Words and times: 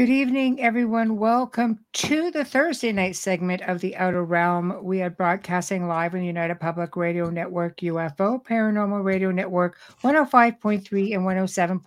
Good 0.00 0.08
evening, 0.08 0.62
everyone. 0.62 1.18
Welcome 1.18 1.84
to 1.92 2.30
the 2.30 2.42
Thursday 2.42 2.90
night 2.90 3.16
segment 3.16 3.60
of 3.68 3.82
The 3.82 3.94
Outer 3.96 4.24
Realm. 4.24 4.82
We 4.82 5.02
are 5.02 5.10
broadcasting 5.10 5.88
live 5.88 6.14
on 6.14 6.22
United 6.22 6.58
Public 6.58 6.96
Radio 6.96 7.28
Network, 7.28 7.76
UFO 7.80 8.42
Paranormal 8.42 9.04
Radio 9.04 9.30
Network, 9.30 9.76
105.3 10.02 11.14
and 11.14 11.22
107.7 11.22 11.84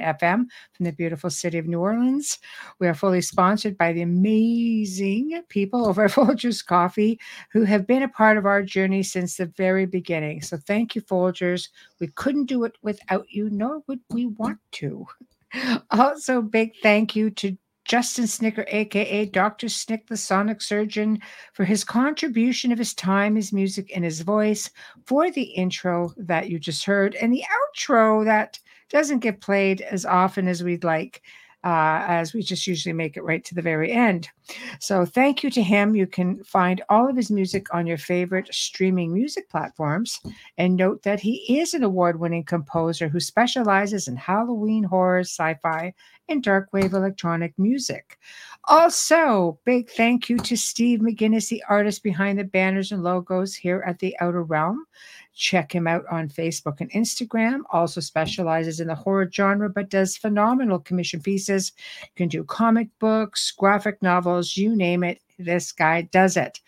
FM 0.00 0.46
from 0.74 0.84
the 0.84 0.92
beautiful 0.92 1.28
city 1.28 1.58
of 1.58 1.66
New 1.66 1.80
Orleans. 1.80 2.38
We 2.78 2.86
are 2.86 2.94
fully 2.94 3.20
sponsored 3.20 3.76
by 3.76 3.92
the 3.92 4.02
amazing 4.02 5.42
people 5.48 5.88
over 5.88 6.04
at 6.04 6.10
Folgers 6.12 6.64
Coffee 6.64 7.18
who 7.50 7.64
have 7.64 7.84
been 7.84 8.04
a 8.04 8.08
part 8.08 8.38
of 8.38 8.46
our 8.46 8.62
journey 8.62 9.02
since 9.02 9.38
the 9.38 9.46
very 9.46 9.86
beginning. 9.86 10.40
So 10.40 10.56
thank 10.56 10.94
you, 10.94 11.02
Folgers. 11.02 11.70
We 11.98 12.06
couldn't 12.06 12.46
do 12.46 12.62
it 12.62 12.76
without 12.82 13.26
you, 13.28 13.50
nor 13.50 13.82
would 13.88 14.02
we 14.10 14.26
want 14.26 14.60
to. 14.74 15.08
Also, 15.90 16.42
big 16.42 16.72
thank 16.82 17.16
you 17.16 17.30
to 17.30 17.56
Justin 17.84 18.26
Snicker, 18.26 18.64
aka 18.68 19.26
Dr. 19.26 19.68
Snick, 19.68 20.08
the 20.08 20.16
sonic 20.16 20.60
surgeon, 20.60 21.20
for 21.52 21.64
his 21.64 21.84
contribution 21.84 22.72
of 22.72 22.78
his 22.78 22.94
time, 22.94 23.36
his 23.36 23.52
music, 23.52 23.92
and 23.94 24.04
his 24.04 24.22
voice 24.22 24.70
for 25.06 25.30
the 25.30 25.42
intro 25.42 26.12
that 26.16 26.50
you 26.50 26.58
just 26.58 26.84
heard 26.84 27.14
and 27.14 27.32
the 27.32 27.44
outro 27.44 28.24
that 28.24 28.58
doesn't 28.88 29.20
get 29.20 29.40
played 29.40 29.80
as 29.82 30.04
often 30.04 30.48
as 30.48 30.64
we'd 30.64 30.84
like. 30.84 31.22
Uh, 31.66 32.04
as 32.06 32.32
we 32.32 32.44
just 32.44 32.68
usually 32.68 32.92
make 32.92 33.16
it 33.16 33.24
right 33.24 33.44
to 33.44 33.52
the 33.52 33.60
very 33.60 33.90
end. 33.90 34.28
So, 34.78 35.04
thank 35.04 35.42
you 35.42 35.50
to 35.50 35.60
him. 35.60 35.96
You 35.96 36.06
can 36.06 36.44
find 36.44 36.80
all 36.88 37.10
of 37.10 37.16
his 37.16 37.28
music 37.28 37.74
on 37.74 37.88
your 37.88 37.98
favorite 37.98 38.54
streaming 38.54 39.12
music 39.12 39.50
platforms. 39.50 40.20
And 40.58 40.76
note 40.76 41.02
that 41.02 41.18
he 41.18 41.58
is 41.58 41.74
an 41.74 41.82
award 41.82 42.20
winning 42.20 42.44
composer 42.44 43.08
who 43.08 43.18
specializes 43.18 44.06
in 44.06 44.14
Halloween 44.14 44.84
horror, 44.84 45.24
sci 45.24 45.54
fi, 45.54 45.92
and 46.28 46.40
dark 46.40 46.68
wave 46.72 46.92
electronic 46.92 47.52
music. 47.58 48.16
Also, 48.66 49.58
big 49.64 49.90
thank 49.90 50.28
you 50.28 50.38
to 50.38 50.56
Steve 50.56 51.00
McGinnis, 51.00 51.48
the 51.48 51.64
artist 51.68 52.04
behind 52.04 52.38
the 52.38 52.44
banners 52.44 52.92
and 52.92 53.02
logos 53.02 53.56
here 53.56 53.82
at 53.84 53.98
the 53.98 54.16
Outer 54.20 54.44
Realm. 54.44 54.86
Check 55.36 55.74
him 55.74 55.86
out 55.86 56.04
on 56.10 56.30
Facebook 56.30 56.80
and 56.80 56.90
Instagram. 56.92 57.60
Also 57.70 58.00
specializes 58.00 58.80
in 58.80 58.88
the 58.88 58.94
horror 58.94 59.30
genre, 59.30 59.68
but 59.68 59.90
does 59.90 60.16
phenomenal 60.16 60.78
commission 60.78 61.20
pieces. 61.20 61.72
You 62.02 62.08
can 62.16 62.28
do 62.28 62.42
comic 62.42 62.88
books, 62.98 63.52
graphic 63.52 64.00
novels, 64.00 64.56
you 64.56 64.74
name 64.74 65.04
it. 65.04 65.20
This 65.38 65.72
guy 65.72 66.02
does 66.02 66.38
it. 66.38 66.60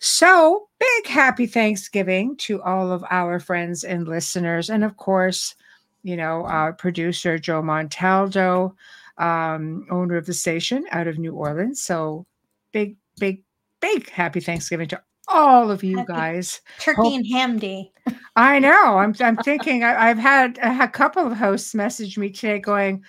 So, 0.00 0.68
big 0.78 1.06
happy 1.06 1.46
Thanksgiving 1.46 2.36
to 2.38 2.60
all 2.62 2.92
of 2.92 3.02
our 3.10 3.40
friends 3.40 3.84
and 3.84 4.06
listeners. 4.06 4.68
And 4.68 4.84
of 4.84 4.98
course, 4.98 5.54
you 6.02 6.16
know, 6.16 6.44
our 6.44 6.74
producer, 6.74 7.38
Joe 7.38 7.62
Montaldo, 7.62 8.74
um, 9.16 9.86
owner 9.90 10.16
of 10.16 10.26
the 10.26 10.34
station 10.34 10.84
out 10.90 11.08
of 11.08 11.18
New 11.18 11.34
Orleans. 11.34 11.80
So, 11.80 12.26
big, 12.72 12.96
big, 13.18 13.42
big 13.80 14.10
happy 14.10 14.40
Thanksgiving 14.40 14.88
to 14.88 15.02
all 15.32 15.70
of 15.70 15.82
you 15.84 15.98
Happy 15.98 16.12
guys. 16.12 16.60
Turkey 16.78 17.02
Hope- 17.02 17.14
and 17.14 17.26
ham 17.26 17.58
day. 17.58 17.92
I 18.36 18.58
know. 18.60 18.98
I'm 18.98 19.14
I'm 19.20 19.36
thinking 19.38 19.84
I, 19.84 20.10
I've 20.10 20.18
had 20.18 20.58
a 20.62 20.88
couple 20.88 21.26
of 21.26 21.36
hosts 21.36 21.74
message 21.74 22.18
me 22.18 22.30
today 22.30 22.58
going, 22.58 23.04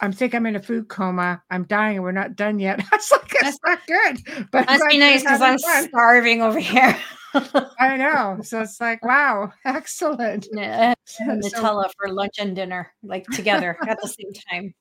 I'm 0.00 0.12
think 0.12 0.34
I'm 0.34 0.46
in 0.46 0.56
a 0.56 0.62
food 0.62 0.88
coma. 0.88 1.42
I'm 1.50 1.64
dying 1.64 1.96
and 1.96 2.04
we're 2.04 2.12
not 2.12 2.36
done 2.36 2.58
yet. 2.58 2.80
That's 2.90 3.10
like, 3.12 3.32
it's 3.42 3.58
not 3.66 3.78
good. 3.86 4.48
But 4.50 4.66
Must 4.68 4.84
be 4.88 4.98
nice 4.98 5.22
because 5.22 5.40
I'm 5.40 5.58
fun. 5.58 5.88
starving 5.88 6.42
over 6.42 6.58
here. 6.58 6.96
I 7.78 7.96
know. 7.96 8.38
So 8.42 8.60
it's 8.60 8.80
like, 8.80 9.04
wow, 9.04 9.52
excellent. 9.64 10.48
N- 10.56 10.94
So, 11.04 11.24
Nutella 11.24 11.88
for 11.96 12.08
lunch 12.12 12.34
and 12.40 12.56
dinner, 12.56 12.90
like 13.04 13.24
together 13.28 13.76
at 13.88 13.98
the 14.02 14.08
same 14.08 14.32
time. 14.50 14.74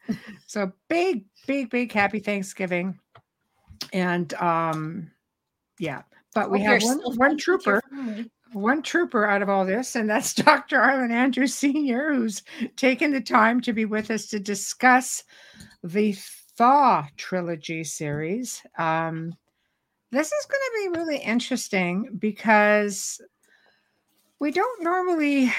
so 0.47 0.71
big, 0.87 1.25
big, 1.45 1.69
big 1.69 1.91
happy 1.91 2.19
Thanksgiving. 2.19 2.97
And 3.93 4.33
um 4.35 5.11
yeah. 5.79 6.01
But 6.43 6.51
we 6.51 6.61
have 6.61 6.81
one, 6.83 6.99
one 6.99 7.17
fine 7.17 7.29
with 7.35 7.47
your 7.47 7.81
trooper. 7.81 7.81
one 8.53 8.81
trooper 8.81 9.25
out 9.25 9.41
of 9.41 9.49
all 9.49 9.65
this, 9.65 9.95
and 9.95 10.09
that's 10.09 10.33
Dr. 10.35 10.77
Arlan 10.79 11.11
Andrews 11.11 11.53
Sr., 11.53 12.13
who's 12.13 12.43
taken 12.75 13.11
the 13.11 13.21
time 13.21 13.61
to 13.61 13.73
be 13.73 13.85
with 13.85 14.09
us 14.11 14.27
to 14.27 14.39
discuss 14.39 15.23
the 15.83 16.15
Thaw 16.57 17.07
trilogy 17.17 17.83
series. 17.83 18.61
Um, 18.77 19.33
this 20.11 20.31
is 20.31 20.45
going 20.45 20.59
to 20.59 20.91
be 20.91 20.99
really 20.99 21.17
interesting 21.19 22.17
because 22.19 23.21
we 24.39 24.51
don't 24.51 24.83
normally, 24.83 25.53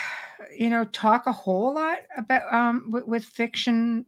you 0.56 0.70
know, 0.70 0.84
talk 0.84 1.26
a 1.26 1.32
whole 1.32 1.74
lot 1.74 1.98
about 2.16 2.52
um, 2.52 2.90
with, 2.90 3.06
with 3.06 3.24
fiction 3.24 4.04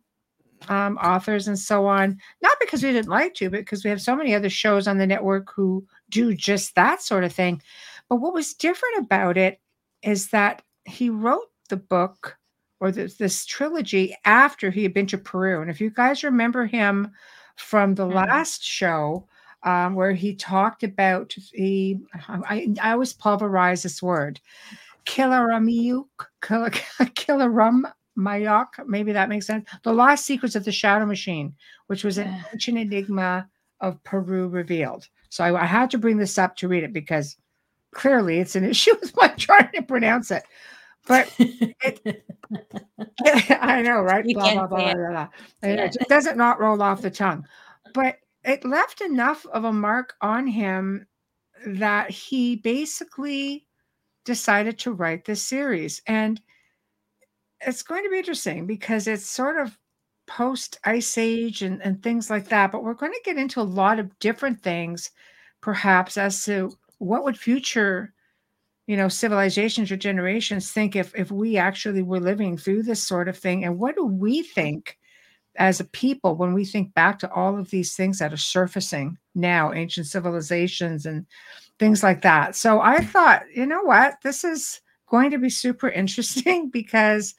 um, 0.68 0.96
authors 0.98 1.48
and 1.48 1.58
so 1.58 1.86
on. 1.86 2.18
Not 2.42 2.56
because 2.60 2.82
we 2.82 2.92
didn't 2.92 3.10
like 3.10 3.34
to, 3.34 3.50
but 3.50 3.60
because 3.60 3.84
we 3.84 3.90
have 3.90 4.00
so 4.00 4.16
many 4.16 4.34
other 4.34 4.50
shows 4.50 4.86
on 4.86 4.98
the 4.98 5.06
network 5.06 5.52
who 5.54 5.86
do 6.10 6.34
just 6.34 6.74
that 6.74 7.02
sort 7.02 7.24
of 7.24 7.32
thing. 7.32 7.62
But 8.08 8.16
what 8.16 8.34
was 8.34 8.54
different 8.54 8.98
about 8.98 9.36
it 9.36 9.60
is 10.02 10.28
that 10.30 10.62
he 10.84 11.10
wrote 11.10 11.48
the 11.68 11.76
book 11.76 12.36
or 12.80 12.90
this, 12.90 13.14
this 13.14 13.46
trilogy 13.46 14.16
after 14.24 14.70
he 14.70 14.82
had 14.82 14.92
been 14.92 15.06
to 15.06 15.18
Peru. 15.18 15.60
And 15.62 15.70
if 15.70 15.80
you 15.80 15.90
guys 15.90 16.24
remember 16.24 16.66
him 16.66 17.12
from 17.56 17.94
the 17.94 18.04
Mhm. 18.06 18.14
last 18.14 18.62
show, 18.64 19.28
um, 19.62 19.94
where 19.94 20.12
he 20.12 20.34
talked 20.34 20.82
about 20.82 21.34
the, 21.52 21.98
I, 22.28 22.74
I 22.82 22.92
always 22.92 23.12
pulverize 23.12 23.84
this 23.84 24.02
word, 24.02 24.40
Killaramiyuk, 25.06 26.06
Killarum 26.42 27.82
Mayok, 28.18 28.86
maybe 28.86 29.12
that 29.12 29.28
makes 29.28 29.46
sense. 29.46 29.68
The 29.82 29.92
Lost 29.92 30.26
Secrets 30.26 30.54
of 30.54 30.64
the 30.64 30.72
Shadow 30.72 31.06
Machine, 31.06 31.54
which 31.86 32.04
was 32.04 32.18
an 32.18 32.44
ancient 32.52 32.78
enigma 32.78 33.48
of 33.80 34.02
Peru 34.04 34.48
revealed. 34.48 35.08
So 35.28 35.44
I, 35.44 35.62
I 35.62 35.66
had 35.66 35.90
to 35.92 35.98
bring 35.98 36.18
this 36.18 36.38
up 36.38 36.56
to 36.56 36.68
read 36.68 36.84
it 36.84 36.92
because 36.92 37.36
clearly 37.92 38.38
it's 38.38 38.56
an 38.56 38.64
issue 38.70 38.94
with 39.00 39.16
my 39.16 39.28
trying 39.28 39.70
to 39.74 39.82
pronounce 39.82 40.30
it. 40.30 40.42
But 41.06 41.32
I 43.60 43.82
know, 43.82 44.00
right? 44.02 44.24
You 44.24 44.34
Blah, 44.34 44.52
blah, 44.54 44.66
blah, 44.66 44.88
it. 44.90 44.94
blah, 44.96 45.08
blah. 45.10 45.28
Yeah. 45.62 45.84
It 45.84 45.92
just 45.94 46.08
doesn't 46.08 46.36
not 46.36 46.60
roll 46.60 46.80
off 46.82 47.02
the 47.02 47.10
tongue. 47.10 47.46
But 47.94 48.16
it 48.44 48.64
left 48.64 49.00
enough 49.00 49.46
of 49.46 49.64
a 49.64 49.72
mark 49.72 50.14
on 50.20 50.46
him 50.46 51.06
that 51.66 52.10
he 52.10 52.56
basically 52.56 53.66
decided 54.24 54.78
to 54.80 54.92
write 54.92 55.24
this 55.24 55.42
series. 55.42 56.03
And 56.06 56.41
it's 57.66 57.82
going 57.82 58.03
to 58.04 58.10
be 58.10 58.18
interesting 58.18 58.66
because 58.66 59.06
it's 59.06 59.26
sort 59.26 59.59
of 59.59 59.76
post 60.26 60.78
ice 60.84 61.18
age 61.18 61.62
and, 61.62 61.82
and 61.82 62.03
things 62.03 62.30
like 62.30 62.48
that. 62.48 62.72
But 62.72 62.84
we're 62.84 62.94
going 62.94 63.12
to 63.12 63.20
get 63.24 63.36
into 63.36 63.60
a 63.60 63.62
lot 63.62 63.98
of 63.98 64.18
different 64.18 64.60
things, 64.60 65.10
perhaps, 65.60 66.16
as 66.16 66.44
to 66.44 66.72
what 66.98 67.24
would 67.24 67.38
future 67.38 68.12
you 68.86 68.97
know 68.97 69.09
civilizations 69.09 69.91
or 69.91 69.97
generations 69.97 70.70
think 70.70 70.97
if 70.97 71.14
if 71.14 71.30
we 71.30 71.56
actually 71.56 72.03
were 72.03 72.20
living 72.20 72.56
through 72.56 72.82
this 72.82 73.03
sort 73.03 73.28
of 73.28 73.36
thing 73.36 73.65
and 73.65 73.78
what 73.78 73.94
do 73.94 74.04
we 74.04 74.42
think 74.42 74.98
as 75.56 75.80
a 75.80 75.84
people 75.84 76.34
when 76.34 76.53
we 76.53 76.65
think 76.65 76.92
back 76.94 77.18
to 77.18 77.30
all 77.32 77.58
of 77.58 77.70
these 77.70 77.94
things 77.94 78.18
that 78.18 78.32
are 78.32 78.38
surfacing 78.38 79.16
now 79.34 79.72
ancient 79.72 80.06
civilizations 80.06 81.06
and 81.06 81.26
things 81.78 82.03
like 82.03 82.22
that 82.22 82.56
so 82.56 82.80
i 82.80 82.98
thought 82.98 83.42
you 83.54 83.66
know 83.66 83.82
what 83.82 84.15
this 84.22 84.44
is 84.44 84.80
going 85.08 85.30
to 85.30 85.38
be 85.38 85.50
super 85.50 85.88
interesting 85.88 86.68
because 86.72 87.34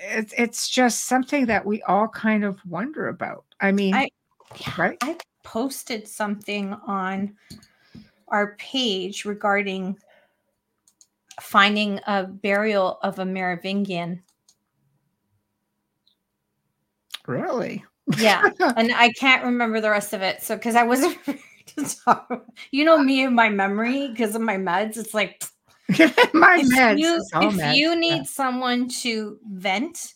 it's 0.00 0.32
it's 0.36 0.68
just 0.68 1.04
something 1.04 1.46
that 1.46 1.64
we 1.64 1.82
all 1.82 2.08
kind 2.08 2.44
of 2.44 2.58
wonder 2.66 3.08
about 3.08 3.44
i 3.60 3.70
mean 3.70 3.94
I- 3.94 4.10
right 4.76 4.98
I 5.02 5.16
posted 5.42 6.06
something 6.08 6.72
on 6.86 7.36
our 8.28 8.56
page 8.56 9.24
regarding 9.24 9.96
finding 11.40 12.00
a 12.06 12.24
burial 12.24 12.98
of 13.02 13.18
a 13.18 13.24
Merovingian. 13.24 14.22
really 17.26 17.84
Yeah, 18.18 18.50
and 18.76 18.92
I 18.92 19.10
can't 19.12 19.44
remember 19.44 19.80
the 19.80 19.90
rest 19.90 20.12
of 20.12 20.22
it. 20.22 20.42
So 20.42 20.56
because 20.56 20.74
I 20.74 20.82
wasn't 20.82 21.18
you 22.72 22.84
know 22.84 22.98
me 22.98 23.24
and 23.24 23.34
my 23.34 23.48
memory 23.48 24.08
because 24.08 24.34
of 24.34 24.42
my 24.42 24.56
meds. 24.56 24.96
It's 24.96 25.14
like 25.14 25.42
my 26.34 26.58
if 26.60 26.68
meds. 26.68 26.98
you 26.98 27.16
if 27.16 27.54
meds, 27.54 27.74
you 27.76 27.88
yeah. 27.90 27.94
need 27.94 28.26
someone 28.26 28.88
to 29.02 29.38
vent 29.50 30.14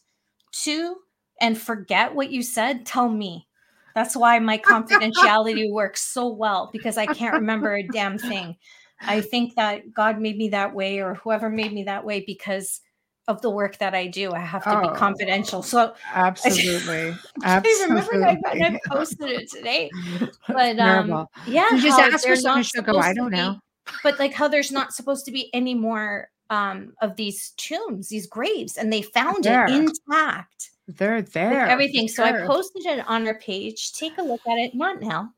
to 0.62 0.96
and 1.40 1.58
forget 1.58 2.14
what 2.14 2.30
you 2.30 2.42
said, 2.42 2.86
tell 2.86 3.08
me. 3.08 3.46
That's 3.94 4.16
why 4.16 4.38
my 4.40 4.58
confidentiality 4.58 5.70
works 5.72 6.02
so 6.02 6.28
well 6.28 6.70
because 6.72 6.96
I 6.98 7.06
can't 7.06 7.34
remember 7.34 7.74
a 7.74 7.82
damn 7.86 8.18
thing. 8.18 8.56
I 9.00 9.20
think 9.20 9.56
that 9.56 9.92
God 9.92 10.20
made 10.20 10.36
me 10.36 10.48
that 10.50 10.74
way 10.74 11.00
or 11.00 11.14
whoever 11.14 11.50
made 11.50 11.72
me 11.72 11.84
that 11.84 12.04
way 12.04 12.24
because 12.26 12.80
of 13.26 13.40
the 13.42 13.50
work 13.50 13.78
that 13.78 13.94
I 13.94 14.06
do. 14.06 14.32
I 14.32 14.38
have 14.40 14.64
to 14.64 14.78
Oh. 14.78 14.80
be 14.92 14.96
confidential. 14.96 15.62
So 15.62 15.94
Absolutely. 16.12 17.14
I 17.44 17.62
remember 17.88 18.24
I, 18.24 18.36
I 18.46 18.78
posted 18.88 19.30
it 19.30 19.50
today. 19.50 19.90
But 20.48 20.78
um 20.78 21.26
yeah, 21.46 21.70
You 21.74 21.80
just 21.82 21.98
ask 21.98 22.24
her 22.24 22.28
they're 22.28 22.36
something, 22.36 22.58
not 22.60 22.66
she'll 22.66 22.82
go, 22.82 22.98
I 22.98 23.14
don't 23.14 23.30
be- 23.30 23.36
know. 23.36 23.58
But 24.02 24.18
like 24.18 24.32
how 24.32 24.48
there's 24.48 24.72
not 24.72 24.92
supposed 24.92 25.24
to 25.26 25.30
be 25.32 25.50
any 25.54 25.74
more 25.74 26.28
um 26.50 26.92
of 27.00 27.16
these 27.16 27.50
tombs, 27.56 28.08
these 28.08 28.26
graves, 28.26 28.76
and 28.76 28.92
they 28.92 29.02
found 29.02 29.44
There. 29.44 29.64
it 29.66 29.70
intact 29.70 30.70
They're 30.86 31.22
there. 31.22 31.66
everything. 31.66 32.08
So 32.08 32.22
I 32.24 32.46
posted 32.46 32.84
it 32.86 33.04
on 33.08 33.26
our 33.26 33.38
page. 33.38 33.92
Take 33.94 34.18
a 34.18 34.22
look 34.22 34.40
at 34.46 34.58
it. 34.58 34.74
Not 34.74 35.00
now. 35.00 35.32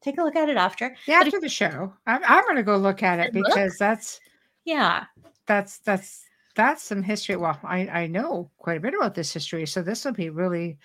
Take 0.00 0.18
a 0.18 0.22
look 0.24 0.34
at 0.34 0.48
it 0.48 0.56
after. 0.56 0.96
Yeah, 1.06 1.20
after 1.20 1.38
the 1.38 1.48
show. 1.48 1.92
I'm, 2.08 2.20
I'm 2.26 2.42
going 2.42 2.56
to 2.56 2.64
go 2.64 2.76
look 2.76 3.04
at 3.04 3.20
it 3.20 3.32
Look. 3.32 3.46
because 3.46 3.78
that's 3.78 4.18
Yeah. 4.64 5.04
that's 5.46 5.78
that's 5.78 6.24
that's 6.56 6.82
some 6.82 7.02
history. 7.04 7.36
Well, 7.36 7.58
I 7.62 7.86
I 7.86 8.06
know 8.08 8.50
quite 8.58 8.78
a 8.78 8.80
bit 8.80 8.94
about 8.94 9.14
this 9.14 9.32
history, 9.32 9.64
so 9.66 9.80
this 9.80 10.04
will 10.04 10.12
be 10.12 10.28
really 10.28 10.76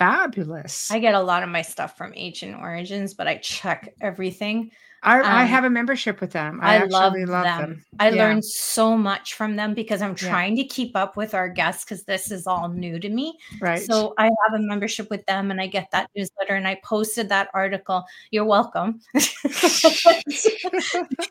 fabulous. 0.00 0.90
I 0.90 0.98
get 0.98 1.14
a 1.14 1.20
lot 1.20 1.42
of 1.42 1.50
my 1.50 1.60
stuff 1.60 1.96
from 1.98 2.14
Ancient 2.16 2.58
Origins, 2.58 3.12
but 3.12 3.28
I 3.28 3.36
check 3.36 3.92
everything. 4.00 4.70
I, 5.02 5.20
I 5.20 5.42
um, 5.42 5.48
have 5.48 5.64
a 5.64 5.70
membership 5.70 6.20
with 6.22 6.32
them. 6.32 6.58
I, 6.62 6.78
I, 6.78 6.84
love, 6.84 7.12
them. 7.14 7.28
love 7.28 7.44
them. 7.44 7.84
I 7.98 8.08
Yeah. 8.10 8.24
learned 8.24 8.44
so 8.44 8.96
much 8.96 9.34
from 9.34 9.56
them 9.56 9.74
because 9.74 10.00
I'm 10.02 10.10
Yeah. 10.10 10.28
trying 10.28 10.56
to 10.56 10.64
keep 10.64 10.96
up 10.96 11.18
with 11.18 11.34
our 11.34 11.48
guests 11.50 11.84
because 11.84 12.04
this 12.04 12.30
is 12.30 12.46
all 12.46 12.68
new 12.68 12.98
to 12.98 13.08
me. 13.08 13.38
Right. 13.60 13.82
So 13.82 14.14
I 14.18 14.24
have 14.24 14.54
a 14.54 14.58
membership 14.58 15.10
with 15.10 15.24
them 15.26 15.50
and 15.50 15.60
I 15.60 15.66
get 15.66 15.90
that 15.92 16.10
newsletter 16.16 16.54
and 16.54 16.66
I 16.66 16.80
posted 16.82 17.28
that 17.28 17.48
article. 17.52 18.04
You're 18.30 18.44
welcome. 18.46 19.00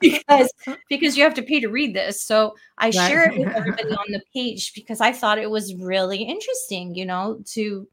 because 0.02 0.52
because 0.90 1.18
you 1.18 1.24
have 1.24 1.36
to 1.36 1.44
pay 1.44 1.60
to 1.60 1.70
read 1.70 1.96
this. 1.96 2.24
So 2.24 2.56
I 2.78 2.92
share 2.92 3.30
it 3.30 3.38
with 3.38 3.50
everybody 3.56 3.90
on 3.90 4.12
the 4.12 4.22
page 4.34 4.74
because 4.74 5.02
I 5.02 5.12
thought 5.12 5.40
it 5.40 5.50
was 5.50 5.76
really 5.76 6.24
interesting, 6.24 6.96
you 6.96 7.06
know, 7.06 7.40
to 7.54 7.88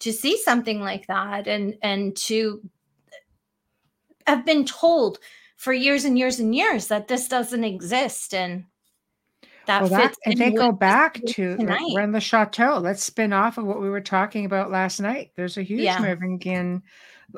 to 0.00 0.12
see 0.12 0.36
something 0.38 0.80
like 0.80 1.06
that 1.06 1.46
and 1.46 1.76
and 1.82 2.16
to 2.16 2.62
have 4.26 4.44
been 4.44 4.64
told 4.64 5.18
for 5.56 5.72
years 5.72 6.04
and 6.04 6.18
years 6.18 6.38
and 6.38 6.54
years 6.54 6.88
that 6.88 7.08
this 7.08 7.28
doesn't 7.28 7.64
exist 7.64 8.34
and 8.34 8.64
that 9.66 9.82
well, 9.82 9.90
that, 9.90 10.14
in 10.26 10.38
they 10.38 10.52
go 10.52 10.70
back 10.70 11.20
to 11.26 11.56
tonight. 11.56 11.92
Rennes-le-Château, 11.94 12.80
let's 12.80 13.02
spin 13.02 13.32
off 13.32 13.58
of 13.58 13.64
what 13.64 13.80
we 13.80 13.90
were 13.90 14.00
talking 14.00 14.44
about 14.44 14.70
last 14.70 15.00
night. 15.00 15.32
There's 15.34 15.56
a 15.58 15.62
huge 15.62 15.80
Yeah. 15.80 16.00
moving 16.00 16.40
in 16.42 16.82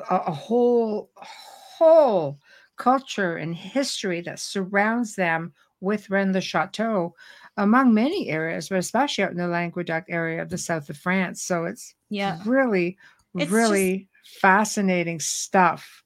a, 0.09 0.15
a 0.15 0.31
whole 0.31 1.09
whole 1.15 2.39
culture 2.77 3.37
and 3.37 3.55
history 3.55 4.21
that 4.21 4.39
surrounds 4.39 5.15
them 5.15 5.53
with 5.81 6.09
Rennes-le-Château 6.09 7.13
among 7.59 7.93
many 7.93 8.29
areas, 8.29 8.69
but 8.69 8.77
especially 8.79 9.23
out 9.23 9.31
in 9.31 9.37
the 9.37 9.47
Languedoc 9.47 10.05
area 10.09 10.41
of 10.41 10.49
the 10.49 10.57
south 10.57 10.89
of 10.89 10.97
France. 10.97 11.41
So 11.43 11.65
it's 11.65 11.93
yeah 12.09 12.39
really, 12.45 12.97
It's 13.35 13.43
just- 13.43 13.51
really 13.51 14.07
fascinating 14.41 15.19
stuff, 15.19 16.03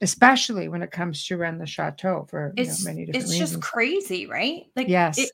especially 0.00 0.68
when 0.68 0.82
it 0.82 0.90
comes 0.90 1.24
to 1.26 1.36
Rennes-le-Château 1.36 2.28
for 2.28 2.52
you 2.56 2.64
know, 2.64 2.74
many 2.84 3.06
different 3.06 3.24
it's 3.24 3.32
reasons. 3.32 3.50
just 3.52 3.62
crazy 3.62 4.26
right 4.26 4.64
like 4.76 4.88
yes. 4.88 5.18
it- 5.18 5.30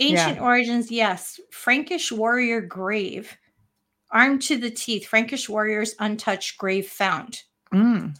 ancient 0.00 0.40
origins 0.40 0.90
yes 0.90 1.38
frankish 1.52 2.10
warrior 2.10 2.60
grave 2.60 3.36
armed 4.10 4.42
to 4.42 4.56
the 4.56 4.70
teeth 4.70 5.06
frankish 5.06 5.48
warriors 5.48 5.94
untouched 6.00 6.58
grave 6.58 6.88
found 6.88 7.42
Mm. 7.72 8.16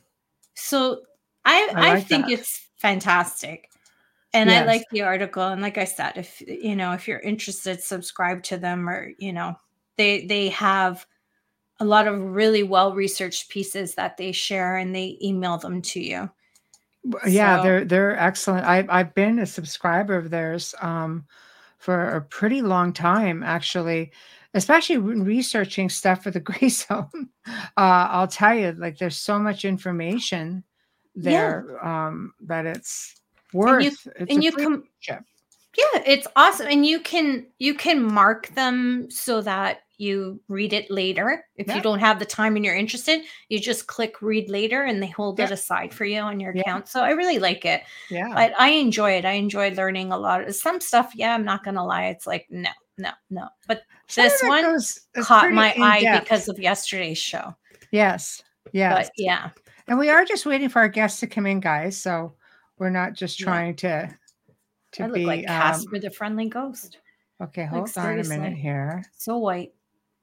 so 0.55 1.03
i 1.45 1.69
I 1.75 1.91
i, 1.97 2.01
think 2.01 2.27
that. 2.27 2.33
it's 2.33 2.69
fantastic 2.77 3.69
and 4.35 4.51
i 4.51 4.65
like 4.65 4.85
the 4.91 5.01
article 5.03 5.43
and 5.49 5.63
like 5.63 5.79
i 5.79 5.85
said 5.85 6.13
if 6.17 6.41
you 6.47 6.77
know 6.77 6.93
if 6.93 7.09
you're 7.09 7.21
interested 7.21 7.81
subscribe 7.81 8.43
to 8.43 8.57
them 8.59 8.89
or 8.89 9.13
you 9.19 9.33
know 9.33 9.55
they 9.97 10.27
they 10.27 10.49
have 10.51 11.07
a 11.81 11.85
lot 11.85 12.07
of 12.07 12.21
really 12.21 12.63
well 12.63 12.95
researched 12.95 13.49
pieces 13.49 13.95
that 13.95 14.17
they 14.17 14.33
share 14.33 14.77
and 14.77 14.95
they 14.95 15.17
email 15.23 15.57
them 15.59 15.81
to 15.83 16.01
you 16.01 16.29
Yeah, 17.27 17.59
So- 17.59 17.63
they're 17.63 17.85
they're 17.85 18.19
excellent. 18.19 18.65
I 18.67 18.85
I've 18.89 19.15
been 19.15 19.39
a 19.39 19.47
subscriber 19.47 20.17
of 20.17 20.31
theirs 20.31 20.75
um, 20.81 21.27
for 21.79 22.17
a 22.17 22.21
pretty 22.23 22.63
long 22.63 22.93
time, 22.95 23.43
actually. 23.43 24.11
Especially 24.55 24.97
when 24.99 25.23
researching 25.25 25.91
stuff 25.91 26.23
for 26.23 26.31
the 26.31 26.41
Gray 26.49 26.71
Zone. 26.71 27.29
Uh, 27.77 28.07
I'll 28.09 28.29
tell 28.29 28.55
you, 28.55 28.73
like, 28.79 28.97
there's 28.99 29.19
so 29.19 29.39
much 29.39 29.65
information 29.67 30.65
Yeah. 31.15 31.31
there 31.33 31.87
um, 31.87 32.33
that 32.47 32.65
it's 32.65 33.21
you- 33.55 33.89
it's 33.89 34.07
and 34.31 34.43
you 34.45 34.53
com- 34.53 34.85
Yeah, 35.09 36.03
it's 36.07 36.27
awesome. 36.37 36.67
And 36.69 36.85
you 36.87 37.01
can 37.01 37.47
you 37.59 37.75
can 37.75 38.03
mark 38.03 38.49
them 38.55 39.11
so 39.11 39.41
that 39.43 39.81
you 39.97 40.41
read 40.49 40.73
it 40.73 40.91
later. 40.91 41.45
If 41.57 41.69
Yeah. 41.69 41.77
you 41.77 41.81
don't 41.83 42.01
have 42.01 42.19
the 42.19 42.25
time 42.27 42.57
and 42.57 42.65
you're 42.65 42.75
interested, 42.77 43.23
you 43.49 43.61
just 43.61 43.87
click 43.87 44.21
read 44.21 44.51
later 44.51 44.83
and 44.85 45.01
they 45.03 45.07
hold 45.07 45.39
it 45.39 45.51
aside 45.53 45.95
for 45.95 46.05
you 46.05 46.19
on 46.21 46.41
your 46.41 46.53
Yeah. 46.55 46.63
account. 46.63 46.89
So 46.89 47.03
I 47.03 47.11
really 47.11 47.39
like 47.39 47.65
it. 47.65 47.83
yeah. 48.11 48.29
I, 48.35 48.53
I 48.59 48.69
enjoy 48.71 49.13
it. 49.13 49.25
I 49.25 49.33
enjoy 49.33 49.71
learning 49.71 50.11
a 50.13 50.19
lot. 50.19 50.43
of 50.43 50.55
Some 50.55 50.81
stuff, 50.81 51.13
yeah, 51.15 51.33
I'm 51.35 51.45
not 51.45 51.63
gonna 51.65 51.85
lie. 51.85 52.07
It's 52.07 52.27
like 52.27 52.47
no, 52.51 52.71
no, 52.99 53.11
no. 53.31 53.49
But 53.69 53.83
Some 54.09 54.25
this 54.25 54.43
one 54.43 54.63
goes- 54.65 55.01
caught 55.15 55.53
my 55.53 55.73
eye 55.79 56.19
because 56.21 56.49
of 56.49 56.59
yesterday's 56.59 57.19
show. 57.19 57.55
yes, 57.93 58.43
yes. 58.73 59.07
But 59.09 59.13
yeah. 59.17 59.51
And 59.87 59.99
we 59.99 60.09
are 60.11 60.25
just 60.25 60.47
waiting 60.47 60.69
for 60.71 60.81
our 60.81 60.89
guests 60.89 61.21
to 61.21 61.27
come 61.29 61.47
in, 61.47 61.61
guys. 61.61 61.97
So 62.01 62.35
we're 62.79 62.91
not 62.91 63.15
just 63.15 63.41
Yeah. 63.41 63.45
trying 63.47 63.77
to 63.77 64.19
to 64.93 65.03
I 65.03 65.07
look 65.07 65.15
be 65.17 65.25
like 65.27 65.41
um, 65.41 65.47
Casper 65.61 65.99
the 65.99 66.11
friendly 66.11 66.49
ghost. 66.49 66.99
okay. 67.43 67.65
Hold 67.65 67.91
on 67.97 68.19
a 68.21 68.25
minute 68.25 68.55
here. 68.55 69.03
So 69.17 69.39
white. 69.39 69.73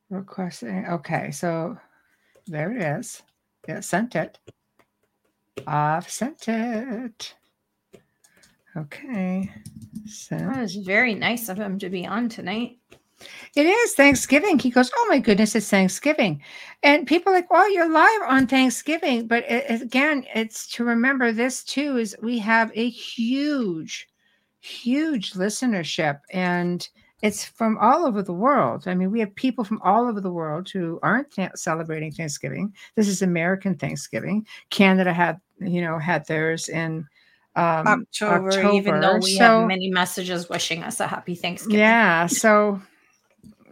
Requesting. 0.09 0.85
Okay, 0.87 1.31
so 1.31 1.77
there 2.47 2.71
it 2.71 2.81
is. 2.81 3.21
Yeah, 3.67 3.79
sent 3.81 4.15
it. 4.15 4.39
I've 5.67 6.09
sent 6.09 6.47
it. 6.47 7.35
Okay. 8.75 9.51
Sent. 10.05 10.49
That 10.53 10.61
was 10.61 10.75
very 10.77 11.13
nice 11.13 11.49
of 11.49 11.57
him 11.57 11.77
to 11.79 11.89
be 11.89 12.05
on 12.07 12.29
tonight. 12.29 12.77
It 13.55 13.65
is 13.65 13.93
Thanksgiving. 13.93 14.59
He 14.59 14.69
goes, 14.69 14.91
Oh 14.95 15.07
my 15.09 15.19
goodness, 15.19 15.55
it's 15.55 15.69
Thanksgiving. 15.69 16.41
And 16.83 17.07
people 17.07 17.31
are 17.31 17.35
like, 17.35 17.51
Well, 17.51 17.71
you're 17.73 17.91
live 17.91 18.21
on 18.27 18.47
Thanksgiving. 18.47 19.27
But 19.27 19.43
it, 19.49 19.81
again, 19.81 20.25
it's 20.33 20.67
to 20.73 20.83
remember 20.83 21.31
this 21.31 21.63
too 21.63 21.97
is 21.97 22.15
we 22.21 22.39
have 22.39 22.71
a 22.75 22.89
huge, 22.89 24.07
huge 24.59 25.33
listenership. 25.33 26.19
And 26.31 26.87
it's 27.21 27.45
from 27.45 27.77
all 27.77 28.05
over 28.05 28.23
the 28.23 28.33
world. 28.33 28.87
I 28.87 28.95
mean, 28.95 29.11
we 29.11 29.19
have 29.19 29.35
people 29.35 29.63
from 29.63 29.79
all 29.83 30.07
over 30.07 30.19
the 30.19 30.31
world 30.31 30.69
who 30.69 30.99
aren't 31.03 31.31
th- 31.31 31.51
celebrating 31.55 32.11
Thanksgiving. 32.11 32.73
This 32.95 33.07
is 33.07 33.21
American 33.21 33.75
Thanksgiving. 33.75 34.47
Canada 34.71 35.13
had, 35.13 35.39
you 35.59 35.81
know, 35.81 35.99
had 35.99 36.25
theirs 36.25 36.67
in 36.67 37.05
um, 37.55 37.85
October, 37.87 38.71
even 38.71 39.01
though 39.01 39.17
we 39.17 39.33
So- 39.33 39.59
have 39.59 39.67
many 39.67 39.89
messages 39.89 40.49
wishing 40.49 40.83
us 40.83 40.99
a 40.99 41.07
happy 41.07 41.35
Thanksgiving. 41.35 41.79
Yeah. 41.79 42.25
So, 42.25 42.81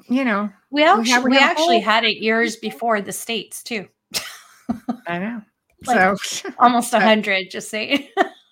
you 0.10 0.26
know, 0.26 0.50
we 0.72 0.84
actually 0.84 1.24
we 1.24 1.30
we, 1.32 1.38
actually 1.38 1.80
had 1.80 2.04
it 2.04 2.18
years 2.18 2.56
before 2.56 3.02
the 3.02 3.12
states 3.12 3.64
too, 3.64 3.88
I 5.08 5.20
know. 5.20 5.42
Like- 5.86 6.18
so 6.20 6.52
almost 6.60 6.94
a 6.94 7.00
hundred. 7.00 7.50
Just 7.50 7.70
saying. 7.70 8.10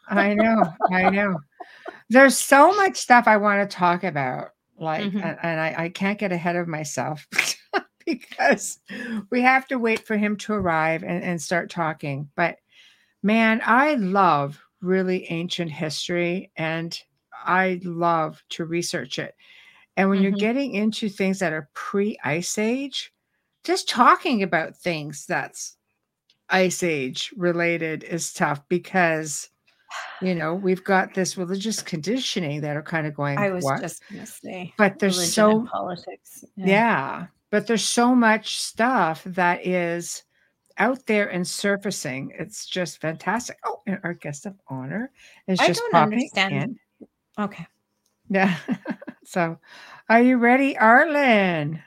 I 0.07 0.33
know, 0.33 0.63
I 0.89 1.09
know. 1.09 1.39
There's 2.09 2.37
so 2.37 2.73
much 2.73 2.95
stuff 2.95 3.27
I 3.27 3.35
want 3.35 3.69
to 3.69 3.75
talk 3.75 4.05
about, 4.05 4.51
like, 4.79 5.03
Mhm. 5.03 5.21
and, 5.21 5.37
and 5.43 5.59
I, 5.59 5.75
I 5.77 5.89
can't 5.89 6.17
get 6.17 6.31
ahead 6.31 6.55
of 6.55 6.69
myself 6.69 7.27
because 8.05 8.79
we 9.29 9.41
have 9.41 9.67
to 9.67 9.77
wait 9.77 10.07
for 10.07 10.15
him 10.15 10.37
to 10.37 10.53
arrive 10.53 11.03
and, 11.03 11.21
and 11.21 11.41
start 11.41 11.69
talking. 11.69 12.29
But 12.37 12.59
man, 13.23 13.61
I 13.65 13.95
love 13.95 14.57
really 14.79 15.29
ancient 15.29 15.71
history 15.71 16.51
and 16.55 16.97
I 17.33 17.81
love 17.83 18.41
to 18.51 18.63
research 18.63 19.19
it. 19.19 19.35
And 19.97 20.09
when 20.09 20.21
you're 20.21 20.31
Mhm. 20.31 20.39
getting 20.39 20.73
into 20.73 21.09
things 21.09 21.39
that 21.39 21.51
are 21.53 21.69
pre 21.73 22.17
ice 22.23 22.57
age, 22.57 23.11
just 23.63 23.89
talking 23.89 24.43
about 24.43 24.77
things 24.77 25.25
that's 25.25 25.75
ice 26.49 26.83
age 26.83 27.33
related 27.35 28.03
is 28.03 28.31
tough 28.31 28.61
because 28.69 29.49
you 30.21 30.33
know 30.35 30.53
we've 30.55 30.83
got 30.83 31.13
this 31.13 31.37
religious 31.37 31.81
conditioning 31.81 32.61
that 32.61 32.77
are 32.77 32.83
kind 32.83 33.05
of 33.07 33.13
going 33.15 33.37
I 33.37 33.49
was 33.49 33.65
what 33.65 33.81
just 33.81 34.03
gonna 34.09 34.25
say, 34.25 34.73
but 34.77 34.99
there's 34.99 35.33
so 35.33 35.65
politics. 35.65 36.45
yeah 36.57 37.27
but 37.51 37.67
there's 37.67 37.83
so 37.85 38.15
much 38.15 38.57
stuff 38.61 39.23
that 39.25 39.65
is 39.65 40.23
out 40.77 41.05
there 41.07 41.27
and 41.29 41.47
surfacing. 41.47 42.31
It's 42.37 42.65
just 42.67 43.01
fantastic. 43.01 43.57
Oh, 43.65 43.81
and 43.87 43.99
our 44.03 44.13
guest 44.13 44.45
of 44.45 44.55
honor 44.67 45.11
is 45.47 45.59
I 45.59 45.67
just 45.67 45.79
don't 45.79 45.91
popping 45.93 46.13
understand. 46.13 46.53
in. 46.53 46.79
Okay. 47.43 47.65
Yeah. 48.29 48.55
so, 49.25 49.57
are 50.09 50.21
you 50.21 50.37
ready, 50.37 50.75
Arlan? 50.75 51.81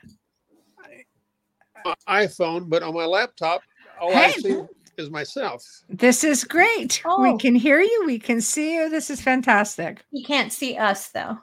iPhone, 2.07 2.69
but 2.69 2.83
on 2.83 2.93
my 2.93 3.05
laptop, 3.05 3.61
all 3.99 4.11
Hey. 4.11 4.25
I 4.25 4.31
see 4.31 4.61
is 4.97 5.09
myself. 5.09 5.63
This 5.89 6.23
is 6.23 6.43
great. 6.43 7.01
We 7.19 7.29
Oh. 7.31 7.37
can 7.37 7.55
hear 7.55 7.79
you. 7.81 8.03
We 8.05 8.19
can 8.19 8.41
see 8.41 8.75
you. 8.75 8.89
This 8.89 9.09
is 9.09 9.21
fantastic. 9.21 10.03
You 10.11 10.23
can't 10.25 10.51
see 10.53 10.77
us 10.77 11.09
though. 11.09 11.37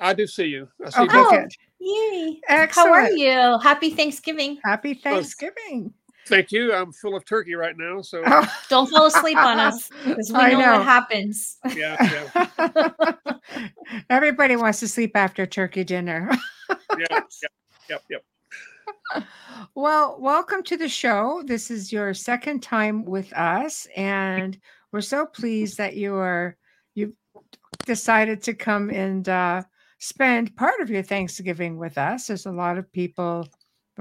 I 0.00 0.14
do 0.14 0.26
see 0.26 0.46
you. 0.46 0.68
I 0.84 0.90
see 0.90 1.00
Okay, 1.02 1.12
both. 1.12 1.32
Oh. 1.34 1.46
Yay. 1.80 2.40
Excellent. 2.48 2.88
How 2.88 2.92
are 2.94 3.10
you? 3.10 3.58
Happy 3.58 3.90
Thanksgiving. 3.90 4.58
Happy 4.64 4.94
Thanksgiving. 4.94 5.92
Thank 6.26 6.52
you. 6.52 6.72
I'm 6.72 6.92
full 6.92 7.16
of 7.16 7.24
turkey 7.24 7.54
right 7.54 7.76
now. 7.76 8.00
So 8.02 8.22
Oh. 8.26 8.46
Don't 8.68 8.88
fall 8.88 9.06
asleep 9.06 9.36
on 9.36 9.58
us 9.58 9.88
because 10.04 10.30
we 10.30 10.38
I 10.38 10.52
know, 10.52 10.60
know. 10.60 10.72
what 10.78 10.84
happens. 10.84 11.58
yeah, 11.74 12.30
yeah, 12.36 13.12
Everybody 14.10 14.56
wants 14.56 14.80
to 14.80 14.88
sleep 14.88 15.12
after 15.16 15.46
turkey 15.46 15.84
dinner. 15.84 16.30
yeah, 16.70 17.06
yep, 17.10 17.26
yep, 17.90 18.02
yep. 18.08 18.24
Well, 19.74 20.16
welcome 20.20 20.62
to 20.64 20.76
the 20.76 20.88
show. 20.88 21.42
This 21.44 21.70
is 21.70 21.92
your 21.92 22.14
second 22.14 22.62
time 22.62 23.04
with 23.04 23.32
us, 23.32 23.86
and 23.96 24.58
we're 24.92 25.00
so 25.00 25.26
pleased 25.26 25.76
that 25.78 25.96
you 25.96 26.14
are 26.14 26.56
you 26.94 27.14
decided 27.84 28.42
to 28.42 28.54
come 28.54 28.90
and 28.90 29.28
uh, 29.28 29.62
spend 29.98 30.54
part 30.56 30.80
of 30.80 30.90
your 30.90 31.02
Thanksgiving 31.02 31.78
with 31.78 31.98
us. 31.98 32.26
There's 32.28 32.46
a 32.46 32.52
lot 32.52 32.78
of 32.78 32.90
people 32.92 33.48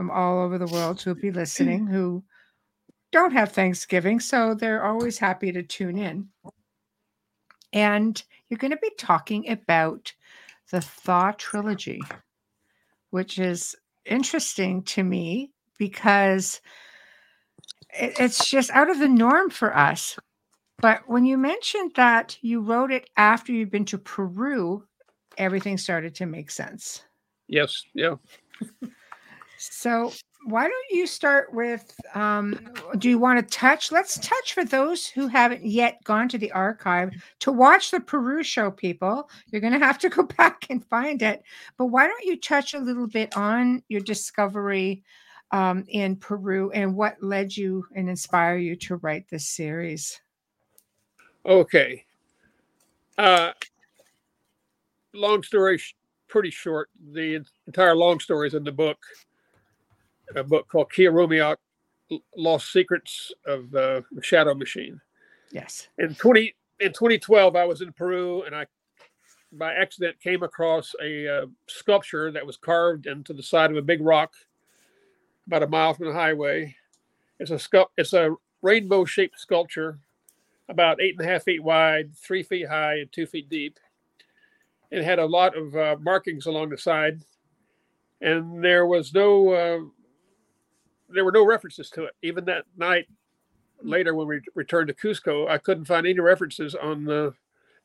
from 0.01 0.09
all 0.09 0.39
over 0.39 0.57
the 0.57 0.65
world 0.65 0.99
who'll 0.99 1.13
be 1.13 1.29
listening 1.43 1.85
who 1.85 2.23
don't 3.11 3.33
have 3.33 3.51
Thanksgiving, 3.51 4.19
so 4.19 4.55
they're 4.55 4.83
always 4.83 5.19
happy 5.19 5.51
to 5.51 5.61
tune 5.61 5.95
in. 5.95 6.27
And 7.71 8.21
you're 8.49 8.57
going 8.57 8.71
to 8.71 8.77
be 8.77 8.89
talking 8.97 9.47
about 9.47 10.11
the 10.71 10.81
Thaw 10.81 11.33
trilogy, 11.37 12.01
which 13.11 13.37
is 13.37 13.75
interesting 14.03 14.81
to 14.85 15.03
me 15.03 15.51
because 15.77 16.61
it's 17.93 18.49
just 18.49 18.71
out 18.71 18.89
of 18.89 18.97
the 18.97 19.07
norm 19.07 19.51
for 19.51 19.77
us. 19.77 20.17
But 20.79 21.03
when 21.05 21.25
you 21.25 21.37
mentioned 21.37 21.91
that 21.95 22.39
you 22.41 22.61
wrote 22.61 22.91
it 22.91 23.07
after 23.17 23.51
you've 23.51 23.69
been 23.69 23.85
to 23.85 23.99
Peru, 23.99 24.83
everything 25.37 25.77
started 25.77 26.15
to 26.15 26.25
make 26.25 26.49
sense. 26.49 27.03
Yes, 27.47 27.83
yeah. 27.93 28.15
So, 29.69 30.11
why 30.45 30.63
don't 30.63 30.89
you 30.89 31.05
start 31.05 31.53
with? 31.53 31.93
Um, 32.15 32.73
do 32.97 33.09
you 33.09 33.19
want 33.19 33.39
to 33.39 33.55
touch? 33.55 33.91
Let's 33.91 34.17
touch 34.17 34.53
for 34.53 34.65
those 34.65 35.05
who 35.05 35.27
haven't 35.27 35.63
yet 35.63 36.03
gone 36.03 36.27
to 36.29 36.39
the 36.39 36.51
archive 36.51 37.11
to 37.39 37.51
watch 37.51 37.91
the 37.91 37.99
Peru 37.99 38.41
show, 38.41 38.71
people. 38.71 39.29
You're 39.51 39.61
going 39.61 39.79
to 39.79 39.85
have 39.85 39.99
to 39.99 40.09
go 40.17 40.23
back 40.23 40.65
and 40.71 40.83
find 40.87 41.21
it. 41.21 41.43
But 41.77 41.87
why 41.87 42.07
don't 42.07 42.25
you 42.25 42.39
touch 42.39 42.73
a 42.73 42.79
little 42.79 43.05
bit 43.05 43.37
on 43.37 43.83
your 43.87 44.01
discovery 44.01 45.03
um, 45.51 45.85
in 45.87 46.15
Peru 46.15 46.71
and 46.71 46.95
what 46.95 47.21
led 47.21 47.55
you 47.55 47.85
and 47.95 48.09
inspire 48.09 48.57
you 48.57 48.75
to 48.77 48.95
write 48.95 49.29
this 49.29 49.47
series? 49.47 50.19
Okay. 51.45 52.03
Uh, 53.15 53.51
long 55.13 55.43
story, 55.43 55.79
pretty 56.27 56.49
short. 56.49 56.89
The 57.11 57.45
entire 57.67 57.95
long 57.95 58.19
story 58.19 58.47
is 58.47 58.55
in 58.55 58.63
the 58.63 58.71
book. 58.71 58.97
A 60.35 60.43
book 60.43 60.67
called 60.67 60.91
Kia 60.91 61.11
Rumiak, 61.11 61.57
Lost 62.35 62.71
Secrets 62.71 63.31
of 63.45 63.71
the 63.71 64.03
Shadow 64.21 64.53
Machine. 64.53 64.99
Yes. 65.51 65.89
in 65.97 66.15
20 66.15 66.55
in 66.79 66.93
2012 66.93 67.55
i 67.55 67.65
was 67.65 67.81
in 67.81 67.91
peru 67.93 68.43
and 68.43 68.55
i 68.55 68.65
by 69.53 69.73
accident 69.73 70.17
came 70.21 70.43
across 70.43 70.95
a 71.03 71.27
uh, 71.27 71.45
sculpture 71.67 72.31
that 72.31 72.45
was 72.45 72.55
carved 72.55 73.05
into 73.05 73.33
the 73.33 73.43
side 73.43 73.69
of 73.69 73.75
a 73.77 73.81
big 73.81 74.01
rock 74.01 74.33
about 75.47 75.63
a 75.63 75.67
mile 75.67 75.93
from 75.93 76.07
the 76.07 76.13
highway 76.13 76.73
it's 77.39 77.51
a 77.51 77.55
sculpt 77.55 77.87
it's 77.97 78.13
a 78.13 78.33
rainbow 78.61 79.03
shaped 79.03 79.39
sculpture 79.39 79.99
about 80.69 81.01
eight 81.01 81.15
and 81.19 81.27
a 81.27 81.31
half 81.31 81.43
feet 81.43 81.61
wide 81.61 82.15
three 82.15 82.43
feet 82.43 82.67
high 82.67 82.99
and 82.99 83.11
two 83.11 83.25
feet 83.25 83.49
deep 83.49 83.77
it 84.89 85.03
had 85.03 85.19
a 85.19 85.25
lot 85.25 85.57
of 85.57 85.75
uh, 85.75 85.97
markings 85.99 86.45
along 86.45 86.69
the 86.69 86.77
side 86.77 87.19
and 88.21 88.63
there 88.63 88.85
was 88.85 89.13
no 89.13 89.49
uh, 89.49 89.79
there 91.13 91.25
were 91.25 91.31
no 91.31 91.45
references 91.45 91.89
to 91.91 92.05
it 92.05 92.15
even 92.21 92.45
that 92.45 92.65
night 92.77 93.07
later 93.83 94.13
when 94.15 94.27
we 94.27 94.41
returned 94.55 94.87
to 94.87 94.93
Cusco, 94.93 95.47
I 95.49 95.57
couldn't 95.57 95.85
find 95.85 96.05
any 96.05 96.19
references 96.19 96.75
on 96.75 97.03
the 97.05 97.33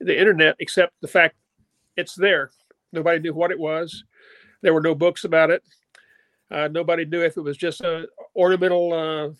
the 0.01 0.19
internet 0.19 0.57
except 0.59 0.93
the 1.01 1.09
fact 1.09 1.37
it's 1.97 2.15
there. 2.15 2.51
Nobody 2.93 3.19
knew 3.19 3.33
what 3.33 3.51
it 3.51 3.59
was. 3.59 4.05
There 4.61 4.75
were 4.75 4.83
no 4.83 4.95
books 4.95 5.25
about 5.25 5.51
it. 5.51 5.63
Uh, 6.51 6.69
nobody 6.69 7.05
knew 7.07 7.23
if 7.23 7.37
it 7.37 7.41
was 7.41 7.57
just 7.57 7.81
a 7.81 8.07
ornamental 8.37 8.93
uh, 8.93 9.33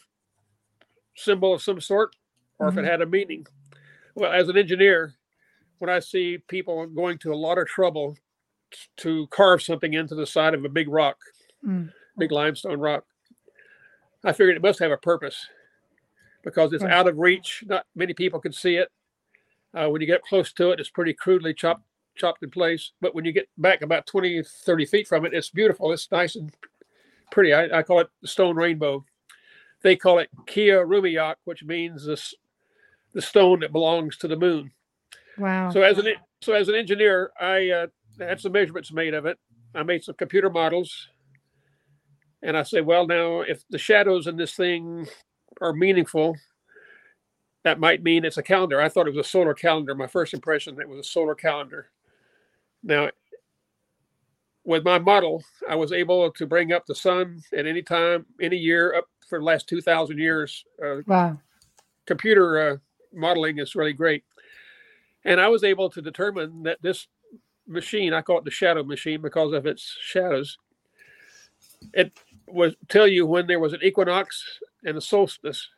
symbol 1.15 1.53
of 1.55 1.63
some 1.63 1.81
sort 1.81 2.17
or 2.59 2.69
if 2.69 2.75
Mhm. 2.75 2.79
it 2.79 2.85
had 2.91 3.03
a 3.03 3.07
meaning. 3.07 3.47
Well, 4.15 4.33
as 4.33 4.49
an 4.49 4.57
engineer, 4.57 5.15
when 5.79 5.91
I 5.91 5.99
see 6.01 6.39
people 6.39 6.87
going 6.87 7.19
to 7.19 7.33
a 7.33 7.37
lot 7.37 7.59
of 7.59 7.67
trouble 7.67 8.17
t- 8.71 8.79
to 8.99 9.27
carve 9.29 9.63
something 9.63 9.93
into 9.93 10.15
the 10.15 10.27
side 10.27 10.55
of 10.55 10.65
a 10.65 10.69
big 10.71 10.89
rock, 10.89 11.19
Mm. 11.63 11.93
big 12.17 12.33
limestone 12.33 12.81
rock, 12.81 13.05
I 14.27 14.33
figured 14.33 14.57
it 14.57 14.63
must 14.63 14.81
have 14.81 14.91
a 14.91 14.97
purpose 14.97 15.47
because 16.43 16.73
it's 16.73 16.83
Right. 16.83 16.93
out 16.93 17.07
of 17.07 17.17
reach. 17.17 17.63
Not 17.67 17.87
many 17.95 18.13
people 18.13 18.41
can 18.41 18.53
see 18.53 18.77
it. 18.77 18.91
Uh, 19.73 19.89
when 19.89 20.01
you 20.01 20.07
get 20.07 20.23
close 20.23 20.53
to 20.55 20.73
it, 20.73 20.81
it's 20.81 20.91
pretty 20.91 21.15
crudely 21.15 21.55
chopped 21.55 21.85
chopped 22.17 22.43
in 22.43 22.51
place. 22.51 22.93
But 23.01 23.15
when 23.15 23.25
you 23.25 23.33
get 23.33 23.49
back 23.59 23.83
about 23.83 24.07
20, 24.07 24.43
30 24.43 24.87
feet 24.87 25.07
from 25.07 25.27
it, 25.27 25.35
it's 25.35 25.51
beautiful. 25.51 25.93
It's 25.93 26.11
nice 26.11 26.35
and 26.35 26.51
pretty. 27.31 27.53
I, 27.53 27.79
I 27.79 27.83
call 27.83 28.01
it 28.01 28.09
the 28.21 28.29
stone 28.29 28.57
rainbow. 28.57 29.05
They 29.83 29.97
call 29.97 30.19
it 30.19 30.31
Kia 30.47 30.85
Rumiyak, 30.85 31.37
which 31.45 31.63
means 31.63 32.07
this 32.07 32.35
the 33.13 33.23
stone 33.23 33.61
that 33.61 33.73
belongs 33.73 34.17
to 34.19 34.29
the 34.29 34.37
moon. 34.37 34.73
Wow. 35.39 35.71
So 35.71 35.83
as 35.83 35.99
an 35.99 36.15
so 36.41 36.53
as 36.53 36.69
an 36.69 36.75
engineer, 36.75 37.31
I 37.41 37.71
uh, 37.71 37.87
had 38.19 38.41
some 38.41 38.53
measurements 38.53 38.93
made 38.93 39.15
of 39.15 39.27
it. 39.27 39.39
I 39.75 39.83
made 39.83 40.03
some 40.03 40.15
computer 40.15 40.51
models, 40.51 41.09
and 42.43 42.57
I 42.57 42.63
say, 42.63 42.81
well, 42.81 43.07
now 43.07 43.41
if 43.41 43.63
the 43.71 43.79
shadows 43.79 44.27
in 44.27 44.37
this 44.37 44.55
thing 44.55 45.07
are 45.61 45.73
meaningful, 45.73 46.37
that 47.65 47.81
might 47.81 48.03
mean 48.03 48.25
it's 48.25 48.39
a 48.39 48.43
calendar. 48.43 48.81
I 48.81 48.89
thought 48.89 49.09
it 49.09 49.15
was 49.15 49.27
a 49.27 49.29
solar 49.29 49.55
calendar. 49.55 49.95
My 49.95 50.07
first 50.07 50.35
impression 50.35 50.77
that 50.77 50.83
it 50.83 50.89
was 50.89 51.01
a 51.01 51.11
solar 51.11 51.35
calendar. 51.35 51.89
Now, 52.83 53.11
with 54.65 54.85
my 54.85 54.99
model, 54.99 55.43
I 55.69 55.75
was 55.75 55.93
able 55.93 56.31
to 56.31 56.47
bring 56.47 56.73
up 56.73 56.87
the 56.87 56.95
sun 56.95 57.41
at 57.57 57.67
any 57.67 57.83
time, 57.83 58.27
any 58.41 58.57
year, 58.57 58.95
up 58.95 59.07
for 59.29 59.39
the 59.39 59.45
last 59.45 59.69
two 59.69 59.81
thousand 59.81 60.19
years. 60.19 60.65
Uh, 60.85 60.97
wow. 61.07 61.39
computer 62.07 62.71
uh, 62.71 62.77
modeling 63.13 63.59
is 63.59 63.75
really 63.75 63.93
great. 63.93 64.25
And 65.25 65.41
I 65.41 65.49
was 65.49 65.65
able 65.65 65.91
to 65.91 66.01
determine 66.01 66.63
that 66.65 66.81
this 66.83 67.09
machine, 67.67 68.13
I 68.13 68.23
call 68.23 68.39
it 68.39 68.45
the 68.45 68.51
shadow 68.51 68.85
machine 68.85 69.21
because 69.21 69.53
of 69.53 69.67
its 69.67 69.97
shadows, 70.01 70.57
it 71.93 72.13
was 72.47 72.75
tell 72.89 73.07
you 73.07 73.27
when 73.27 73.47
there 73.47 73.61
was 73.61 73.73
an 73.73 73.81
equinox 73.83 74.43
and 74.85 74.97
a 74.97 75.01
solstice, 75.01 75.69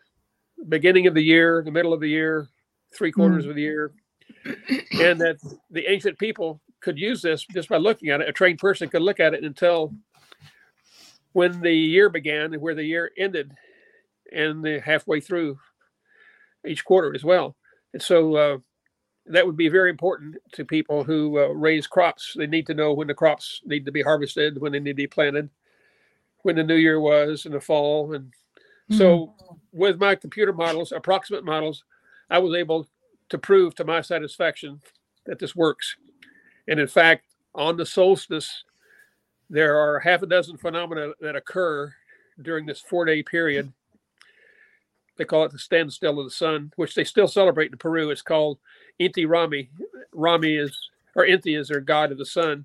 beginning 0.69 1.07
of 1.07 1.15
the 1.15 1.23
year, 1.23 1.63
the 1.65 1.71
middle 1.71 1.93
of 1.93 2.01
the 2.01 2.09
year, 2.09 2.49
three 2.95 3.13
quarters 3.13 3.47
of 3.47 3.55
the 3.55 3.63
year, 3.63 3.93
and 4.45 5.21
that 5.21 5.37
the 5.71 5.91
ancient 5.91 6.19
people 6.19 6.61
could 6.81 6.99
use 6.99 7.23
this 7.23 7.45
just 7.53 7.69
by 7.69 7.77
looking 7.77 8.11
at 8.11 8.21
it. 8.21 8.29
A 8.29 8.33
trained 8.33 8.59
person 8.59 8.89
could 8.89 9.03
look 9.03 9.21
at 9.21 9.35
it 9.35 9.45
and 9.45 9.57
tell 9.57 9.95
when 11.33 11.61
the 11.61 11.73
year 11.73 12.09
began 12.09 12.53
and 12.53 12.63
where 12.63 12.75
the 12.75 12.85
year 12.85 13.11
ended, 13.17 13.53
and 14.33 14.65
the 14.65 14.81
halfway 14.81 15.21
through 15.21 15.59
each 16.67 16.85
quarter 16.85 17.15
as 17.15 17.25
well. 17.25 17.57
And 17.93 18.03
so 18.03 18.35
uh, 18.37 18.59
that 19.27 19.47
would 19.47 19.57
be 19.57 19.69
very 19.69 19.91
important 19.91 20.37
to 20.53 20.65
people 20.65 21.05
who 21.05 21.39
uh, 21.39 21.49
raise 21.49 21.87
crops. 21.87 22.35
They 22.37 22.47
need 22.47 22.67
to 22.67 22.75
know 22.75 22.93
when 22.93 23.07
the 23.07 23.15
crops 23.15 23.61
need 23.65 23.87
to 23.87 23.93
be 23.93 24.03
harvested, 24.03 24.61
when 24.61 24.73
they 24.73 24.81
need 24.81 24.91
to 24.91 24.95
be 24.95 25.07
planted, 25.07 25.51
when 26.49 26.57
the 26.57 26.65
new 26.65 26.75
year 26.75 26.99
was 26.99 27.47
in 27.47 27.53
the 27.53 27.61
fall. 27.61 28.13
And 28.15 28.33
so 28.91 29.35
mm. 29.51 29.59
with 29.73 30.01
my 30.01 30.15
computer 30.15 30.53
models, 30.53 30.91
approximate 30.91 31.45
models, 31.45 31.85
I 32.29 32.39
was 32.39 32.57
able 32.57 32.89
to 33.29 33.39
prove 33.39 33.77
to 33.77 33.85
my 33.85 34.01
satisfaction 34.01 34.81
that 35.27 35.39
this 35.39 35.55
works. 35.55 35.97
And 36.67 36.81
in 36.81 36.89
fact, 36.89 37.27
on 37.55 37.77
the 37.77 37.87
solstice, 37.87 38.65
there 39.49 39.79
are 39.79 40.01
half 40.01 40.23
a 40.23 40.27
dozen 40.27 40.57
phenomena 40.57 41.13
that 41.21 41.37
occur 41.37 41.95
during 42.43 42.67
this 42.67 42.81
four 42.81 43.05
day 43.05 43.23
period 43.23 43.73
they 45.19 45.25
call 45.25 45.45
it 45.45 45.53
the 45.53 45.59
standstill 45.59 46.19
of 46.21 46.25
the 46.25 46.31
sun, 46.31 46.73
which 46.77 46.95
they 46.95 47.05
still 47.05 47.29
celebrate 47.29 47.73
in 47.73 47.79
Peru. 47.79 48.11
It's 48.11 48.23
called 48.23 48.59
Inti 49.01 49.27
Raymi. 49.27 49.69
Raymi 50.15 50.63
is, 50.63 50.79
or 51.15 51.27
Inti 51.27 51.59
is 51.59 51.69
their 51.69 51.81
god 51.81 52.13
of 52.13 52.19
the 52.19 52.25
sun. 52.25 52.65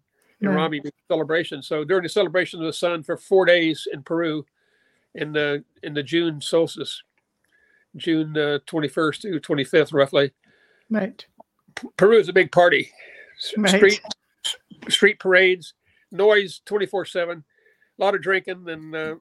Right. 0.51 0.71
Raymi 0.71 0.89
celebration. 1.07 1.62
So 1.62 1.83
during 1.83 2.03
the 2.03 2.09
celebration 2.09 2.59
of 2.59 2.65
the 2.65 2.73
sun 2.73 3.03
for 3.03 3.17
four 3.17 3.45
days 3.45 3.88
in 3.91 4.03
Peru, 4.03 4.45
in 5.15 5.31
the 5.31 5.63
in 5.83 5.93
the 5.93 6.03
June 6.03 6.41
solstice, 6.41 7.01
June 7.95 8.59
twenty 8.65 8.88
first 8.88 9.21
to 9.23 9.39
twenty 9.39 9.63
fifth, 9.63 9.93
roughly. 9.93 10.31
Right. 10.89 11.25
Peru 11.97 12.17
is 12.19 12.29
a 12.29 12.33
big 12.33 12.51
party. 12.51 12.89
S- 13.39 13.53
Right. 13.57 13.69
Street 13.75 14.01
street 14.89 15.19
parades, 15.19 15.73
noise 16.12 16.62
twenty 16.65 16.85
four 16.85 17.05
seven, 17.05 17.43
a 18.00 18.03
lot 18.03 18.15
of 18.15 18.21
drinking, 18.21 18.67
and 18.69 18.95
uh, 18.95 19.15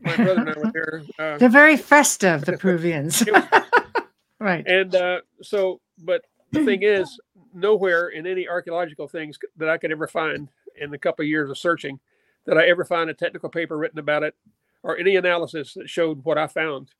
my 0.00 0.16
brother 0.16 0.40
and 0.40 0.50
I 0.50 0.58
were 0.58 0.72
there. 0.72 1.02
Uh, 1.18 1.36
They're 1.38 1.48
very 1.48 1.76
festive, 1.76 2.44
the 2.44 2.52
Peruvians. 2.58 3.24
Was- 3.26 3.44
right. 4.40 4.64
and 4.66 4.94
uh, 4.94 5.20
so, 5.42 5.80
but 5.98 6.22
the 6.52 6.64
thing 6.64 6.82
is, 6.82 7.18
nowhere 7.54 8.08
in 8.08 8.26
any 8.26 8.48
archaeological 8.48 9.08
things 9.08 9.38
that 9.56 9.68
I 9.68 9.78
could 9.78 9.92
ever 9.92 10.06
find 10.06 10.48
in 10.80 10.90
the 10.90 10.98
couple 10.98 11.24
of 11.24 11.28
years 11.28 11.50
of 11.50 11.58
searching 11.58 11.98
that 12.46 12.58
I 12.58 12.66
ever 12.68 12.84
find 12.84 13.10
a 13.10 13.14
technical 13.14 13.48
paper 13.48 13.76
written 13.76 13.98
about 13.98 14.22
it 14.22 14.34
or 14.82 14.96
any 14.96 15.16
analysis 15.16 15.74
that 15.74 15.88
showed 15.88 16.24
what 16.24 16.38
I 16.38 16.46
found. 16.46 16.90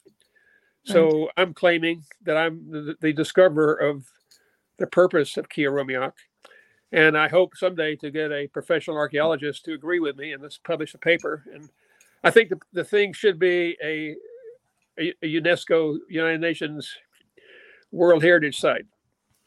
So 0.85 1.29
I'm 1.37 1.53
claiming 1.53 2.05
that 2.23 2.37
I'm 2.37 2.71
the, 2.71 2.97
the 3.01 3.13
discoverer 3.13 3.75
of 3.75 4.07
the 4.79 4.87
purpose 4.87 5.37
of 5.37 5.49
Kiarumiak. 5.49 6.13
And 6.93 7.17
I 7.19 7.29
hope 7.29 7.57
someday 7.57 7.97
to 7.97 8.11
get 8.11 8.33
a 8.33 8.47
professional 8.47 8.97
archaeologist 8.97 9.65
to 9.67 9.75
agree 9.75 10.01
with 10.01 10.17
me 10.17 10.33
and 10.33 10.43
let's 10.43 10.57
publish 10.57 10.95
a 10.95 10.99
paper. 10.99 11.45
And 11.53 11.69
I 12.25 12.31
think 12.31 12.49
the, 12.49 12.59
the 12.73 12.85
thing 12.85 13.13
should 13.13 13.39
be 13.39 13.77
a, 13.83 14.17
a, 14.99 15.13
a 15.23 15.35
UNESCO, 15.35 15.99
United 16.09 16.41
Nations 16.41 16.91
World 17.93 18.23
Heritage 18.23 18.59
Site. 18.59 18.87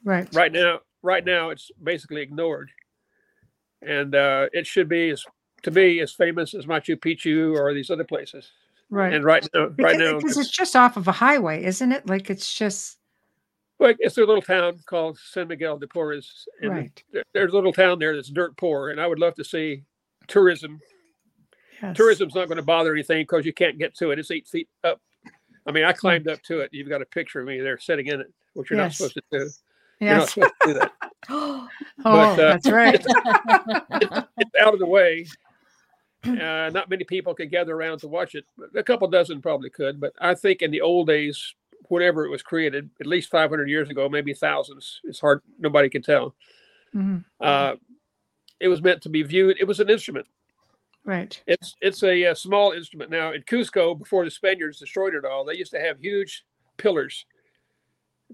Right. 0.03 0.27
Right 0.33 0.51
now, 0.51 0.81
right 1.01 1.25
now 1.25 1.49
it's 1.49 1.71
basically 1.81 2.21
ignored. 2.21 2.71
And 3.81 4.13
uh, 4.13 4.47
it 4.53 4.67
should 4.67 4.87
be 4.87 5.09
as 5.09 5.23
to 5.63 5.71
be 5.71 5.99
as 6.01 6.11
famous 6.11 6.53
as 6.53 6.65
Machu 6.65 6.95
Picchu 6.95 7.55
or 7.55 7.73
these 7.73 7.89
other 7.89 8.03
places. 8.03 8.51
Right. 8.89 9.13
And 9.13 9.23
right 9.23 9.47
now, 9.53 9.67
right 9.79 9.97
now, 9.97 10.17
because 10.17 10.37
it's 10.37 10.51
just 10.51 10.75
off 10.75 10.97
of 10.97 11.07
a 11.07 11.11
highway, 11.11 11.63
isn't 11.63 11.91
it? 11.91 12.07
Like 12.07 12.29
it's 12.29 12.53
just 12.53 12.97
Well, 13.79 13.93
it's 13.99 14.17
a 14.17 14.21
little 14.21 14.41
town 14.41 14.79
called 14.85 15.17
San 15.17 15.47
Miguel 15.47 15.77
de 15.77 15.87
Porres. 15.87 16.45
And 16.61 16.71
right. 16.71 17.03
there's 17.33 17.53
a 17.53 17.55
little 17.55 17.73
town 17.73 17.99
there 17.99 18.15
that's 18.15 18.29
dirt 18.29 18.55
poor, 18.57 18.89
and 18.89 18.99
I 18.99 19.07
would 19.07 19.19
love 19.19 19.35
to 19.35 19.43
see 19.43 19.83
tourism. 20.27 20.79
Yes. 21.81 21.97
Tourism's 21.97 22.35
not 22.35 22.47
going 22.47 22.57
to 22.57 22.63
bother 22.63 22.93
anything 22.93 23.23
because 23.23 23.45
you 23.45 23.53
can't 23.53 23.79
get 23.79 23.95
to 23.95 24.11
it. 24.11 24.19
It's 24.19 24.29
eight 24.29 24.47
feet 24.47 24.69
up. 24.83 25.01
I 25.65 25.71
mean, 25.71 25.83
I 25.83 25.93
climbed 25.93 26.27
up 26.27 26.41
to 26.43 26.59
it. 26.59 26.69
You've 26.73 26.89
got 26.89 27.01
a 27.01 27.05
picture 27.05 27.39
of 27.39 27.47
me 27.47 27.59
there 27.59 27.79
sitting 27.79 28.07
in 28.07 28.21
it, 28.21 28.31
which 28.53 28.69
you're 28.69 28.77
Yes. 28.79 28.99
not 28.99 29.09
supposed 29.09 29.13
to 29.31 29.39
do. 29.39 29.49
You're 30.01 30.09
not 30.15 30.19
Yes. 30.21 30.33
supposed 30.33 30.53
to 30.63 30.67
do 30.67 30.73
that. 30.79 30.91
Oh, 32.03 32.31
uh, 32.31 32.35
that's 32.35 32.67
right. 32.69 32.95
It's 34.37 34.55
out 34.59 34.73
of 34.73 34.79
the 34.79 34.85
way. 34.87 35.25
Uh, 36.23 36.69
not 36.71 36.87
many 36.87 37.03
people 37.03 37.33
could 37.33 37.49
gather 37.49 37.73
around 37.73 37.97
to 37.97 38.07
watch 38.07 38.35
it. 38.35 38.45
but 38.55 38.69
A 38.77 38.83
couple 38.83 39.07
dozen 39.07 39.41
probably 39.41 39.71
could, 39.71 39.99
but 39.99 40.13
I 40.21 40.35
think 40.35 40.61
in 40.61 40.69
the 40.69 40.79
old 40.81 41.07
days, 41.07 41.55
whenever 41.87 42.27
it 42.27 42.29
was 42.29 42.43
created, 42.43 42.91
at 42.99 43.07
least 43.07 43.31
500 43.31 43.67
years 43.67 43.89
ago, 43.89 44.07
maybe 44.07 44.31
thousands. 44.35 45.01
It's 45.03 45.19
hard. 45.19 45.41
Nobody 45.57 45.89
can 45.89 46.03
tell. 46.03 46.35
Mhm. 46.93 47.25
uh, 47.39 47.73
it 48.59 48.67
was 48.67 48.83
meant 48.83 49.01
to 49.01 49.09
be 49.09 49.23
viewed. 49.23 49.57
It 49.59 49.63
was 49.65 49.79
an 49.79 49.89
instrument. 49.89 50.27
Right. 51.05 51.41
It's 51.47 51.75
it's 51.81 52.03
a, 52.03 52.25
uh 52.27 52.35
small 52.35 52.71
instrument 52.73 53.09
now. 53.09 53.31
In 53.31 53.41
Cusco, 53.41 53.97
before 53.97 54.23
the 54.23 54.29
Spaniards 54.29 54.77
destroyed 54.77 55.15
it 55.15 55.25
all, 55.25 55.43
they 55.43 55.55
used 55.57 55.71
to 55.71 55.79
have 55.79 55.97
huge 55.99 56.43
pillars 56.77 57.25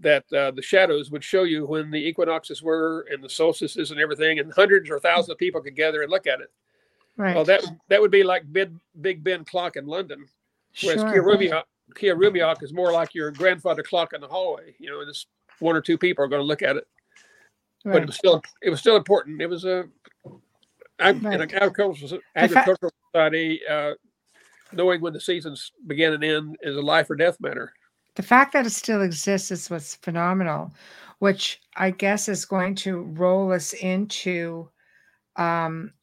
that 0.01 0.31
uh, 0.33 0.51
the 0.51 0.61
shadows 0.61 1.11
would 1.11 1.23
show 1.23 1.43
you 1.43 1.65
when 1.65 1.91
the 1.91 1.97
equinoxes 2.07 2.61
were 2.61 3.05
and 3.11 3.23
the 3.23 3.29
solstices 3.29 3.91
and 3.91 3.99
everything, 3.99 4.39
and 4.39 4.51
hundreds 4.53 4.89
or 4.89 4.99
thousands 4.99 5.29
of 5.29 5.37
people 5.37 5.61
could 5.61 5.75
gather 5.75 6.01
and 6.01 6.11
look 6.11 6.27
at 6.27 6.39
it. 6.41 6.51
Right. 7.17 7.35
Well, 7.35 7.45
that 7.45 7.63
that 7.89 7.99
would 8.01 8.11
be 8.11 8.23
like 8.23 8.51
Big 8.51 8.71
Big 9.01 9.23
Ben 9.23 9.43
clock 9.43 9.75
in 9.75 9.85
London, 9.87 10.25
whereas 10.83 11.01
sure. 11.01 11.63
Kiarumiak 11.95 12.61
is 12.63 12.73
more 12.73 12.91
like 12.91 13.15
your 13.15 13.31
grandfather 13.31 13.81
clock 13.81 14.13
in 14.13 14.21
the 14.21 14.27
hallway. 14.27 14.75
You 14.77 14.89
know, 14.89 15.03
just 15.05 15.27
one 15.59 15.75
or 15.75 15.81
two 15.81 15.97
people 15.97 16.23
are 16.23 16.27
going 16.27 16.41
to 16.41 16.45
look 16.45 16.61
at 16.61 16.75
it. 16.75 16.87
right. 17.85 17.93
but 17.93 18.03
it 18.03 18.05
was 18.07 18.15
still 18.15 18.41
it 18.61 18.69
was 18.69 18.79
still 18.79 18.97
important. 18.97 19.41
It 19.41 19.47
was 19.47 19.65
a 19.65 19.85
I'm 20.99 21.25
in 21.25 21.33
an 21.33 21.39
Right. 21.39 21.53
agricultural 21.53 22.21
society. 23.13 23.61
Uh, 23.67 23.93
knowing 24.73 24.99
when 25.01 25.13
the 25.13 25.21
seasons 25.21 25.71
begin 25.87 26.13
and 26.13 26.23
end 26.23 26.57
is 26.61 26.75
a 26.75 26.81
life 26.81 27.09
or 27.09 27.15
death 27.15 27.37
matter. 27.39 27.71
The 28.17 28.23
fact 28.23 28.53
that 28.53 28.65
it 28.65 28.71
still 28.71 29.03
exists 29.03 29.51
is 29.51 29.69
what's 29.69 29.93
phenomenal, 29.93 30.73
which 31.19 31.61
I 31.75 31.91
guess 31.91 32.27
is 32.27 32.45
going 32.45 32.73
to 32.77 33.03
roll 33.03 33.53
us 33.53 33.73
into 33.73 34.69
um, 35.35 35.93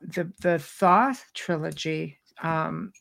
the 0.00 0.32
the 0.42 0.58
Thaw 0.58 1.14
trilogy 1.32 2.18
um, 2.42 2.92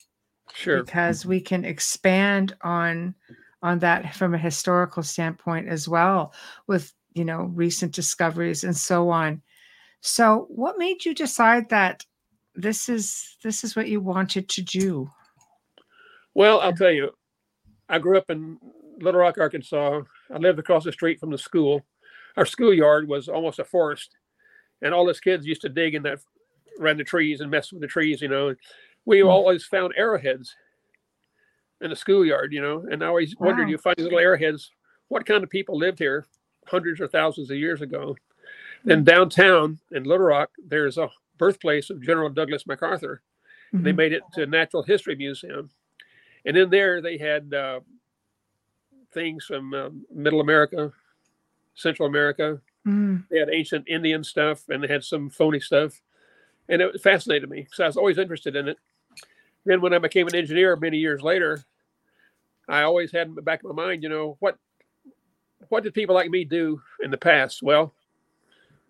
Sure. 0.53 0.83
because 0.83 1.25
we 1.25 1.41
can 1.41 1.65
expand 1.65 2.55
on 2.61 3.15
on 3.63 3.79
that 3.79 4.13
from 4.13 4.35
a 4.35 4.37
historical 4.37 5.01
standpoint 5.01 5.67
as 5.67 5.89
well 5.89 6.31
with 6.67 6.93
you 7.15 7.25
know 7.25 7.45
recent 7.55 7.91
discoveries 7.91 8.63
and 8.63 8.77
so 8.77 9.09
on. 9.09 9.41
So, 10.01 10.45
what 10.49 10.77
made 10.77 11.05
you 11.05 11.15
decide 11.15 11.69
that 11.69 12.05
this 12.53 12.87
is 12.87 13.35
this 13.43 13.63
is 13.63 13.75
what 13.75 13.87
you 13.87 13.99
wanted 13.99 14.47
to 14.49 14.61
do? 14.61 15.09
Well, 16.35 16.59
I'll 16.61 16.73
tell 16.73 16.91
you, 16.91 17.15
I 17.89 17.99
grew 17.99 18.17
up 18.17 18.29
in 18.29 18.57
Little 18.99 19.19
Rock, 19.21 19.37
Arkansas. 19.37 20.01
I 20.33 20.37
lived 20.37 20.59
across 20.59 20.83
the 20.83 20.91
street 20.91 21.19
from 21.19 21.31
the 21.31 21.37
school. 21.37 21.85
Our 22.37 22.45
schoolyard 22.45 23.07
was 23.07 23.27
almost 23.27 23.59
a 23.59 23.63
forest, 23.65 24.15
and 24.81 24.93
all 24.93 25.09
us 25.09 25.19
kids 25.19 25.45
used 25.45 25.61
to 25.61 25.69
dig 25.69 25.95
in 25.95 26.03
that 26.03 26.19
around 26.79 26.97
the 26.97 27.03
trees 27.03 27.41
and 27.41 27.49
mess 27.51 27.71
with 27.71 27.81
the 27.81 27.87
trees. 27.87 28.21
You 28.21 28.27
know, 28.29 28.55
we 29.05 29.21
Hmm. 29.21 29.27
always 29.27 29.65
found 29.65 29.93
arrowheads 29.97 30.55
in 31.81 31.89
the 31.89 31.95
schoolyard. 31.95 32.53
You 32.53 32.61
know, 32.61 32.85
and 32.91 33.03
I 33.03 33.07
always 33.07 33.35
wondered, 33.37 33.69
you 33.69 33.77
find 33.77 33.95
these 33.97 34.03
little 34.05 34.19
arrowheads. 34.19 34.71
What 35.07 35.25
kind 35.25 35.43
of 35.43 35.49
people 35.49 35.77
lived 35.77 35.97
here 35.99 36.25
hundreds 36.67 37.01
or 37.01 37.07
thousands 37.07 37.49
of 37.49 37.57
years 37.57 37.81
ago? 37.81 38.15
Then 38.85 39.03
downtown 39.03 39.79
in 39.91 40.03
Little 40.03 40.27
Rock, 40.27 40.51
there's 40.63 40.97
a 40.97 41.09
birthplace 41.37 41.89
of 41.89 42.01
General 42.01 42.29
Douglas 42.29 42.67
MacArthur 42.67 43.21
they 43.73 43.91
Mhm. 43.91 43.95
made 43.97 44.13
it 44.13 44.23
to 44.33 44.45
Natural 44.47 44.81
History 44.83 45.15
Museum, 45.15 45.69
and 46.45 46.57
in 46.57 46.69
there 46.69 47.01
they 47.01 47.17
had 47.17 47.53
uh, 47.53 47.79
things 49.13 49.45
from 49.45 49.73
uh, 49.73 49.89
Middle 50.13 50.41
America, 50.41 50.91
Central 51.75 52.07
America. 52.07 52.61
Mm, 52.87 53.25
They 53.29 53.39
had 53.39 53.49
ancient 53.51 53.87
Indian 53.87 54.23
stuff, 54.23 54.67
and 54.69 54.83
they 54.83 54.87
had 54.87 55.03
some 55.03 55.29
phony 55.29 55.59
stuff, 55.59 56.01
and 56.69 56.81
it 56.81 57.01
fascinated 57.01 57.49
me. 57.49 57.67
So 57.73 57.83
I 57.83 57.87
was 57.87 57.97
always 57.97 58.17
interested 58.17 58.55
in 58.55 58.67
it. 58.67 58.77
Then 59.65 59.81
when 59.81 59.93
I 59.93 59.97
became 59.99 60.27
an 60.27 60.35
engineer 60.35 60.75
many 60.75 60.97
years 60.97 61.21
later, 61.21 61.63
I 62.67 62.83
always 62.83 63.11
had 63.11 63.27
in 63.27 63.35
the 63.35 63.41
back 63.41 63.63
of 63.63 63.75
my 63.75 63.83
mind, 63.87 64.03
you 64.03 64.09
know, 64.09 64.37
what 64.39 64.57
what 65.69 65.83
did 65.83 65.93
people 65.93 66.15
like 66.15 66.29
me 66.29 66.45
do 66.45 66.81
in 67.03 67.11
the 67.11 67.17
past? 67.17 67.61
Well, 67.61 67.93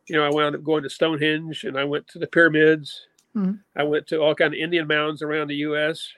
you 0.07 0.15
know, 0.15 0.23
I 0.25 0.29
wound 0.29 0.55
up 0.55 0.63
going 0.63 0.83
to 0.83 0.89
Stonehenge, 0.89 1.63
and 1.63 1.77
I 1.77 1.83
went 1.83 2.07
to 2.09 2.19
the 2.19 2.27
pyramids. 2.27 3.07
Mhm. 3.35 3.59
I 3.75 3.83
went 3.83 4.07
to 4.07 4.19
all 4.21 4.35
kind 4.35 4.53
of 4.53 4.59
Indian 4.59 4.88
mounds 4.88 5.21
around 5.21 5.47
the 5.47 5.55
U.S. 5.57 6.12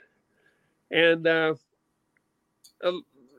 And 0.91 1.25
uh, 1.25 1.55
a 2.83 2.91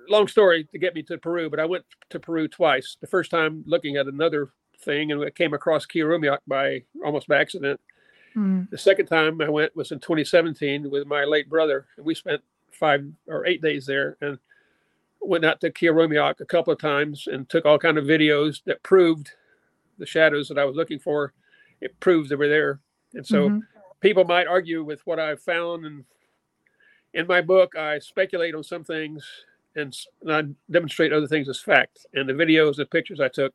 long 0.08 0.28
story 0.28 0.64
to 0.72 0.78
get 0.78 0.94
me 0.94 1.02
to 1.04 1.18
Peru, 1.18 1.50
but 1.50 1.60
I 1.60 1.64
went 1.64 1.84
to 2.10 2.20
Peru 2.20 2.48
twice. 2.48 2.96
The 3.00 3.06
first 3.06 3.30
time 3.30 3.62
looking 3.66 3.96
at 3.96 4.06
another 4.06 4.50
thing, 4.80 5.12
and 5.12 5.24
I 5.24 5.30
came 5.30 5.54
across 5.54 5.86
Kiarumiak 5.86 6.38
by 6.46 6.82
almost 7.04 7.28
by 7.28 7.40
accident. 7.40 7.80
mm, 8.36 8.68
The 8.70 8.78
second 8.78 9.06
time 9.06 9.40
I 9.40 9.48
went 9.48 9.76
was 9.76 9.92
in 9.92 10.00
2017 10.00 10.90
with 10.90 11.06
my 11.06 11.24
late 11.24 11.48
brother, 11.48 11.86
and 11.96 12.06
we 12.06 12.14
spent 12.14 12.42
five 12.70 13.04
or 13.26 13.46
eight 13.46 13.62
days 13.62 13.86
there 13.86 14.16
and 14.20 14.38
went 15.20 15.44
out 15.44 15.60
to 15.60 15.70
Kiarumiak 15.70 16.40
a 16.40 16.44
couple 16.44 16.72
of 16.72 16.80
times 16.80 17.28
and 17.30 17.48
took 17.48 17.64
all 17.64 17.78
kind 17.78 17.98
of 17.98 18.04
videos 18.04 18.62
that 18.64 18.82
proved 18.82 19.30
the 19.98 20.06
shadows 20.06 20.48
that 20.48 20.58
I 20.58 20.64
was 20.64 20.76
looking 20.76 20.98
for. 20.98 21.32
It 21.80 21.98
proves 22.00 22.28
they 22.28 22.36
were 22.36 22.48
there, 22.48 22.80
and 23.14 23.26
so 23.26 23.50
mhm. 23.50 23.60
people 24.00 24.24
might 24.24 24.46
argue 24.46 24.82
with 24.82 25.04
what 25.06 25.20
I've 25.20 25.40
found. 25.40 25.84
And 25.84 26.04
in 27.14 27.26
my 27.26 27.40
book, 27.40 27.76
I 27.76 27.98
speculate 27.98 28.54
on 28.54 28.62
some 28.62 28.84
things 28.84 29.24
and, 29.76 29.96
I 30.28 30.44
demonstrate 30.70 31.12
other 31.12 31.26
things 31.26 31.48
as 31.48 31.60
fact. 31.60 32.06
And 32.14 32.28
the 32.28 32.32
videos 32.32 32.78
and 32.78 32.90
pictures 32.90 33.20
I 33.20 33.28
took 33.28 33.52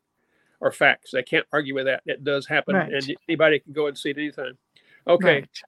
are 0.60 0.72
facts. 0.72 1.14
I 1.14 1.22
can't 1.22 1.46
argue 1.52 1.74
with 1.74 1.86
that. 1.86 2.02
It 2.06 2.24
does 2.24 2.46
happen, 2.46 2.74
Right. 2.74 2.92
and 2.92 3.16
anybody 3.28 3.60
can 3.60 3.72
go 3.72 3.86
and 3.86 3.96
see 3.96 4.10
it 4.10 4.18
anytime. 4.18 4.58
Okay. 5.06 5.40
Right. 5.40 5.60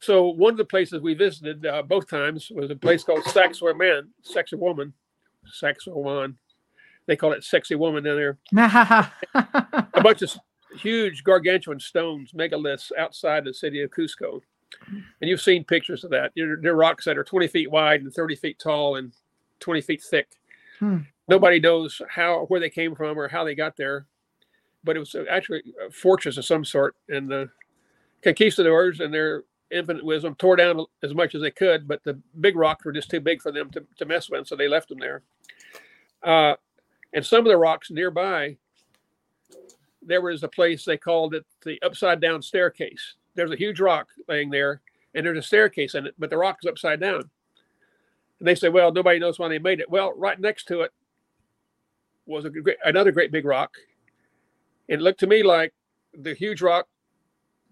So 0.00 0.28
one 0.28 0.52
of 0.52 0.58
the 0.58 0.64
places 0.64 1.00
we 1.00 1.14
visited 1.14 1.66
uh, 1.66 1.82
both 1.82 2.08
times 2.08 2.50
was 2.54 2.70
a 2.70 2.76
place 2.76 3.02
called 3.02 3.24
Sacsayhuaman, 3.24 4.08
Sexy 4.22 4.56
Woman, 4.56 4.92
Saxor 5.46 5.94
One. 5.94 6.36
They 7.06 7.16
call 7.16 7.32
it 7.32 7.42
Sexy 7.42 7.74
Woman 7.74 8.04
down 8.04 8.16
there. 8.16 8.38
A 9.34 10.00
bunch 10.02 10.22
of 10.22 10.30
huge 10.78 11.24
gargantuan 11.24 11.80
stones, 11.80 12.32
megaliths 12.32 12.92
outside 12.98 13.44
the 13.44 13.54
city 13.54 13.82
of 13.82 13.90
Cusco. 13.90 14.40
And 14.86 15.04
you've 15.28 15.40
seen 15.40 15.64
pictures 15.64 16.04
of 16.04 16.10
that. 16.10 16.32
They're, 16.36 16.56
they're 16.56 16.74
rocks 16.74 17.04
that 17.04 17.18
are 17.18 17.24
20 17.24 17.48
feet 17.48 17.70
wide 17.70 18.02
and 18.02 18.12
30 18.12 18.36
feet 18.36 18.58
tall 18.58 18.96
and 18.96 19.12
20 19.60 19.80
feet 19.80 20.02
thick. 20.02 20.28
Hmm. 20.78 20.98
Nobody 21.28 21.60
knows 21.60 22.00
how 22.08 22.46
where 22.46 22.60
they 22.60 22.70
came 22.70 22.94
from 22.94 23.18
or 23.18 23.28
how 23.28 23.44
they 23.44 23.54
got 23.54 23.76
there. 23.76 24.06
but 24.84 24.96
it 24.96 25.00
was 25.00 25.14
actually 25.30 25.62
a 25.86 25.90
fortress 25.90 26.36
of 26.38 26.44
some 26.44 26.64
sort. 26.64 26.96
And 27.08 27.28
the 27.28 27.50
conquistadors 28.22 29.00
and 29.00 29.12
their 29.12 29.44
infinite 29.70 30.04
wisdom 30.04 30.34
tore 30.36 30.56
down 30.56 30.84
as 31.02 31.14
much 31.14 31.34
as 31.34 31.42
they 31.42 31.50
could, 31.50 31.86
but 31.86 32.02
the 32.04 32.18
big 32.40 32.56
rocks 32.56 32.84
were 32.84 32.92
just 32.92 33.10
too 33.10 33.20
big 33.20 33.42
for 33.42 33.52
them 33.52 33.70
to, 33.70 33.84
to 33.98 34.06
mess 34.06 34.30
with, 34.30 34.46
so 34.46 34.56
they 34.56 34.68
left 34.68 34.88
them 34.88 34.98
there. 34.98 35.22
Uh, 36.22 36.54
and 37.12 37.24
some 37.24 37.40
of 37.40 37.46
the 37.46 37.56
rocks 37.56 37.90
nearby, 37.90 38.56
there 40.02 40.22
was 40.22 40.42
a 40.42 40.48
place 40.48 40.84
they 40.84 40.96
called 40.96 41.34
it 41.34 41.44
the 41.64 41.80
upside 41.82 42.20
down 42.20 42.40
staircase. 42.40 43.14
There's 43.38 43.52
a 43.52 43.56
huge 43.56 43.78
rock 43.78 44.08
laying 44.26 44.50
there, 44.50 44.80
and 45.14 45.24
there's 45.24 45.38
a 45.38 45.42
staircase 45.42 45.94
in 45.94 46.08
it, 46.08 46.14
but 46.18 46.28
the 46.28 46.36
rock 46.36 46.58
is 46.60 46.68
upside 46.68 46.98
down. 46.98 47.20
And 48.40 48.48
they 48.48 48.56
say, 48.56 48.68
well, 48.68 48.90
nobody 48.92 49.20
knows 49.20 49.38
why 49.38 49.46
they 49.46 49.60
made 49.60 49.78
it. 49.78 49.88
Well, 49.88 50.12
right 50.16 50.40
next 50.40 50.64
to 50.64 50.80
it 50.80 50.90
was 52.26 52.44
a 52.44 52.50
great, 52.50 52.78
another 52.84 53.12
great 53.12 53.30
big 53.30 53.44
rock. 53.44 53.76
It 54.88 55.00
looked 55.00 55.20
to 55.20 55.28
me 55.28 55.44
like 55.44 55.72
the 56.18 56.34
huge 56.34 56.60
rock 56.62 56.88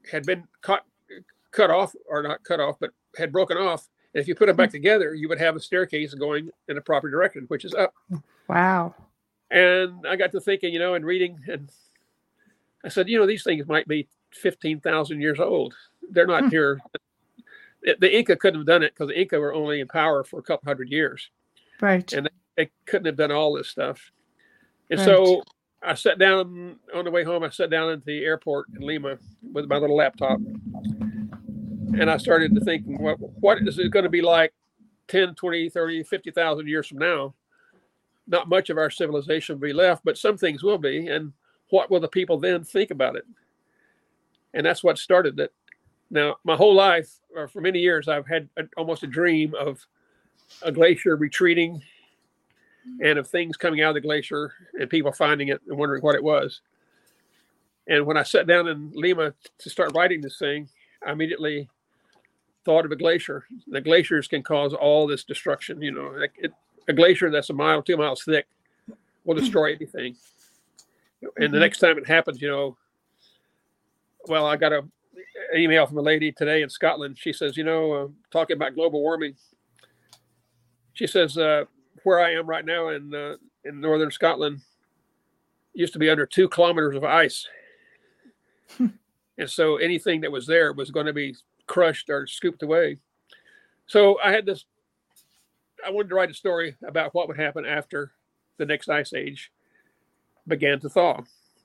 had 0.09 0.25
been 0.25 0.45
cut 0.61 0.85
cut 1.51 1.71
off, 1.71 1.97
or 2.09 2.23
not 2.23 2.45
cut 2.45 2.61
off, 2.61 2.77
but 2.79 2.91
had 3.19 3.33
broken 3.33 3.57
off. 3.57 3.89
And 4.15 4.23
if 4.23 4.29
you 4.29 4.37
put 4.37 4.47
them 4.47 4.55
back 4.55 4.71
hmm. 4.71 4.77
together, 4.77 5.15
you 5.15 5.29
would 5.29 5.41
have 5.41 5.57
a 5.57 5.61
staircase 5.61 6.15
going 6.15 6.49
in 6.69 6.79
a 6.79 6.81
proper 6.81 7.11
direction, 7.11 7.47
which 7.49 7.65
is 7.65 7.75
up. 7.75 7.93
Wow. 8.49 8.95
And 9.51 10.07
I 10.07 10.15
got 10.15 10.31
to 10.31 10.41
thinking, 10.41 10.73
you 10.73 10.79
know, 10.79 10.95
and 10.95 11.05
reading, 11.05 11.41
and 11.49 11.69
I 12.85 12.89
said, 12.89 13.09
you 13.09 13.19
know, 13.19 13.27
these 13.27 13.43
things 13.43 13.67
might 13.67 13.89
be 13.89 14.07
15,000 14.37 15.21
years 15.21 15.41
old. 15.41 15.75
They're 16.11 16.27
not 16.27 16.45
Hmm. 16.45 16.51
here. 16.51 16.81
The 17.83 18.17
Inca 18.17 18.37
couldn't 18.37 18.61
have 18.61 18.67
done 18.67 18.83
it 18.83 18.95
because 18.95 19.09
the 19.09 19.21
Inca 19.21 19.39
were 19.39 19.55
only 19.55 19.81
in 19.81 19.87
power 19.89 20.25
for 20.25 20.41
a 20.41 20.43
couple 20.43 20.69
hundred 20.69 20.91
years. 20.91 21.31
Right. 21.81 22.11
And 22.13 22.29
They 22.57 22.71
couldn't 22.87 23.07
have 23.07 23.17
done 23.17 23.31
all 23.31 23.53
this 23.53 23.69
stuff. 23.69 24.11
And 24.91 24.99
so 24.99 25.43
I 25.83 25.95
sat 25.95 26.19
down 26.19 26.79
on 26.95 27.05
the 27.05 27.11
way 27.11 27.23
home. 27.23 27.43
I 27.45 27.51
sat 27.51 27.71
down 27.71 27.91
at 27.91 28.05
the 28.05 28.25
airport 28.25 28.69
in 28.75 28.81
Lima 28.87 29.19
with 29.53 29.67
my 29.69 29.77
little 29.77 29.97
laptop. 29.97 30.41
And 31.99 32.11
I 32.11 32.17
started 32.17 32.55
to 32.55 32.61
think, 32.61 32.85
what, 32.87 33.19
what 33.41 33.59
is 33.59 33.79
it 33.79 33.91
going 33.91 34.05
to 34.05 34.09
be 34.11 34.23
like 34.23 34.53
10, 35.09 35.35
20, 35.35 35.69
30, 35.69 36.03
50,000 36.03 36.67
years 36.67 36.87
from 36.89 36.99
now? 36.99 37.35
Not 38.27 38.49
much 38.49 38.71
of 38.71 38.79
our 38.79 38.91
civilization 38.91 39.57
will 39.57 39.69
be 39.69 39.73
left, 39.73 40.05
but 40.05 40.19
some 40.19 40.37
things 40.37 40.63
will 40.63 40.79
be. 40.79 41.09
And 41.09 41.33
what 41.71 41.91
will 41.91 42.01
the 42.01 42.09
people 42.09 42.39
then 42.39 42.65
think 42.65 42.91
about 42.91 43.17
it? 43.17 43.25
And 44.57 44.65
that's 44.65 44.83
what 44.83 44.99
started 44.99 45.39
it. 45.39 45.53
Now, 46.11 46.37
my 46.43 46.57
whole 46.57 46.75
life, 46.75 47.11
or 47.35 47.47
for 47.47 47.61
many 47.61 47.79
years, 47.79 48.09
I've 48.09 48.27
had 48.27 48.49
a, 48.57 48.65
almost 48.77 49.03
a 49.03 49.07
dream 49.07 49.55
of 49.55 49.87
a 50.63 50.73
glacier 50.73 51.15
retreating 51.17 51.83
and 53.03 53.19
of 53.19 53.29
things 53.29 53.57
coming 53.57 53.83
out 53.83 53.91
of 53.91 53.95
the 53.95 54.01
glacier 54.01 54.53
and 54.81 54.89
people 54.89 55.13
finding 55.13 55.49
it 55.49 55.61
and 55.69 55.77
wondering 55.77 56.03
what 56.03 56.15
it 56.15 56.23
was. 56.23 56.63
And 57.87 58.07
when 58.07 58.17
I 58.17 58.23
sat 58.23 58.47
down 58.47 58.67
in 58.67 58.91
Lima 58.95 59.35
to 59.59 59.71
start 59.71 59.95
writing 59.95 60.23
this 60.23 60.39
thing, 60.39 60.69
I 61.07 61.13
immediately 61.13 61.69
thought 62.65 62.87
of 62.87 62.93
a 62.93 62.97
glacier. 62.97 63.45
The 63.67 63.81
glaciers 63.83 64.27
can 64.27 64.43
cause 64.43 64.73
all 64.73 65.07
this 65.07 65.23
destruction. 65.25 65.83
You 65.83 65.93
know, 65.93 66.15
Like, 66.17 66.33
it, 66.39 66.53
a 66.89 66.93
glacier 66.95 67.31
that's 67.31 67.51
a 67.51 67.55
mile, 67.55 67.83
two 67.83 67.97
miles 67.97 68.25
thick 68.25 68.47
will 69.25 69.35
destroy 69.39 69.75
anything. 69.75 70.17
And 71.37 71.53
the 71.53 71.59
Mhm. 71.59 71.61
next 71.61 71.79
time 71.81 71.99
it 71.99 72.07
happens, 72.07 72.41
you 72.41 72.49
know, 72.49 72.77
well, 74.29 74.47
I 74.47 74.57
got 74.57 74.73
a 74.73 74.85
an 75.53 75.61
email 75.61 75.87
from 75.87 75.99
a 75.99 76.03
lady 76.03 76.33
today 76.33 76.63
in 76.63 76.69
Scotland. 76.69 77.17
She 77.19 77.33
says, 77.33 77.57
you 77.57 77.65
know, 77.65 77.93
uh, 77.93 78.09
talking 78.31 78.57
about 78.57 78.75
global 78.75 79.01
warming. 79.01 79.35
She 80.95 81.07
says, 81.07 81.39
uh, 81.39 81.65
where 82.05 82.21
I 82.21 82.33
am 82.33 82.47
right 82.47 82.65
now 82.65 82.89
in 82.89 83.15
uh, 83.15 83.37
in 83.65 83.81
northern 83.81 84.11
Scotland 84.11 84.61
used 85.75 85.93
to 85.93 85.99
be 85.99 86.09
under 86.11 86.27
two 86.27 86.49
kilometers 86.49 86.97
of 86.97 87.05
ice, 87.05 87.47
and 88.79 88.91
so 89.51 89.77
anything 89.77 90.21
that 90.23 90.33
was 90.33 90.47
there 90.47 90.73
was 90.73 90.91
going 90.91 91.07
to 91.07 91.13
be 91.13 91.35
crushed 91.67 92.09
or 92.09 92.27
scooped 92.27 92.63
away. 92.63 92.99
So 93.87 94.19
I 94.23 94.33
had 94.33 94.47
this. 94.47 94.65
I 95.87 95.91
wanted 95.91 96.09
to 96.09 96.15
write 96.15 96.31
a 96.31 96.35
story 96.35 96.77
about 96.87 97.15
what 97.15 97.29
would 97.29 97.37
happen 97.37 97.67
after 97.67 98.13
the 98.57 98.67
next 98.67 98.89
ice 98.89 99.13
age 99.13 99.53
began 100.49 100.81
to 100.81 100.89
thaw. 100.89 101.21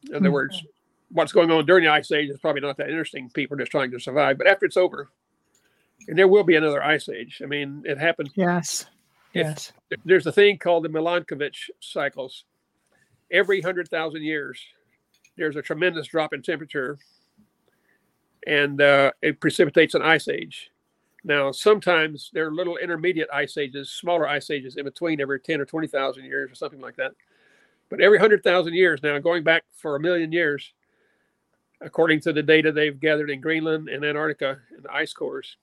In 0.10 0.16
other 0.16 0.30
Mhm. 0.30 0.34
words, 0.34 0.64
what's 1.12 1.32
going 1.32 1.52
on 1.52 1.66
during 1.66 1.84
the 1.84 1.92
ice 1.92 2.12
age 2.12 2.30
is 2.30 2.40
probably 2.40 2.62
not 2.62 2.78
that 2.78 2.90
interesting. 2.90 3.30
People 3.30 3.56
are 3.56 3.60
just 3.60 3.72
trying 3.72 3.92
to 3.92 4.00
survive. 4.00 4.38
But 4.38 4.48
after 4.48 4.66
it's 4.66 4.78
over, 4.78 5.10
and 6.08 6.18
there 6.18 6.28
will 6.28 6.44
be 6.44 6.56
another 6.56 6.84
ice 6.84 7.10
age. 7.10 7.42
I 7.44 7.48
mean, 7.48 7.84
it 7.86 7.98
happened 7.98 8.32
Yes. 8.36 8.86
Yes. 9.34 9.72
there's 10.04 10.28
a 10.28 10.32
thing 10.32 10.58
called 10.58 10.84
the 10.84 10.90
Milankovitch 10.90 11.70
cycles. 11.80 12.44
Every 13.32 13.62
hundred 13.62 13.88
thousand 13.90 14.24
years, 14.24 14.62
there's 15.38 15.56
a 15.56 15.62
tremendous 15.62 16.08
drop 16.08 16.34
in 16.34 16.42
temperature, 16.42 16.98
and 18.46 18.82
uh, 18.82 19.12
it 19.22 19.40
precipitates 19.40 19.94
an 19.94 20.02
ice 20.02 20.28
age. 20.28 20.72
Now, 21.24 21.52
sometimes 21.52 22.30
there 22.34 22.48
are 22.48 22.52
little 22.52 22.76
intermediate 22.78 23.30
ice 23.32 23.58
ages, 23.58 23.90
smaller 23.90 24.28
ice 24.28 24.50
ages 24.50 24.76
in 24.76 24.84
between 24.84 25.22
every 25.22 25.40
ten 25.40 25.62
or 25.62 25.66
twenty 25.66 25.88
thousand 25.88 26.26
years, 26.26 26.52
or 26.52 26.56
something 26.56 26.82
like 26.82 26.98
that. 26.98 27.14
But 27.90 28.02
every 28.02 28.20
hundred 28.20 28.44
thousand 28.44 28.74
years, 28.74 29.02
now 29.02 29.18
going 29.20 29.44
back 29.44 29.64
for 29.74 29.96
a 29.96 30.00
million 30.00 30.34
years, 30.34 30.74
according 31.82 32.22
to 32.22 32.34
the 32.34 32.44
data 32.44 32.72
they've 32.72 33.00
gathered 33.00 33.30
in 33.30 33.42
Greenland 33.42 33.90
and 33.90 34.06
Antarctica 34.06 34.60
and 34.76 34.84
the 34.84 34.94
ice 34.94 35.14
cores, 35.14 35.58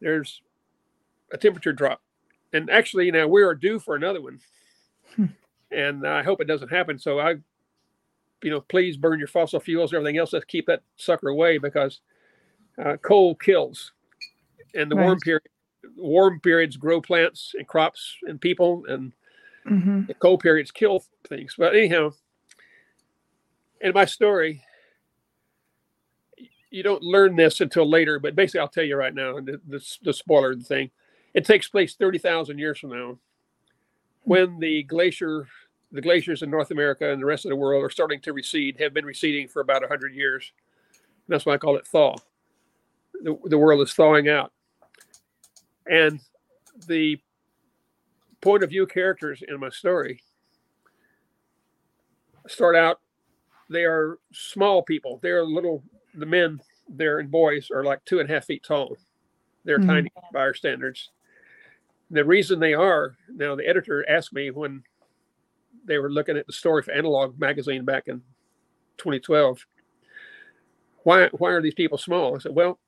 there's 0.00 0.42
a 1.32 1.38
temperature 1.38 1.72
drop. 1.72 2.00
And 2.52 2.70
actually 2.70 3.10
now 3.10 3.26
we 3.26 3.42
are 3.42 3.54
due 3.54 3.78
for 3.78 3.96
another 3.96 4.20
one. 4.20 4.40
Hmm. 5.16 5.26
and 5.70 6.06
i 6.06 6.22
hope 6.22 6.40
it 6.40 6.48
doesn't 6.48 6.70
happen. 6.70 6.98
So 6.98 7.20
i 7.20 7.34
you 8.42 8.50
know 8.50 8.60
please 8.60 8.96
burn 8.96 9.18
your 9.18 9.28
fossil 9.28 9.60
fuels 9.60 9.92
and 9.92 9.98
everything 9.98 10.18
else. 10.18 10.32
Let's 10.32 10.44
keep 10.44 10.66
that 10.66 10.82
sucker 10.96 11.28
away 11.28 11.58
because 11.58 12.00
uh, 12.82 12.96
coal 12.96 13.34
kills. 13.34 13.92
And 14.74 14.90
the 14.90 14.96
warm 14.96 15.20
period 15.20 15.42
warm 15.96 16.40
periods 16.40 16.76
grow 16.76 17.00
plants 17.00 17.54
and 17.56 17.66
crops 17.68 18.16
and 18.22 18.40
people 18.40 18.84
and 18.88 19.12
hmm 19.66 20.02
the 20.06 20.14
cold 20.14 20.40
periods 20.40 20.70
kill 20.70 21.04
things. 21.28 21.54
But 21.56 21.74
anyhow 21.74 22.12
in 23.80 23.92
my 23.94 24.04
story 24.04 24.62
you 26.74 26.82
don't 26.82 27.02
learn 27.02 27.36
this 27.36 27.60
until 27.60 27.88
later 27.88 28.18
but 28.18 28.34
basically 28.34 28.60
i'll 28.60 28.68
tell 28.68 28.84
you 28.84 28.96
right 28.96 29.14
now 29.14 29.34
the, 29.34 29.60
the, 29.68 29.96
the 30.02 30.12
spoiler 30.12 30.56
thing. 30.56 30.90
It 31.32 31.44
takes 31.44 31.68
place 31.68 31.94
30,000 31.94 32.58
years 32.58 32.78
from 32.78 32.90
now 32.90 33.18
when 34.22 34.58
the 34.58 34.82
glacier 34.84 35.46
the 35.92 36.00
glaciers 36.00 36.42
in 36.42 36.50
north 36.50 36.72
america 36.72 37.10
and 37.10 37.22
the 37.22 37.26
rest 37.26 37.44
of 37.44 37.50
the 37.50 37.56
world 37.56 37.84
are 37.84 37.90
starting 37.90 38.20
to 38.22 38.32
recede 38.32 38.76
have 38.80 38.92
been 38.92 39.04
receding 39.04 39.46
for 39.46 39.60
about 39.60 39.82
100 39.82 40.14
years. 40.14 40.52
That's 41.28 41.46
why 41.46 41.54
i 41.54 41.58
call 41.58 41.76
it 41.76 41.86
thaw. 41.86 42.16
The, 43.22 43.38
the 43.44 43.58
world 43.58 43.80
is 43.80 43.94
thawing 43.94 44.28
out. 44.28 44.52
And 45.86 46.20
the 46.88 47.20
point 48.40 48.64
of 48.64 48.70
view 48.70 48.86
characters 48.86 49.42
in 49.46 49.60
my 49.60 49.70
story 49.70 50.20
start 52.48 52.74
out 52.74 52.98
they 53.70 53.84
are 53.84 54.18
small 54.32 54.82
people. 54.82 55.18
They're 55.22 55.44
little 55.44 55.82
the 56.14 56.26
men 56.26 56.60
there 56.88 57.18
and 57.18 57.30
boys 57.30 57.70
are 57.70 57.84
like 57.84 58.04
two 58.04 58.20
and 58.20 58.30
a 58.30 58.32
half 58.32 58.46
feet 58.46 58.62
tall. 58.62 58.96
They're 59.64 59.78
Mhm. 59.78 59.86
tiny 59.86 60.12
by 60.32 60.40
our 60.40 60.54
standards. 60.54 61.10
The 62.10 62.24
reason 62.24 62.60
they 62.60 62.74
are 62.74 63.16
now 63.28 63.54
the 63.54 63.66
editor 63.66 64.08
asked 64.08 64.32
me 64.32 64.50
when 64.50 64.84
they 65.84 65.98
were 65.98 66.10
looking 66.10 66.36
at 66.36 66.46
the 66.46 66.52
story 66.52 66.82
for 66.82 66.92
analog 66.92 67.38
magazine 67.38 67.84
back 67.84 68.08
in 68.08 68.22
2012 68.98 69.66
why 71.02 71.28
why 71.28 71.50
are 71.50 71.60
these 71.60 71.74
people 71.74 71.98
small? 71.98 72.34
I 72.36 72.38
said 72.38 72.54
well 72.54 72.78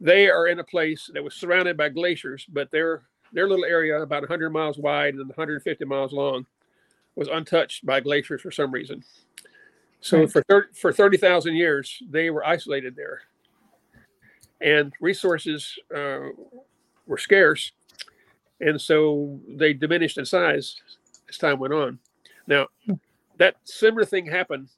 they 0.00 0.28
are 0.28 0.46
in 0.48 0.58
a 0.58 0.64
place 0.64 1.10
that 1.14 1.22
was 1.24 1.34
surrounded 1.34 1.76
by 1.76 1.88
glaciers 1.90 2.44
but 2.48 2.70
their 2.70 3.02
their 3.32 3.48
little 3.48 3.64
area 3.64 4.00
about 4.02 4.22
100 4.22 4.50
miles 4.50 4.78
wide 4.78 5.14
and 5.14 5.28
150 5.28 5.84
miles 5.84 6.12
long 6.12 6.46
was 7.14 7.28
untouched 7.28 7.84
by 7.86 8.00
glaciers 8.00 8.40
for 8.42 8.50
some 8.50 8.72
reason 8.72 9.02
so 10.00 10.20
Right. 10.20 10.30
for 10.30 10.42
30, 10.42 10.68
for 10.74 10.92
30,000 10.92 11.54
years 11.54 12.02
they 12.10 12.30
were 12.30 12.46
isolated 12.46 12.94
there. 12.96 13.22
And 14.60 14.92
resources 15.00 15.78
uh, 15.94 16.28
were 17.06 17.18
scarce. 17.18 17.72
And 18.60 18.80
so 18.80 19.38
they 19.48 19.72
diminished 19.72 20.18
in 20.18 20.24
size 20.26 20.76
as 21.28 21.38
time 21.38 21.58
went 21.58 21.74
on. 21.74 21.98
Now 22.46 22.66
that 23.38 23.56
similar 23.64 24.04
thing 24.04 24.26
happened 24.26 24.68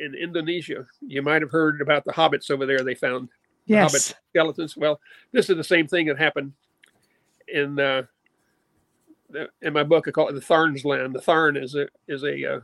in 0.00 0.14
indonesia. 0.14 0.86
You 1.00 1.22
might 1.22 1.42
have 1.42 1.50
heard 1.50 1.80
about 1.80 2.04
the 2.04 2.12
hobbits 2.12 2.50
over 2.50 2.66
there 2.66 2.80
they 2.80 2.94
found. 2.94 3.28
Yes. 3.66 3.90
hobbit 3.92 4.16
skeletons. 4.30 4.76
Well 4.76 5.00
this 5.32 5.48
is 5.50 5.56
the 5.56 5.64
same 5.64 5.86
thing 5.86 6.06
that 6.06 6.18
happened 6.18 6.52
in 7.48 7.78
uh, 7.78 8.02
in 9.62 9.72
my 9.74 9.82
book 9.82 10.08
i 10.08 10.10
call 10.10 10.28
it 10.28 10.34
the 10.34 10.40
tharn's 10.40 10.84
land. 10.84 11.14
The 11.14 11.20
tharn 11.20 11.62
is 11.62 11.74
a 11.74 11.88
is 12.08 12.24
a 12.24 12.56
uh, 12.56 12.60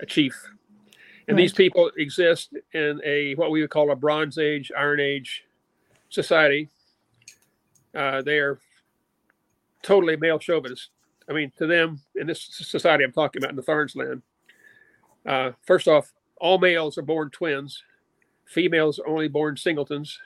a 0.00 0.06
chief 0.06 0.34
and 1.28 1.38
these 1.38 1.52
people 1.52 1.90
exist 1.96 2.54
in 2.72 3.00
a 3.04 3.34
what 3.36 3.50
we 3.50 3.60
would 3.60 3.70
call 3.70 3.90
a 3.90 3.96
bronze 3.96 4.38
age 4.38 4.70
iron 4.76 5.00
age 5.00 5.44
society 6.08 6.68
uh, 7.94 8.22
they 8.22 8.38
are 8.38 8.58
totally 9.82 10.16
male 10.16 10.38
chauvinist 10.38 10.90
i 11.28 11.32
mean 11.32 11.50
to 11.56 11.66
them 11.66 12.00
in 12.16 12.26
this 12.26 12.42
society 12.50 13.04
i'm 13.04 13.12
talking 13.12 13.40
about 13.40 13.50
in 13.50 13.56
the 13.56 13.62
tharn's 13.62 13.96
land 13.96 14.22
Uh, 15.26 15.52
first 15.66 15.88
off, 15.88 16.12
all 16.36 16.58
males 16.58 16.98
are 16.98 17.02
born 17.06 17.30
twins. 17.30 17.82
Females 18.44 18.98
are 18.98 19.08
only 19.08 19.28
born 19.28 19.56
singletons. 19.56 20.18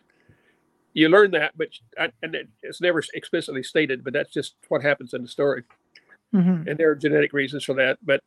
You 0.92 1.08
learn 1.08 1.30
that, 1.30 1.52
but 1.56 1.68
and 1.96 2.36
it's 2.62 2.80
never 2.80 3.00
explicitly 3.14 3.62
stated, 3.62 4.02
but 4.02 4.12
that's 4.12 4.32
just 4.32 4.56
what 4.68 4.82
happens 4.82 5.14
in 5.14 5.22
the 5.22 5.28
story. 5.28 5.62
Mm-hmm. 6.34 6.68
And 6.68 6.76
there 6.76 6.90
are 6.90 6.96
genetic 6.96 7.32
reasons 7.32 7.62
for 7.62 7.74
that, 7.74 7.98
but 8.02 8.20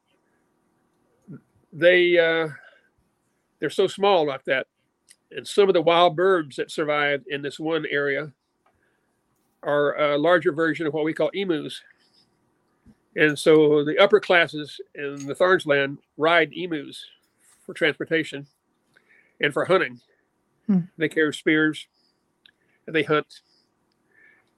they 1.73 2.17
uh, 2.17 2.49
they're 3.59 3.69
so 3.69 3.87
small 3.87 4.25
like 4.25 4.43
that. 4.45 4.67
And 5.31 5.47
some 5.47 5.69
of 5.69 5.73
the 5.73 5.81
wild 5.81 6.15
birds 6.15 6.57
that 6.57 6.71
survive 6.71 7.23
in 7.27 7.41
this 7.41 7.59
one 7.59 7.85
area 7.89 8.31
are 9.63 9.97
a 9.97 10.17
larger 10.17 10.51
version 10.51 10.87
of 10.87 10.93
what 10.93 11.05
we 11.05 11.13
call 11.13 11.29
emus. 11.29 11.81
And 13.15 13.37
so 13.37 13.83
the 13.83 13.97
upper 13.99 14.19
classes 14.19 14.79
in 14.95 15.27
the 15.27 15.35
Tharns 15.35 15.65
land 15.65 15.99
ride 16.17 16.51
emus 16.53 17.05
for 17.65 17.73
transportation 17.73 18.47
and 19.39 19.53
for 19.53 19.65
hunting. 19.65 19.99
Hmm. 20.67 20.79
They 20.97 21.09
carry 21.09 21.33
spears 21.33 21.87
and 22.87 22.95
they 22.95 23.03
hunt. 23.03 23.41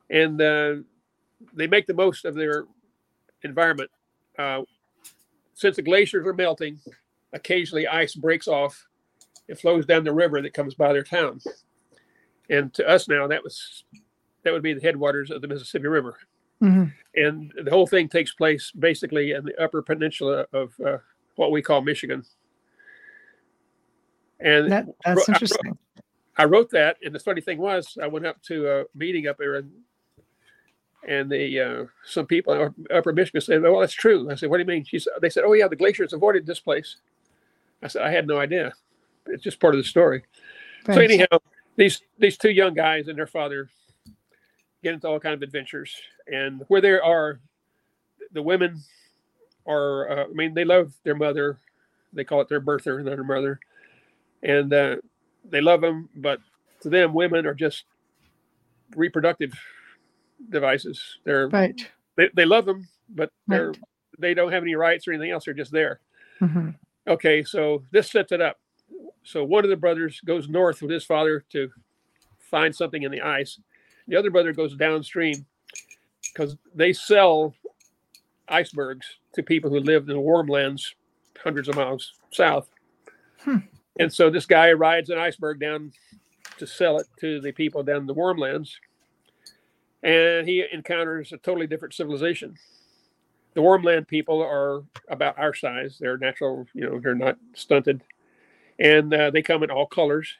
And 0.09 0.41
uh, 0.41 0.75
they 1.53 1.67
make 1.67 1.87
the 1.87 1.93
most 1.93 2.25
of 2.25 2.35
their 2.35 2.65
environment. 3.43 3.91
Uh, 4.37 4.61
since 5.53 5.75
the 5.75 5.81
glaciers 5.81 6.25
are 6.25 6.33
melting, 6.33 6.79
occasionally 7.33 7.87
ice 7.87 8.15
breaks 8.15 8.47
off 8.47 8.87
and 9.49 9.59
flows 9.59 9.85
down 9.85 10.03
the 10.03 10.13
river 10.13 10.41
that 10.41 10.53
comes 10.53 10.73
by 10.73 10.93
their 10.93 11.03
town. 11.03 11.39
And 12.49 12.73
to 12.75 12.87
us 12.87 13.07
now, 13.07 13.27
that 13.27 13.43
was 13.43 13.83
that 14.43 14.53
would 14.53 14.63
be 14.63 14.73
the 14.73 14.81
headwaters 14.81 15.31
of 15.31 15.41
the 15.41 15.47
Mississippi 15.47 15.87
River. 15.87 16.17
Mm-hmm. 16.61 16.85
And 17.15 17.53
the 17.63 17.71
whole 17.71 17.87
thing 17.87 18.07
takes 18.07 18.33
place 18.33 18.71
basically 18.71 19.31
in 19.31 19.45
the 19.45 19.61
upper 19.61 19.81
peninsula 19.81 20.45
of 20.53 20.73
uh, 20.85 20.97
what 21.35 21.51
we 21.51 21.61
call 21.61 21.81
Michigan. 21.81 22.23
And 24.39 24.71
that, 24.71 24.85
that's 25.05 25.29
I 25.29 25.33
interesting. 25.33 25.71
Wrote, 25.71 25.77
I 26.37 26.45
wrote 26.45 26.69
that, 26.71 26.97
and 27.03 27.13
the 27.13 27.19
funny 27.19 27.41
thing 27.41 27.59
was, 27.59 27.97
I 28.01 28.07
went 28.07 28.25
up 28.25 28.41
to 28.43 28.67
a 28.69 28.83
meeting 28.95 29.27
up 29.27 29.37
there, 29.37 29.55
and 29.55 29.71
and 31.07 31.29
the 31.29 31.59
uh, 31.59 31.85
some 32.05 32.25
people 32.25 32.53
in 32.53 32.73
Upper 32.93 33.13
Michigan 33.13 33.41
said, 33.41 33.61
"Well, 33.61 33.79
that's 33.79 33.93
true." 33.93 34.29
I 34.29 34.35
said, 34.35 34.49
"What 34.49 34.57
do 34.57 34.61
you 34.61 34.67
mean?" 34.67 34.85
She 34.85 34.99
said, 34.99 35.13
"They 35.21 35.29
said, 35.29 35.43
oh 35.45 35.53
yeah, 35.53 35.67
the 35.67 35.75
glaciers 35.75 36.13
avoided 36.13 36.45
this 36.45 36.59
place." 36.59 36.97
I 37.83 37.87
said, 37.87 38.01
"I 38.03 38.11
had 38.11 38.27
no 38.27 38.39
idea. 38.39 38.73
It's 39.27 39.43
just 39.43 39.59
part 39.59 39.75
of 39.75 39.79
the 39.79 39.83
story." 39.83 40.23
So 40.85 40.93
anyhow, 40.93 41.39
these 41.75 42.01
these 42.17 42.37
two 42.37 42.51
young 42.51 42.73
guys 42.73 43.07
and 43.07 43.17
their 43.17 43.27
father 43.27 43.69
get 44.83 44.93
into 44.93 45.07
all 45.07 45.19
kind 45.19 45.33
of 45.33 45.41
adventures, 45.41 45.95
and 46.27 46.63
where 46.67 46.81
there 46.81 47.03
are 47.03 47.39
the 48.31 48.41
women 48.41 48.81
are, 49.65 50.09
uh, 50.09 50.23
I 50.25 50.33
mean, 50.33 50.53
they 50.53 50.65
love 50.65 50.93
their 51.03 51.15
mother. 51.15 51.57
They 52.11 52.23
call 52.23 52.41
it 52.41 52.49
their 52.49 52.61
birther 52.61 52.97
and 52.97 53.07
their 53.07 53.23
mother, 53.23 53.59
and 54.41 54.73
uh, 54.73 54.97
they 55.49 55.61
love 55.61 55.81
them. 55.81 56.09
But 56.15 56.39
to 56.81 56.89
them, 56.89 57.13
women 57.13 57.45
are 57.45 57.53
just 57.53 57.85
reproductive 58.95 59.53
devices. 60.49 61.01
They're 61.23 61.47
right. 61.49 61.89
They, 62.15 62.29
they 62.35 62.45
love 62.45 62.65
them, 62.65 62.87
but 63.09 63.31
they're 63.47 63.69
right. 63.69 63.79
they 64.19 64.33
don't 64.33 64.51
have 64.51 64.63
any 64.63 64.75
rights 64.75 65.07
or 65.07 65.13
anything 65.13 65.31
else. 65.31 65.45
They're 65.45 65.53
just 65.53 65.71
there. 65.71 65.99
Mm-hmm. 66.41 66.69
Okay, 67.07 67.43
so 67.43 67.83
this 67.91 68.11
sets 68.11 68.31
it 68.31 68.41
up. 68.41 68.59
So 69.23 69.43
one 69.43 69.63
of 69.63 69.69
the 69.69 69.75
brothers 69.75 70.21
goes 70.21 70.49
north 70.49 70.81
with 70.81 70.91
his 70.91 71.05
father 71.05 71.43
to 71.51 71.69
find 72.39 72.75
something 72.75 73.03
in 73.03 73.11
the 73.11 73.21
ice, 73.21 73.59
the 74.07 74.15
other 74.15 74.29
brother 74.29 74.53
goes 74.53 74.75
downstream 74.75 75.45
because 76.31 76.55
they 76.75 76.93
sell 76.93 77.53
icebergs 78.47 79.07
to 79.33 79.43
people 79.43 79.69
who 79.69 79.79
live 79.79 80.03
in 80.03 80.13
the 80.13 80.19
warm 80.19 80.47
lands 80.47 80.95
hundreds 81.43 81.67
of 81.67 81.75
miles 81.75 82.13
south. 82.31 82.69
Hmm. 83.39 83.57
And 83.99 84.11
so 84.11 84.29
this 84.29 84.45
guy 84.45 84.71
rides 84.71 85.09
an 85.09 85.17
iceberg 85.17 85.59
down 85.59 85.91
to 86.57 86.67
sell 86.67 86.97
it 86.99 87.07
to 87.19 87.41
the 87.41 87.51
people 87.51 87.83
down 87.83 87.97
in 87.97 88.07
the 88.07 88.13
warm 88.13 88.37
lands. 88.37 88.79
And 90.03 90.47
he 90.47 90.63
encounters 90.71 91.31
a 91.31 91.37
totally 91.37 91.67
different 91.67 91.93
civilization. 91.93 92.55
The 93.53 93.61
warm 93.61 93.83
land 93.83 94.07
people 94.07 94.41
are 94.41 94.83
about 95.09 95.37
our 95.37 95.53
size. 95.53 95.97
They're 95.99 96.17
natural, 96.17 96.65
you 96.73 96.89
know, 96.89 96.99
they're 96.99 97.15
not 97.15 97.37
stunted. 97.53 98.01
And 98.79 99.13
uh, 99.13 99.29
they 99.29 99.41
come 99.41 99.63
in 99.63 99.69
all 99.69 99.85
colors 99.85 100.35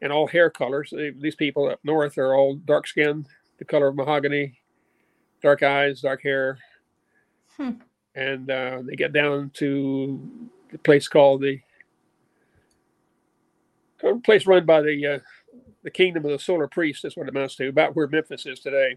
and 0.00 0.12
all 0.12 0.26
hair 0.26 0.48
colors. 0.50 0.92
These 1.18 1.34
people 1.36 1.68
up 1.68 1.80
north 1.84 2.16
are 2.18 2.34
all 2.34 2.56
dark 2.56 2.86
skinned, 2.86 3.28
the 3.58 3.64
color 3.64 3.88
of 3.88 3.96
mahogany, 3.96 4.58
dark 5.42 5.62
eyes, 5.62 6.00
dark 6.00 6.22
hair. 6.22 6.58
Hmm. 7.56 7.72
And 8.14 8.50
uh, 8.50 8.82
they 8.82 8.96
get 8.96 9.12
down 9.12 9.50
to 9.54 10.48
the 10.70 10.78
place 10.78 11.08
called 11.08 11.42
the 11.42 11.60
place 14.24 14.46
run 14.46 14.64
by 14.64 14.80
the 14.82 15.06
uh, 15.06 15.18
the 15.82 15.90
kingdom 15.90 16.24
of 16.24 16.30
the 16.30 16.38
solar 16.38 16.66
priest. 16.66 17.02
That's 17.02 17.16
what 17.16 17.28
it 17.28 17.30
amounts 17.30 17.56
to, 17.56 17.68
about 17.68 17.94
where 17.94 18.08
Memphis 18.08 18.46
is 18.46 18.60
today. 18.60 18.96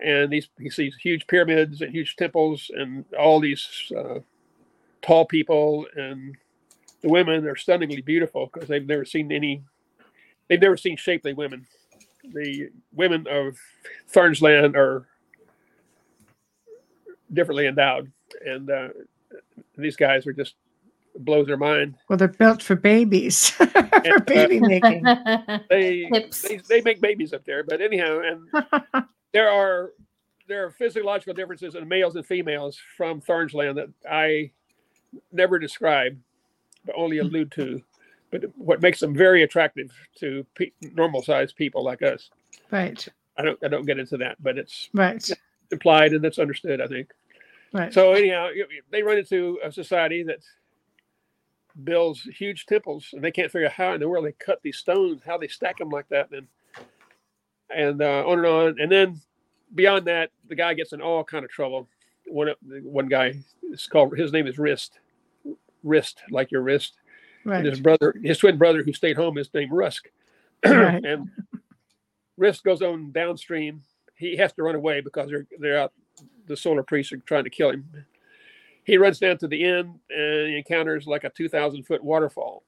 And 0.00 0.30
these 0.30 0.48
he 0.58 0.70
sees 0.70 0.94
huge 0.96 1.26
pyramids 1.26 1.80
and 1.80 1.92
huge 1.92 2.16
temples 2.16 2.70
and 2.74 3.04
all 3.18 3.40
these 3.40 3.90
uh, 3.96 4.20
tall 5.02 5.24
people 5.24 5.86
and 5.96 6.36
the 7.02 7.08
women 7.08 7.46
are 7.46 7.56
stunningly 7.56 8.00
beautiful 8.00 8.50
because 8.52 8.68
they've 8.68 8.86
never 8.86 9.04
seen 9.04 9.30
any 9.32 9.62
they've 10.48 10.60
never 10.60 10.76
seen 10.76 10.96
shapely 10.96 11.32
women. 11.32 11.66
The 12.24 12.70
women 12.92 13.26
of 13.28 13.58
Tharns 14.12 14.42
Land 14.42 14.76
are 14.76 15.06
differently 17.32 17.66
endowed, 17.66 18.10
and 18.44 18.70
uh, 18.70 18.88
these 19.76 19.96
guys 19.96 20.26
are 20.26 20.32
just 20.32 20.54
blows 21.18 21.46
their 21.46 21.56
mind. 21.56 21.94
Well, 22.08 22.16
they're 22.16 22.28
built 22.28 22.62
for 22.62 22.76
babies, 22.76 23.50
for 23.50 23.68
and, 23.74 24.08
uh, 24.08 24.20
baby 24.26 24.58
uh, 24.58 24.66
making. 24.66 25.04
They, 25.70 26.08
they 26.48 26.56
they 26.68 26.80
make 26.80 27.00
babies 27.00 27.32
up 27.32 27.44
there, 27.44 27.62
but 27.62 27.80
anyhow, 27.80 28.20
and 28.20 29.04
there 29.32 29.50
are 29.50 29.92
there 30.46 30.64
are 30.64 30.70
physiological 30.70 31.34
differences 31.34 31.74
in 31.74 31.86
males 31.86 32.16
and 32.16 32.24
females 32.24 32.78
from 32.96 33.20
Tharns 33.20 33.52
Land 33.52 33.76
that 33.76 33.88
I 34.08 34.50
never 35.32 35.58
describe, 35.58 36.18
but 36.84 36.94
only 36.96 37.18
hmm. 37.18 37.26
allude 37.26 37.52
to 37.52 37.82
but 38.30 38.44
what 38.56 38.82
makes 38.82 39.00
them 39.00 39.14
very 39.14 39.42
attractive 39.42 39.90
to 40.16 40.44
pe- 40.54 40.72
normal 40.80 41.22
sized 41.22 41.56
people 41.56 41.82
like 41.82 42.02
us. 42.02 42.28
Right. 42.70 43.06
I 43.36 43.42
don't 43.42 43.58
I 43.64 43.68
don't 43.68 43.86
get 43.86 43.98
into 43.98 44.16
that, 44.18 44.36
but 44.42 44.58
it's 44.58 44.90
right 44.92 45.30
implied 45.70 46.12
and 46.12 46.24
that's 46.24 46.38
understood. 46.38 46.80
I 46.80 46.86
think. 46.86 47.12
Right. 47.72 47.92
So 47.92 48.12
anyhow, 48.12 48.48
they 48.90 49.02
run 49.02 49.18
into 49.18 49.58
a 49.62 49.70
society 49.70 50.22
that 50.24 50.40
builds 51.84 52.22
huge 52.22 52.66
temples, 52.66 53.10
and 53.12 53.22
they 53.22 53.30
can't 53.30 53.52
figure 53.52 53.66
out 53.66 53.74
how 53.74 53.92
in 53.94 54.00
the 54.00 54.08
world 54.08 54.24
they 54.24 54.32
cut 54.32 54.60
these 54.62 54.78
stones, 54.78 55.22
how 55.24 55.38
they 55.38 55.48
stack 55.48 55.78
them 55.78 55.90
like 55.90 56.08
that, 56.08 56.30
and 56.32 56.46
and 57.74 58.02
uh, 58.02 58.24
on 58.26 58.38
and 58.38 58.46
on. 58.46 58.76
And 58.80 58.90
then 58.90 59.20
beyond 59.74 60.06
that, 60.06 60.30
the 60.48 60.54
guy 60.54 60.74
gets 60.74 60.92
in 60.92 61.00
all 61.00 61.24
kind 61.24 61.44
of 61.44 61.50
trouble. 61.50 61.88
One 62.26 62.52
one 62.82 63.08
guy 63.08 63.34
is 63.70 63.86
called 63.86 64.16
his 64.16 64.32
name 64.32 64.46
is 64.46 64.58
Wrist, 64.58 64.98
Wrist 65.82 66.22
like 66.30 66.50
your 66.50 66.62
wrist 66.62 66.94
Right. 67.48 67.58
And 67.58 67.66
his 67.66 67.80
brother, 67.80 68.14
his 68.22 68.36
twin 68.36 68.58
brother 68.58 68.82
who 68.82 68.92
stayed 68.92 69.16
home, 69.16 69.38
is 69.38 69.48
named 69.54 69.72
Rusk. 69.72 70.10
Right. 70.64 71.02
and 71.04 71.30
Rusk 72.36 72.62
goes 72.62 72.82
on 72.82 73.10
downstream. 73.12 73.82
He 74.16 74.36
has 74.36 74.52
to 74.54 74.62
run 74.62 74.74
away 74.74 75.00
because 75.00 75.30
they're 75.30 75.46
they're 75.58 75.80
out. 75.80 75.92
The 76.46 76.56
solar 76.56 76.82
priests 76.82 77.12
are 77.12 77.18
trying 77.18 77.44
to 77.44 77.50
kill 77.50 77.70
him. 77.70 77.86
He 78.84 78.98
runs 78.98 79.18
down 79.18 79.38
to 79.38 79.48
the 79.48 79.64
end 79.64 79.98
and 80.10 80.48
he 80.48 80.58
encounters 80.58 81.06
like 81.06 81.24
a 81.24 81.30
two 81.30 81.48
thousand 81.48 81.84
foot 81.84 82.04
waterfall, 82.04 82.64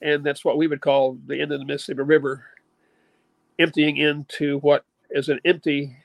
and 0.00 0.24
that's 0.24 0.44
what 0.44 0.56
we 0.56 0.66
would 0.66 0.80
call 0.80 1.18
the 1.26 1.38
end 1.38 1.52
of 1.52 1.58
the 1.58 1.66
Mississippi 1.66 2.02
River, 2.02 2.46
emptying 3.62 3.96
into 3.96 4.58
what 4.58 4.84
is 5.10 5.28
an 5.28 5.40
empty 5.44 5.96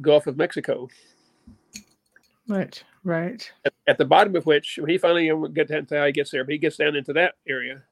Gulf 0.00 0.26
of 0.26 0.36
Mexico. 0.36 0.88
Right, 2.48 2.82
right. 3.04 3.50
At, 3.64 3.74
at, 3.86 3.98
the 3.98 4.04
bottom 4.04 4.34
of 4.34 4.46
which, 4.46 4.78
when 4.80 4.90
he 4.90 4.98
finally 4.98 5.30
gets 5.52 5.70
to 5.70 5.98
how 5.98 6.06
he 6.06 6.12
gets 6.12 6.30
there, 6.30 6.44
but 6.44 6.52
he 6.52 6.58
gets 6.58 6.76
down 6.76 6.96
into 6.96 7.12
that 7.12 7.34
area 7.46 7.82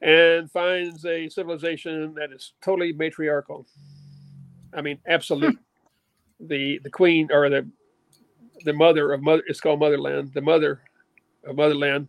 and 0.00 0.50
finds 0.50 1.04
a 1.04 1.28
civilization 1.28 2.14
that 2.14 2.32
is 2.32 2.54
totally 2.62 2.92
matriarchal. 2.92 3.66
I 4.74 4.80
mean, 4.80 4.98
absolute. 5.06 5.56
Hmm. 5.56 6.46
The 6.46 6.80
the 6.82 6.90
queen 6.90 7.28
or 7.30 7.50
the 7.50 7.68
the 8.64 8.72
mother 8.72 9.12
of 9.12 9.20
mother 9.20 9.42
it's 9.46 9.60
called 9.60 9.78
motherland. 9.78 10.32
The 10.32 10.40
mother 10.40 10.80
of 11.44 11.54
motherland 11.54 12.08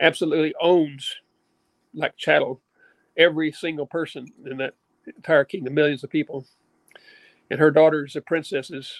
absolutely 0.00 0.52
owns 0.60 1.14
like 1.94 2.16
chattel 2.16 2.60
every 3.16 3.52
single 3.52 3.86
person 3.86 4.26
in 4.50 4.58
that 4.58 4.74
entire 5.06 5.44
kingdom, 5.44 5.74
millions 5.74 6.04
of 6.04 6.10
people. 6.10 6.46
And 7.50 7.60
her 7.60 7.70
daughters, 7.70 8.14
the 8.14 8.20
princesses, 8.20 8.92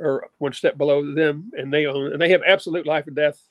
are 0.00 0.28
one 0.38 0.52
step 0.52 0.76
below 0.76 1.14
them, 1.14 1.50
and 1.56 1.72
they 1.72 1.86
own 1.86 2.12
and 2.12 2.20
they 2.20 2.30
have 2.30 2.42
absolute 2.46 2.86
life 2.86 3.06
and 3.06 3.16
death 3.16 3.42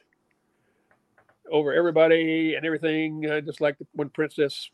over 1.51 1.73
everybody 1.73 2.55
and 2.55 2.65
everything. 2.65 3.25
Uh, 3.29 3.41
just 3.41 3.61
like 3.61 3.77
the 3.77 3.87
one 3.93 4.09
princess 4.09 4.69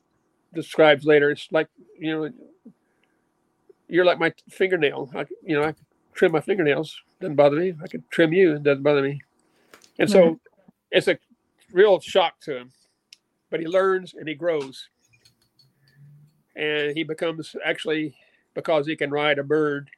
describes 0.53 1.05
later, 1.05 1.31
it's 1.31 1.47
like 1.51 1.67
you 1.97 2.11
know, 2.11 2.29
you're 3.87 4.05
like 4.05 4.19
my 4.19 4.33
fingernail. 4.49 5.09
I, 5.15 5.25
you 5.43 5.59
know, 5.59 5.63
I 5.63 5.73
trim 6.13 6.31
my 6.31 6.41
fingernails, 6.41 6.95
doesn't 7.19 7.35
bother 7.35 7.57
me. 7.57 7.73
I 7.83 7.87
can 7.87 8.03
trim 8.09 8.33
you, 8.33 8.55
it 8.55 8.63
doesn't 8.63 8.83
bother 8.83 9.01
me. 9.01 9.21
And 9.99 10.09
so 10.09 10.39
it's 10.91 11.07
a 11.07 11.17
real 11.71 11.99
shock 11.99 12.39
to 12.41 12.57
him. 12.57 12.71
But 13.49 13.59
he 13.59 13.67
learns 13.67 14.13
and 14.13 14.27
he 14.27 14.35
grows. 14.35 14.89
And 16.55 16.95
he 16.95 17.03
becomes 17.03 17.55
actually, 17.65 18.15
because 18.53 18.85
he 18.87 18.95
can 18.95 19.11
ride 19.11 19.39
a 19.39 19.43
bird, 19.43 19.89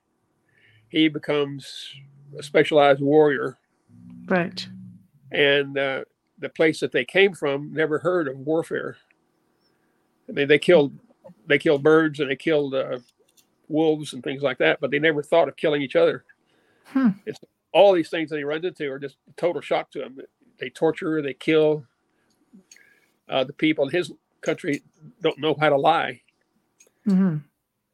he 0.89 1.07
becomes 1.07 1.93
a 2.37 2.43
specialized 2.43 3.01
warrior. 3.01 3.57
Right. 4.27 4.67
And 5.31 5.77
uh, 5.77 6.03
the 6.39 6.49
place 6.49 6.79
that 6.81 6.91
they 6.91 7.05
came 7.05 7.33
from 7.33 7.73
never 7.73 7.99
heard 7.99 8.27
of 8.27 8.37
warfare. 8.37 8.97
I 10.29 10.33
mean, 10.33 10.47
they 10.47 10.59
killed 10.59 10.93
they 11.47 11.57
killed 11.57 11.83
birds 11.83 12.19
and 12.19 12.29
they 12.29 12.35
killed 12.35 12.75
uh, 12.75 12.99
wolves 13.67 14.13
and 14.13 14.23
things 14.23 14.41
like 14.41 14.57
that, 14.59 14.79
but 14.79 14.91
they 14.91 14.99
never 14.99 15.23
thought 15.23 15.47
of 15.47 15.55
killing 15.55 15.81
each 15.81 15.95
other. 15.95 16.23
Hmm. 16.85 17.09
It's 17.25 17.39
all 17.73 17.93
these 17.93 18.09
things 18.09 18.29
that 18.29 18.37
he 18.37 18.43
runs 18.43 18.65
into 18.65 18.89
are 18.91 18.99
just 18.99 19.17
a 19.29 19.33
total 19.33 19.61
shock 19.61 19.91
to 19.91 20.03
him. 20.03 20.19
They 20.59 20.69
torture, 20.69 21.21
they 21.21 21.33
kill. 21.33 21.85
Uh, 23.27 23.43
the 23.43 23.53
people 23.53 23.85
in 23.85 23.91
his 23.91 24.11
country 24.41 24.83
don't 25.21 25.39
know 25.39 25.55
how 25.59 25.69
to 25.69 25.77
lie, 25.77 26.21
hmm 27.05 27.37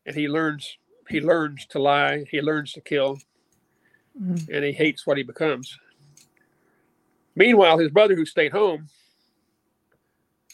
and 0.06 0.16
he 0.16 0.28
learns. 0.28 0.78
He 1.10 1.22
learns 1.22 1.66
to 1.68 1.80
lie. 1.80 2.26
He 2.32 2.42
learns 2.42 2.74
to 2.74 2.82
kill, 2.82 3.20
hmm 4.18 4.38
and 4.52 4.66
he 4.66 4.72
hates 4.74 5.08
what 5.08 5.18
he 5.18 5.24
becomes. 5.24 5.78
Meanwhile, 7.36 7.80
his 7.80 7.92
brother, 7.92 8.16
who 8.16 8.26
stayed 8.26 8.52
home, 8.52 8.90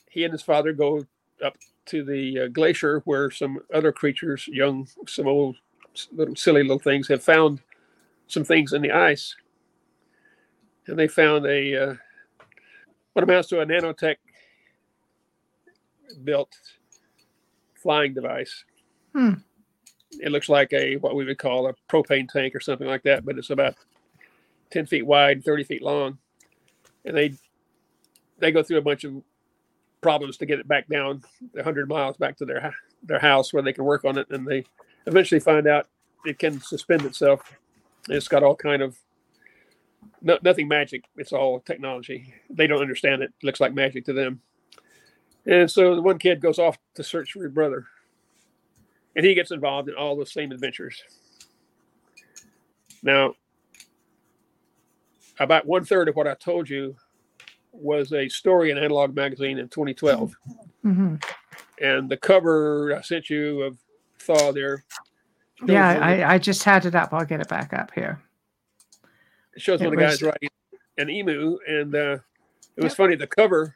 he 0.10 0.24
and 0.24 0.34
his 0.34 0.44
father 0.44 0.74
go 0.74 1.06
up 1.44 1.58
to 1.88 2.04
the 2.04 2.42
uh, 2.42 2.48
glacier 2.48 3.02
where 3.06 3.32
some 3.32 3.60
other 3.74 3.92
creatures, 3.92 4.48
young, 4.48 4.88
some 5.08 5.28
old, 5.28 5.58
little 6.12 6.36
silly 6.36 6.64
little 6.64 6.80
things, 6.80 7.08
have 7.08 7.24
found 7.24 7.62
some 8.28 8.44
things 8.44 8.74
in 8.74 8.82
the 8.82 8.92
ice, 8.92 9.36
and 10.88 10.98
they 11.00 11.08
found 11.08 11.46
a 11.46 11.92
uh, 11.92 11.96
what 13.14 13.24
amounts 13.24 13.50
to 13.50 13.62
a 13.62 13.66
nanotech 13.66 14.18
built 16.24 16.56
flying 17.86 18.16
device. 18.16 18.66
Hmm. 19.14 19.34
It 20.20 20.32
looks 20.32 20.50
like 20.50 20.74
a 20.74 20.96
what 20.96 21.16
we 21.16 21.24
would 21.24 21.38
call 21.38 21.68
a 21.68 21.76
propane 21.88 22.28
tank 22.28 22.56
or 22.56 22.60
something 22.60 22.88
like 22.88 23.04
that, 23.04 23.24
but 23.24 23.38
it's 23.38 23.52
about 23.52 23.76
ten 24.72 24.88
feet 24.88 25.06
wide, 25.06 25.46
thirty 25.46 25.64
feet 25.64 25.84
long, 25.84 26.18
and 27.06 27.16
they 27.16 27.36
they 28.40 28.52
go 28.52 28.64
through 28.64 28.80
a 28.80 28.82
bunch 28.82 29.04
of 29.04 29.22
problems 30.02 30.38
to 30.38 30.48
get 30.48 30.60
it 30.60 30.68
back 30.68 30.88
down 30.88 31.24
100 31.54 31.90
miles 31.90 32.16
back 32.18 32.38
to 32.38 32.46
their 32.46 32.76
their 33.02 33.18
house 33.18 33.52
where 33.52 33.64
they 33.64 33.74
can 33.74 33.86
work 33.86 34.06
on 34.06 34.20
it 34.20 34.28
and 34.30 34.46
they 34.46 34.64
eventually 35.08 35.40
find 35.40 35.66
out 35.66 35.88
it 36.26 36.38
can 36.38 36.62
suspend 36.62 37.04
itself 37.06 37.54
it's 38.10 38.28
got 38.28 38.44
all 38.44 38.56
kind 38.56 38.84
of 38.84 38.96
no, 40.22 40.38
nothing 40.44 40.68
magic 40.68 41.06
it's 41.16 41.34
all 41.34 41.60
technology 41.60 42.36
they 42.52 42.68
don't 42.68 42.84
understand 42.84 43.24
it. 43.24 43.32
it 43.42 43.46
looks 43.46 43.60
like 43.60 43.74
magic 43.74 44.06
to 44.06 44.14
them 44.14 44.40
and 45.46 45.70
so 45.70 45.96
the 45.96 46.02
one 46.02 46.18
kid 46.18 46.42
goes 46.42 46.60
off 46.60 46.78
to 46.96 47.04
search 47.04 47.32
for 47.32 47.44
his 47.44 47.52
brother 47.52 47.86
and 49.16 49.26
he 49.26 49.34
gets 49.34 49.52
involved 49.52 49.88
in 49.90 49.96
all 49.96 50.16
those 50.16 50.32
same 50.34 50.52
adventures 50.52 51.04
now 53.04 53.34
about 55.40 55.66
one 55.66 55.84
third 55.86 56.08
of 56.10 56.16
what 56.16 56.28
i 56.28 56.34
told 56.36 56.70
you 56.70 56.96
was 57.72 58.12
a 58.14 58.28
story 58.30 58.72
in 58.72 58.78
analog 58.78 59.16
magazine 59.16 59.58
in 59.60 59.68
2012 59.70 60.36
hmm 60.84 61.16
and 61.82 62.10
the 62.10 62.16
cover 62.16 62.96
I 62.96 63.02
sent 63.02 63.30
you 63.30 63.62
of 63.64 63.78
Thaw 64.20 64.54
there. 64.54 64.86
Yeah, 65.68 65.88
one 66.00 66.04
of 66.12 66.18
the- 66.18 66.24
I, 66.24 66.34
I 66.36 66.38
just 66.38 66.64
had 66.64 66.86
it 66.86 66.96
up. 66.96 67.14
I'll 67.14 67.26
get 67.26 67.42
it 67.42 67.50
back 67.50 67.74
up 67.74 67.92
here. 67.94 68.22
it 69.54 69.62
shows 69.62 69.82
it 69.82 69.86
one 69.86 69.94
of 69.94 70.00
the 70.00 70.06
guys 70.06 70.22
riding 70.24 70.50
an 70.98 71.10
emu, 71.10 71.58
and 71.68 71.94
uh, 71.94 72.18
it 72.78 72.84
was 72.84 72.96
funny. 72.96 73.18
The 73.18 73.28
cover 73.28 73.76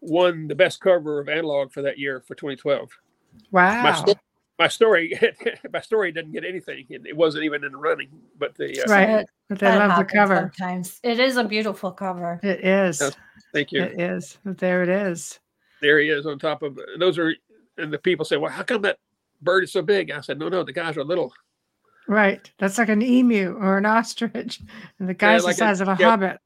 won 0.00 0.48
the 0.48 0.54
best 0.54 0.80
cover 0.80 1.18
of 1.20 1.28
analog 1.28 1.72
for 1.72 1.82
that 1.82 1.98
year 1.98 2.20
for 2.20 2.34
2012. 2.34 2.90
Wow. 3.50 3.94
sto- 3.94 4.14
My 4.58 4.68
story, 4.68 5.18
my 5.72 5.80
story 5.80 6.12
didn't 6.12 6.32
get 6.32 6.44
anything. 6.44 6.86
It, 6.88 7.06
it 7.06 7.16
wasn't 7.16 7.44
even 7.44 7.64
in 7.64 7.72
the 7.72 7.78
running, 7.78 8.10
but 8.38 8.54
the 8.56 8.82
uh, 8.82 8.90
Right. 8.90 9.26
But 9.48 9.58
they 9.58 9.66
that 9.66 9.88
love 9.88 9.98
the 9.98 10.04
cover. 10.04 10.52
Sometimes 10.56 11.00
it 11.02 11.18
is 11.20 11.36
a 11.36 11.44
beautiful 11.44 11.92
cover. 11.92 12.40
It 12.42 12.64
is. 12.64 13.00
Yes. 13.00 13.16
thank 13.52 13.72
you. 13.72 13.82
It 13.82 14.00
is. 14.00 14.38
There 14.44 14.82
it 14.82 14.88
is. 14.88 15.38
There 15.80 16.00
he 16.00 16.08
is 16.08 16.26
on 16.26 16.38
top 16.38 16.62
of 16.62 16.78
those 16.98 17.18
are, 17.18 17.34
and 17.76 17.92
the 17.92 17.98
people 17.98 18.24
say, 18.24 18.36
"Well, 18.36 18.50
how 18.50 18.64
come 18.64 18.82
that 18.82 18.98
bird 19.42 19.62
is 19.62 19.72
so 19.72 19.80
big?" 19.80 20.10
I 20.10 20.20
said, 20.20 20.38
"No, 20.38 20.48
no, 20.48 20.64
the 20.64 20.72
guys 20.72 20.96
are 20.96 21.04
little." 21.04 21.32
Right. 22.08 22.50
That's 22.58 22.78
like 22.78 22.88
an 22.88 23.02
emu 23.02 23.54
or 23.54 23.76
an 23.78 23.86
ostrich. 23.86 24.60
And 24.98 25.08
the 25.08 25.14
guy's 25.14 25.44
like 25.44 25.56
the 25.56 25.64
a- 25.64 25.68
size 25.68 25.80
of 25.82 25.88
a 25.88 25.96
yeah. 26.00 26.08
hobbit. 26.10 26.38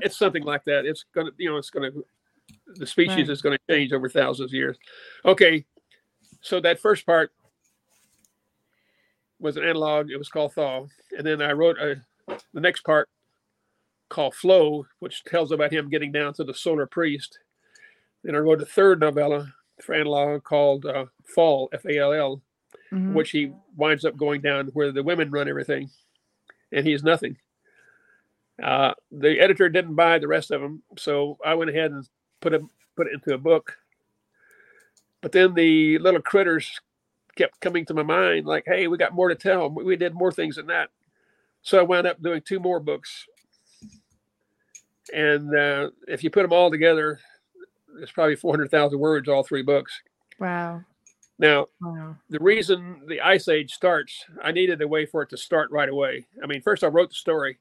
it's 0.00 0.16
something 0.16 0.44
like 0.44 0.64
that. 0.64 0.86
It's 0.86 1.04
gonna, 1.14 1.30
you 1.36 1.50
know, 1.50 1.56
it's 1.56 1.68
gonna, 1.68 1.90
the 2.76 2.86
species 2.86 3.16
Right. 3.16 3.28
is 3.30 3.42
gonna 3.42 3.58
change 3.68 3.92
over 3.92 4.08
thousands 4.08 4.50
of 4.50 4.54
years. 4.54 4.78
Okay, 5.24 5.64
so 6.40 6.60
that 6.60 6.78
first 6.80 7.04
part 7.06 7.32
was 9.38 9.56
an 9.56 9.64
analog. 9.64 10.10
It 10.10 10.16
was 10.18 10.28
called 10.28 10.52
Thaw, 10.54 10.86
and 11.16 11.26
then 11.26 11.40
I 11.42 11.52
wrote 11.52 11.78
a, 11.78 12.00
the 12.52 12.60
next 12.60 12.82
part 12.82 13.08
called 14.08 14.34
Flow, 14.34 14.86
which 14.98 15.22
tells 15.24 15.52
about 15.52 15.72
him 15.72 15.88
getting 15.88 16.12
down 16.12 16.34
to 16.34 16.44
the 16.44 16.54
Solar 16.54 16.86
Priest. 16.86 17.38
Then 18.22 18.34
I 18.34 18.38
wrote 18.38 18.60
a 18.60 18.66
third 18.66 19.00
novella 19.00 19.52
for 19.80 19.94
analog 19.94 20.42
called 20.44 20.84
uh, 20.84 21.06
Fall, 21.24 21.68
F 21.72 21.84
A 21.86 21.98
L 21.98 22.12
L, 22.12 22.42
Mhm. 22.92 23.14
which 23.14 23.30
he 23.30 23.52
winds 23.76 24.04
up 24.04 24.16
going 24.16 24.40
down 24.40 24.66
where 24.68 24.92
the 24.92 25.02
women 25.02 25.30
run 25.30 25.48
everything, 25.48 25.88
and 26.72 26.86
he's 26.86 27.02
nothing. 27.02 27.38
Uh, 28.62 28.92
the 29.10 29.40
editor 29.40 29.68
didn't 29.70 29.94
buy 29.94 30.18
the 30.18 30.28
rest 30.28 30.50
of 30.50 30.60
them, 30.60 30.82
so 30.98 31.38
I 31.44 31.54
went 31.54 31.70
ahead 31.70 31.92
and 31.92 32.06
put 32.40 32.54
it 32.54 32.62
put 32.96 33.06
it 33.08 33.14
into 33.14 33.34
a 33.34 33.38
book. 33.38 33.76
But 35.22 35.32
then 35.32 35.54
the 35.54 35.98
little 35.98 36.22
critters 36.22 36.80
kept 37.36 37.60
coming 37.60 37.84
to 37.86 37.94
my 37.94 38.02
mind, 38.02 38.46
like, 38.46 38.64
"Hey, 38.66 38.88
we 38.88 38.98
got 38.98 39.14
more 39.14 39.28
to 39.28 39.34
tell. 39.34 39.70
We 39.70 39.84
we 39.84 39.96
did 39.96 40.14
more 40.14 40.32
things 40.32 40.56
than 40.56 40.66
that." 40.68 40.90
So 41.62 41.78
I 41.78 41.82
wound 41.82 42.06
up 42.06 42.22
doing 42.22 42.42
two 42.42 42.60
more 42.60 42.80
books, 42.80 43.26
and 45.14 45.54
uh, 45.54 45.90
if 46.08 46.24
you 46.24 46.30
put 46.30 46.42
them 46.42 46.52
all 46.52 46.70
together, 46.70 47.20
it's 48.00 48.12
probably 48.12 48.36
four 48.36 48.52
hundred 48.52 48.70
thousand 48.70 48.98
words, 49.00 49.28
all 49.28 49.44
three 49.44 49.62
books. 49.62 50.02
Wow. 50.38 50.84
Now, 51.38 51.66
Wow. 51.80 52.16
the 52.30 52.38
reason 52.40 53.02
the 53.08 53.20
ice 53.20 53.48
age 53.48 53.72
starts 53.72 54.24
i 54.42 54.52
needed 54.52 54.82
a 54.82 54.88
way 54.88 55.06
for 55.06 55.22
it 55.22 55.30
to 55.30 55.36
start 55.36 55.70
right 55.70 55.88
away 55.88 56.26
i 56.42 56.46
mean 56.46 56.62
first 56.62 56.84
i 56.84 56.88
wrote 56.88 57.10
the 57.10 57.14
story 57.14 57.58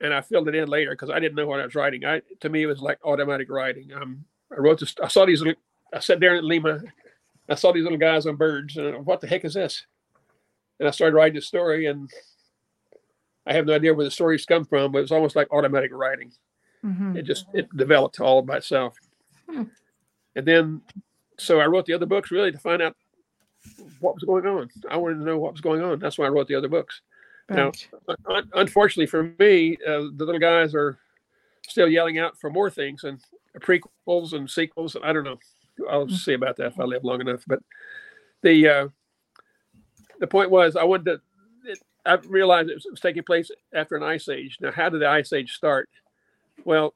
and 0.00 0.12
i 0.12 0.20
filled 0.20 0.48
it 0.48 0.54
in 0.54 0.68
later 0.68 0.90
because 0.90 1.10
i 1.10 1.18
didn't 1.20 1.36
know 1.36 1.46
what 1.46 1.60
i 1.60 1.64
was 1.64 1.74
writing. 1.74 2.04
I 2.04 2.20
to 2.40 2.48
me 2.48 2.62
it 2.62 2.66
was 2.66 2.80
like 2.80 2.98
automatic 3.04 3.50
writing. 3.50 3.92
Um 3.92 4.24
i 4.56 4.60
wrote 4.60 4.80
this 4.80 4.94
i 5.02 5.08
saw 5.08 5.24
these 5.26 5.40
little 5.40 5.60
i 5.92 6.00
sat 6.00 6.20
there 6.20 6.34
in 6.36 6.44
lima 6.46 6.80
i 7.48 7.54
saw 7.54 7.72
these 7.72 7.82
little 7.84 7.98
guys 7.98 8.26
on 8.26 8.36
birds 8.36 8.76
and 8.76 9.04
what 9.06 9.20
the 9.20 9.26
heck 9.26 9.44
is 9.44 9.54
this? 9.54 9.86
And 10.80 10.88
i 10.88 10.90
started 10.90 11.14
writing 11.16 11.36
the 11.36 11.42
story 11.42 11.86
and 11.86 12.10
i 13.46 13.52
have 13.52 13.66
no 13.66 13.74
idea 13.74 13.94
where 13.94 14.04
the 14.04 14.10
stories 14.10 14.44
come 14.46 14.64
from 14.64 14.92
but 14.92 14.98
it's 15.02 15.12
almost 15.12 15.36
like 15.36 15.48
automatic 15.52 15.90
writing. 15.92 16.32
Mhm. 16.84 17.16
it 17.16 17.22
just 17.22 17.46
it 17.54 17.66
developed 17.76 18.20
all 18.20 18.42
by 18.42 18.58
itself. 18.58 18.98
Hmm. 19.48 19.64
and 20.36 20.46
then 20.46 20.82
so 21.38 21.60
i 21.60 21.66
wrote 21.66 21.86
the 21.86 21.92
other 21.94 22.06
books 22.06 22.30
really 22.30 22.52
to 22.52 22.58
find 22.58 22.82
out 22.82 22.96
what 24.00 24.14
was 24.14 24.24
going 24.24 24.46
on. 24.46 24.68
I 24.90 24.98
wanted 24.98 25.14
to 25.20 25.24
know 25.24 25.38
what 25.38 25.52
was 25.52 25.62
going 25.62 25.82
on. 25.82 25.98
That's 25.98 26.18
why 26.18 26.26
i 26.26 26.28
wrote 26.28 26.48
the 26.48 26.54
other 26.56 26.68
books 26.68 27.00
now, 27.50 27.72
Right. 28.08 28.18
Un- 28.28 28.50
unfortunately 28.54 29.06
for 29.06 29.34
me 29.38 29.76
uh, 29.86 30.08
the 30.16 30.24
little 30.24 30.38
guys 30.38 30.74
are 30.74 30.98
still 31.68 31.88
yelling 31.88 32.18
out 32.18 32.38
for 32.38 32.50
more 32.50 32.70
things 32.70 33.04
and 33.04 33.20
prequels 33.60 34.32
and 34.32 34.48
sequels 34.50 34.94
And 34.94 35.04
i 35.04 35.12
don't 35.12 35.24
know 35.24 35.38
i'll 35.90 36.08
see 36.08 36.34
about 36.34 36.56
that 36.56 36.68
if 36.68 36.80
i 36.80 36.84
live 36.84 37.04
long 37.04 37.20
enough 37.20 37.44
but 37.46 37.60
the 38.42 38.68
uh 38.68 38.88
the 40.20 40.26
point 40.26 40.50
was 40.50 40.76
i 40.76 40.84
wanted 40.84 41.04
to 41.04 41.20
it, 41.70 41.78
i 42.06 42.14
realized 42.14 42.70
it 42.70 42.74
was, 42.74 42.86
it 42.86 42.92
was 42.92 43.00
taking 43.00 43.22
place 43.22 43.50
after 43.74 43.96
an 43.96 44.02
ice 44.02 44.28
age. 44.28 44.58
Now 44.60 44.70
how 44.72 44.88
did 44.88 45.00
the 45.00 45.08
ice 45.08 45.32
age 45.32 45.52
start? 45.52 45.88
Well 46.64 46.94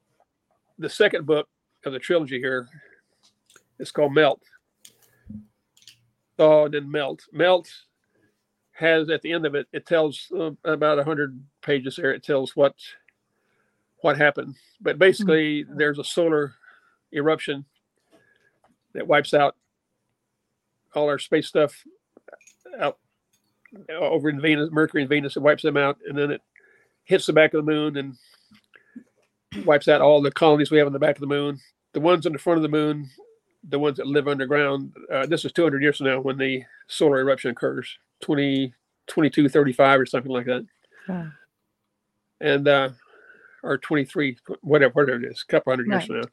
the 0.77 0.89
second 0.89 1.25
book 1.25 1.47
of 1.85 1.93
the 1.93 1.99
trilogy 1.99 2.39
here 2.39 2.67
is 3.79 3.91
called 3.91 4.13
melt. 4.13 4.41
Thaw 6.37 6.65
and 6.65 6.73
then 6.73 6.89
melt. 6.89 7.23
Melt 7.31 7.69
has 8.79 9.09
at 9.09 9.21
the 9.21 9.31
end 9.31 9.45
of 9.45 9.55
it 9.55 9.67
it 9.73 9.85
tells 9.85 10.31
uh, 10.37 10.51
about 10.63 10.97
100 10.97 11.43
pages 11.61 11.97
there. 11.97 12.13
It 12.13 12.23
tells 12.23 12.55
what 12.55 12.75
what 14.01 14.17
happened. 14.17 14.55
But 14.81 14.97
basically 14.97 15.65
there's 15.69 15.99
a 15.99 16.03
solar 16.03 16.55
eruption 17.13 17.65
that 18.93 19.07
wipes 19.07 19.33
out 19.33 19.55
all 20.95 21.09
our 21.09 21.19
space 21.19 21.47
stuff 21.47 21.83
out 22.79 22.97
over 23.93 24.29
in 24.29 24.41
venus 24.41 24.69
mercury 24.71 25.03
and 25.03 25.09
venus 25.09 25.35
it 25.35 25.43
wipes 25.43 25.61
them 25.61 25.77
out 25.77 25.97
and 26.07 26.17
then 26.17 26.31
it 26.31 26.41
hits 27.03 27.27
the 27.27 27.33
back 27.33 27.53
of 27.53 27.63
the 27.63 27.71
moon 27.71 27.97
and 27.97 28.15
wipes 29.65 29.87
out 29.87 30.01
all 30.01 30.21
the 30.21 30.31
colonies 30.31 30.71
we 30.71 30.77
have 30.77 30.87
on 30.87 30.93
the 30.93 30.99
back 30.99 31.15
of 31.15 31.21
the 31.21 31.27
moon. 31.27 31.59
The 31.93 31.99
ones 31.99 32.25
on 32.25 32.33
the 32.33 32.39
front 32.39 32.57
of 32.57 32.63
the 32.63 32.69
moon 32.69 33.09
the 33.67 33.79
ones 33.79 33.97
that 33.97 34.07
live 34.07 34.27
underground 34.27 34.93
uh, 35.11 35.25
this 35.25 35.43
is 35.43 35.51
200 35.51 35.81
years 35.81 35.97
from 35.97 36.07
now 36.07 36.21
when 36.21 36.37
the 36.37 36.63
solar 36.87 37.19
eruption 37.19 37.51
occurs 37.51 37.97
20 38.21 38.73
22 39.07 39.49
35 39.49 39.99
or 39.99 40.05
something 40.05 40.31
like 40.31 40.45
that 40.45 40.65
Wow. 41.07 41.27
and 42.41 42.67
uh 42.67 42.89
or 43.63 43.77
23, 43.77 44.37
whatever, 44.61 44.93
whatever 44.93 45.21
it 45.21 45.29
is, 45.29 45.43
a 45.47 45.51
couple 45.51 45.71
hundred 45.73 45.87
years 45.87 46.05
from 46.05 46.21
now. 46.21 46.27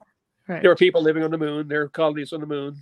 Right. 0.49 0.63
There 0.63 0.71
are 0.71 0.77
people 0.77 1.03
living 1.03 1.25
on 1.25 1.33
the 1.33 1.39
moon. 1.39 1.67
There 1.67 1.83
are 1.83 1.89
colonies 1.89 2.33
on 2.33 2.39
the 2.41 2.47
moon, 2.47 2.77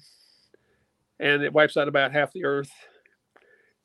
and 1.19 1.43
it 1.43 1.53
wipes 1.53 1.77
out 1.79 1.89
about 1.89 2.13
half 2.13 2.33
the 2.35 2.45
Earth, 2.45 2.71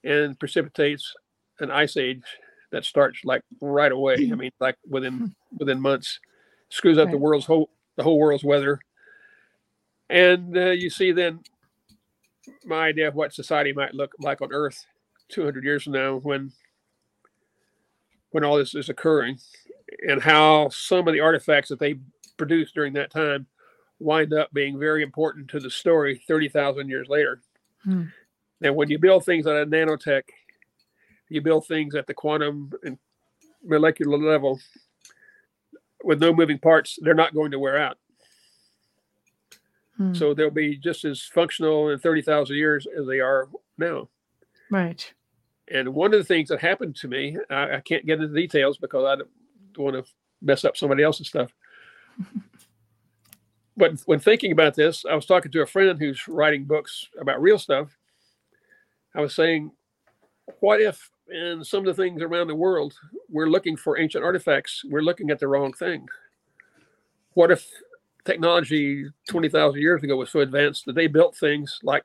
and 0.04 0.38
precipitates 0.38 1.14
an 1.62 1.72
ice 1.72 1.96
age 1.96 2.24
that 2.72 2.84
starts 2.84 3.24
like 3.24 3.42
right 3.62 3.92
away. 3.92 4.16
I 4.16 4.36
mean, 4.36 4.52
like 4.60 4.76
within 4.88 5.34
within 5.58 5.80
months, 5.80 6.20
screws 6.68 6.98
up 6.98 7.10
the 7.10 7.18
world's 7.18 7.46
whole 7.46 7.70
the 7.96 8.04
whole 8.04 8.20
world's 8.20 8.44
weather, 8.44 8.82
and 10.10 10.58
uh, 10.58 10.72
you 10.72 10.90
see 10.90 11.14
then 11.14 11.40
my 12.66 12.88
idea 12.88 13.08
of 13.08 13.16
what 13.16 13.34
society 13.34 13.72
might 13.72 13.94
look 13.94 14.14
like 14.20 14.42
on 14.42 14.52
Earth 14.52 14.86
200 15.30 15.64
years 15.64 15.84
from 15.84 15.94
now 15.94 16.18
when 16.18 16.52
when 18.32 18.44
all 18.44 18.58
this 18.58 18.76
is 18.76 18.90
occurring, 18.90 19.40
and 20.08 20.22
how 20.22 20.70
some 20.70 21.08
of 21.08 21.14
the 21.14 21.20
artifacts 21.20 21.70
that 21.70 21.80
they 21.80 21.96
produced 22.38 22.76
during 22.76 22.94
that 22.94 23.12
time 23.12 23.48
wind 24.00 24.34
up 24.34 24.54
being 24.54 24.80
very 24.80 25.04
important 25.04 25.50
to 25.50 25.60
the 25.60 25.70
story 25.70 26.22
30,000 26.28 26.88
years 26.88 27.08
later. 27.10 27.42
Hmm. 27.84 28.04
Now, 28.62 28.74
when 28.74 28.90
you 28.90 29.00
build 29.00 29.26
things 29.26 29.48
at 29.48 29.56
a 29.56 29.66
nanotech, 29.66 30.24
you 31.30 31.42
build 31.42 31.68
things 31.68 31.96
at 31.96 32.08
the 32.08 32.14
quantum 32.14 32.72
and 32.84 32.98
molecular 33.64 34.18
level 34.18 34.60
with 36.04 36.22
no 36.22 36.34
moving 36.34 36.60
parts, 36.60 36.98
they're 37.02 37.14
not 37.14 37.34
going 37.34 37.52
to 37.52 37.60
wear 37.60 37.78
out. 37.78 37.98
Hmm. 39.98 40.14
So 40.14 40.34
they'll 40.34 40.50
be 40.50 40.78
just 40.78 41.04
as 41.06 41.22
functional 41.22 41.90
in 41.90 42.00
30,000 42.00 42.56
years 42.56 42.88
as 42.98 43.06
they 43.06 43.20
are 43.20 43.50
now. 43.78 44.10
right. 44.70 45.12
And 45.72 45.94
one 45.94 46.14
of 46.14 46.20
the 46.20 46.26
things 46.26 46.50
that 46.50 46.60
happened 46.60 46.96
to 46.98 47.08
me, 47.08 47.38
I, 47.50 47.76
I 47.76 47.80
can't 47.82 48.06
get 48.06 48.20
into 48.20 48.34
details 48.34 48.78
because 48.78 49.06
I 49.06 49.16
don't 49.16 49.84
want 49.84 50.06
to 50.06 50.12
mess 50.42 50.66
up 50.66 50.78
somebody 50.78 51.04
else's 51.04 51.28
stuff. 51.28 51.54
but 53.78 54.00
when 54.06 54.20
thinking 54.20 54.52
about 54.52 54.76
this, 54.76 55.06
I 55.10 55.16
was 55.16 55.26
talking 55.26 55.52
to 55.52 55.62
a 55.62 55.68
friend 55.68 56.00
who's 56.00 56.28
writing 56.28 56.66
books 56.66 57.08
about 57.20 57.42
real 57.42 57.60
stuff. 57.60 57.96
I 59.16 59.22
was 59.22 59.36
saying, 59.36 59.72
what 60.60 60.82
if 60.82 61.10
in 61.30 61.64
some 61.64 61.88
of 61.88 61.96
the 61.96 62.02
things 62.02 62.22
around 62.22 62.48
the 62.48 62.56
world, 62.56 62.94
we're 63.30 63.50
looking 63.50 63.78
for 63.78 64.00
ancient 64.00 64.24
artifacts, 64.24 64.84
we're 64.90 65.02
looking 65.02 65.30
at 65.30 65.40
the 65.40 65.48
wrong 65.48 65.74
thing? 65.74 66.08
What 67.34 67.52
if 67.52 67.68
technology 68.26 69.06
20,000 69.28 69.80
years 69.80 70.04
ago 70.04 70.18
was 70.18 70.30
so 70.30 70.40
advanced 70.40 70.86
that 70.86 70.96
they 70.96 71.08
built 71.08 71.36
things 71.38 71.80
like 71.84 72.04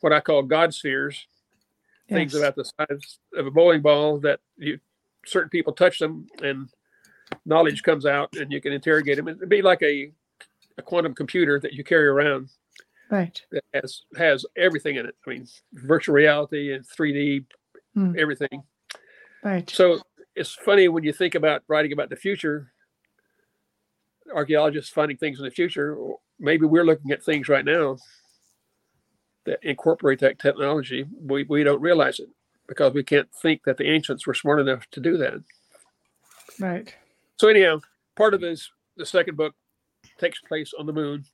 what 0.00 0.12
I 0.12 0.20
call 0.20 0.42
God 0.42 0.74
spheres, 0.74 1.26
things 2.12 2.34
about 2.34 2.54
the 2.56 2.64
size 2.64 3.18
of 3.36 3.46
a 3.46 3.50
bowling 3.50 3.82
ball 3.82 4.18
that 4.20 4.40
you 4.56 4.78
certain 5.24 5.50
people 5.50 5.72
touch 5.72 5.98
them 5.98 6.26
and 6.42 6.68
knowledge 7.46 7.82
comes 7.82 8.04
out 8.06 8.34
and 8.36 8.50
you 8.52 8.60
can 8.60 8.72
interrogate 8.72 9.16
them. 9.16 9.28
It'd 9.28 9.48
be 9.48 9.62
like 9.62 9.82
a, 9.82 10.12
a 10.78 10.82
quantum 10.82 11.14
computer 11.14 11.60
that 11.60 11.72
you 11.72 11.84
carry 11.84 12.06
around 12.06 12.50
Right. 13.10 13.40
that 13.52 13.62
has 13.74 14.02
has 14.16 14.44
everything 14.56 14.96
in 14.96 15.06
it. 15.06 15.14
I 15.26 15.30
mean, 15.30 15.46
virtual 15.74 16.14
reality 16.14 16.72
and 16.74 16.84
3D, 16.84 17.44
Hmm. 17.94 18.14
everything. 18.18 18.62
Right. 19.44 19.68
So 19.68 20.00
it's 20.34 20.54
funny 20.54 20.88
when 20.88 21.04
you 21.04 21.12
think 21.12 21.34
about 21.34 21.62
writing 21.68 21.92
about 21.92 22.08
the 22.10 22.16
future, 22.16 22.72
archaeologists 24.34 24.90
finding 24.90 25.16
things 25.18 25.38
in 25.38 25.44
the 25.44 25.50
future. 25.50 25.96
Maybe 26.38 26.64
we're 26.66 26.84
looking 26.84 27.10
at 27.10 27.22
things 27.22 27.48
right 27.48 27.64
now 27.64 27.98
that 29.44 29.58
incorporate 29.62 30.20
that 30.20 30.38
technology. 30.38 31.06
We, 31.20 31.44
we 31.44 31.64
don't 31.64 31.80
realize 31.80 32.20
it 32.20 32.28
because 32.68 32.94
we 32.94 33.02
can't 33.02 33.28
think 33.42 33.64
that 33.64 33.76
the 33.76 33.90
ancients 33.90 34.26
were 34.26 34.34
smart 34.34 34.60
enough 34.60 34.88
to 34.92 35.00
do 35.00 35.16
that. 35.18 35.42
Right. 36.60 36.94
So 37.38 37.48
anyhow, 37.48 37.80
part 38.16 38.34
of 38.34 38.40
this 38.40 38.70
the 38.96 39.06
second 39.06 39.36
book 39.36 39.54
takes 40.18 40.40
place 40.40 40.72
on 40.78 40.86
the 40.86 40.92
moon 40.92 41.24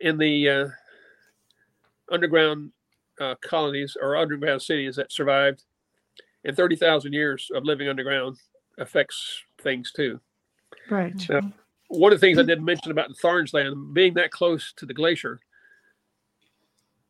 in 0.00 0.18
the 0.18 0.48
uh, 0.48 0.68
underground 2.12 2.70
uh, 3.20 3.34
colonies 3.40 3.96
or 4.00 4.16
underground 4.16 4.62
cities 4.62 4.96
that 4.96 5.10
survived. 5.10 5.64
And 6.44 6.56
thirty 6.56 6.76
thousand 6.76 7.12
years 7.12 7.50
of 7.54 7.64
living 7.64 7.88
underground 7.88 8.36
affects 8.78 9.42
things 9.62 9.90
too. 9.90 10.20
Right. 10.88 11.28
Yeah. 11.28 11.40
One 11.88 12.12
of 12.12 12.20
the 12.20 12.26
things 12.26 12.38
I 12.38 12.42
didn't 12.42 12.64
mention 12.64 12.92
about 12.92 13.08
the 13.08 13.14
Tharns 13.14 13.52
land, 13.52 13.94
being 13.94 14.14
that 14.14 14.30
close 14.30 14.72
to 14.76 14.86
the 14.86 14.94
glacier, 14.94 15.40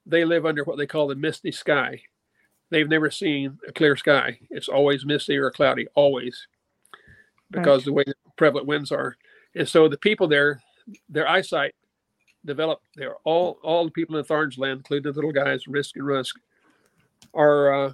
they 0.06 0.24
live 0.24 0.46
under 0.46 0.64
what 0.64 0.78
they 0.78 0.86
call 0.86 1.08
the 1.08 1.14
misty 1.14 1.52
sky. 1.52 2.00
They've 2.70 2.88
never 2.88 3.10
seen 3.10 3.58
a 3.68 3.72
clear 3.72 3.96
sky. 3.96 4.38
It's 4.50 4.68
always 4.68 5.04
misty 5.04 5.36
or 5.36 5.50
cloudy, 5.50 5.86
always, 5.94 6.46
because 7.50 7.84
the 7.84 7.92
way 7.92 8.04
the 8.06 8.14
prevalent 8.36 8.66
winds 8.66 8.90
are. 8.90 9.16
And 9.54 9.68
so 9.68 9.88
the 9.88 9.98
people 9.98 10.26
there, 10.26 10.62
their 11.08 11.28
eyesight 11.28 11.74
developed. 12.44 12.84
They're 12.94 13.16
all 13.24 13.58
all 13.62 13.84
the 13.84 13.90
people 13.90 14.16
in 14.16 14.24
Tharns 14.24 14.58
land, 14.58 14.78
including 14.78 15.12
the 15.12 15.16
little 15.16 15.32
guys, 15.32 15.66
Risk 15.66 15.96
and 15.96 16.06
Rusk, 16.06 16.36
are 17.34 17.86
uh, 17.86 17.92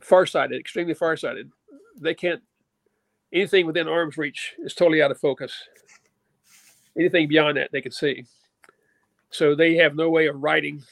farsighted, 0.00 0.58
extremely 0.60 0.94
farsighted. 0.94 1.50
They 2.00 2.14
can't 2.14 2.42
anything 3.32 3.66
within 3.66 3.88
arm's 3.88 4.16
reach 4.16 4.54
is 4.58 4.74
totally 4.74 5.02
out 5.02 5.10
of 5.10 5.18
focus. 5.18 5.52
Anything 6.96 7.28
beyond 7.28 7.56
that 7.56 7.70
they 7.72 7.80
can 7.80 7.92
see. 7.92 8.24
So 9.30 9.54
they 9.54 9.74
have 9.76 9.96
no 9.96 10.10
way 10.10 10.28
of 10.28 10.40
writing 10.40 10.84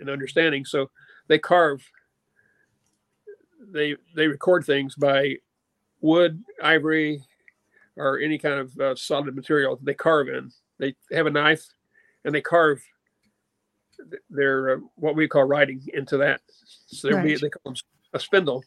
and 0.00 0.10
understanding. 0.10 0.64
So 0.64 0.90
they 1.28 1.38
carve. 1.38 1.82
They 3.72 3.96
they 4.14 4.28
record 4.28 4.64
things 4.64 4.94
by 4.94 5.36
wood, 6.00 6.42
ivory, 6.62 7.22
or 7.96 8.18
any 8.18 8.38
kind 8.38 8.60
of 8.60 8.78
uh, 8.78 8.94
solid 8.94 9.34
material 9.34 9.76
that 9.76 9.84
they 9.84 9.94
carve 9.94 10.28
in. 10.28 10.50
They 10.78 10.94
have 11.12 11.26
a 11.26 11.30
knife, 11.30 11.64
and 12.24 12.34
they 12.34 12.40
carve 12.40 12.80
their 14.30 14.70
uh, 14.70 14.80
what 14.94 15.16
we 15.16 15.26
call 15.28 15.44
writing 15.44 15.82
into 15.92 16.16
that. 16.18 16.40
So 16.86 17.08
there'll 17.08 17.22
be 17.24 17.36
they 17.36 17.50
call 17.50 17.72
them 17.72 17.82
a 18.14 18.20
spindle. 18.20 18.64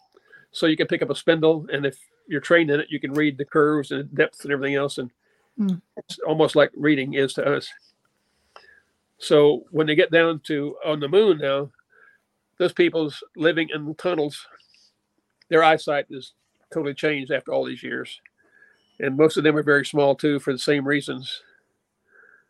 So 0.51 0.65
you 0.65 0.75
can 0.75 0.87
pick 0.87 1.01
up 1.01 1.09
a 1.09 1.15
spindle, 1.15 1.65
and 1.71 1.85
if 1.85 1.97
you're 2.27 2.41
trained 2.41 2.69
in 2.69 2.79
it, 2.81 2.87
you 2.91 2.99
can 2.99 3.13
read 3.13 3.37
the 3.37 3.45
curves 3.45 3.91
and 3.91 4.13
depths 4.13 4.43
and 4.43 4.51
everything 4.51 4.75
else, 4.75 4.97
and 4.97 5.09
Hmm. 5.57 5.75
it's 5.97 6.19
almost 6.19 6.55
like 6.55 6.71
reading 6.75 7.13
is 7.13 7.33
to 7.33 7.45
us. 7.45 7.69
So 9.21 9.65
when 9.69 9.85
they 9.85 9.93
get 9.93 10.11
down 10.11 10.41
to 10.45 10.75
on 10.83 10.99
the 10.99 11.07
moon 11.07 11.37
now, 11.37 11.69
those 12.57 12.73
people's 12.73 13.23
living 13.35 13.69
in 13.73 13.93
tunnels, 13.95 14.47
their 15.47 15.63
eyesight 15.63 16.07
is 16.09 16.33
totally 16.73 16.95
changed 16.95 17.31
after 17.31 17.53
all 17.53 17.63
these 17.63 17.83
years, 17.83 18.19
and 18.99 19.15
most 19.15 19.37
of 19.37 19.43
them 19.43 19.55
are 19.55 19.63
very 19.63 19.85
small 19.85 20.15
too 20.15 20.39
for 20.39 20.51
the 20.51 20.59
same 20.59 20.87
reasons. 20.87 21.43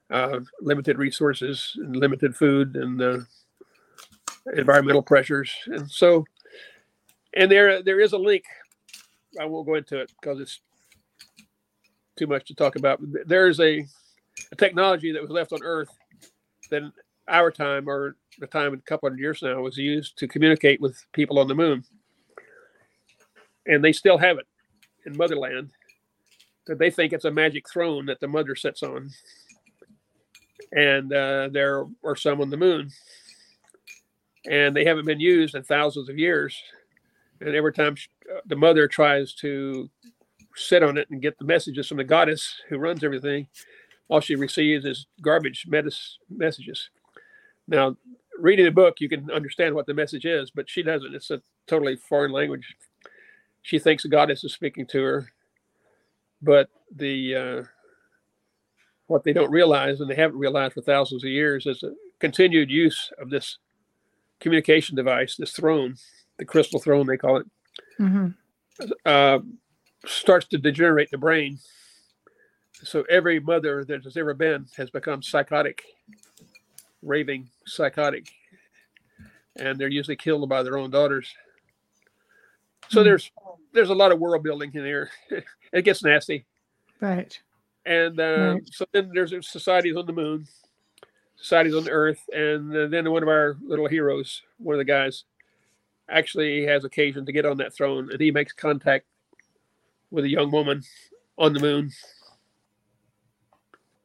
Uh, 0.09 0.39
limited 0.61 0.97
resources 0.97 1.73
and 1.75 1.95
limited 1.95 2.35
food 2.35 2.75
and 2.77 3.01
uh, 3.01 3.19
environmental 4.55 5.01
pressures, 5.01 5.53
and 5.67 5.91
so 5.91 6.23
and 7.33 7.51
there 7.51 7.83
there 7.83 7.99
is 7.99 8.13
a 8.13 8.17
link. 8.17 8.45
I 9.39 9.45
won't 9.45 9.67
go 9.67 9.75
into 9.75 9.99
it 9.99 10.11
because 10.21 10.39
it's 10.39 10.61
too 12.17 12.27
much 12.27 12.47
to 12.47 12.55
talk 12.55 12.77
about. 12.77 13.01
There 13.25 13.49
is 13.49 13.59
a, 13.59 13.85
a 14.51 14.55
technology 14.57 15.11
that 15.11 15.21
was 15.21 15.31
left 15.31 15.51
on 15.51 15.63
Earth 15.63 15.89
that 16.71 16.81
in 16.81 16.91
our 17.27 17.51
time 17.51 17.87
or 17.87 18.15
the 18.39 18.47
time 18.47 18.73
a 18.73 18.77
couple 18.77 19.07
hundred 19.07 19.21
years 19.21 19.41
now 19.41 19.61
was 19.61 19.77
used 19.77 20.17
to 20.17 20.27
communicate 20.27 20.81
with 20.81 21.05
people 21.13 21.39
on 21.39 21.47
the 21.47 21.55
moon, 21.55 21.83
and 23.67 23.83
they 23.83 23.93
still 23.93 24.17
have 24.17 24.37
it 24.37 24.47
in 25.05 25.15
Motherland. 25.15 25.71
That 26.67 26.79
they 26.79 26.91
think 26.91 27.13
it's 27.13 27.25
a 27.25 27.31
magic 27.31 27.69
throne 27.69 28.05
that 28.05 28.19
the 28.19 28.27
mother 28.27 28.55
sits 28.55 28.83
on, 28.83 29.09
and 30.71 31.11
uh, 31.11 31.49
there 31.51 31.85
are 32.03 32.15
some 32.15 32.41
on 32.41 32.49
the 32.49 32.57
moon, 32.57 32.89
and 34.49 34.75
they 34.75 34.85
haven't 34.85 35.05
been 35.05 35.19
used 35.19 35.55
in 35.55 35.63
thousands 35.63 36.09
of 36.09 36.17
years. 36.17 36.61
And 37.39 37.55
every 37.55 37.73
time 37.73 37.95
sh 37.95 38.07
uh, 38.31 38.41
the 38.45 38.55
mother 38.55 38.87
tries 38.87 39.33
to 39.35 39.89
sit 40.55 40.83
on 40.83 40.97
it 40.97 41.09
and 41.09 41.21
get 41.21 41.37
the 41.39 41.45
messages 41.45 41.87
from 41.87 41.97
the 41.97 42.03
goddess 42.03 42.61
who 42.69 42.77
runs 42.77 43.03
everything, 43.03 43.47
all 44.11 44.19
she 44.19 44.35
receives 44.35 44.85
is 44.85 45.07
garbage 45.21 45.65
medis- 45.69 46.17
messages. 46.29 46.89
Now, 47.67 47.95
reading 48.37 48.65
the 48.65 48.71
book, 48.71 48.95
you 48.99 49.07
can 49.07 49.31
understand 49.31 49.73
what 49.73 49.85
the 49.85 49.93
message 49.93 50.25
is, 50.25 50.51
but 50.51 50.69
she 50.69 50.83
doesn't. 50.83 51.15
It's 51.15 51.31
a 51.31 51.41
totally 51.65 51.95
foreign 51.95 52.33
language. 52.33 52.75
She 53.61 53.79
thinks 53.79 54.03
the 54.03 54.09
goddess 54.09 54.43
is 54.43 54.53
speaking 54.53 54.85
to 54.87 55.01
her, 55.01 55.31
but 56.41 56.69
the 56.93 57.35
uh, 57.35 57.63
what 59.07 59.23
they 59.23 59.31
don't 59.31 59.51
realize, 59.51 60.01
and 60.01 60.09
they 60.09 60.15
haven't 60.15 60.39
realized 60.39 60.73
for 60.73 60.81
thousands 60.81 61.23
of 61.23 61.29
years, 61.29 61.65
is 61.65 61.81
a 61.81 61.93
continued 62.19 62.69
use 62.69 63.11
of 63.17 63.29
this 63.29 63.59
communication 64.41 64.97
device, 64.97 65.37
this 65.37 65.53
throne, 65.53 65.95
the 66.37 66.45
crystal 66.45 66.81
throne 66.81 67.07
they 67.07 67.17
call 67.17 67.37
it, 67.37 67.45
hmm 67.97 68.27
uh, 69.05 69.39
starts 70.05 70.47
to 70.47 70.57
degenerate 70.57 71.11
the 71.11 71.17
brain. 71.17 71.59
So 72.83 73.03
every 73.09 73.39
mother 73.39 73.83
that 73.85 74.03
has 74.03 74.17
ever 74.17 74.33
been 74.33 74.65
has 74.75 74.89
become 74.89 75.21
psychotic, 75.21 75.83
raving 77.03 77.49
psychotic, 77.65 78.31
and 79.55 79.77
they're 79.79 79.87
usually 79.87 80.15
killed 80.15 80.47
by 80.49 80.63
their 80.63 80.77
own 80.77 80.89
daughters. 80.89 81.31
So 82.89 83.01
Hmm. 83.01 83.05
there's 83.05 83.31
there's 83.73 83.89
a 83.89 83.95
lot 83.95 84.11
of 84.11 84.19
world 84.19 84.43
building 84.43 84.71
in 84.73 84.83
here. 84.83 85.09
it 85.73 85.83
gets 85.83 86.03
nasty. 86.03 86.45
Right. 86.99 87.39
And 87.85 88.19
uh, 88.19 88.53
Right. 88.55 88.69
so 88.71 88.85
then 88.91 89.11
there's 89.13 89.33
societies 89.49 89.95
on 89.95 90.05
the 90.05 90.13
moon, 90.13 90.45
societies 91.35 91.75
on 91.75 91.83
the 91.83 91.91
Earth, 91.91 92.21
and 92.33 92.71
then 92.93 93.09
one 93.09 93.23
of 93.23 93.29
our 93.29 93.57
little 93.63 93.87
heroes, 93.87 94.41
one 94.57 94.75
of 94.75 94.79
the 94.79 94.85
guys, 94.85 95.23
actually 96.09 96.65
has 96.65 96.83
occasion 96.83 97.25
to 97.25 97.31
get 97.31 97.45
on 97.45 97.57
that 97.57 97.73
throne, 97.73 98.11
and 98.11 98.19
he 98.19 98.29
makes 98.31 98.53
contact 98.53 99.05
with 100.11 100.25
a 100.25 100.29
young 100.29 100.51
woman 100.51 100.83
on 101.37 101.53
the 101.53 101.59
moon, 101.59 101.89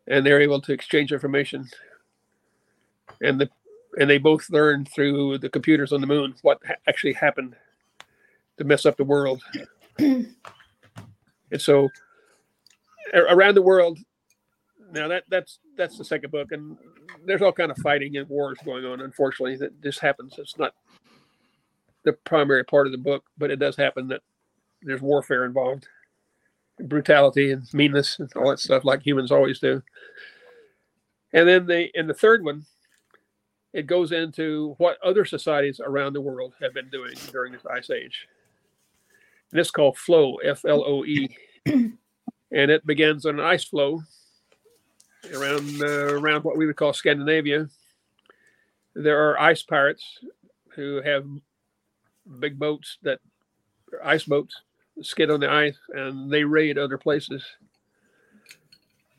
and 0.09 0.25
they're 0.25 0.41
able 0.41 0.61
to 0.61 0.73
exchange 0.73 1.13
information. 1.13 1.69
And 3.23 3.41
the 3.41 3.49
and 3.99 4.11
they 4.11 4.19
both 4.19 4.51
learn 4.51 4.85
through 4.85 5.39
the 5.39 5.49
computers 5.49 5.93
on 5.93 6.01
the 6.01 6.07
moon 6.07 6.35
what 6.43 6.59
ha- 6.67 6.75
actually 6.87 7.15
happened 7.15 7.57
to 8.59 8.65
mess 8.65 8.85
up 8.85 8.97
the 8.97 9.05
world. 9.05 9.43
and 9.99 10.35
so 11.61 11.89
around 13.15 13.55
the 13.55 13.63
world 13.63 13.99
now 14.93 15.09
that 15.09 15.25
that's 15.29 15.59
that's 15.77 15.99
the 15.99 16.05
second 16.05 16.31
book 16.31 16.53
and 16.53 16.77
there's 17.25 17.43
all 17.43 17.53
kind 17.53 17.71
of 17.71 17.79
fighting 17.79 18.17
and 18.17 18.29
wars 18.29 18.59
going 18.65 18.85
on 18.85 19.01
unfortunately 19.01 19.57
that 19.57 19.71
this 19.83 19.99
happens 19.99 20.35
it's 20.39 20.59
not 20.59 20.75
the 22.05 22.13
primary 22.13 22.65
part 22.65 22.87
of 22.87 22.93
the 22.93 22.99
book 22.99 23.25
but 23.39 23.51
it 23.51 23.59
does 23.59 23.77
happen 23.77 24.09
that 24.09 24.23
there's 24.83 25.01
warfare 25.01 25.45
involved 25.45 25.89
brutality 26.81 27.53
and 27.53 27.72
meanness 27.72 28.18
and 28.18 28.31
all 28.37 28.51
that 28.51 28.59
stuff 28.59 28.85
like 28.85 29.03
humans 29.03 29.33
always 29.33 29.59
do. 29.59 29.83
And 31.33 31.49
then 31.49 31.66
the 31.66 31.89
in 31.99 32.07
the 32.07 32.14
third 32.14 32.45
one 32.45 32.66
it 33.72 33.87
goes 33.87 34.11
into 34.11 34.74
what 34.79 34.97
other 35.05 35.27
societies 35.27 35.81
around 35.85 36.14
the 36.14 36.20
world 36.20 36.55
have 36.62 36.72
been 36.72 36.89
doing 36.89 37.14
during 37.31 37.53
this 37.53 37.66
ice 37.66 37.91
age. 37.91 38.27
And 39.53 39.61
it's 39.61 39.70
called 39.70 39.99
floe 39.99 40.37
f-l-o-e 40.37 41.29
and 41.66 41.99
it 42.51 42.87
begins 42.87 43.27
on 43.27 43.39
an 43.39 43.45
ice 43.45 43.64
floe 43.64 44.03
around 45.35 45.83
uh, 45.83 46.14
around 46.14 46.45
what 46.45 46.57
we 46.57 46.66
would 46.66 46.77
call 46.77 46.93
Scandinavia. 46.93 47.68
There 48.95 49.29
are 49.29 49.39
ice 49.39 49.62
pirates 49.62 50.20
who 50.70 51.03
have 51.03 51.27
big 52.39 52.59
boats 52.59 52.97
that 53.03 53.20
are 53.93 54.05
ice 54.05 54.24
boats 54.24 54.55
skid 55.03 55.31
on 55.31 55.41
the 55.41 55.51
ice 55.51 55.77
and 55.91 56.31
they 56.31 56.45
raid 56.45 56.79
other 56.79 56.99
places, 56.99 57.45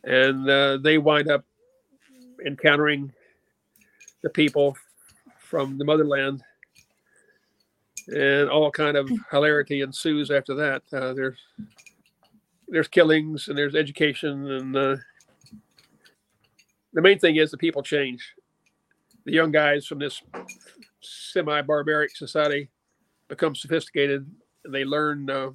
and 0.04 0.50
uh, 0.50 0.78
they 0.78 0.98
wind 0.98 1.30
up 1.30 1.46
encountering 2.46 3.12
the 4.24 4.30
people 4.30 4.76
from 5.40 5.78
the 5.78 5.86
motherland. 5.86 6.44
And 8.08 8.50
all 8.50 8.72
kind 8.72 8.96
of 8.96 9.10
hilarity 9.32 9.82
ensues 9.82 10.32
after 10.32 10.56
that. 10.56 10.84
Uh, 10.94 11.14
there's 11.14 11.38
there's 12.70 12.88
killings 12.88 13.48
and 13.48 13.58
there's 13.58 13.76
education 13.76 14.52
and 14.52 14.76
uh, 14.76 14.96
the 16.94 17.02
main 17.02 17.18
thing 17.18 17.38
is 17.38 17.50
the 17.50 17.58
people 17.58 17.82
change 17.82 18.36
the 19.26 19.32
young 19.32 19.52
guys 19.52 19.86
from 19.86 20.00
this 20.00 20.22
semi-barbaric 21.02 22.16
society 22.16 22.70
become 23.30 23.56
sophisticated 23.56 24.30
and 24.66 24.74
they 24.74 24.84
learn 24.84 25.30
uh, 25.30 25.50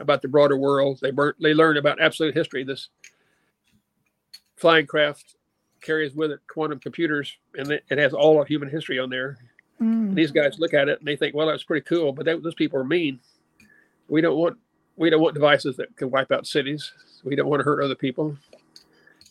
about 0.00 0.22
the 0.22 0.28
broader 0.28 0.56
world 0.56 0.98
they, 1.02 1.10
bur- 1.10 1.36
they 1.40 1.54
learn 1.54 1.76
about 1.76 2.00
absolute 2.00 2.34
history 2.34 2.64
this 2.64 2.88
flying 4.56 4.86
craft 4.86 5.36
carries 5.80 6.14
with 6.14 6.30
it 6.30 6.40
quantum 6.48 6.78
computers 6.78 7.36
and 7.56 7.70
it, 7.70 7.84
it 7.90 7.98
has 7.98 8.12
all 8.12 8.40
of 8.40 8.48
human 8.48 8.68
history 8.68 8.98
on 8.98 9.10
there 9.10 9.38
Mm. 9.80 10.14
these 10.14 10.30
guys 10.30 10.58
look 10.58 10.74
at 10.74 10.90
it 10.90 10.98
and 10.98 11.08
they 11.08 11.16
think, 11.16 11.34
well, 11.34 11.46
that's 11.46 11.62
pretty 11.62 11.84
cool, 11.86 12.12
but 12.12 12.26
they, 12.26 12.36
those 12.38 12.54
people 12.54 12.78
are 12.78 12.84
mean. 12.84 13.18
We 14.08 14.20
don't 14.20 14.36
want 14.36 14.58
we 14.96 15.08
don't 15.08 15.22
want 15.22 15.32
devices 15.32 15.76
that 15.78 15.96
can 15.96 16.10
wipe 16.10 16.30
out 16.30 16.46
cities. 16.46 16.92
We 17.24 17.34
don't 17.34 17.48
want 17.48 17.60
to 17.60 17.64
hurt 17.64 17.82
other 17.82 17.94
people, 17.94 18.36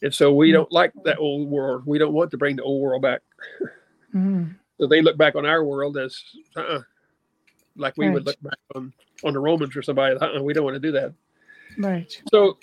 and 0.02 0.12
so 0.12 0.34
we 0.34 0.52
don't 0.52 0.72
like 0.72 0.92
that 1.04 1.20
old 1.20 1.48
world. 1.50 1.84
We 1.86 2.00
don't 2.00 2.14
want 2.14 2.32
to 2.32 2.38
bring 2.38 2.56
the 2.56 2.64
old 2.64 2.82
world 2.82 3.04
back. 3.04 3.22
Mm. 4.16 4.56
So 4.80 4.88
they 4.88 5.04
look 5.04 5.18
back 5.18 5.36
on 5.36 5.46
our 5.46 5.64
world 5.64 5.98
as 5.98 6.20
uh-uh, 6.56 6.82
like 7.80 7.96
we 7.98 8.10
would 8.10 8.26
look 8.26 8.42
back 8.42 8.60
on 8.76 8.94
on 9.24 9.34
the 9.34 9.40
Romans 9.40 9.76
or 9.76 9.82
somebody. 9.82 10.16
Uh-uh, 10.16 10.42
we 10.42 10.54
don't 10.54 10.64
want 10.64 10.76
to 10.76 10.80
do 10.80 10.92
that. 10.92 11.14
Right. 11.78 12.22
So, 12.32 12.58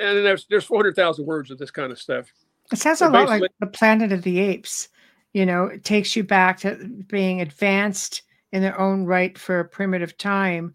and 0.00 0.24
there's 0.24 0.46
there's 0.48 0.64
four 0.64 0.78
hundred 0.78 0.96
thousand 0.96 1.26
words 1.26 1.50
of 1.50 1.58
this 1.58 1.70
kind 1.70 1.92
of 1.92 1.98
stuff. 1.98 2.26
It 2.72 2.78
sounds 2.78 3.00
So 3.00 3.08
a 3.08 3.10
lot 3.10 3.28
like 3.28 3.42
the 3.60 3.66
Planet 3.66 4.12
of 4.12 4.22
the 4.22 4.40
Apes. 4.40 4.88
You 5.32 5.44
know, 5.44 5.64
it 5.64 5.84
takes 5.84 6.14
you 6.14 6.22
back 6.24 6.58
to 6.60 6.76
being 7.08 7.40
advanced 7.40 8.22
in 8.52 8.62
their 8.62 8.78
own 8.80 9.04
right 9.04 9.36
for 9.36 9.60
a 9.60 9.64
primitive 9.64 10.16
time. 10.16 10.74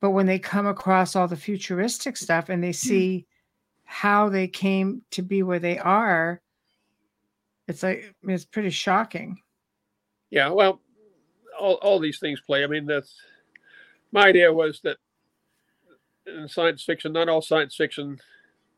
But 0.00 0.10
when 0.10 0.26
they 0.26 0.38
come 0.38 0.66
across 0.66 1.14
all 1.14 1.28
the 1.28 1.36
futuristic 1.36 2.16
stuff 2.16 2.48
and 2.48 2.62
they 2.62 2.68
hmm. 2.68 2.72
see 2.72 3.26
how 3.84 4.28
they 4.28 4.48
came 4.48 5.02
to 5.10 5.22
be 5.22 5.42
where 5.42 5.58
they 5.58 5.78
are, 5.78 6.40
it's 7.66 7.82
like 7.82 8.14
it's 8.22 8.44
pretty 8.44 8.70
shocking. 8.70 9.38
Yeah, 10.30 10.50
well, 10.50 10.80
all, 11.58 11.74
all 11.74 11.98
these 11.98 12.18
things 12.18 12.40
play. 12.40 12.64
I 12.64 12.66
mean, 12.66 12.86
that's 12.86 13.14
my 14.12 14.26
idea 14.28 14.52
was 14.52 14.80
that 14.84 14.96
in 16.26 16.48
science 16.48 16.82
fiction, 16.82 17.12
not 17.12 17.28
all 17.28 17.42
science 17.42 17.74
fiction, 17.74 18.18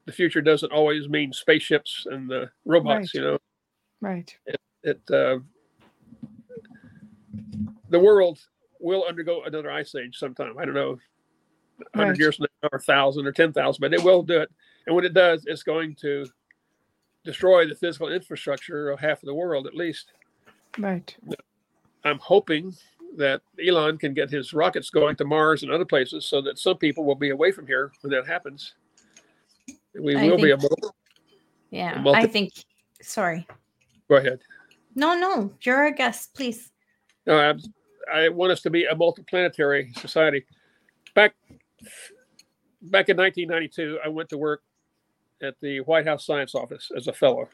the 0.06 0.12
future 0.12 0.40
doesn't 0.40 0.72
always 0.72 1.08
mean 1.08 1.32
spaceships 1.32 2.06
and 2.10 2.28
the 2.28 2.50
robots. 2.64 3.14
Right. 3.14 3.14
You 3.14 3.20
know, 3.22 3.38
Right. 4.00 4.36
it 4.82 5.00
uh, 5.10 5.38
the 7.90 7.98
world 8.00 8.38
will 8.78 9.04
undergo 9.06 9.42
another 9.44 9.70
ice 9.70 9.94
age 9.94 10.16
sometime. 10.16 10.58
I 10.58 10.64
don't 10.64 10.74
know, 10.74 10.98
hundred 11.94 12.10
Right. 12.10 12.18
years 12.18 12.36
from 12.36 12.46
now, 12.62 12.68
or 12.72 12.78
thousand, 12.80 13.26
or 13.26 13.32
ten 13.32 13.52
thousand, 13.52 13.80
but 13.80 13.92
it 13.92 14.02
will 14.02 14.22
do 14.22 14.40
it. 14.40 14.50
And 14.86 14.96
when 14.96 15.04
it 15.04 15.12
does, 15.12 15.44
it's 15.46 15.62
going 15.62 15.94
to 15.96 16.26
destroy 17.24 17.68
the 17.68 17.74
physical 17.74 18.10
infrastructure 18.10 18.90
of 18.90 18.98
half 19.00 19.22
of 19.22 19.26
the 19.26 19.34
world 19.34 19.66
at 19.66 19.74
least. 19.74 20.12
Right. 20.78 21.14
I'm 22.04 22.18
hoping 22.18 22.74
that 23.16 23.42
Elon 23.64 23.98
can 23.98 24.14
get 24.14 24.30
his 24.30 24.52
rockets 24.54 24.90
going 24.90 25.16
to 25.16 25.24
Mars 25.24 25.62
and 25.62 25.72
other 25.72 25.84
places 25.84 26.24
so 26.24 26.40
that 26.42 26.58
some 26.58 26.76
people 26.78 27.04
will 27.04 27.14
be 27.16 27.30
away 27.30 27.50
from 27.52 27.66
here 27.66 27.92
when 28.02 28.12
that 28.12 28.26
happens. 28.26 28.74
We 30.00 30.16
I 30.16 30.28
will 30.28 30.36
be 30.36 30.50
think- 30.50 30.62
able. 30.64 30.94
Yeah, 31.70 32.00
multi- 32.00 32.20
I 32.20 32.26
think. 32.26 32.52
Sorry. 33.02 33.46
Go 34.08 34.16
ahead. 34.16 34.40
No, 34.94 35.14
no, 35.14 35.52
you're 35.62 35.86
a 35.86 35.92
guest, 35.92 36.34
please. 36.34 36.70
No, 37.26 37.38
I, 37.38 37.54
I 38.24 38.28
want 38.28 38.50
us 38.52 38.60
to 38.62 38.70
be 38.70 38.84
a 38.86 38.94
multiplanetary 38.94 39.96
society. 39.98 40.44
Back 41.14 41.34
back 42.82 43.08
in 43.08 43.16
1992, 43.16 43.98
I 44.04 44.08
went 44.08 44.28
to 44.30 44.38
work 44.38 44.62
at 45.42 45.54
the 45.60 45.80
White 45.80 46.06
House 46.06 46.26
Science 46.26 46.54
Office 46.54 46.90
as 46.96 47.06
a 47.08 47.12
fellow, 47.12 47.48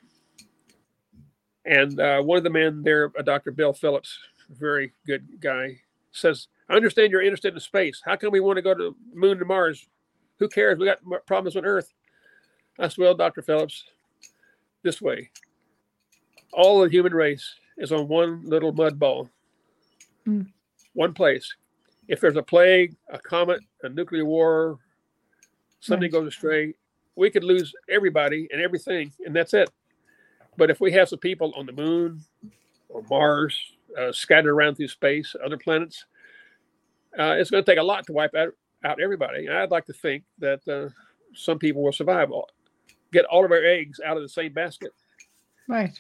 and 1.65 2.01
uh, 2.01 2.23
one 2.23 2.39
of 2.39 2.45
the 2.45 2.51
men 2.51 2.83
there, 2.83 3.13
uh, 3.19 3.23
Dr. 3.23 3.51
Bill 3.51 3.73
Phillips, 3.73 4.19
very 4.51 4.93
good 5.07 5.41
guy, 5.41 5.81
says, 6.13 6.49
"I 6.69 6.75
understand 6.75 7.13
you're 7.13 7.23
interested 7.23 7.55
in 7.55 7.61
space. 7.61 8.01
How 8.05 8.17
come 8.17 8.33
we 8.33 8.41
want 8.41 8.57
to 8.57 8.63
go 8.63 8.75
to 8.75 8.85
the 8.91 8.95
moon 9.19 9.39
and 9.39 9.47
Mars? 9.47 9.87
Who 10.39 10.49
cares? 10.49 10.79
We 10.79 10.87
got 10.87 11.01
problems 11.27 11.57
on 11.57 11.65
Earth." 11.65 11.93
I 12.79 12.89
said, 12.89 12.99
"Well, 12.99 13.15
Dr. 13.15 13.43
Phillips, 13.43 13.85
this 14.83 15.01
way. 15.01 15.31
All 16.53 16.81
the 16.81 16.89
human 16.91 17.15
race 17.15 17.55
is 17.77 17.93
on 17.93 18.09
one 18.09 18.45
little 18.45 18.73
mud 18.73 18.99
ball." 18.99 19.31
Hmm. 20.25 20.43
one 20.95 21.13
place. 21.13 21.55
If 22.09 22.21
there's 22.23 22.37
a 22.37 22.43
plague, 22.43 22.97
a 23.09 23.19
comet, 23.19 23.61
a 23.83 23.89
nuclear 23.91 24.25
war, 24.25 24.79
something 25.81 26.11
Right. 26.11 26.21
goes 26.21 26.29
astray, 26.29 26.75
we 27.17 27.31
could 27.31 27.45
lose 27.45 27.75
everybody 27.89 28.49
and 28.51 28.63
everything, 28.63 29.13
and 29.27 29.37
that's 29.37 29.53
it. 29.53 29.69
But 30.57 30.71
if 30.71 30.81
we 30.81 30.91
have 30.93 31.11
some 31.11 31.19
people 31.19 31.53
on 31.55 31.67
the 31.67 31.73
moon 31.73 32.25
or 32.89 33.03
Mars, 33.11 33.76
uh, 33.99 34.13
scattered 34.13 34.53
around 34.53 34.77
through 34.77 34.89
space, 34.89 35.35
other 35.45 35.57
planets, 35.57 36.05
uh, 37.19 37.35
it's 37.39 37.51
going 37.51 37.65
to 37.65 37.71
take 37.71 37.79
a 37.79 37.83
lot 37.83 38.07
to 38.07 38.13
wipe 38.13 38.35
out, 38.35 38.53
out 38.85 39.01
everybody. 39.01 39.47
And 39.47 39.57
I'd 39.57 39.71
like 39.71 39.87
to 39.87 39.93
think 39.93 40.25
that 40.39 40.67
uh, 40.69 40.89
some 41.35 41.59
people 41.59 41.83
will 41.83 41.93
survive, 41.93 42.31
all, 42.31 42.49
get 43.13 43.25
all 43.27 43.45
of 43.45 43.51
our 43.51 43.65
eggs 43.65 44.01
out 44.05 44.17
of 44.17 44.23
the 44.23 44.29
same 44.29 44.53
basket. 44.53 44.93
Right. 45.69 45.99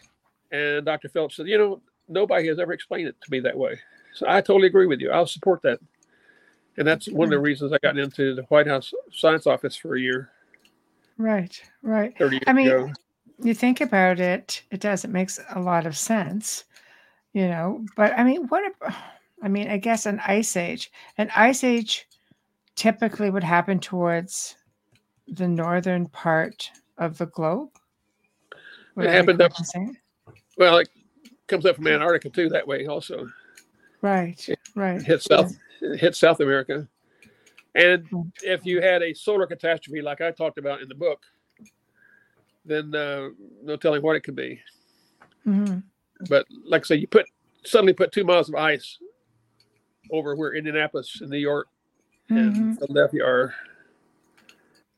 And 0.52 0.84
Dr. 0.84 1.08
Phillips 1.08 1.36
said, 1.36 1.48
you 1.48 1.58
know, 1.58 1.80
nobody 2.08 2.46
has 2.48 2.58
ever 2.58 2.72
explained 2.72 3.08
it 3.08 3.16
to 3.22 3.30
me 3.30 3.40
that 3.40 3.56
way. 3.56 3.78
So 4.14 4.26
I 4.28 4.40
totally 4.40 4.66
agree 4.68 4.86
with 4.86 5.00
you. 5.00 5.10
I'll 5.10 5.26
support 5.26 5.62
that. 5.62 5.80
And 6.78 6.86
that's 6.86 7.08
one 7.08 7.26
of 7.26 7.30
the 7.30 7.38
reasons 7.38 7.72
I 7.72 7.78
got 7.78 7.98
into 7.98 8.34
the 8.34 8.42
White 8.44 8.66
House 8.66 8.92
Science 9.10 9.46
Office 9.46 9.76
for 9.76 9.96
a 9.96 10.00
year, 10.00 10.30
Right. 11.18 11.60
Right. 11.82 12.16
30 12.18 12.36
years 12.36 12.44
I 12.46 12.52
mean, 12.52 12.66
ago. 12.68 12.92
you 13.42 13.54
think 13.54 13.80
about 13.80 14.20
it, 14.20 14.62
it 14.70 14.80
does. 14.80 15.04
It 15.04 15.10
makes 15.10 15.40
a 15.54 15.60
lot 15.60 15.86
of 15.86 15.96
sense, 15.96 16.64
you 17.36 17.48
know. 17.48 17.84
But 17.96 18.18
I 18.18 18.24
mean, 18.24 18.46
what? 18.48 18.64
If, 18.64 18.94
I 19.42 19.48
mean, 19.48 19.68
I 19.68 19.76
guess 19.76 20.06
an 20.06 20.18
ice 20.26 20.56
age. 20.56 20.90
An 21.18 21.30
ice 21.36 21.62
age 21.62 22.08
typically 22.74 23.28
would 23.30 23.44
happen 23.44 23.78
towards 23.78 24.56
the 25.28 25.46
northern 25.46 26.06
part 26.06 26.70
of 26.96 27.18
the 27.18 27.26
globe. 27.26 27.68
Would 28.94 29.04
It 29.06 29.10
happened 29.12 29.42
up- 29.42 29.50
correct 29.52 29.60
in 29.60 29.64
saying? 29.66 29.96
Well, 30.56 30.78
it 30.78 30.88
comes 31.48 31.66
up 31.66 31.76
from 31.76 31.86
Antarctica 31.86 32.30
too 32.30 32.48
that 32.48 32.66
way 32.66 32.86
also. 32.86 33.28
Right. 34.00 34.48
Right. 34.74 34.96
It 35.00 35.04
hits 35.06 35.24
South 35.26 35.52
it 35.82 36.00
hits 36.00 36.18
South 36.18 36.40
America. 36.40 36.88
And 37.74 38.08
Mm. 38.08 38.32
if 38.42 38.64
you 38.64 38.80
had 38.80 39.02
a 39.02 39.12
solar 39.12 39.46
catastrophe 39.46 40.00
like 40.00 40.22
I 40.22 40.30
talked 40.30 40.56
about 40.56 40.80
in 40.80 40.88
the 40.88 40.94
book, 40.94 41.22
then 42.64 42.94
uh, 42.94 43.28
no 43.62 43.76
telling 43.76 44.00
what 44.00 44.16
it 44.16 44.20
could 44.22 44.34
be. 44.36 44.58
Mhm. 45.46 45.82
But 46.28 46.46
like 46.64 46.82
I 46.82 46.84
say, 46.84 46.96
you 46.96 47.06
put 47.06 47.26
suddenly 47.64 47.92
put 47.92 48.12
two 48.12 48.24
miles 48.24 48.48
of 48.48 48.54
ice 48.54 48.98
over 50.10 50.36
where 50.36 50.54
Indianapolis 50.54 51.20
and 51.20 51.30
New 51.30 51.38
York 51.38 51.68
and 52.28 52.54
Mhm. 52.54 52.78
Philadelphia 52.78 53.24
are. 53.24 53.54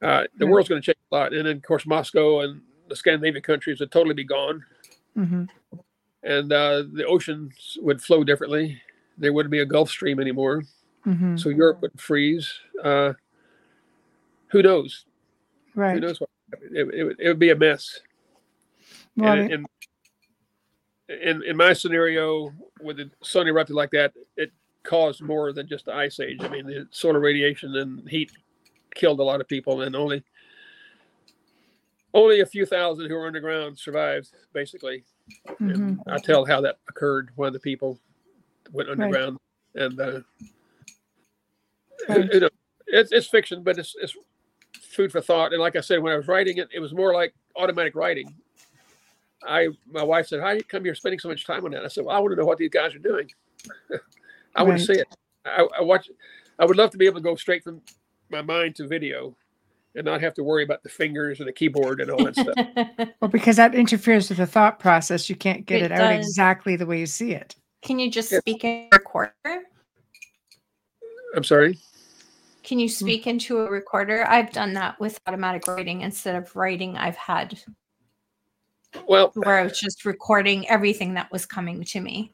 Uh, 0.02 0.24
the 0.36 0.44
Right. 0.46 0.52
world's 0.52 0.68
going 0.68 0.80
to 0.80 0.86
change 0.86 0.98
a 1.10 1.14
lot, 1.14 1.32
and 1.32 1.46
then 1.46 1.56
of 1.56 1.62
course 1.62 1.86
Moscow 1.86 2.40
and 2.40 2.60
the 2.88 2.94
Scandinavian 2.96 3.42
countries 3.42 3.80
would 3.80 3.90
totally 3.90 4.14
be 4.14 4.22
gone, 4.24 4.64
Mhm. 5.16 5.48
and 6.22 6.52
uh, 6.52 6.82
the 6.92 7.04
oceans 7.06 7.76
would 7.82 8.00
flow 8.00 8.22
differently. 8.22 8.80
There 9.16 9.32
wouldn't 9.32 9.50
be 9.50 9.58
a 9.58 9.66
Gulf 9.66 9.90
Stream 9.90 10.20
anymore, 10.20 10.62
Mhm. 11.04 11.38
so 11.40 11.48
Europe 11.48 11.82
would 11.82 11.98
freeze. 12.00 12.60
Uh, 12.82 13.14
who 14.48 14.62
knows? 14.62 15.04
Right. 15.74 15.94
Who 15.94 16.00
knows 16.00 16.20
what? 16.20 16.30
It, 16.70 16.94
it, 16.94 17.04
would- 17.04 17.20
it 17.20 17.28
would 17.28 17.38
be 17.38 17.50
a 17.50 17.56
mess. 17.56 18.00
Well, 19.16 19.32
and 19.32 19.42
mean- 19.42 19.52
in, 19.52 19.66
in 21.08 21.42
in 21.42 21.56
my 21.56 21.72
scenario, 21.72 22.52
with 22.80 22.98
the 22.98 23.10
sun 23.22 23.48
erupted 23.48 23.76
like 23.76 23.90
that, 23.92 24.12
it 24.36 24.52
caused 24.82 25.22
more 25.22 25.52
than 25.52 25.66
just 25.66 25.86
the 25.86 25.94
ice 25.94 26.20
age. 26.20 26.38
I 26.42 26.48
mean, 26.48 26.66
the 26.66 26.86
solar 26.90 27.20
radiation 27.20 27.74
and 27.76 28.08
heat 28.08 28.32
killed 28.94 29.20
a 29.20 29.22
lot 29.22 29.40
of 29.40 29.48
people, 29.48 29.82
and 29.82 29.96
only 29.96 30.22
only 32.14 32.40
a 32.40 32.46
few 32.46 32.64
thousand 32.66 33.06
who 33.08 33.14
were 33.14 33.26
underground 33.26 33.78
survived, 33.78 34.30
basically. 34.52 35.04
Mhm. 35.46 35.70
And 35.70 36.02
I 36.06 36.18
tell 36.18 36.44
how 36.44 36.60
that 36.62 36.78
occurred. 36.88 37.30
One 37.36 37.48
of 37.48 37.52
the 37.52 37.60
people 37.60 37.98
went 38.72 38.88
Right. 38.88 38.98
underground, 39.00 39.38
and 39.74 40.00
uh, 40.00 40.20
Right. 42.08 42.32
you 42.32 42.40
know, 42.40 42.48
it's 42.86 43.12
it's 43.12 43.26
fiction, 43.26 43.62
but 43.62 43.78
it's 43.78 43.94
it's 44.00 44.16
food 44.80 45.12
for 45.12 45.20
thought. 45.20 45.52
And 45.52 45.60
like 45.60 45.76
I 45.76 45.80
said, 45.80 46.00
when 46.02 46.12
I 46.12 46.16
was 46.16 46.28
writing 46.28 46.58
it, 46.58 46.68
it 46.72 46.80
was 46.80 46.92
more 46.92 47.12
like 47.12 47.34
automatic 47.56 47.94
writing. 47.94 48.34
I 49.46 49.68
my 49.90 50.02
wife 50.02 50.26
said, 50.26 50.40
"How 50.40 50.50
you 50.50 50.64
come 50.64 50.84
you're 50.84 50.94
spending 50.94 51.18
so 51.18 51.28
much 51.28 51.46
time 51.46 51.64
on 51.64 51.70
that?" 51.72 51.84
I 51.84 51.88
said, 51.88 52.04
"Well, 52.04 52.16
I 52.16 52.18
want 52.18 52.32
to 52.32 52.36
know 52.36 52.46
what 52.46 52.58
these 52.58 52.70
guys 52.70 52.94
are 52.94 52.98
doing. 52.98 53.30
I 54.56 54.62
want 54.62 54.78
to 54.78 54.84
see 54.84 54.94
it. 54.94 55.06
I, 55.44 55.66
I 55.78 55.82
watch. 55.82 56.10
I 56.58 56.64
would 56.64 56.76
love 56.76 56.90
to 56.90 56.98
be 56.98 57.06
able 57.06 57.16
to 57.16 57.22
go 57.22 57.36
straight 57.36 57.62
from 57.62 57.80
my 58.30 58.42
mind 58.42 58.74
to 58.76 58.86
video, 58.86 59.36
and 59.94 60.04
not 60.04 60.20
have 60.20 60.34
to 60.34 60.42
worry 60.42 60.64
about 60.64 60.82
the 60.82 60.88
fingers 60.88 61.38
and 61.38 61.48
the 61.48 61.52
keyboard 61.52 62.00
and 62.00 62.10
all 62.10 62.24
that 62.24 62.36
stuff." 62.36 62.56
Well, 63.20 63.28
because 63.28 63.56
that 63.56 63.74
interferes 63.74 64.28
with 64.28 64.38
the 64.38 64.46
thought 64.46 64.78
process. 64.78 65.28
You 65.28 65.34
can't 65.34 65.66
get 65.66 65.82
it, 65.82 65.90
It 65.90 65.92
out 65.92 66.12
exactly 66.12 66.76
the 66.76 66.86
way 66.86 67.00
you 67.00 67.06
see 67.06 67.32
it. 67.32 67.56
Can 67.82 67.98
you 67.98 68.08
just 68.08 68.30
Yeah. 68.30 68.38
speak 68.38 68.62
in 68.62 68.86
a 68.92 68.96
recorder? 68.96 69.32
I'm 71.34 71.42
sorry. 71.42 71.78
Can 72.62 72.78
you 72.78 72.88
speak 72.88 73.26
into 73.26 73.58
a 73.58 73.68
recorder? 73.68 74.24
I've 74.28 74.52
done 74.52 74.74
that 74.74 75.00
with 75.00 75.18
automatic 75.26 75.66
writing 75.66 76.02
instead 76.02 76.36
of 76.36 76.54
writing. 76.54 76.96
I've 76.96 77.16
had 77.16 77.60
Well, 79.06 79.32
where 79.34 79.58
I 79.58 79.62
was 79.64 79.78
just 79.78 80.04
recording 80.04 80.68
everything 80.68 81.14
that 81.14 81.30
was 81.30 81.46
coming 81.46 81.84
to 81.84 82.00
me. 82.00 82.32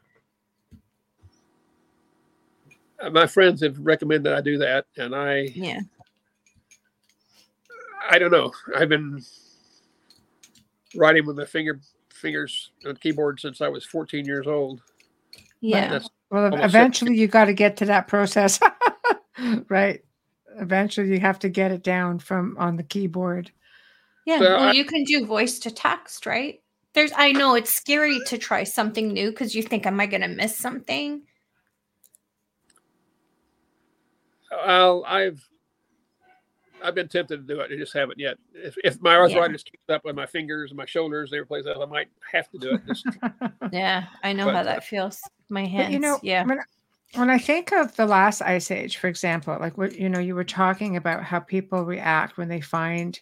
uh, 3.01 3.11
my 3.11 3.27
friends 3.27 3.61
have 3.63 3.79
recommended 3.79 4.33
I 4.33 4.41
do 4.41 4.59
that, 4.59 4.87
and 4.97 5.15
I 5.15 5.53
Yeah. 5.55 5.81
I 8.09 8.19
don't 8.19 8.31
know. 8.31 8.53
I've 8.77 8.89
been 8.89 9.23
writing 10.95 11.27
with 11.27 11.37
my 11.37 11.45
finger 11.45 11.81
fingers 12.11 12.71
on 12.87 12.95
the 12.95 13.01
keyboard 13.01 13.41
since 13.41 13.61
I 13.61 13.69
was 13.69 13.85
14 13.85 14.25
years 14.25 14.47
old. 14.47 14.83
Yeah. 15.61 16.01
Well, 16.31 16.45
Almost 16.45 16.65
eventually 16.65 17.17
you 17.17 17.27
got 17.27 17.47
to 17.47 17.53
get 17.53 17.77
to 17.79 17.87
that 17.87 18.09
process, 18.09 18.61
right? 19.69 20.03
Eventually 20.59 21.09
you 21.09 21.21
have 21.21 21.39
to 21.41 21.49
get 21.49 21.73
it 21.73 21.83
down 21.83 22.19
from 22.19 22.57
on 22.59 22.77
the 22.77 22.83
keyboard. 22.83 23.51
Yeah. 24.25 24.39
So 24.39 24.45
well, 24.45 24.69
I- 24.69 24.73
you 24.73 24.85
can 24.85 25.05
do 25.05 25.25
voice 25.27 25.59
to 25.61 25.71
text, 25.71 26.27
right? 26.27 26.61
There's 26.95 27.13
I 27.17 27.33
know 27.33 27.55
it's 27.57 27.75
scary 27.75 28.21
to 28.27 28.39
try 28.39 28.63
something 28.65 29.09
new 29.09 29.31
because 29.31 29.55
you 29.55 29.63
think, 29.63 29.85
am 29.87 29.99
I 30.01 30.07
gonna 30.07 30.29
miss 30.29 30.57
something? 30.57 31.23
well, 34.51 35.05
I've 35.07 35.47
I've 36.83 36.95
been 36.95 37.09
tempted 37.09 37.47
to 37.49 37.55
do 37.55 37.61
it. 37.61 37.71
I 37.73 37.77
just 37.77 37.95
haven't 37.95 38.19
yet. 38.19 38.37
If, 38.53 38.77
if 38.85 39.01
my 39.01 39.13
Yeah. 39.13 39.21
arthritis 39.21 39.63
keeps 39.63 39.89
up 39.89 40.03
on 40.05 40.15
my 40.15 40.27
fingers 40.27 40.71
and 40.71 40.77
my 40.77 40.85
shoulders, 40.85 41.33
every 41.33 41.47
place 41.47 41.67
else, 41.67 41.79
I 41.81 41.87
might 41.87 42.09
have 42.31 42.51
to 42.51 42.59
do 42.59 42.75
it. 42.75 42.83
Just, 42.87 43.07
Yeah, 43.73 44.05
I 44.23 44.35
know 44.35 44.45
But, 44.47 44.55
how 44.55 44.61
uh, 44.61 44.65
that 44.65 44.85
feels. 44.85 45.19
My 45.49 45.65
hands. 45.65 45.95
You 45.95 45.99
know, 45.99 46.19
yeah. 46.23 46.45
when, 46.45 46.59
when 47.15 47.31
I 47.31 47.39
think 47.39 47.73
of 47.73 47.97
the 47.97 48.05
last 48.05 48.43
ice 48.43 48.71
age, 48.71 48.99
for 48.99 49.09
example, 49.09 49.57
like 49.59 49.79
what 49.79 49.99
you 49.99 50.11
know, 50.11 50.19
you 50.19 50.35
were 50.35 50.45
talking 50.45 50.97
about 50.97 51.25
how 51.25 51.41
people 51.41 51.85
react 51.85 52.37
when 52.37 52.49
they 52.49 52.61
find, 52.61 53.19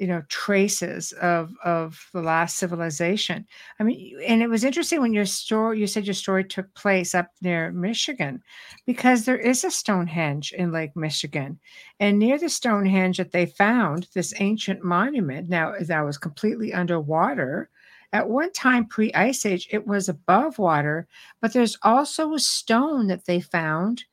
you 0.00 0.06
know, 0.06 0.22
traces 0.28 1.12
of 1.20 1.52
of 1.62 2.08
the 2.14 2.22
last 2.22 2.56
civilization. 2.56 3.46
I 3.78 3.82
mean, 3.82 4.18
and 4.26 4.42
it 4.42 4.48
was 4.48 4.64
interesting 4.64 5.02
when 5.02 5.12
your 5.12 5.26
story, 5.26 5.78
you 5.78 5.86
said 5.86 6.06
your 6.06 6.14
story 6.14 6.42
took 6.42 6.72
place 6.72 7.14
up 7.14 7.28
near 7.42 7.70
Michigan, 7.70 8.42
because 8.86 9.26
there 9.26 9.38
is 9.38 9.62
a 9.62 9.70
Stonehenge 9.70 10.52
in 10.52 10.72
Lake 10.72 10.96
Michigan, 10.96 11.60
and 12.00 12.18
near 12.18 12.38
the 12.38 12.48
Stonehenge 12.48 13.18
that 13.18 13.32
they 13.32 13.44
found 13.44 14.08
this 14.14 14.32
ancient 14.38 14.82
monument. 14.82 15.50
Now 15.50 15.74
that 15.78 16.00
was 16.00 16.16
completely 16.16 16.72
underwater. 16.72 17.68
At 18.14 18.30
one 18.30 18.52
time 18.52 18.86
pre 18.86 19.12
Ice 19.12 19.44
Age, 19.44 19.68
it 19.70 19.86
was 19.86 20.08
above 20.08 20.58
water, 20.58 21.06
but 21.42 21.52
there's 21.52 21.76
also 21.82 22.32
a 22.32 22.38
stone 22.38 23.06
that 23.08 23.26
they 23.26 23.40
found 23.40 24.04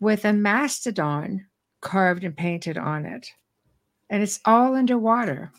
with 0.00 0.24
a 0.24 0.32
mastodon 0.32 1.46
carved 1.80 2.24
and 2.24 2.36
painted 2.36 2.76
on 2.76 3.06
it. 3.06 3.32
And 4.10 4.22
it's 4.22 4.40
all 4.44 4.74
underwater. 4.74 5.52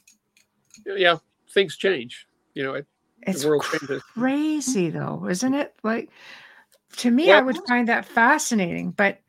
yeah, 0.85 1.17
things 1.53 1.77
change. 1.77 2.27
You 2.53 2.63
know, 2.63 2.73
it, 2.73 2.85
It's 3.23 3.41
the 3.43 3.47
world 3.49 3.65
changes. 3.71 4.03
crazy 4.13 4.89
though, 4.89 5.25
isn't 5.29 5.53
it? 5.53 5.73
Like 5.83 6.09
to 6.97 7.09
me, 7.09 7.31
I 7.31 7.41
would 7.41 7.57
find 7.67 7.87
that 7.87 8.05
fascinating. 8.05 8.91
But 8.91 9.19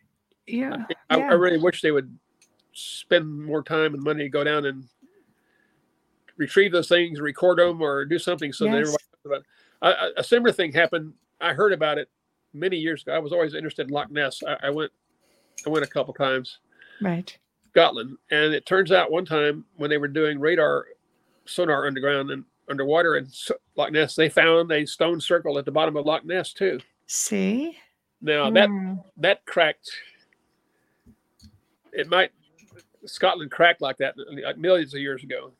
yeah, 0.47 0.87
I, 1.09 1.19
yeah. 1.19 1.29
I 1.31 1.35
really 1.35 1.59
wish 1.59 1.81
they 1.83 1.93
would 1.93 2.19
spend 2.73 3.45
more 3.45 3.63
time 3.63 3.95
and 3.95 4.03
money 4.03 4.25
to 4.25 4.29
go 4.29 4.43
down 4.43 4.67
and 4.67 4.85
retrieve 6.37 6.73
those 6.73 6.89
things, 6.89 7.21
record 7.21 7.59
them, 7.59 7.81
or 7.81 8.05
do 8.05 8.19
something 8.19 8.53
so 8.53 8.65
that 8.65 8.73
Yes. 8.73 8.81
everybody 8.89 9.05
knows 9.25 9.45
about 9.81 9.97
A, 10.17 10.21
a 10.21 10.25
similar 10.25 10.53
thing 10.53 10.73
happened. 10.73 11.13
I 11.41 11.53
heard 11.53 11.73
about 11.73 11.99
it 11.99 12.09
many 12.55 12.77
years 12.77 13.03
ago. 13.03 13.13
I 13.13 13.19
was 13.19 13.33
always 13.33 13.55
interested 13.55 13.87
in 13.87 13.93
Loch 13.93 14.11
Ness. 14.11 14.43
I, 14.47 14.67
I 14.67 14.71
went, 14.71 14.91
I 15.67 15.71
went 15.71 15.85
a 15.85 15.89
couple 15.89 16.15
times, 16.15 16.59
right. 17.01 17.37
Scotland, 17.73 18.19
and 18.31 18.53
it 18.53 18.67
turns 18.67 18.93
out 18.93 19.11
one 19.11 19.25
time 19.25 19.65
when 19.77 19.89
they 19.89 19.97
were 19.97 20.09
doing 20.09 20.39
radar 20.39 20.87
sonar 21.47 21.87
underground 21.87 22.31
and 22.31 22.45
underwater 22.69 23.17
in 23.17 23.27
Loch 23.77 23.91
Ness, 23.91 24.15
they 24.15 24.29
found 24.29 24.71
a 24.71 24.85
stone 24.87 25.21
circle 25.21 25.59
at 25.59 25.65
the 25.65 25.71
bottom 25.73 25.97
of 25.97 26.05
Loch 26.05 26.25
Ness 26.25 26.53
too. 26.53 26.79
See? 27.07 27.77
Now 28.21 28.51
that 28.51 28.69
Hmm. 28.69 28.95
that 29.17 29.45
cracked. 29.47 29.91
It 31.93 32.09
might 32.09 32.31
Scotland 33.07 33.51
cracked 33.51 33.81
like 33.81 33.97
that 33.99 34.15
like 34.45 34.59
millions 34.59 34.93
of 34.95 35.01
years 35.01 35.23
ago, 35.25 35.51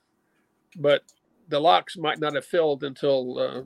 but 0.77 1.03
the 1.49 1.59
lochs 1.59 1.97
might 1.97 2.19
not 2.21 2.35
have 2.35 2.45
filled 2.45 2.85
until 2.85 3.39
uh, 3.39 3.63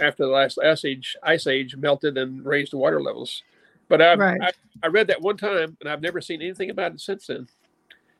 after 0.00 0.24
the 0.24 0.30
last 0.30 0.58
ice 0.58 0.84
age 0.84 1.16
ice 1.22 1.46
age 1.46 1.76
melted 1.76 2.18
and 2.18 2.44
raised 2.44 2.72
the 2.72 2.76
water 2.78 3.00
levels. 3.02 3.42
But 3.88 4.00
I, 4.02 4.14
Right. 4.14 4.40
I 4.42 4.52
I 4.82 4.86
read 4.88 5.06
that 5.08 5.20
one 5.20 5.36
time, 5.38 5.76
and 5.80 5.88
I've 5.88 6.02
never 6.02 6.20
seen 6.20 6.40
anything 6.42 6.70
about 6.70 6.92
it 6.92 7.00
since 7.00 7.26
then. 7.26 7.48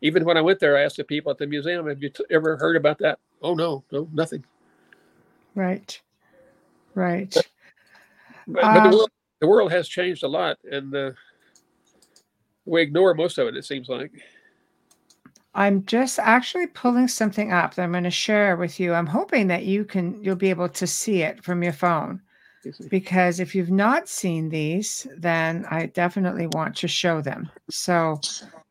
Even 0.03 0.24
when 0.24 0.36
I 0.36 0.40
went 0.40 0.61
there, 0.61 0.76
I 0.76 0.82
asked 0.82 0.96
the 0.96 1.05
people 1.05 1.30
at 1.30 1.38
the 1.38 1.46
museum, 1.46 1.86
"Have 1.86 2.03
you 2.03 2.11
t- 2.11 2.24
ever 2.30 2.57
heard 2.57 2.76
about 2.76 2.98
that?" 2.98 3.18
Oh 3.42 3.55
no, 3.55 3.84
no, 3.92 4.09
nothing. 4.12 4.44
Right. 5.55 6.01
Right. 6.94 7.32
But, 7.34 7.46
but 8.46 8.64
Um, 8.64 8.90
the 8.90 8.96
world 8.96 9.11
the 9.40 9.48
world 9.48 9.72
has 9.72 9.88
changed 9.88 10.22
a 10.22 10.28
lot, 10.28 10.59
and 10.70 10.94
uh, 10.94 11.11
we 12.64 12.82
ignore 12.82 13.14
most 13.14 13.38
of 13.38 13.48
it. 13.48 13.57
It 13.57 13.64
seems 13.64 13.88
like. 13.88 14.12
I'm 15.55 15.84
just 15.84 16.18
actually 16.18 16.68
pulling 16.68 17.09
something 17.09 17.53
up 17.53 17.74
that 17.74 17.82
I'm 17.82 17.92
going 17.92 18.05
to 18.05 18.11
share 18.11 18.57
with 18.57 18.78
you. 18.78 18.94
I'm 18.94 19.07
hoping 19.07 19.48
that 19.48 19.64
you 19.64 19.84
can 19.84 20.22
you'll 20.22 20.36
be 20.36 20.51
able 20.51 20.68
to 20.68 20.86
see 20.86 21.22
it 21.22 21.42
from 21.42 21.62
your 21.62 21.72
phone 21.72 22.20
because 22.88 23.40
if 23.40 23.55
you've 23.55 23.70
not 23.70 24.09
seen 24.09 24.48
these, 24.48 25.07
then 25.16 25.66
I 25.70 25.86
definitely 25.86 26.46
want 26.48 26.76
to 26.76 26.88
show 26.88 27.20
them. 27.20 27.51
So 27.70 28.20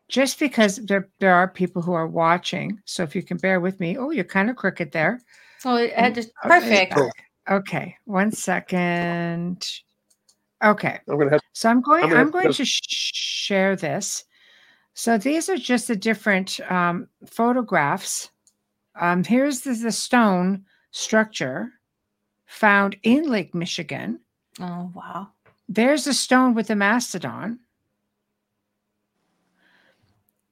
just 0.09 0.39
because 0.39 0.77
there 0.77 1.07
there 1.19 1.33
are 1.35 1.47
people 1.47 1.81
who 1.81 1.93
are 1.93 2.07
watching, 2.07 2.81
so 2.85 3.03
if 3.03 3.15
you 3.15 3.23
can 3.23 3.37
bear 3.37 3.59
with 3.61 3.79
me. 3.79 3.97
Oh, 3.97 4.09
you're 4.09 4.23
kind 4.25 4.49
of 4.49 4.55
crooked 4.57 4.91
there. 4.91 5.21
So 5.59 5.75
it 5.75 5.93
had 5.93 6.15
to, 6.15 6.29
perfect. 6.43 6.95
back. 6.95 7.11
Okay, 7.49 7.95
one 8.05 8.31
second. 8.31 9.65
Okay. 10.63 10.99
I'm 11.07 11.17
gonna 11.17 11.31
have. 11.31 11.41
So 11.53 11.69
I'm 11.69 11.81
going. 11.81 12.03
I'm 12.03 12.09
gonna 12.09 12.21
I'm 12.21 12.31
going 12.31 12.47
to- 12.47 12.53
to 12.53 12.65
sh- 12.65 12.81
share 12.83 13.75
this. 13.75 14.25
So 14.93 15.17
these 15.17 15.47
are 15.47 15.55
just 15.57 15.87
the 15.87 15.95
different 15.95 16.59
um, 16.69 17.07
photographs. 17.25 18.31
Um, 18.99 19.23
here's 19.23 19.61
the, 19.61 19.73
the 19.73 19.91
stone 19.93 20.65
structure 20.91 21.71
found 22.45 22.97
in 23.03 23.29
Lake 23.29 23.55
Michigan. 23.55 24.19
Oh 24.59 24.91
wow. 24.93 25.29
There's 25.69 26.07
a 26.07 26.13
stone 26.13 26.53
with 26.55 26.69
a 26.69 26.75
mastodon. 26.75 27.59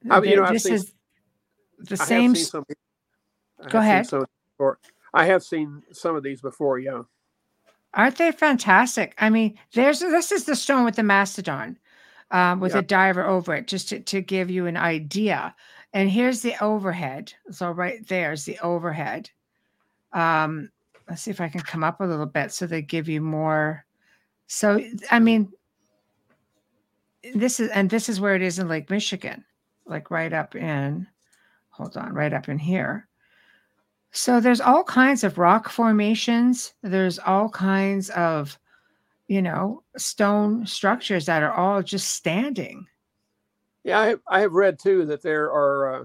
I- 0.09 0.21
you 0.23 0.35
know, 0.35 0.51
this 0.51 0.63
seen- 0.63 0.73
is 0.73 0.93
the 1.79 1.97
same. 1.97 2.35
some. 2.35 2.65
I 3.59 3.69
Go 3.69 3.79
have 3.81 4.07
seen 4.07 4.19
ahead. 4.19 4.27
some. 4.59 4.75
I 5.13 5.25
have 5.25 5.43
seen 5.43 5.83
some 5.91 6.15
of 6.15 6.23
these 6.23 6.41
before. 6.41 6.79
Yeah. 6.79 7.03
Aren't 7.93 8.17
they 8.17 8.31
fantastic? 8.31 9.15
I 9.17 9.29
mean, 9.29 9.57
there's 9.73 9.99
this 9.99 10.31
is 10.31 10.45
the 10.45 10.55
stone 10.55 10.85
with 10.85 10.95
the 10.95 11.03
mastodon, 11.03 11.77
um, 12.31 12.59
with 12.59 12.73
Yeah. 12.73 12.79
a 12.79 12.83
diver 12.83 13.25
over 13.25 13.55
it, 13.55 13.67
just 13.67 13.89
to, 13.89 13.99
to 14.01 14.21
give 14.21 14.51
you 14.51 14.65
an 14.67 14.77
idea. 14.77 15.55
And 15.93 16.09
here's 16.09 16.41
the 16.41 16.53
overhead. 16.63 17.33
So 17.49 17.71
right 17.71 18.05
there's 18.07 18.45
the 18.45 18.59
overhead. 18.59 19.31
Um, 20.13 20.69
let's 21.09 21.21
see 21.23 21.31
if 21.31 21.41
I 21.41 21.47
can 21.49 21.61
come 21.61 21.83
up 21.83 22.01
a 22.01 22.05
little 22.05 22.25
bit 22.25 22.51
so 22.51 22.67
they 22.67 22.81
give 22.81 23.07
you 23.07 23.21
more. 23.21 23.85
So 24.47 24.79
I 25.09 25.19
mean, 25.19 25.51
this 27.33 27.59
is 27.59 27.69
and 27.69 27.89
this 27.89 28.09
is 28.09 28.19
where 28.19 28.35
it 28.35 28.41
is 28.41 28.59
in 28.59 28.67
Lake 28.67 28.89
Michigan, 28.89 29.43
like 29.87 30.11
right 30.11 30.33
up 30.33 30.55
in. 30.55 31.07
Hold 31.69 31.97
on, 31.97 32.13
right 32.13 32.33
up 32.33 32.49
in 32.49 32.57
here. 32.57 33.07
So 34.11 34.39
there's 34.39 34.61
all 34.61 34.83
kinds 34.83 35.23
of 35.23 35.37
rock 35.37 35.69
formations. 35.69 36.73
There's 36.81 37.19
all 37.19 37.49
kinds 37.49 38.09
of, 38.11 38.57
you 39.27 39.41
know, 39.41 39.83
stone 39.95 40.65
structures 40.65 41.25
that 41.25 41.43
are 41.43 41.53
all 41.53 41.83
just 41.83 42.09
standing. 42.13 42.87
Yeah, 43.83 43.99
I 43.99 44.15
I 44.27 44.39
have 44.41 44.53
read 44.53 44.79
too 44.79 45.05
that 45.05 45.21
there 45.21 45.51
are 45.51 45.95
uh, 45.95 46.03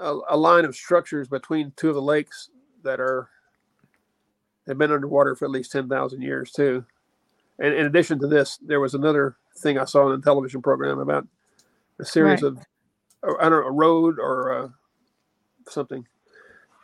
a, 0.00 0.18
a 0.30 0.36
line 0.36 0.64
of 0.64 0.76
structures 0.76 1.28
between 1.28 1.72
two 1.76 1.88
of 1.88 1.94
the 1.94 2.02
lakes 2.02 2.50
that 2.84 3.00
are 3.00 3.28
have 4.66 4.78
been 4.78 4.92
underwater 4.92 5.34
for 5.34 5.46
at 5.46 5.50
least 5.50 5.72
ten 5.72 5.88
thousand 5.88 6.22
years 6.22 6.52
too. 6.52 6.84
And 7.58 7.74
in 7.74 7.86
addition 7.86 8.18
to 8.20 8.26
this, 8.26 8.58
there 8.58 8.80
was 8.80 8.94
another 8.94 9.36
thing 9.58 9.78
I 9.78 9.84
saw 9.84 10.10
in 10.10 10.18
a 10.18 10.22
television 10.22 10.62
program 10.62 10.98
about 10.98 11.26
a 12.00 12.04
series 12.04 12.42
Right. 12.42 12.52
of 12.52 12.58
uh, 13.26 13.34
I 13.40 13.48
don't 13.48 13.62
know 13.62 13.68
a 13.68 13.70
road 13.72 14.18
or 14.18 14.52
uh, 14.52 14.68
something. 15.68 16.06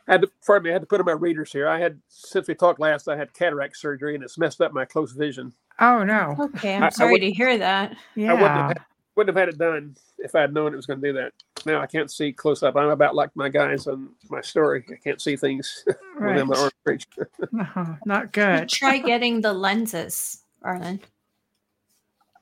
I 0.07 0.13
had 0.13 0.21
to, 0.21 0.31
pardon 0.45 0.63
me, 0.65 0.69
I 0.71 0.73
had 0.73 0.81
to 0.81 0.87
put 0.87 0.99
in 0.99 1.05
my 1.05 1.11
readers 1.11 1.51
here. 1.51 1.67
I 1.67 1.79
had 1.79 1.99
since 2.07 2.47
we 2.47 2.55
talked 2.55 2.79
last, 2.79 3.07
I 3.07 3.15
had 3.15 3.31
cataract 3.33 3.77
surgery 3.77 4.15
and 4.15 4.23
it's 4.23 4.37
messed 4.39 4.59
up 4.61 4.73
my 4.73 4.85
close 4.85 5.11
vision. 5.11 5.53
Oh 5.79 6.03
no. 6.03 6.35
Okay, 6.39 6.73
I- 6.73 6.77
I'm 6.77 6.83
I 6.83 6.89
sorry 6.89 7.11
would- 7.13 7.21
to 7.21 7.31
hear 7.31 7.57
that. 7.57 7.95
Yeah. 8.15 8.31
I 8.31 8.33
wouldn't 8.33 8.49
have, 8.51 8.67
had, 8.69 8.79
wouldn't 9.15 9.37
have 9.37 9.41
had 9.47 9.53
it 9.53 9.57
done 9.59 9.95
if 10.17 10.33
I 10.35 10.41
had 10.41 10.53
known 10.53 10.73
it 10.73 10.77
was 10.77 10.85
going 10.87 10.99
to 11.01 11.07
do 11.07 11.13
that. 11.13 11.33
Now 11.65 11.79
I 11.81 11.85
can't 11.87 12.09
see 12.09 12.31
close 12.31 12.63
up. 12.63 12.75
I'm 12.75 12.89
about 12.89 13.15
like 13.15 13.29
my 13.35 13.49
guys 13.49 13.85
on 13.87 14.09
my 14.29 14.41
story. 14.41 14.83
I 14.89 14.95
can't 14.95 15.21
see 15.21 15.35
things 15.35 15.83
within 16.19 16.47
my 16.47 16.55
right. 16.55 16.57
arm 16.57 16.71
reach. 16.85 17.07
Uh-huh. 17.59 17.95
Not 18.05 18.31
good. 18.31 18.69
Try 18.69 18.97
getting 19.11 19.41
the 19.41 19.53
lenses, 19.53 20.43
Arlan. 20.65 21.01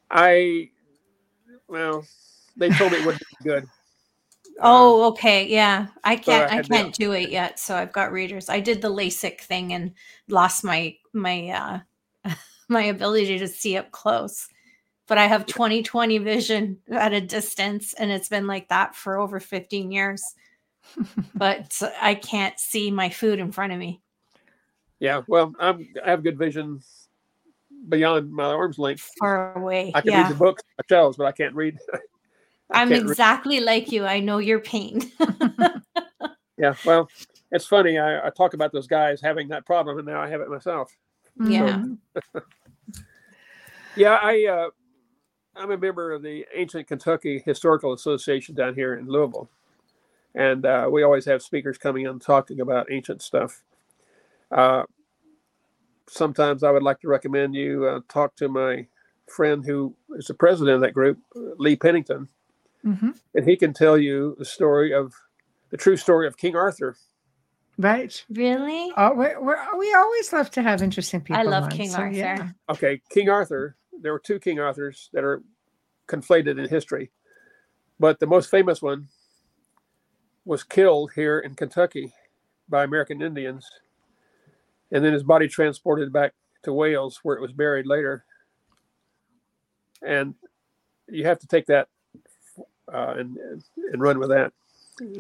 I, 0.09 0.70
well, 1.68 2.05
they 2.58 2.70
told 2.70 2.91
me 2.91 2.99
it 2.99 3.05
wouldn't 3.05 3.24
be 3.39 3.49
good. 3.49 3.64
Uh, 3.64 3.68
Oh, 4.60 5.03
okay, 5.10 5.45
yeah. 5.45 5.88
I 6.03 6.16
can't. 6.16 6.51
I 6.51 6.58
I 6.58 6.62
can't 6.64 6.93
do 6.95 7.12
it 7.12 7.30
yet. 7.30 7.60
So 7.60 7.76
I've 7.76 7.93
got 7.93 8.12
readers. 8.12 8.49
I 8.49 8.60
did 8.60 8.82
the 8.82 8.89
LASIK 8.89 9.41
thing 9.41 9.74
and 9.74 9.93
lost 10.30 10.64
my 10.64 10.95
my 11.14 11.49
uh 11.49 12.32
my 12.68 12.84
ability 12.84 13.38
to 13.38 13.47
see 13.47 13.78
up 13.78 13.91
close. 13.91 14.47
But 15.08 15.20
I 15.20 15.28
have 15.28 15.45
20/20 15.45 16.24
vision 16.24 16.80
at 16.89 17.14
a 17.14 17.22
distance, 17.22 17.93
and 17.93 18.12
it's 18.12 18.30
been 18.30 18.47
like 18.47 18.68
that 18.70 18.95
for 18.95 19.20
over 19.20 19.39
15 19.39 19.91
years. 19.91 20.24
but 21.36 21.80
I 22.01 22.16
can't 22.16 22.60
see 22.60 22.89
my 22.89 23.10
food 23.10 23.38
in 23.38 23.51
front 23.51 23.74
of 23.74 23.80
me. 23.80 24.01
yeah, 24.99 25.22
well, 25.28 25.53
I'm, 25.60 25.88
I 26.03 26.10
have 26.10 26.24
good 26.24 26.38
vision 26.38 26.82
beyond 27.89 28.32
my 28.32 28.45
arm's 28.45 28.80
length. 28.80 29.12
Far 29.20 29.55
away. 29.58 29.91
I 29.93 30.01
can 30.01 30.12
yeah. 30.12 30.24
read 30.24 30.32
the 30.32 30.36
books, 30.36 30.64
my 30.78 30.84
shelves, 30.89 31.18
but 31.18 31.26
I 31.28 31.32
can't 31.32 31.55
read. 31.55 31.78
I'm 32.74 32.93
exactly 32.93 33.59
like 33.61 33.91
you. 33.91 34.05
I 34.05 34.20
know 34.22 34.39
your 34.39 34.59
pain. 34.61 35.01
Yeah, 36.57 36.76
well, 36.86 37.11
it's 37.51 37.68
funny. 37.68 37.99
I, 37.99 38.28
I 38.28 38.32
talk 38.32 38.55
about 38.55 38.74
those 38.74 38.88
guys 38.88 39.22
having 39.22 39.49
that 39.49 39.65
problem, 39.68 39.99
and 39.99 40.07
now 40.07 40.22
I 40.22 40.30
have 40.30 40.41
it 40.41 40.49
myself. 40.49 40.95
Yeah. 41.39 41.82
Mhm. 41.82 41.99
Yeah, 43.95 44.20
I 44.22 44.45
uh, 44.47 44.70
I'm 45.55 45.72
a 45.72 45.78
member 45.78 46.13
of 46.13 46.22
the 46.24 46.45
Ancient 46.55 46.88
Kentucky 46.88 47.43
Historical 47.45 47.93
Association 47.93 48.55
down 48.55 48.76
here 48.76 48.95
in 48.95 49.07
Louisville, 49.07 49.49
and 50.36 50.65
uh, 50.65 50.89
we 50.91 51.03
always 51.03 51.26
have 51.26 51.41
speakers 51.43 51.78
coming 51.78 52.05
in 52.07 52.20
talking 52.20 52.61
about 52.61 52.91
ancient 52.91 53.22
stuff. 53.22 53.63
Uh, 54.51 54.84
sometimes 56.09 56.63
I 56.63 56.72
would 56.72 56.84
like 56.84 57.01
to 57.01 57.09
recommend 57.09 57.55
you 57.55 57.86
uh, 57.86 58.01
talk 58.09 58.36
to 58.38 58.49
my 58.49 58.88
friend 59.28 59.65
who 59.65 59.95
is 60.18 60.28
the 60.28 60.36
president 60.36 60.76
of 60.76 60.82
that 60.82 60.93
group, 60.93 61.20
Lee 61.57 61.76
Pennington, 61.78 62.30
Mhm. 62.88 63.20
and 63.36 63.48
he 63.48 63.58
can 63.58 63.74
tell 63.74 63.98
you 63.98 64.36
the 64.40 64.46
story 64.46 64.94
of 64.94 65.14
the 65.70 65.78
true 65.78 65.98
story 65.98 66.26
of 66.28 66.38
King 66.38 66.56
Arthur. 66.56 66.96
Right. 67.78 68.24
Really? 68.30 68.92
Oh, 68.98 69.14
we're, 69.14 69.40
we're, 69.42 69.78
we 69.78 69.94
always 69.94 70.34
love 70.34 70.50
to 70.52 70.62
have 70.64 70.82
interesting 70.82 71.22
people. 71.22 71.40
I 71.40 71.44
love 71.44 71.66
on, 71.66 71.70
King 71.72 71.90
so, 71.90 72.00
Arthur. 72.00 72.16
yeah. 72.18 72.50
Okay, 72.70 73.02
King 73.10 73.30
Arthur. 73.30 73.76
There 74.02 74.14
were 74.14 74.20
two 74.20 74.40
King 74.40 74.60
Arthurs 74.60 75.10
that 75.14 75.24
are 75.24 75.44
conflated 76.08 76.58
in 76.64 76.70
history, 76.70 77.12
but 78.00 78.20
the 78.20 78.26
most 78.28 78.50
famous 78.50 78.82
one 78.82 79.10
was 80.46 80.64
killed 80.64 81.12
here 81.14 81.40
in 81.40 81.56
Kentucky 81.56 82.14
by 82.70 82.84
American 82.84 83.22
Indians, 83.22 83.70
and 84.92 85.04
then 85.04 85.14
his 85.14 85.24
body 85.24 85.48
transported 85.48 86.14
back 86.14 86.34
to 86.64 86.74
Wales, 86.74 87.20
where 87.24 87.36
it 87.36 87.42
was 87.42 87.52
buried 87.52 87.86
later. 87.86 88.24
And 90.02 90.36
you 91.10 91.26
have 91.26 91.40
to 91.40 91.48
take 91.48 91.66
that 91.68 91.90
uh, 92.92 93.16
and 93.18 93.38
and 93.92 94.02
run 94.02 94.20
with 94.20 94.30
that. 94.30 94.54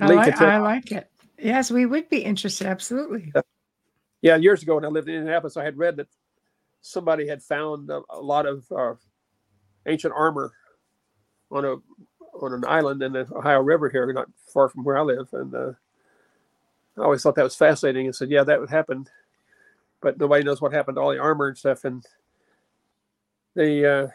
I 0.01 0.07
like, 0.07 0.41
I 0.41 0.57
like 0.57 0.91
it. 0.91 1.09
Yes, 1.37 1.69
we 1.69 1.85
would 1.85 2.09
be 2.09 2.19
interested. 2.19 2.67
Absolutely. 2.67 3.31
yeah, 4.21 4.35
years 4.35 4.63
ago 4.63 4.75
when 4.75 4.85
I 4.85 4.87
lived 4.87 5.07
in 5.07 5.15
Indianapolis, 5.15 5.57
I 5.57 5.63
had 5.63 5.77
read 5.77 5.97
that 5.97 6.07
somebody 6.81 7.27
had 7.27 7.43
found 7.43 7.89
a, 7.89 8.01
a 8.09 8.21
lot 8.21 8.45
of 8.45 8.65
uh, 8.71 8.93
ancient 9.85 10.13
armor 10.15 10.51
on 11.51 11.65
a 11.65 11.75
on 12.41 12.53
an 12.53 12.63
island 12.67 13.01
in 13.01 13.13
the 13.13 13.27
Ohio 13.35 13.61
River 13.61 13.89
here, 13.89 14.11
not 14.13 14.29
far 14.53 14.69
from 14.69 14.83
where 14.83 14.97
I 14.97 15.01
live, 15.01 15.27
and 15.33 15.53
uh, 15.53 15.71
I 16.97 17.01
always 17.01 17.21
thought 17.21 17.35
that 17.35 17.43
was 17.43 17.55
fascinating. 17.55 18.05
And 18.05 18.15
said, 18.15 18.29
yeah, 18.29 18.43
that 18.43 18.59
would 18.59 18.69
happen, 18.69 19.07
but 20.01 20.19
nobody 20.19 20.43
knows 20.43 20.61
what 20.61 20.73
happened 20.73 20.95
to 20.97 21.01
all 21.01 21.11
the 21.11 21.19
armor 21.19 21.47
and 21.47 21.57
stuff. 21.57 21.83
And 21.83 22.05
the 23.55 23.91
uh, 23.91 24.07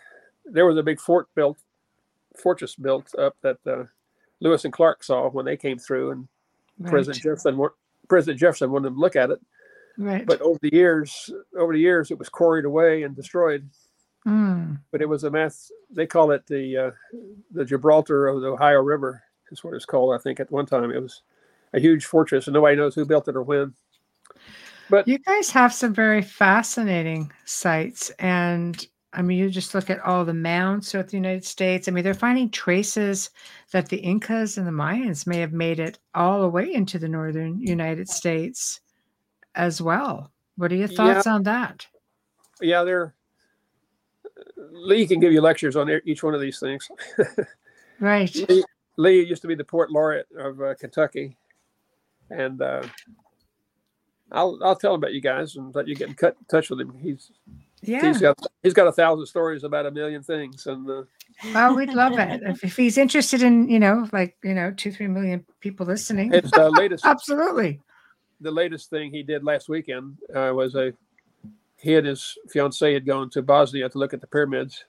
there 0.45 0.67
was 0.67 0.77
a 0.77 0.83
big 0.83 1.01
fort 1.01 1.29
built, 1.35 1.59
fortress 2.37 2.75
built 2.75 3.15
up 3.19 3.37
that 3.43 3.59
uh, 3.67 3.85
Lewis 4.41 4.65
and 4.65 4.73
Clark 4.73 5.03
saw 5.05 5.29
when 5.31 5.45
they 5.45 5.57
came 5.57 5.79
through, 5.79 6.11
and 6.13 6.29
President 6.87 7.23
Jefferson 7.23 7.61
President 8.09 8.41
Jefferson 8.41 8.71
wanted 8.71 8.87
them 8.87 8.95
to 8.95 9.01
look 9.01 9.17
at 9.17 9.31
it 9.31 9.41
Right. 9.99 10.25
but 10.27 10.41
over 10.41 10.59
the 10.63 10.73
years 10.73 11.31
over 11.57 11.73
the 11.75 11.79
years 11.79 12.11
it 12.11 12.19
was 12.19 12.29
quarried 12.31 12.65
away 12.65 13.03
and 13.03 13.15
destroyed 13.15 13.69
Mm. 14.27 14.79
but 14.93 15.03
it 15.03 15.09
was 15.09 15.25
a 15.25 15.31
mass 15.31 15.71
they 15.91 16.07
call 16.07 16.31
it 16.31 16.47
the 16.47 16.77
uh, 16.77 16.91
the 17.51 17.65
gibraltar 17.65 18.29
of 18.29 18.41
the 18.41 18.49
ohio 18.49 18.81
river 18.81 19.21
is 19.51 19.63
what 19.65 19.75
it's 19.75 19.85
called 19.85 20.15
i 20.15 20.19
think 20.19 20.39
at 20.41 20.51
one 20.51 20.65
time 20.65 20.93
it 20.93 21.03
was 21.03 21.23
a 21.75 21.81
huge 21.81 22.05
fortress 22.07 22.47
and 22.47 22.55
nobody 22.55 22.77
knows 22.77 22.95
who 22.95 23.05
built 23.05 23.27
it 23.29 23.35
or 23.37 23.43
when 23.43 23.75
But 24.89 25.09
You 25.09 25.19
guys 25.19 25.51
have 25.51 25.73
some 25.75 25.93
very 25.93 26.23
fascinating 26.23 27.33
sites. 27.45 28.11
And 28.19 28.87
I 29.15 29.21
mean, 29.23 29.39
you 29.39 29.51
just 29.51 29.75
look 29.75 29.91
at 29.91 30.01
all 30.01 30.25
the 30.25 30.33
mounds 30.33 30.91
throughout 30.91 31.09
the 31.09 31.17
United 31.19 31.45
States. 31.45 31.87
I 31.87 31.91
mean, 31.91 32.03
they're 32.03 32.15
finding 32.15 32.51
traces 32.51 33.31
that 33.73 33.89
the 33.89 33.99
Incas 33.99 34.57
and 34.57 34.67
the 34.67 34.71
Mayans 34.71 35.27
may 35.27 35.39
have 35.39 35.53
made 35.53 35.81
it 35.81 35.99
all 36.15 36.41
the 36.41 36.49
way 36.49 36.73
into 36.73 36.99
the 36.99 37.09
northern 37.09 37.61
United 37.61 38.09
States 38.09 38.81
as 39.55 39.83
well. 39.83 40.33
What 40.57 40.73
are 40.73 40.77
your 40.77 40.89
Yeah. 40.89 41.15
thoughts 41.15 41.27
on 41.27 41.43
that? 41.45 41.87
yeah 42.61 42.85
they're 42.85 43.15
lee 44.57 45.07
can 45.07 45.19
give 45.19 45.33
you 45.33 45.41
lectures 45.41 45.75
on 45.75 45.91
each 46.05 46.23
one 46.23 46.35
of 46.35 46.41
these 46.41 46.61
things 46.61 46.89
Right. 48.01 48.35
lee, 48.49 48.65
lee 48.99 49.23
used 49.25 49.43
to 49.43 49.49
be 49.49 49.55
the 49.57 49.65
port 49.65 49.91
laureate 49.91 50.29
of 50.39 50.61
uh, 50.61 50.75
kentucky 50.75 51.37
and 52.31 52.63
uh, 52.63 52.87
I'll, 54.31 54.59
I'll 54.63 54.77
tell 54.77 54.95
him 54.95 55.01
about 55.01 55.13
you 55.13 55.21
guys 55.21 55.57
and 55.57 55.75
let 55.75 55.89
you 55.89 55.97
get 55.97 56.09
in 56.09 56.15
cut, 56.15 56.37
touch 56.49 56.71
with 56.71 56.81
him. 56.81 56.95
He's 57.03 57.31
Yeah. 57.83 58.07
he's 58.07 58.21
got 58.21 58.39
he's 58.63 58.75
got 58.75 58.87
a 58.87 58.93
thousand 58.93 59.27
stories 59.27 59.65
about 59.65 59.87
a 59.87 59.91
million 59.91 60.23
things, 60.23 60.67
and 60.67 60.89
uh, 60.89 61.03
Well, 61.53 61.75
we'd 61.75 61.93
love 61.93 62.19
it. 62.19 62.41
If, 62.45 62.63
if 62.65 62.77
he's 62.77 62.97
interested 62.97 63.43
in, 63.43 63.69
you 63.69 63.81
know, 63.81 64.09
like, 64.13 64.37
you 64.45 64.55
know, 64.55 64.71
two, 64.71 64.93
three 64.93 65.09
million 65.09 65.45
people 65.61 65.85
listening. 65.87 66.33
it's 66.33 66.51
the 66.53 66.71
latest 66.71 67.05
Absolutely. 67.07 67.81
the 68.41 68.51
latest 68.53 68.89
thing 68.91 69.11
he 69.11 69.23
did 69.25 69.43
last 69.45 69.69
weekend 69.69 70.17
uh, 70.35 70.53
was 70.55 70.75
a 70.77 70.93
he 71.77 71.97
and 71.97 72.07
his 72.07 72.39
fiancee 72.49 72.95
had 72.95 73.05
gone 73.05 73.29
to 73.31 73.43
Bosnia 73.43 73.89
to 73.89 73.99
look 73.99 74.15
at 74.15 74.21
the 74.21 74.27
pyramids 74.29 74.85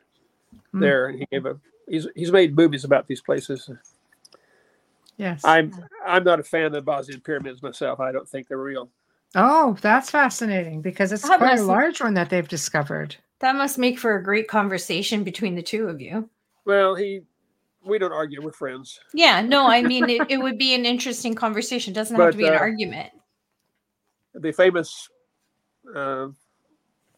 Mm. 0.71 0.81
there, 0.81 1.07
and 1.07 1.17
he 1.19 1.25
gave 1.31 1.47
a 1.47 1.59
he's 1.89 2.07
he's 2.15 2.31
made 2.31 2.55
movies 2.55 2.83
about 2.83 3.07
these 3.07 3.21
places. 3.21 3.67
Yes. 5.17 5.41
I'm 5.43 5.71
I'm 6.05 6.23
not 6.23 6.39
a 6.39 6.43
fan 6.43 6.65
of 6.65 6.73
the 6.73 6.81
Bosnian 6.81 7.21
pyramids 7.21 7.63
myself. 7.63 7.99
I 7.99 8.11
don't 8.11 8.27
think 8.29 8.47
they're 8.47 8.57
real. 8.59 8.89
Oh, 9.35 9.75
that's 9.81 10.09
fascinating 10.11 10.81
because 10.81 11.11
it's 11.11 11.27
That 11.27 11.39
quite 11.39 11.53
a 11.53 11.55
must- 11.55 11.65
large 11.65 12.01
one 12.01 12.13
that 12.15 12.29
they've 12.29 12.47
discovered. 12.47 13.15
That 13.39 13.55
must 13.55 13.77
make 13.77 13.99
for 13.99 14.15
a 14.15 14.23
great 14.23 14.47
conversation 14.47 15.23
between 15.23 15.55
the 15.55 15.61
two 15.63 15.87
of 15.87 15.99
you. 15.99 16.29
Well, 16.65 16.95
he 16.95 17.21
we 17.85 17.97
don't 17.99 18.13
argue. 18.13 18.41
We're 18.41 18.53
friends. 18.53 18.99
Yeah, 19.13 19.41
no, 19.41 19.67
I 19.67 19.81
mean 19.91 20.09
it, 20.09 20.21
it 20.29 20.37
would 20.37 20.57
be 20.57 20.73
an 20.73 20.85
interesting 20.85 21.35
conversation. 21.35 21.91
It 21.91 21.95
doesn't 21.95 22.15
have 22.17 22.31
to 22.31 22.37
be 22.37 22.47
an 22.47 22.53
uh, 22.53 22.57
argument. 22.57 23.11
The 24.35 24.53
famous, 24.53 25.09
uh, 25.93 26.27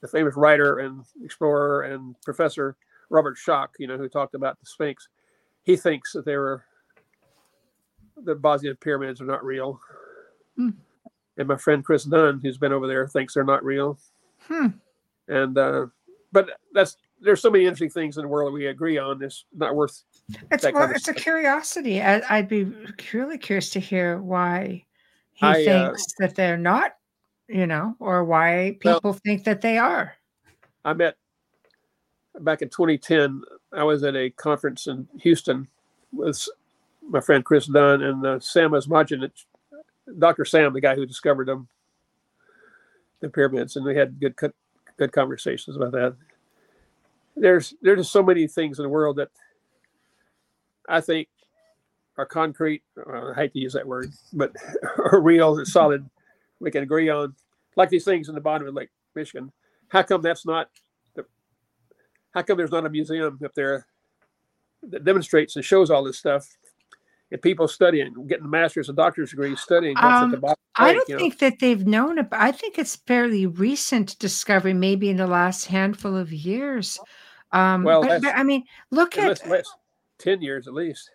the 0.01 0.07
famous 0.07 0.36
writer 0.36 0.80
and 0.80 1.05
explorer 1.24 1.84
and 1.84 2.16
professor 2.24 2.76
Robert 3.11 3.38
Schoch, 3.38 3.68
you 3.78 3.86
know, 3.88 3.97
who 3.97 4.09
talked 4.09 4.34
about 4.34 4.59
the 4.59 4.66
Sphinx, 4.66 5.07
he 5.63 5.76
thinks 5.76 6.11
that 6.13 6.26
they 6.26 6.36
were 6.38 6.63
the 8.24 8.34
Bosnian 8.34 8.78
pyramids 8.78 9.22
are 9.22 9.26
not 9.26 9.45
real. 9.45 9.80
Hmm. 10.55 10.70
And 11.38 11.48
my 11.48 11.58
friend 11.58 11.84
Chris 11.84 12.06
Dunn, 12.06 12.40
who's 12.42 12.58
been 12.58 12.72
over 12.72 12.88
there, 12.88 13.08
thinks 13.08 13.34
they're 13.34 13.44
not 13.44 13.64
real. 13.64 13.98
Hmm. 14.48 14.68
And 15.28 15.58
uh, 15.58 15.88
but 16.32 16.50
that's 16.74 16.98
there's 17.22 17.42
so 17.42 17.50
many 17.50 17.66
interesting 17.66 17.90
things 17.90 18.18
in 18.18 18.24
the 18.24 18.28
world 18.28 18.50
that 18.50 18.54
we 18.54 18.68
agree 18.68 18.98
on. 18.98 19.22
It's 19.22 19.46
not 19.56 19.76
worth. 19.76 20.04
It's 20.52 20.64
well, 20.64 20.74
kind 20.74 20.92
of 20.92 20.96
it's 20.96 21.08
a 21.08 21.14
curiosity. 21.14 22.02
I, 22.02 22.22
I'd 22.30 22.48
be 22.48 22.66
really 23.14 23.38
curious 23.38 23.70
to 23.72 23.80
hear 23.80 24.22
why 24.22 24.86
he 25.34 25.46
I, 25.46 25.66
uh, 25.66 25.88
thinks 25.88 26.06
that 26.20 26.36
they're 26.36 26.58
not, 26.58 26.96
you 27.48 27.68
know, 27.68 27.96
or 28.00 28.24
why 28.24 28.78
Well- 28.84 28.96
people 28.96 29.14
think 29.14 29.44
that 29.46 29.62
they 29.62 29.78
are. 29.78 30.14
I 30.84 30.94
met 30.94 31.18
back 32.42 32.62
in 32.62 32.70
2010. 32.70 33.42
I 33.74 33.84
was 33.84 34.04
at 34.04 34.16
a 34.16 34.30
conference 34.30 34.88
in 34.88 35.08
Houston 35.20 35.68
with 36.14 36.48
my 37.10 37.20
friend 37.20 37.44
Chris 37.44 37.66
Dunn 37.66 38.04
and 38.04 38.26
uh, 38.26 38.40
Sam 38.40 38.72
Osmanagich, 38.72 39.46
Dr. 40.18 40.45
Sam, 40.45 40.74
the 40.74 40.82
guy 40.82 40.95
who 40.95 41.06
discovered 41.06 41.47
them, 41.47 41.68
the 43.22 43.30
pyramids, 43.30 43.76
and 43.76 43.86
we 43.86 43.95
had 43.95 44.20
good 44.20 44.36
good 44.97 45.12
conversations 45.12 45.76
about 45.76 45.91
that. 45.93 46.16
There's 47.36 47.74
there's 47.82 47.99
just 47.99 48.12
so 48.12 48.24
many 48.24 48.47
things 48.47 48.80
in 48.80 48.84
the 48.84 48.89
world 48.89 49.18
that 49.18 49.30
I 50.88 51.01
think 51.01 51.28
are 52.18 52.26
concrete. 52.26 52.84
I 52.97 53.34
hate 53.36 53.53
to 53.53 53.60
use 53.60 53.74
that 53.74 53.88
word, 53.88 54.12
but 54.34 54.53
are 55.12 55.20
real, 55.20 55.66
solid. 55.66 56.10
We 56.60 56.72
can 56.72 56.84
agree 56.84 57.10
on, 57.10 57.36
like 57.76 57.89
these 57.89 58.06
things 58.06 58.30
in 58.30 58.36
the 58.36 58.41
bottom 58.41 58.68
of 58.68 58.74
Lake 58.74 58.89
Michigan. 59.16 59.51
How 59.89 60.03
come 60.03 60.22
that's 60.22 60.45
not? 60.45 60.70
The, 61.16 61.26
how 62.34 62.41
come 62.43 62.58
there's 62.58 62.72
not 62.72 62.86
a 62.86 62.89
museum 62.89 63.39
up 63.43 63.53
there 63.56 63.86
that 64.84 65.03
demonstrates 65.03 65.56
and 65.56 65.66
shows 65.66 65.89
all 65.89 66.03
this 66.03 66.18
stuff? 66.18 66.47
And 67.32 67.41
people 67.41 67.67
studying, 67.67 68.13
getting 68.28 68.45
a 68.45 68.47
masters 68.47 68.88
and 68.88 68.95
doctor's 68.95 69.32
degrees, 69.32 69.59
studying 69.59 69.97
Um, 69.97 70.26
at 70.26 70.32
the 70.32 70.38
bottom. 70.38 70.51
of 70.78 70.78
the 70.78 70.84
I 70.84 70.93
don't 70.93 71.09
you 71.09 71.15
know? 71.15 71.19
think 71.19 71.39
that 71.39 71.59
they've 71.59 71.86
known 71.86 72.19
about. 72.19 72.39
I 72.41 72.51
think 72.51 72.78
it's 72.78 72.95
fairly 72.95 73.47
recent 73.47 74.17
discovery, 74.19 74.73
maybe 74.73 75.09
in 75.09 75.17
the 75.17 75.26
last 75.28 75.65
handful 75.65 76.15
of 76.15 76.32
years. 76.32 76.99
Um, 77.51 77.84
Well, 77.84 78.01
but, 78.01 78.21
but 78.21 78.36
I 78.36 78.43
mean, 78.43 78.63
look 78.91 79.17
at 79.17 79.28
Less, 79.28 79.47
less, 79.47 79.73
ten 80.19 80.41
years 80.41 80.67
at 80.67 80.73
least. 80.76 81.09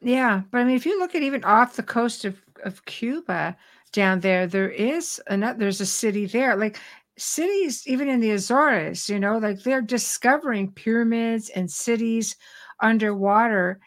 Yeah, 0.00 0.42
but 0.52 0.58
I 0.58 0.64
mean, 0.64 0.76
if 0.76 0.86
you 0.86 0.98
look 1.00 1.16
at 1.16 1.22
even 1.22 1.42
off 1.42 1.74
the 1.74 1.82
coast 1.82 2.24
of, 2.24 2.40
of 2.62 2.84
Cuba 2.84 3.56
down 3.90 4.20
there, 4.20 4.46
there 4.46 4.70
is 4.70 5.20
another, 5.26 5.58
there's 5.58 5.80
a 5.80 5.86
city 5.86 6.26
there. 6.26 6.54
Like 6.54 6.78
cities, 7.16 7.82
even 7.88 8.08
in 8.08 8.20
the 8.20 8.30
Azores, 8.30 9.08
you 9.08 9.18
know, 9.18 9.38
like 9.38 9.64
they're 9.64 9.82
discovering 9.82 10.70
pyramids 10.70 11.48
and 11.48 11.68
cities 11.68 12.36
underwater. 12.80 13.80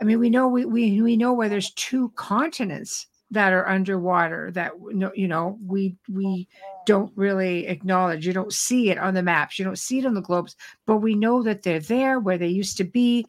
I 0.00 0.04
mean, 0.04 0.18
we 0.18 0.30
know 0.30 0.48
we 0.48 0.64
we 0.64 1.00
we 1.02 1.16
know 1.16 1.32
where 1.32 1.48
there's 1.48 1.72
two 1.74 2.10
continents 2.16 3.06
that 3.32 3.52
are 3.52 3.68
underwater 3.68 4.50
that 4.52 4.72
you 5.14 5.28
know 5.28 5.58
we 5.66 5.96
we 6.08 6.48
don't 6.86 7.12
really 7.16 7.66
acknowledge. 7.66 8.26
You 8.26 8.32
don't 8.32 8.52
see 8.52 8.90
it 8.90 8.98
on 8.98 9.14
the 9.14 9.22
maps, 9.22 9.58
you 9.58 9.64
don't 9.64 9.78
see 9.78 9.98
it 9.98 10.06
on 10.06 10.14
the 10.14 10.22
globes, 10.22 10.56
but 10.86 10.96
we 10.98 11.14
know 11.14 11.42
that 11.42 11.62
they're 11.62 11.80
there 11.80 12.18
where 12.18 12.38
they 12.38 12.48
used 12.48 12.76
to 12.78 12.84
be, 12.84 13.26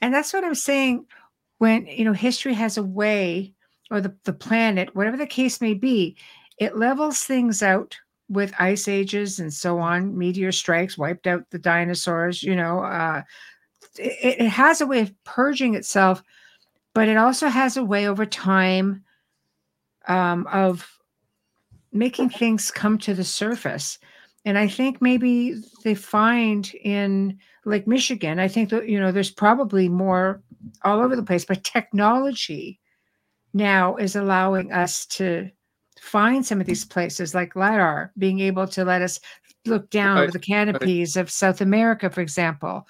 and 0.00 0.12
that's 0.12 0.32
what 0.32 0.44
I'm 0.44 0.54
saying. 0.54 1.06
When 1.58 1.86
you 1.86 2.04
know 2.04 2.14
history 2.14 2.54
has 2.54 2.78
a 2.78 2.82
way 2.82 3.54
or 3.90 4.00
the, 4.00 4.14
the 4.24 4.32
planet 4.32 4.94
whatever 4.94 5.16
the 5.16 5.26
case 5.26 5.60
may 5.60 5.74
be 5.74 6.16
it 6.58 6.76
levels 6.76 7.24
things 7.24 7.62
out 7.62 7.98
with 8.28 8.54
ice 8.58 8.86
ages 8.86 9.40
and 9.40 9.52
so 9.52 9.78
on 9.78 10.16
meteor 10.16 10.52
strikes 10.52 10.96
wiped 10.96 11.26
out 11.26 11.42
the 11.50 11.58
dinosaurs 11.58 12.42
you 12.42 12.54
know 12.54 12.80
uh, 12.80 13.22
it, 13.98 14.40
it 14.40 14.48
has 14.48 14.80
a 14.80 14.86
way 14.86 15.00
of 15.00 15.12
purging 15.24 15.74
itself 15.74 16.22
but 16.94 17.08
it 17.08 17.16
also 17.16 17.48
has 17.48 17.76
a 17.76 17.84
way 17.84 18.08
over 18.08 18.26
time 18.26 19.04
um, 20.08 20.46
of 20.48 20.88
making 21.92 22.30
things 22.30 22.70
come 22.70 22.98
to 22.98 23.14
the 23.14 23.24
surface. 23.24 23.98
And 24.44 24.56
i 24.56 24.66
think 24.66 25.02
maybe 25.02 25.60
they 25.84 25.94
find 25.94 26.72
in 26.82 27.38
lake 27.66 27.86
michigan 27.86 28.38
i 28.38 28.48
think 28.48 28.70
that 28.70 28.88
you 28.88 28.98
know 28.98 29.12
there's 29.12 29.30
probably 29.30 29.86
more 29.86 30.42
all 30.82 31.00
over 31.00 31.14
the 31.14 31.22
place 31.22 31.44
but 31.44 31.62
technology 31.62 32.80
now 33.52 33.96
is 33.96 34.16
allowing 34.16 34.72
us 34.72 35.04
to 35.06 35.50
find 36.00 36.46
some 36.46 36.58
of 36.58 36.66
these 36.66 36.86
places 36.86 37.34
like 37.34 37.54
lidar 37.54 38.12
being 38.16 38.40
able 38.40 38.66
to 38.66 38.82
let 38.82 39.02
us 39.02 39.20
look 39.66 39.90
down 39.90 40.16
Right, 40.16 40.22
over 40.22 40.32
the 40.32 40.38
canopies 40.38 41.16
of 41.16 41.30
south 41.30 41.60
america 41.60 42.08
for 42.08 42.22
example 42.22 42.86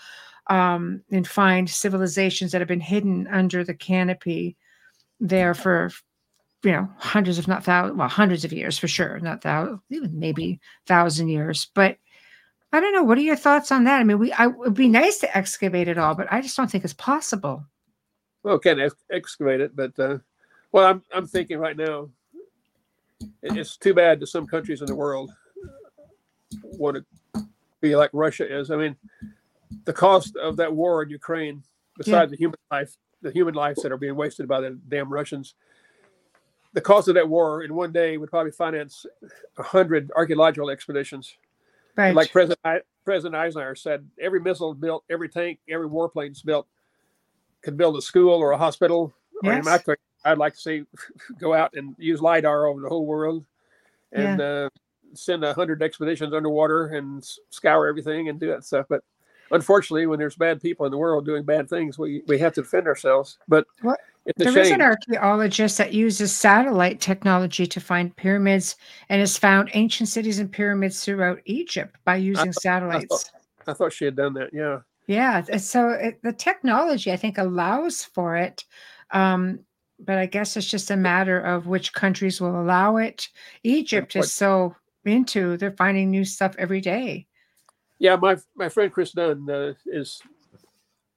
um, 0.48 1.02
and 1.10 1.26
find 1.26 1.68
civilizations 1.68 2.52
that 2.52 2.60
have 2.60 2.68
been 2.68 2.80
hidden 2.80 3.26
under 3.28 3.62
the 3.64 3.74
canopy 3.74 4.56
there 5.20 5.54
for 5.54 5.90
you 6.62 6.72
know 6.72 6.88
hundreds 6.98 7.38
if 7.38 7.48
not 7.48 7.64
thousands 7.64 7.98
well 7.98 8.08
hundreds 8.08 8.44
of 8.44 8.52
years 8.52 8.78
for 8.78 8.88
sure 8.88 9.18
not 9.20 9.42
thousands 9.42 9.80
even 9.90 10.18
maybe 10.18 10.60
thousand 10.86 11.28
years 11.28 11.70
but 11.74 11.96
i 12.72 12.80
don't 12.80 12.92
know 12.94 13.02
what 13.02 13.18
are 13.18 13.22
your 13.22 13.36
thoughts 13.36 13.70
on 13.72 13.84
that 13.84 14.00
i 14.00 14.04
mean 14.04 14.18
we 14.18 14.32
I, 14.32 14.46
it 14.46 14.58
would 14.58 14.74
be 14.74 14.88
nice 14.88 15.18
to 15.18 15.36
excavate 15.36 15.88
it 15.88 15.98
all 15.98 16.14
but 16.14 16.30
i 16.30 16.40
just 16.40 16.56
don't 16.56 16.70
think 16.70 16.84
it's 16.84 16.92
possible 16.94 17.64
Well, 18.42 18.58
can 18.58 18.80
ex- 18.80 19.04
excavate 19.10 19.60
it, 19.60 19.76
but 19.76 19.98
uh, 19.98 20.18
well, 20.72 20.86
I'm 20.86 21.02
I'm 21.14 21.26
thinking 21.26 21.58
right 21.58 21.76
now. 21.76 22.08
It's 23.42 23.76
too 23.76 23.92
bad 23.92 24.20
that 24.20 24.28
some 24.28 24.46
countries 24.46 24.80
in 24.80 24.86
the 24.86 24.94
world 24.94 25.30
want 26.62 26.96
to 26.96 27.44
be 27.82 27.94
like 27.94 28.10
Russia 28.14 28.50
is. 28.50 28.70
I 28.70 28.76
mean, 28.76 28.96
the 29.84 29.92
cost 29.92 30.36
of 30.36 30.56
that 30.56 30.72
war 30.74 31.02
in 31.02 31.10
Ukraine, 31.10 31.62
besides 31.96 32.30
the 32.30 32.36
human 32.36 32.58
life, 32.70 32.96
the 33.22 33.30
human 33.30 33.54
lives 33.54 33.82
that 33.82 33.92
are 33.92 33.96
being 33.96 34.16
wasted 34.16 34.48
by 34.48 34.60
the 34.60 34.78
damn 34.88 35.12
Russians, 35.12 35.54
the 36.72 36.80
cost 36.80 37.08
of 37.08 37.14
that 37.14 37.28
war 37.28 37.62
in 37.62 37.74
one 37.74 37.92
day 37.92 38.16
would 38.16 38.30
probably 38.30 38.52
finance 38.52 39.04
a 39.58 39.62
hundred 39.62 40.10
archaeological 40.14 40.70
expeditions. 40.70 41.34
right 41.96 42.14
Like 42.14 42.30
President 42.30 42.58
I- 42.64 42.82
President 43.04 43.34
Eisenhower 43.34 43.74
said, 43.74 44.08
every 44.20 44.40
missile 44.40 44.74
built, 44.74 45.04
every 45.10 45.28
tank, 45.28 45.58
every 45.68 45.88
warplane's 45.88 46.42
built 46.42 46.66
could 47.62 47.76
build 47.76 47.96
a 47.96 48.02
school 48.02 48.34
or 48.34 48.52
a 48.52 48.58
hospital. 48.58 49.12
Or 49.42 49.52
in 49.52 49.58
Yes. 49.58 49.64
my 49.64 49.78
case, 49.78 49.96
I'd 50.24 50.38
like 50.38 50.52
to 50.54 50.60
see 50.60 50.84
go 51.40 51.54
out 51.54 51.74
and 51.74 51.96
use 51.98 52.20
lidar 52.20 52.66
over 52.66 52.80
the 52.80 52.88
whole 52.88 53.06
world 53.06 53.46
and 54.12 54.40
uh, 54.40 54.68
send 55.14 55.44
a 55.44 55.54
hundred 55.54 55.82
expeditions 55.82 56.32
underwater 56.34 56.88
and 56.88 57.24
scour 57.48 57.86
everything 57.88 58.28
and 58.28 58.38
do 58.38 58.48
that 58.48 58.64
stuff. 58.64 58.86
But 58.88 59.02
unfortunately, 59.50 60.06
when 60.06 60.18
there's 60.18 60.36
bad 60.36 60.60
people 60.60 60.86
in 60.86 60.92
the 60.92 60.98
world 60.98 61.24
doing 61.24 61.44
bad 61.44 61.68
things, 61.68 61.98
we 61.98 62.22
we 62.26 62.38
have 62.38 62.54
to 62.54 62.62
defend 62.62 62.86
ourselves. 62.86 63.38
But 63.48 63.66
it's 64.26 64.40
a 64.40 64.44
There 64.44 64.58
is 64.62 64.70
an 64.70 64.82
archaeologist 64.82 65.78
that 65.78 65.94
uses 65.94 66.32
satellite 66.32 67.00
technology 67.00 67.66
to 67.66 67.80
find 67.80 68.14
pyramids 68.16 68.76
and 69.08 69.20
has 69.20 69.38
found 69.38 69.70
ancient 69.72 70.08
cities 70.08 70.38
and 70.38 70.52
pyramids 70.52 71.04
throughout 71.04 71.40
Egypt 71.46 71.96
by 72.04 72.16
using 72.16 72.52
satellites. 72.52 73.30
I 73.66 73.72
thought 73.72 73.92
she 73.92 74.04
had 74.04 74.16
done 74.16 74.34
that. 74.34 74.50
Yeah. 74.52 74.80
Yeah, 75.06 75.42
so 75.56 75.88
it, 75.90 76.22
the 76.22 76.32
technology 76.32 77.10
I 77.10 77.16
think 77.16 77.36
allows 77.36 78.04
for 78.04 78.36
it, 78.36 78.64
um, 79.10 79.58
but 79.98 80.18
I 80.18 80.26
guess 80.26 80.56
it's 80.56 80.70
just 80.70 80.92
a 80.92 80.96
matter 80.96 81.40
of 81.40 81.66
which 81.66 81.92
countries 81.92 82.40
will 82.40 82.60
allow 82.60 82.96
it. 82.98 83.28
Egypt 83.64 84.14
is 84.14 84.32
so 84.32 84.76
into; 85.04 85.56
they're 85.56 85.72
finding 85.72 86.10
new 86.10 86.24
stuff 86.24 86.54
every 86.58 86.80
day. 86.80 87.26
Yeah, 88.00 88.16
my 88.16 88.36
my 88.56 88.68
friend 88.68 88.90
Chris 88.92 89.12
Dunn 89.12 89.48
uh, 89.48 89.74
is 89.86 90.20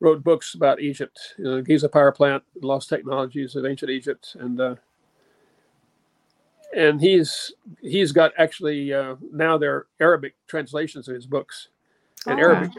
wrote 0.02 0.22
books 0.24 0.54
about 0.54 0.82
Egypt, 0.82 1.18
you 1.38 1.46
know, 1.46 1.62
Giza 1.62 1.88
power 1.90 2.12
plant, 2.12 2.44
lost 2.62 2.90
technologies 2.90 3.56
of 3.56 3.66
ancient 3.66 3.90
Egypt, 3.90 4.36
and 4.40 4.60
uh, 4.60 4.76
and 6.76 7.00
he's 7.00 7.54
he's 7.82 8.12
got 8.12 8.34
actually 8.38 8.94
uh, 8.94 9.16
now 9.32 9.58
they're 9.58 9.86
Arabic 10.02 10.36
translations 10.48 11.08
of 11.08 11.16
his 11.16 11.26
books, 11.26 11.70
and 12.28 12.38
Oh. 12.40 12.44
Arabic 12.44 12.72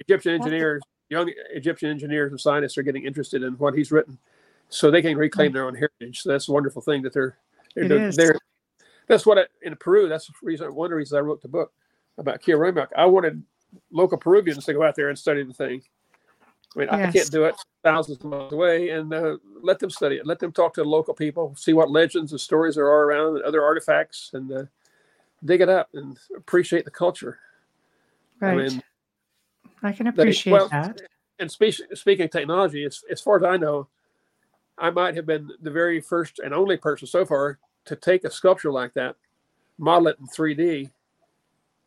Egyptian 0.00 0.32
That's- 0.34 0.46
engineers, 0.46 0.82
young 1.10 1.30
Egyptian 1.50 1.90
engineers 1.90 2.30
and 2.30 2.40
scientists 2.40 2.78
are 2.78 2.82
getting 2.84 3.04
interested 3.04 3.42
in 3.42 3.54
what 3.54 3.74
he's 3.74 3.90
written, 3.90 4.18
so 4.68 4.90
they 4.90 5.02
can 5.02 5.16
reclaim 5.16 5.52
their 5.52 5.64
own 5.66 5.74
heritage. 5.74 6.20
So 6.22 6.30
that's 6.30 6.48
a 6.48 6.52
wonderful 6.52 6.80
thing 6.82 7.02
that 7.02 7.12
they're 7.12 7.36
they're 7.74 7.84
It 7.84 7.88
doing. 7.88 8.02
is. 8.04 8.16
They're, 8.16 8.38
that's 9.08 9.26
what 9.26 9.38
I, 9.38 9.46
in 9.62 9.74
Peru. 9.76 10.08
That's 10.08 10.26
the 10.28 10.32
reason 10.42 10.72
one 10.72 10.86
of 10.86 10.90
the 10.90 10.96
reasons 10.96 11.14
I 11.18 11.20
wrote 11.22 11.42
the 11.42 11.48
book 11.48 11.72
about 12.18 12.42
Kiarumak. 12.42 12.88
I 12.96 13.06
wanted 13.06 13.42
local 13.90 14.18
Peruvians 14.18 14.64
to 14.66 14.72
go 14.72 14.82
out 14.82 14.96
there 14.96 15.08
and 15.08 15.18
study 15.18 15.42
the 15.44 15.52
thing. 15.52 15.82
I 16.76 16.78
mean, 16.78 16.88
I 16.90 17.10
can't 17.10 17.30
do 17.30 17.44
it 17.44 17.54
thousands 17.82 18.18
of 18.18 18.24
miles 18.24 18.52
away, 18.52 18.90
and 18.90 19.12
uh, 19.12 19.38
let 19.62 19.78
them 19.78 19.90
study 19.90 20.16
it. 20.16 20.26
Let 20.26 20.38
them 20.38 20.52
talk 20.52 20.74
to 20.74 20.82
the 20.82 20.88
local 20.88 21.14
people, 21.14 21.54
see 21.56 21.72
what 21.72 21.90
legends 21.90 22.32
and 22.32 22.40
stories 22.40 22.74
there 22.74 22.86
are 22.86 23.04
around, 23.04 23.36
and 23.36 23.44
other 23.44 23.62
artifacts, 23.62 24.30
and 24.34 24.52
uh, 24.52 24.64
dig 25.44 25.60
it 25.60 25.68
up 25.68 25.88
and 25.94 26.18
appreciate 26.36 26.84
the 26.84 26.90
culture. 26.90 27.38
Right, 28.40 28.50
I, 28.50 28.52
I 28.52 28.56
mean, 28.56 28.82
can 29.94 30.04
they- 30.04 30.10
appreciate 30.10 30.52
well, 30.52 30.68
that. 30.68 31.00
and 31.38 31.50
speak, 31.50 31.76
speaking 31.94 32.26
of 32.26 32.30
technology, 32.30 32.84
as, 32.84 33.02
as 33.10 33.20
far 33.20 33.36
as 33.36 33.44
I 33.44 33.56
know, 33.56 33.88
I 34.76 34.90
might 34.90 35.16
have 35.16 35.26
been 35.26 35.50
the 35.60 35.70
very 35.70 36.00
first 36.00 36.38
and 36.38 36.52
only 36.52 36.76
person 36.76 37.08
so 37.08 37.24
far 37.24 37.58
to 37.86 37.96
take 37.96 38.24
a 38.24 38.30
sculpture 38.30 38.70
like 38.70 38.94
that, 38.94 39.16
model 39.78 40.08
it 40.08 40.18
in 40.20 40.26
3D, 40.26 40.90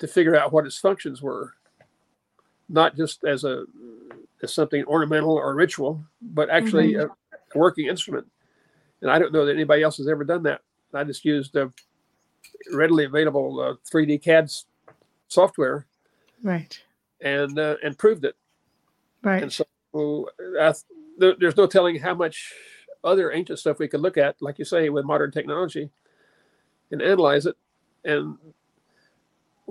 to 0.02 0.08
figure 0.08 0.36
out 0.36 0.52
what 0.52 0.66
its 0.66 0.78
functions 0.78 1.22
were, 1.22 1.54
not 2.70 2.96
just 2.98 3.24
as 3.24 3.44
a 3.44 3.66
as 4.44 4.54
something 4.54 4.84
ornamental 4.86 5.34
or 5.34 5.54
ritual, 5.54 6.04
but 6.22 6.50
actually 6.50 6.94
Mhm. 6.94 7.10
a, 7.10 7.58
working 7.58 7.88
instrument. 7.88 8.26
And 9.02 9.12
I 9.12 9.20
don't 9.20 9.32
know 9.34 9.46
that 9.46 9.54
anybody 9.54 9.84
else 9.84 9.98
has 9.98 10.08
ever 10.08 10.24
done 10.24 10.42
that. 10.44 10.62
I 10.94 11.04
just 11.04 11.24
used 11.26 11.56
a 11.56 11.72
readily 12.74 13.06
available 13.06 13.60
uh, 13.60 13.76
3D 13.92 14.18
CAD 14.24 14.50
software 15.28 15.86
Right. 16.42 16.82
and 17.20 17.60
uh, 17.60 17.76
and 17.84 17.98
proved 17.98 18.26
it. 18.26 18.36
Right. 19.22 19.44
And 19.44 19.52
so 19.54 19.66
uh, 20.60 20.74
there, 21.18 21.36
there's 21.40 21.58
no 21.58 21.68
telling 21.68 22.00
how 22.00 22.16
much 22.16 22.54
other 23.04 23.32
ancient 23.32 23.60
stuff 23.60 23.78
we 23.80 23.88
could 23.88 24.02
look 24.02 24.18
at, 24.18 24.42
like 24.42 24.58
you 24.58 24.66
say, 24.66 24.90
with 24.90 25.06
modern 25.06 25.32
technology 25.32 25.90
and 26.90 27.02
analyze 27.02 27.46
it. 27.46 27.56
And 28.06 28.38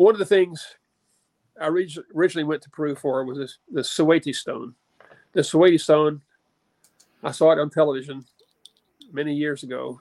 one 0.04 0.14
of 0.14 0.18
the 0.18 0.26
things 0.26 0.76
I 1.60 1.66
originally 1.66 2.44
went 2.44 2.62
to 2.62 2.70
Peru 2.70 2.94
for 2.94 3.24
was 3.24 3.38
this, 3.38 3.58
the 3.70 3.82
Saywite 3.82 4.34
stone. 4.34 4.74
The 5.32 5.42
Saywite 5.42 5.80
stone, 5.80 6.22
I 7.22 7.32
saw 7.32 7.52
it 7.52 7.58
on 7.58 7.70
television 7.70 8.24
many 9.12 9.34
years 9.34 9.62
ago. 9.62 10.00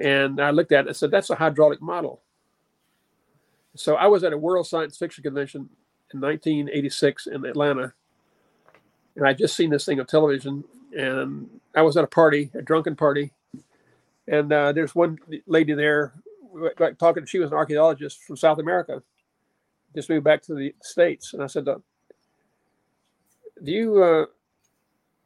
And 0.00 0.40
I 0.40 0.50
looked 0.50 0.72
at 0.72 0.86
it 0.86 0.88
and 0.88 0.96
said, 0.96 1.10
that's 1.10 1.30
a 1.30 1.34
hydraulic 1.34 1.82
model. 1.82 2.22
So 3.76 3.96
I 3.96 4.06
was 4.06 4.24
at 4.24 4.32
a 4.32 4.38
World 4.38 4.66
Science 4.66 4.96
Fiction 4.96 5.22
Convention 5.22 5.68
in 6.12 6.20
1986 6.20 7.26
in 7.26 7.44
Atlanta 7.44 7.92
and 9.16 9.26
I 9.26 9.32
just 9.32 9.56
seen 9.56 9.70
this 9.70 9.84
thing 9.84 10.00
on 10.00 10.06
television, 10.06 10.64
and 10.96 11.48
I 11.74 11.82
was 11.82 11.96
at 11.96 12.04
a 12.04 12.08
party, 12.08 12.50
a 12.54 12.62
drunken 12.62 12.96
party, 12.96 13.32
and 14.26 14.52
uh, 14.52 14.72
there's 14.72 14.94
one 14.94 15.18
lady 15.46 15.74
there 15.74 16.12
like, 16.78 16.98
talking. 16.98 17.26
She 17.26 17.38
was 17.38 17.50
an 17.50 17.56
archaeologist 17.56 18.22
from 18.24 18.36
South 18.36 18.58
America, 18.58 19.02
just 19.94 20.10
moved 20.10 20.24
back 20.24 20.42
to 20.42 20.54
the 20.54 20.74
states, 20.82 21.34
and 21.34 21.42
I 21.42 21.46
said, 21.46 21.64
"Do 21.64 21.82
you?" 23.64 24.02
Uh, 24.02 24.26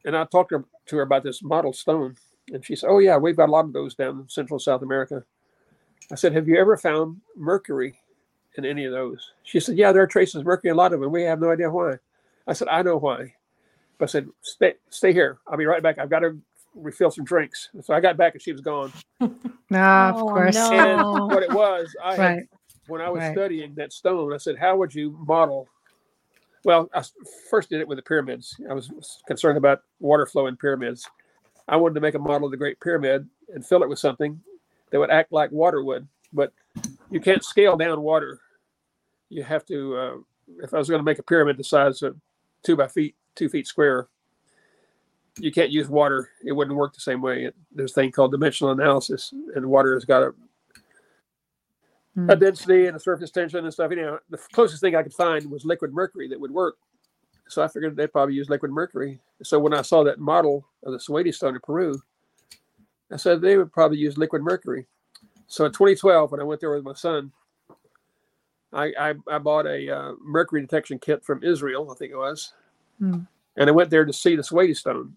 and 0.04 0.16
I 0.16 0.24
talked 0.24 0.50
to 0.50 0.58
her, 0.58 0.64
to 0.86 0.96
her 0.96 1.02
about 1.02 1.24
this 1.24 1.42
model 1.42 1.72
stone, 1.72 2.16
and 2.52 2.64
she 2.64 2.76
said, 2.76 2.88
"Oh 2.88 2.98
yeah, 2.98 3.16
we've 3.16 3.36
got 3.36 3.48
a 3.48 3.52
lot 3.52 3.66
of 3.66 3.72
those 3.72 3.94
down 3.94 4.20
in 4.20 4.28
Central 4.28 4.58
South 4.58 4.82
America." 4.82 5.24
I 6.10 6.14
said, 6.14 6.32
"Have 6.34 6.48
you 6.48 6.58
ever 6.58 6.76
found 6.76 7.20
mercury 7.36 8.00
in 8.56 8.64
any 8.64 8.84
of 8.84 8.92
those?" 8.92 9.32
She 9.44 9.60
said, 9.60 9.76
"Yeah, 9.76 9.92
there 9.92 10.02
are 10.02 10.06
traces 10.06 10.36
of 10.36 10.46
mercury 10.46 10.70
in 10.70 10.76
a 10.76 10.78
lot 10.78 10.92
of 10.92 11.00
them. 11.00 11.12
We 11.12 11.24
have 11.24 11.40
no 11.40 11.50
idea 11.50 11.70
why." 11.70 11.96
I 12.46 12.54
said, 12.54 12.68
"I 12.68 12.82
know 12.82 12.98
why." 12.98 13.34
But 13.98 14.08
I 14.08 14.12
said, 14.12 14.28
stay, 14.42 14.74
stay 14.90 15.12
here. 15.12 15.38
I'll 15.46 15.58
be 15.58 15.66
right 15.66 15.82
back. 15.82 15.98
I've 15.98 16.10
got 16.10 16.20
to 16.20 16.38
refill 16.82 17.10
some 17.10 17.24
drinks. 17.24 17.68
So 17.82 17.94
I 17.94 18.00
got 18.00 18.16
back 18.16 18.34
and 18.34 18.42
she 18.42 18.52
was 18.52 18.60
gone. 18.60 18.92
Ah, 19.70 20.08
of 20.10 20.16
Oh, 20.22 20.28
course. 20.28 20.54
no. 20.54 20.70
And 20.72 21.30
what 21.30 21.42
it 21.42 21.52
was, 21.52 21.94
I 22.02 22.16
had, 22.16 22.48
when 22.86 23.02
I 23.02 23.10
was 23.10 23.20
right. 23.20 23.34
studying 23.34 23.74
that 23.74 23.92
stone, 23.92 24.32
I 24.32 24.38
said, 24.38 24.56
how 24.56 24.78
would 24.78 24.94
you 24.94 25.10
model? 25.26 25.68
Well, 26.64 26.88
I 26.94 27.02
first 27.50 27.68
did 27.68 27.80
it 27.82 27.86
with 27.86 27.98
the 27.98 28.02
pyramids. 28.02 28.56
I 28.70 28.72
was 28.72 28.90
concerned 29.26 29.58
about 29.58 29.82
water 30.00 30.24
flow 30.24 30.46
in 30.46 30.56
pyramids. 30.56 31.06
I 31.68 31.76
wanted 31.76 31.96
to 31.96 32.00
make 32.00 32.14
a 32.14 32.18
model 32.18 32.46
of 32.46 32.50
the 32.50 32.56
Great 32.56 32.80
Pyramid 32.80 33.28
and 33.52 33.64
fill 33.64 33.82
it 33.82 33.90
with 33.90 33.98
something 33.98 34.40
that 34.90 34.98
would 34.98 35.10
act 35.10 35.32
like 35.32 35.52
water 35.52 35.84
would. 35.84 36.08
But 36.32 36.52
you 37.10 37.20
can't 37.20 37.44
scale 37.44 37.76
down 37.76 38.00
water. 38.00 38.40
You 39.28 39.42
have 39.42 39.66
to, 39.66 39.96
uh, 39.96 40.14
if 40.62 40.72
I 40.72 40.78
was 40.78 40.88
going 40.88 41.00
to 41.00 41.04
make 41.04 41.18
a 41.18 41.22
pyramid 41.22 41.58
the 41.58 41.64
size 41.64 42.02
of 42.02 42.16
two 42.62 42.74
by 42.74 42.88
feet, 42.88 43.14
two 43.34 43.50
feet 43.50 43.66
square, 43.66 44.08
you 45.38 45.52
can't 45.52 45.70
use 45.70 45.88
water. 45.88 46.30
It 46.44 46.52
wouldn't 46.52 46.76
work 46.76 46.94
the 46.94 47.00
same 47.00 47.20
way. 47.22 47.44
It, 47.46 47.54
there's 47.72 47.92
a 47.92 47.94
thing 47.94 48.12
called 48.12 48.32
dimensional 48.32 48.72
analysis, 48.72 49.32
and 49.54 49.66
water 49.66 49.94
has 49.94 50.04
got 50.04 50.22
a, 50.22 50.34
a 52.28 52.36
Mm. 52.36 52.40
density 52.40 52.86
and 52.86 52.96
a 52.96 53.00
surface 53.00 53.30
tension 53.30 53.64
and 53.64 53.72
stuff. 53.72 53.90
You 53.90 53.96
know, 53.98 54.18
the 54.30 54.38
closest 54.52 54.80
thing 54.80 54.96
I 54.96 55.02
could 55.02 55.14
find 55.14 55.50
was 55.50 55.64
liquid 55.64 55.92
mercury 55.92 56.28
that 56.28 56.40
would 56.40 56.50
work. 56.50 56.76
So 57.48 57.62
I 57.62 57.68
figured 57.68 57.96
they'd 57.96 58.12
probably 58.12 58.34
use 58.34 58.48
liquid 58.50 58.72
mercury. 58.72 59.20
So 59.42 59.58
when 59.58 59.74
I 59.74 59.82
saw 59.82 60.04
that 60.04 60.18
model 60.18 60.66
of 60.84 60.92
the 60.92 60.98
Saywite 60.98 61.34
stone 61.34 61.54
in 61.54 61.60
Peru, 61.62 62.00
I 63.12 63.16
said 63.16 63.40
they 63.40 63.56
would 63.56 63.72
probably 63.72 63.98
use 63.98 64.18
liquid 64.18 64.42
mercury. 64.42 64.86
So 65.46 65.64
in 65.64 65.72
2012, 65.72 66.30
when 66.32 66.40
I 66.40 66.44
went 66.44 66.60
there 66.60 66.70
with 66.74 66.84
my 66.84 66.94
son, 66.94 67.32
I 68.72 68.92
I, 68.98 69.14
I 69.30 69.38
bought 69.38 69.66
a 69.66 69.90
uh, 69.90 70.12
mercury 70.22 70.60
detection 70.60 70.98
kit 70.98 71.24
from 71.24 71.42
Israel, 71.42 71.90
I 71.90 71.94
think 71.96 72.12
it 72.12 72.16
was, 72.16 72.52
Hmm. 72.98 73.20
and 73.56 73.68
I 73.68 73.72
went 73.72 73.90
there 73.90 74.04
to 74.04 74.12
see 74.12 74.36
the 74.36 74.42
Saywite 74.42 74.76
stone, 74.76 75.14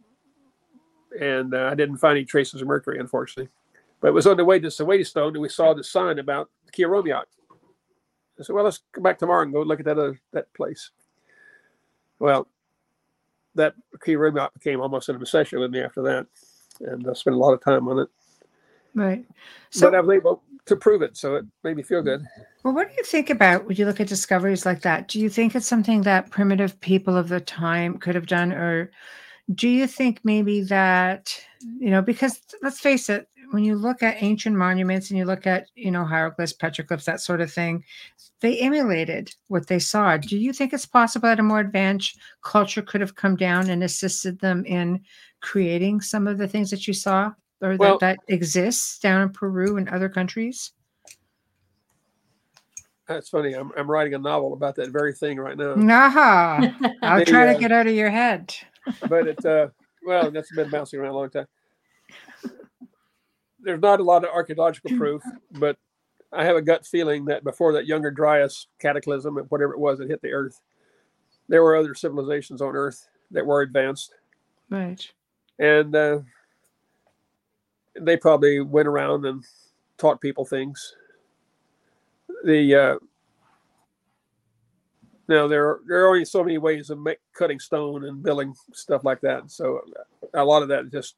and 1.19 1.53
uh, 1.53 1.69
I 1.71 1.75
didn't 1.75 1.97
find 1.97 2.17
any 2.17 2.25
traces 2.25 2.61
of 2.61 2.67
mercury, 2.67 2.99
unfortunately. 2.99 3.51
But 3.99 4.09
it 4.09 4.13
was 4.13 4.27
on 4.27 4.37
the 4.37 4.45
way 4.45 4.59
to 4.59 4.71
stone, 4.71 5.33
and 5.33 5.41
we 5.41 5.49
saw 5.49 5.73
the 5.73 5.83
sign 5.83 6.19
about 6.19 6.49
the 6.65 6.71
Quillarumiyoc. 6.71 7.23
I 8.39 8.43
said, 8.43 8.53
"Well, 8.53 8.63
let's 8.63 8.81
come 8.91 9.03
back 9.03 9.19
tomorrow 9.19 9.43
and 9.43 9.53
go 9.53 9.61
look 9.61 9.79
at 9.79 9.85
that 9.85 9.99
other, 9.99 10.19
that 10.31 10.51
place." 10.53 10.89
Well, 12.19 12.47
that 13.55 13.75
Quillarumiyoc 13.99 14.53
became 14.53 14.81
almost 14.81 15.09
an 15.09 15.15
obsession 15.15 15.59
with 15.59 15.71
me 15.71 15.81
after 15.81 16.01
that, 16.03 16.25
and 16.79 17.07
I 17.07 17.13
spent 17.13 17.35
a 17.35 17.39
lot 17.39 17.53
of 17.53 17.63
time 17.63 17.87
on 17.87 17.99
it. 17.99 18.09
Right. 18.95 19.25
So, 19.69 19.87
but 19.89 19.95
I 19.95 20.01
was 20.01 20.15
able 20.15 20.43
to 20.65 20.75
prove 20.75 21.01
it, 21.01 21.15
so 21.17 21.35
it 21.35 21.45
made 21.63 21.77
me 21.77 21.83
feel 21.83 22.01
good. 22.01 22.25
well, 22.63 22.73
what 22.73 22.89
do 22.89 22.95
you 22.97 23.03
think 23.03 23.29
about 23.29 23.65
when 23.65 23.75
you 23.75 23.85
look 23.85 23.99
at 23.99 24.07
discoveries 24.07 24.65
like 24.65 24.81
that? 24.81 25.07
Do 25.07 25.19
you 25.19 25.29
think 25.29 25.55
it's 25.55 25.67
something 25.67 26.01
that 26.03 26.29
primitive 26.29 26.79
people 26.81 27.15
of 27.15 27.29
the 27.29 27.39
time 27.39 27.97
could 27.97 28.15
have 28.15 28.27
done, 28.27 28.51
or 28.51 28.91
do 29.53 29.67
you 29.67 29.87
think 29.87 30.19
maybe 30.23 30.61
that 30.63 31.39
you 31.79 31.89
know? 31.89 32.01
Because 32.01 32.41
let's 32.61 32.79
face 32.79 33.09
it, 33.09 33.27
when 33.51 33.63
you 33.63 33.75
look 33.75 34.03
at 34.03 34.21
ancient 34.21 34.55
monuments 34.55 35.09
and 35.09 35.17
you 35.17 35.25
look 35.25 35.47
at 35.47 35.67
you 35.75 35.91
know 35.91 36.05
hieroglyphs, 36.05 36.53
petroglyphs, 36.53 37.05
that 37.05 37.21
sort 37.21 37.41
of 37.41 37.51
thing, 37.51 37.83
they 38.39 38.59
emulated 38.59 39.33
what 39.47 39.67
they 39.67 39.79
saw. 39.79 40.17
Do 40.17 40.37
you 40.37 40.53
think 40.53 40.73
it's 40.73 40.85
possible 40.85 41.29
that 41.29 41.39
a 41.39 41.43
more 41.43 41.59
advanced 41.59 42.19
culture 42.43 42.81
could 42.81 43.01
have 43.01 43.15
come 43.15 43.35
down 43.35 43.69
and 43.69 43.83
assisted 43.83 44.39
them 44.39 44.65
in 44.65 45.01
creating 45.41 46.01
some 46.01 46.27
of 46.27 46.37
the 46.37 46.47
things 46.47 46.69
that 46.71 46.87
you 46.87 46.93
saw? 46.93 47.31
Or 47.61 47.75
Well- 47.77 47.97
that, 47.99 48.17
that 48.27 48.33
exists 48.33 48.99
down 48.99 49.21
in 49.21 49.29
Peru 49.29 49.77
and 49.77 49.89
other 49.89 50.09
countries? 50.09 50.71
That's 53.07 53.29
funny. 53.29 53.53
I'm, 53.53 53.71
I'm 53.77 53.91
writing 53.91 54.13
a 54.13 54.17
novel 54.17 54.53
about 54.53 54.75
that 54.75 54.89
very 54.89 55.11
thing 55.13 55.37
right 55.37 55.57
now. 55.57 55.73
Aha! 55.73 56.93
I'll 57.01 57.25
try 57.25 57.49
uh, 57.49 57.53
to 57.53 57.59
get 57.59 57.71
out 57.71 57.85
of 57.85 57.93
your 57.93 58.09
head. 58.09 58.55
But 59.07 59.27
it 59.27 59.45
uh 59.45 59.67
well 60.05 60.31
that's 60.31 60.53
been 60.55 60.69
bouncing 60.69 60.99
around 60.99 61.11
a 61.11 61.17
long 61.17 61.29
time. 61.29 61.47
There's 63.59 63.81
not 63.81 63.99
a 63.99 64.03
lot 64.03 64.23
of 64.23 64.31
archaeological 64.31 64.97
proof 64.97 65.21
but 65.51 65.77
i 66.31 66.43
have 66.43 66.55
a 66.55 66.61
gut 66.61 66.85
feeling 66.85 67.25
that 67.25 67.43
before 67.43 67.73
that 67.73 67.85
younger 67.85 68.09
dryas 68.09 68.67
cataclysm 68.79 69.37
and 69.37 69.49
whatever 69.51 69.73
it 69.73 69.79
was 69.79 69.99
that 69.99 70.09
hit 70.09 70.21
the 70.21 70.31
earth 70.31 70.61
there 71.47 71.61
were 71.61 71.75
other 71.75 71.93
civilizations 71.93 72.61
on 72.61 72.75
earth 72.75 73.09
that 73.31 73.45
were 73.45 73.61
advanced. 73.61 74.13
Right. 74.69 75.05
and 75.59 75.93
uh, 75.93 76.19
they 77.99 78.15
probably 78.15 78.61
went 78.61 78.87
around 78.87 79.25
and 79.25 79.43
taught 79.97 80.21
people 80.21 80.45
things. 80.45 80.95
The 82.45 82.75
uh 82.75 82.95
now 85.31 85.47
there 85.47 85.67
are, 85.67 85.81
there 85.87 86.03
are 86.05 86.09
only 86.09 86.25
so 86.25 86.43
many 86.43 86.57
ways 86.59 86.89
of 86.91 86.99
make, 86.99 87.19
cutting 87.33 87.59
stone 87.59 88.05
and 88.05 88.23
building 88.23 88.53
stuff 88.73 89.03
like 89.05 89.21
that 89.21 89.49
so 89.49 89.81
a 90.35 90.45
lot 90.45 90.61
of 90.63 90.69
that 90.69 90.85
is 90.85 90.91
just 90.91 91.15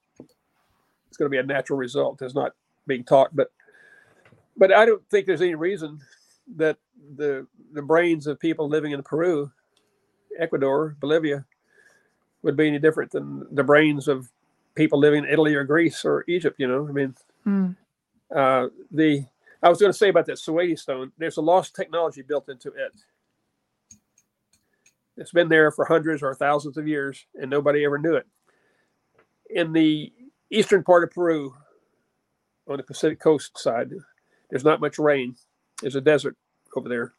it's 1.07 1.17
going 1.17 1.27
to 1.27 1.35
be 1.35 1.39
a 1.39 1.43
natural 1.43 1.77
result 1.79 2.21
it's 2.21 2.35
not 2.35 2.53
being 2.87 3.03
taught 3.03 3.35
but 3.35 3.51
but 4.57 4.73
i 4.73 4.85
don't 4.85 5.03
think 5.09 5.25
there's 5.25 5.41
any 5.41 5.55
reason 5.55 5.99
that 6.55 6.77
the 7.17 7.45
the 7.73 7.81
brains 7.81 8.27
of 8.27 8.39
people 8.39 8.69
living 8.69 8.91
in 8.93 9.03
peru 9.03 9.51
ecuador 10.39 10.95
bolivia 10.99 11.45
would 12.43 12.57
be 12.57 12.67
any 12.67 12.79
different 12.79 13.11
than 13.11 13.45
the 13.51 13.63
brains 13.63 14.07
of 14.07 14.29
people 14.75 14.99
living 14.99 15.23
in 15.25 15.29
italy 15.31 15.55
or 15.55 15.63
greece 15.63 16.05
or 16.05 16.23
egypt 16.27 16.57
you 16.59 16.67
know 16.67 16.87
i 16.87 16.91
mean 16.91 17.15
Mm. 17.45 17.75
uh, 18.35 18.67
the 18.91 19.25
I 19.63 19.69
was 19.69 19.79
going 19.79 19.91
to 19.91 19.97
say 19.97 20.09
about 20.09 20.25
that 20.27 20.37
Saywite 20.37 20.79
stone. 20.79 21.11
There's 21.17 21.37
a 21.37 21.41
lost 21.41 21.75
technology 21.75 22.21
built 22.21 22.49
into 22.49 22.69
it. 22.69 22.93
It's 25.17 25.31
been 25.31 25.49
there 25.49 25.71
for 25.71 25.85
hundreds 25.85 26.23
or 26.23 26.33
thousands 26.33 26.77
of 26.77 26.87
years, 26.87 27.25
and 27.35 27.49
nobody 27.49 27.85
ever 27.85 27.99
knew 27.99 28.15
it. 28.15 28.25
In 29.49 29.73
the 29.73 30.11
eastern 30.49 30.83
part 30.83 31.03
of 31.03 31.11
Peru, 31.11 31.53
on 32.67 32.77
the 32.77 32.83
Pacific 32.83 33.19
coast 33.19 33.57
side, 33.57 33.91
there's 34.49 34.63
not 34.63 34.81
much 34.81 34.97
rain. 34.97 35.35
There's 35.81 35.95
a 35.95 36.01
desert 36.01 36.35
over 36.75 36.89
there, 36.89 37.13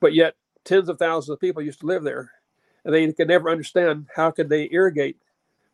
but 0.00 0.14
yet 0.14 0.34
tens 0.64 0.88
of 0.88 0.98
thousands 0.98 1.30
of 1.34 1.40
people 1.40 1.62
used 1.62 1.80
to 1.80 1.86
live 1.86 2.02
there, 2.02 2.32
and 2.84 2.94
they 2.94 3.12
could 3.12 3.28
never 3.28 3.50
understand 3.50 4.06
how 4.16 4.30
could 4.30 4.48
they 4.48 4.68
irrigate 4.72 5.16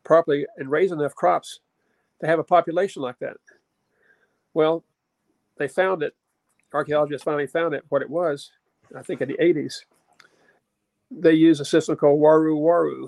properly 0.03 0.45
and 0.57 0.69
raise 0.69 0.91
enough 0.91 1.15
crops 1.15 1.59
to 2.19 2.27
have 2.27 2.39
a 2.39 2.43
population 2.43 3.01
like 3.01 3.19
that. 3.19 3.37
Well, 4.53 4.83
they 5.57 5.67
found 5.67 6.03
it. 6.03 6.15
Archaeologists 6.73 7.23
finally 7.23 7.47
found 7.47 7.73
it, 7.73 7.83
what 7.89 8.01
it 8.01 8.09
was, 8.09 8.51
I 8.95 9.01
think 9.01 9.21
in 9.21 9.29
the 9.29 9.37
80s. 9.37 9.85
They 11.11 11.33
use 11.33 11.59
a 11.59 11.65
system 11.65 11.95
called 11.95 12.19
Waru 12.19 12.55
Waru. 12.57 13.07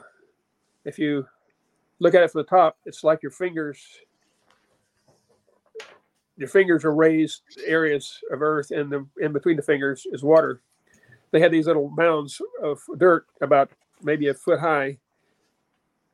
if 0.86 0.98
you 0.98 1.26
look 2.00 2.16
at 2.16 2.24
it 2.24 2.32
from 2.32 2.42
the 2.42 2.48
top, 2.48 2.78
it's 2.86 3.04
like 3.04 3.22
your 3.22 3.32
fingers. 3.32 3.86
Your 6.38 6.48
fingers 6.48 6.84
are 6.84 6.96
raised 6.96 7.44
areas 7.68 8.20
of 8.32 8.42
earth, 8.42 8.72
and 8.72 8.92
the 8.92 9.06
in 9.20 9.32
between 9.32 9.58
the 9.58 9.62
fingers 9.62 10.08
is 10.12 10.24
water. 10.24 10.62
They 11.30 11.40
had 11.40 11.52
these 11.52 11.68
little 11.68 11.90
mounds 11.92 12.42
of 12.64 12.82
dirt 12.98 13.28
about 13.42 13.70
maybe 14.02 14.28
a 14.30 14.34
foot 14.34 14.60
high, 14.60 14.98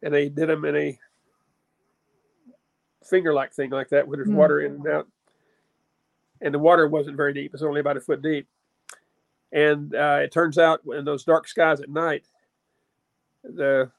and 0.03 0.13
they 0.13 0.27
did 0.27 0.49
them 0.49 0.65
in 0.65 0.75
a 0.75 0.99
finger-like 3.05 3.53
thing 3.53 3.69
like 3.69 3.88
that, 3.89 4.05
where 4.05 4.17
there's 4.17 4.27
Hmm. 4.27 4.35
water 4.35 4.59
in 4.59 4.73
and 4.73 4.88
out. 4.88 5.07
And 6.41 6.53
the 6.53 6.59
water 6.59 6.88
wasn't 6.89 7.15
very 7.15 7.33
deep; 7.33 7.53
it's 7.53 7.63
only 7.63 7.79
about 7.79 7.95
a 7.97 8.01
foot 8.01 8.21
deep. 8.21 8.47
And 9.51 9.95
uh, 9.95 10.19
it 10.23 10.31
turns 10.31 10.57
out, 10.57 10.81
in 10.93 11.05
those 11.05 11.23
dark 11.23 11.47
skies 11.47 11.79
at 11.79 11.89
night, 11.89 12.25
the 13.43 13.89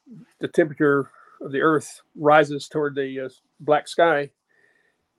the 0.41 0.49
temperature 0.49 1.11
of 1.41 1.53
the 1.53 1.61
Earth 1.61 2.03
rises 2.17 2.69
toward 2.69 2.95
the 2.95 3.27
uh, 3.27 3.29
black 3.61 3.89
sky, 3.89 4.31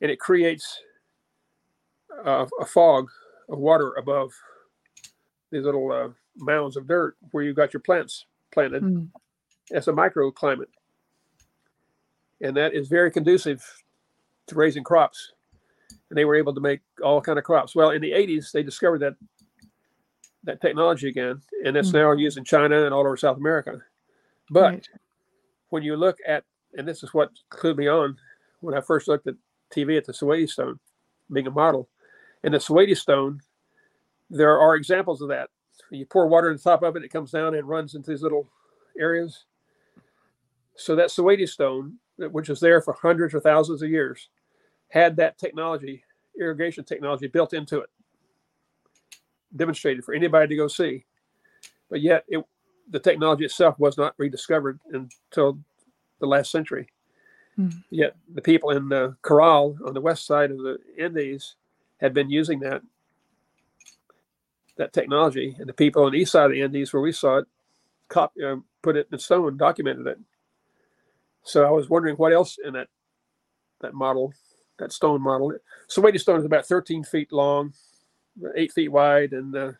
and 0.01 0.11
it 0.11 0.19
creates 0.19 0.81
uh, 2.25 2.45
a 2.59 2.65
fog 2.65 3.09
of 3.49 3.57
water 3.57 3.93
above 3.97 4.33
these 5.51 5.63
little 5.63 5.91
uh, 5.91 6.09
mounds 6.37 6.77
of 6.77 6.87
dirt 6.87 7.15
where 7.31 7.43
you 7.43 7.53
got 7.53 7.73
your 7.73 7.81
plants 7.81 8.25
planted. 8.51 8.83
Mm. 8.83 9.09
A 9.71 9.81
microclimate, 9.81 10.65
and 12.41 12.57
that 12.57 12.73
is 12.73 12.87
very 12.87 13.11
conducive 13.11 13.63
to 14.47 14.55
raising 14.55 14.83
crops. 14.83 15.33
And 16.09 16.17
they 16.17 16.25
were 16.25 16.35
able 16.35 16.55
to 16.55 16.59
make 16.59 16.81
all 17.03 17.21
kind 17.21 17.37
of 17.37 17.45
crops. 17.45 17.75
Well, 17.75 17.91
in 17.91 18.01
the 18.01 18.11
80s, 18.11 18.51
they 18.51 18.63
discovered 18.63 18.99
that 19.01 19.13
that 20.43 20.61
technology 20.61 21.09
again, 21.09 21.41
and 21.65 21.75
it's 21.75 21.89
Mm. 21.89 21.93
now 21.93 22.11
used 22.13 22.37
in 22.37 22.43
China 22.45 22.85
and 22.85 22.93
all 22.93 23.01
over 23.01 23.17
South 23.17 23.37
America. 23.37 23.83
But 24.49 24.73
Right. 24.73 24.89
when 25.69 25.83
you 25.83 25.95
look 25.95 26.17
at, 26.25 26.45
and 26.77 26.87
this 26.87 27.03
is 27.03 27.13
what 27.13 27.31
clued 27.49 27.77
me 27.77 27.87
on 27.87 28.17
when 28.61 28.75
I 28.75 28.81
first 28.81 29.07
looked 29.07 29.27
at 29.27 29.35
TV 29.69 29.97
at 29.97 30.05
the 30.05 30.13
Saywite 30.13 30.49
Stone, 30.49 30.79
being 31.31 31.47
a 31.47 31.51
model. 31.51 31.89
In 32.43 32.51
the 32.53 32.57
Saywite 32.59 32.95
Stone, 32.97 33.41
there 34.29 34.57
are 34.59 34.75
examples 34.75 35.21
of 35.21 35.29
that. 35.29 35.49
You 35.91 36.05
pour 36.05 36.27
water 36.27 36.49
on 36.49 36.55
the 36.55 36.61
top 36.61 36.83
of 36.83 36.95
it, 36.95 37.03
it 37.03 37.09
comes 37.09 37.31
down 37.31 37.55
and 37.55 37.67
runs 37.67 37.95
into 37.95 38.09
these 38.09 38.21
little 38.23 38.49
areas. 38.97 39.45
So 40.75 40.95
that 40.95 41.09
Saywite 41.09 41.49
Stone, 41.49 41.99
which 42.17 42.49
was 42.49 42.59
there 42.59 42.81
for 42.81 42.93
hundreds 42.93 43.33
or 43.33 43.39
thousands 43.39 43.81
of 43.81 43.89
years, 43.89 44.29
had 44.89 45.15
that 45.17 45.37
technology, 45.37 46.03
irrigation 46.39 46.83
technology, 46.85 47.27
built 47.27 47.53
into 47.53 47.79
it, 47.81 47.89
demonstrated 49.55 50.03
for 50.03 50.13
anybody 50.13 50.47
to 50.47 50.55
go 50.55 50.67
see. 50.67 51.05
But 51.89 52.01
yet, 52.01 52.23
it 52.27 52.43
the 52.89 52.99
technology 52.99 53.45
itself 53.45 53.77
was 53.79 53.97
not 53.97 54.15
rediscovered 54.17 54.79
until 54.91 55.59
the 56.19 56.25
last 56.25 56.51
century. 56.51 56.87
Hmm. 57.55 57.69
Yet 57.89 58.15
the 58.33 58.41
people 58.41 58.71
in 58.71 58.89
the 58.89 59.15
Corral 59.21 59.77
on 59.85 59.93
the 59.93 60.01
west 60.01 60.25
side 60.25 60.51
of 60.51 60.57
the 60.57 60.79
Andes 60.99 61.55
had 61.97 62.13
been 62.13 62.29
using 62.29 62.59
that 62.61 62.81
that 64.77 64.93
technology, 64.93 65.55
and 65.59 65.67
the 65.67 65.73
people 65.73 66.05
on 66.05 66.13
the 66.13 66.19
east 66.19 66.31
side 66.31 66.45
of 66.45 66.51
the 66.51 66.61
Andes, 66.61 66.93
where 66.93 67.01
we 67.01 67.11
saw 67.11 67.39
it, 67.39 67.47
cop, 68.07 68.31
uh, 68.43 68.55
put 68.81 68.95
it 68.95 69.09
in 69.11 69.19
stone, 69.19 69.57
documented 69.57 70.07
it. 70.07 70.17
So 71.43 71.65
I 71.65 71.69
was 71.69 71.89
wondering 71.89 72.15
what 72.15 72.31
else 72.31 72.57
in 72.63 72.73
that 72.73 72.87
that 73.81 73.93
model, 73.93 74.33
that 74.77 74.93
stone 74.93 75.21
model. 75.21 75.53
Saywite 75.89 76.19
stone 76.19 76.39
is 76.39 76.45
about 76.45 76.65
13 76.65 77.03
feet 77.03 77.31
long, 77.31 77.73
eight 78.55 78.71
feet 78.71 78.91
wide, 78.91 79.33
and 79.33 79.55
uh, 79.55 79.71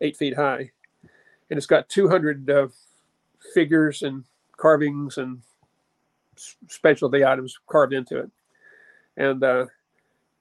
eight 0.00 0.16
feet 0.16 0.36
high 0.36 0.70
and 1.52 1.58
it's 1.58 1.66
got 1.66 1.86
200 1.90 2.48
uh, 2.48 2.68
figures 3.52 4.00
and 4.00 4.24
carvings 4.56 5.18
and 5.18 5.42
specialty 6.34 7.26
items 7.26 7.58
carved 7.66 7.92
into 7.92 8.20
it. 8.20 8.30
And 9.18 9.44
uh, 9.44 9.66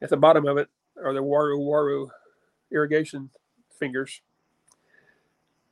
at 0.02 0.10
the 0.10 0.16
bottom 0.16 0.48
of 0.48 0.56
it 0.56 0.70
are 1.04 1.14
the 1.14 1.20
Waru 1.20 1.58
Waru 1.58 2.08
irrigation 2.72 3.30
fingers. 3.78 4.22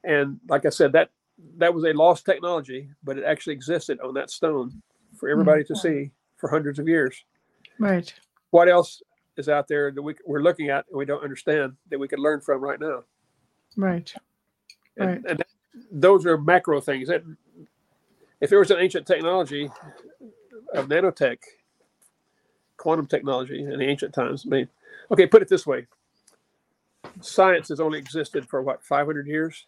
And 0.04 0.42
like 0.50 0.66
I 0.66 0.70
said, 0.72 0.92
that 0.92 1.12
that 1.56 1.74
was 1.74 1.86
a 1.86 1.94
lost 1.94 2.26
technology, 2.26 2.90
but 3.02 3.18
it 3.18 3.24
actually 3.24 3.54
existed 3.54 3.98
on 4.02 4.16
that 4.16 4.30
stone 4.30 4.82
for 5.16 5.30
everybody 5.30 5.64
to 5.64 5.76
see 5.76 6.12
for 6.36 6.50
hundreds 6.50 6.80
of 6.80 6.90
years. 6.90 7.24
Right. 7.80 8.14
What 8.50 8.68
else 8.68 9.02
is 9.40 9.50
out 9.50 9.68
there 9.68 9.92
that 9.92 10.02
we, 10.02 10.14
we're 10.26 10.42
looking 10.42 10.70
at 10.70 10.86
and 10.90 10.98
we 10.98 11.06
don't 11.06 11.24
understand 11.24 11.74
that 11.90 12.00
we 12.00 12.08
could 12.08 12.20
learn 12.20 12.42
from 12.42 12.62
right 12.62 12.80
now? 12.80 13.04
Right. 13.78 14.14
and, 14.98 15.10
Right. 15.10 15.22
and 15.28 15.44
those 15.92 16.26
are 16.26 16.38
macro 16.38 16.82
things. 16.82 17.08
That 17.08 17.24
if 18.42 18.50
there 18.50 18.60
was 18.60 18.72
an 18.72 18.80
ancient 18.80 19.08
technology 19.08 19.70
of 20.74 20.88
nanotech, 20.88 21.38
quantum 22.78 23.08
technology 23.08 23.62
in 23.64 23.80
the 23.80 23.86
ancient 23.88 24.14
times, 24.14 24.46
I 24.46 24.50
mean, 24.50 24.68
okay, 25.12 25.26
put 25.28 25.42
it 25.42 25.48
this 25.50 25.66
way: 25.66 25.88
science 27.22 27.70
has 27.70 27.80
only 27.80 28.00
existed 28.00 28.48
for 28.48 28.62
what 28.62 28.84
500 28.84 29.28
years. 29.28 29.66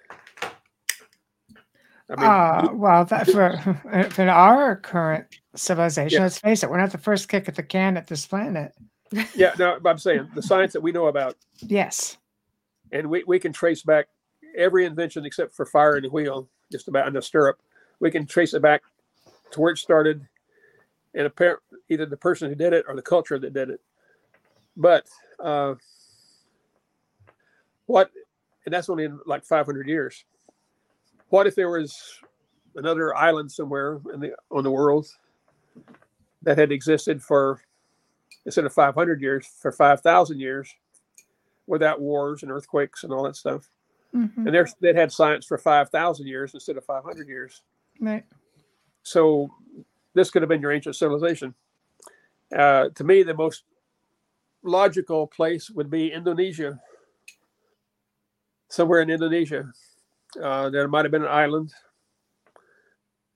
I 2.10 2.16
mean, 2.18 2.26
Uh, 2.30 2.70
well, 2.74 3.06
that 3.06 3.30
for, 3.30 3.58
for 4.12 4.30
our 4.30 4.76
current 4.76 5.28
civilization, 5.56 6.18
Yeah. 6.20 6.24
let's 6.24 6.40
face 6.40 6.64
it, 6.64 6.70
we're 6.70 6.80
not 6.80 6.92
the 6.92 6.98
first 6.98 7.30
kick 7.30 7.48
at 7.48 7.56
the 7.56 7.64
can 7.64 7.96
at 7.98 8.08
this 8.08 8.26
planet. 8.26 8.74
Yeah, 9.36 9.54
no, 9.60 9.80
I'm 9.86 9.98
saying 9.98 10.30
the 10.36 10.42
science 10.42 10.74
that 10.74 10.82
we 10.82 10.92
know 10.92 11.08
about, 11.08 11.36
Yes. 11.60 12.18
and 12.92 13.10
we, 13.10 13.24
we 13.26 13.40
can 13.40 13.54
trace 13.54 13.84
back 13.84 14.08
every 14.58 14.86
invention 14.86 15.26
except 15.26 15.54
for 15.56 15.66
fire 15.66 15.96
and 15.96 16.06
the 16.06 16.10
wheel, 16.10 16.48
just 16.72 16.88
about 16.88 17.08
in 17.08 17.14
the 17.14 17.22
stirrup. 17.22 17.60
We 18.00 18.12
can 18.12 18.26
trace 18.26 18.54
it 18.54 18.62
back 18.62 18.82
to 19.52 19.60
where 19.62 19.72
it 19.74 19.78
started, 19.78 20.26
and 21.14 21.26
apparent 21.28 21.60
either 21.90 22.06
the 22.06 22.18
person 22.18 22.50
who 22.50 22.56
did 22.56 22.74
it 22.74 22.86
or 22.88 22.96
the 22.96 23.02
culture 23.02 23.38
that 23.38 23.54
did 23.54 23.70
it. 23.70 23.82
But 24.78 25.06
uh, 25.40 25.76
what, 27.86 28.10
and 28.66 28.74
that's 28.74 28.90
only 28.90 29.04
in 29.04 29.20
like 29.26 29.44
500 29.44 29.88
years. 29.88 30.24
What 31.30 31.48
if 31.48 31.56
there 31.56 31.70
was 31.70 31.98
another 32.76 33.16
island 33.16 33.52
somewhere 33.52 34.00
in 34.14 34.22
the 34.22 34.34
on 34.50 34.64
the 34.64 34.72
world 34.72 35.08
that 36.44 36.58
had 36.58 36.72
existed 36.72 37.22
for 37.22 37.62
instead 38.46 38.66
of 38.66 38.74
500 38.74 39.22
years 39.22 39.46
for 39.48 39.72
5,000 39.72 40.40
years 40.40 40.74
without 41.68 42.02
wars 42.02 42.44
and 42.44 42.52
earthquakes 42.52 43.04
and 43.04 43.14
all 43.14 43.24
that 43.24 43.36
stuff? 43.36 43.70
Mhm. 44.14 44.46
and 44.46 44.74
they'd 44.82 44.96
had 44.98 45.10
science 45.10 45.46
for 45.46 45.58
5,000 45.58 46.28
years 46.28 46.54
instead 46.54 46.76
of 46.76 46.84
500 46.84 47.30
years. 47.30 47.64
Right. 48.02 48.26
So 49.04 49.50
this 50.14 50.30
could 50.30 50.42
have 50.42 50.50
been 50.50 50.62
your 50.62 50.74
ancient 50.74 50.98
civilization. 50.98 51.56
Uh, 52.54 52.90
to 52.90 53.06
me, 53.06 53.24
the 53.24 53.34
most 53.34 53.64
logical 54.64 55.28
place 55.28 55.70
would 55.70 55.90
be 55.90 56.12
Indonesia. 56.12 56.78
Somewhere 58.68 59.00
in 59.00 59.10
Indonesia. 59.10 59.72
Uh, 60.42 60.70
there 60.70 60.88
might 60.90 61.06
have 61.06 61.12
been 61.12 61.24
an 61.24 61.30
island 61.30 61.74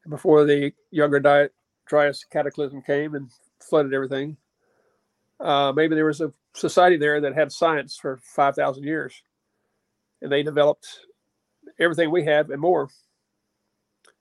before 0.10 0.44
the 0.44 0.74
Younger 0.92 1.22
Diet 1.22 1.54
Dryas 1.86 2.26
cataclysm 2.30 2.82
came 2.82 3.16
and 3.16 3.32
flooded 3.62 3.94
everything. 3.94 4.36
Uh, 5.40 5.74
maybe 5.76 5.96
there 5.96 6.06
was 6.06 6.22
a 6.22 6.32
society 6.54 6.98
there 6.98 7.20
that 7.22 7.36
had 7.36 7.52
science 7.52 7.98
for 7.98 8.20
5,000 8.24 8.84
years 8.84 9.22
and 10.22 10.32
they 10.32 10.44
developed 10.44 10.88
everything 11.80 12.12
we 12.12 12.26
have 12.26 12.50
and 12.50 12.62
more. 12.62 12.90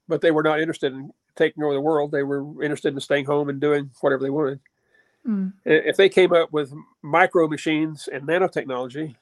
But 0.08 0.20
they 0.20 0.30
were 0.30 0.42
not 0.42 0.60
interested 0.60 0.92
in 0.92 1.10
taking 1.36 1.62
over 1.62 1.72
the 1.72 1.80
world. 1.80 2.10
They 2.10 2.22
were 2.22 2.62
interested 2.62 2.92
in 2.92 3.00
staying 3.00 3.24
home 3.24 3.48
and 3.48 3.60
doing 3.60 3.90
whatever 4.00 4.22
they 4.22 4.30
wanted. 4.30 4.60
Mm. 5.26 5.54
If 5.64 5.96
they 5.96 6.08
came 6.08 6.32
up 6.32 6.52
with 6.52 6.74
micro 7.02 7.48
machines 7.48 8.08
and 8.12 8.28
nanotechnology, 8.28 9.16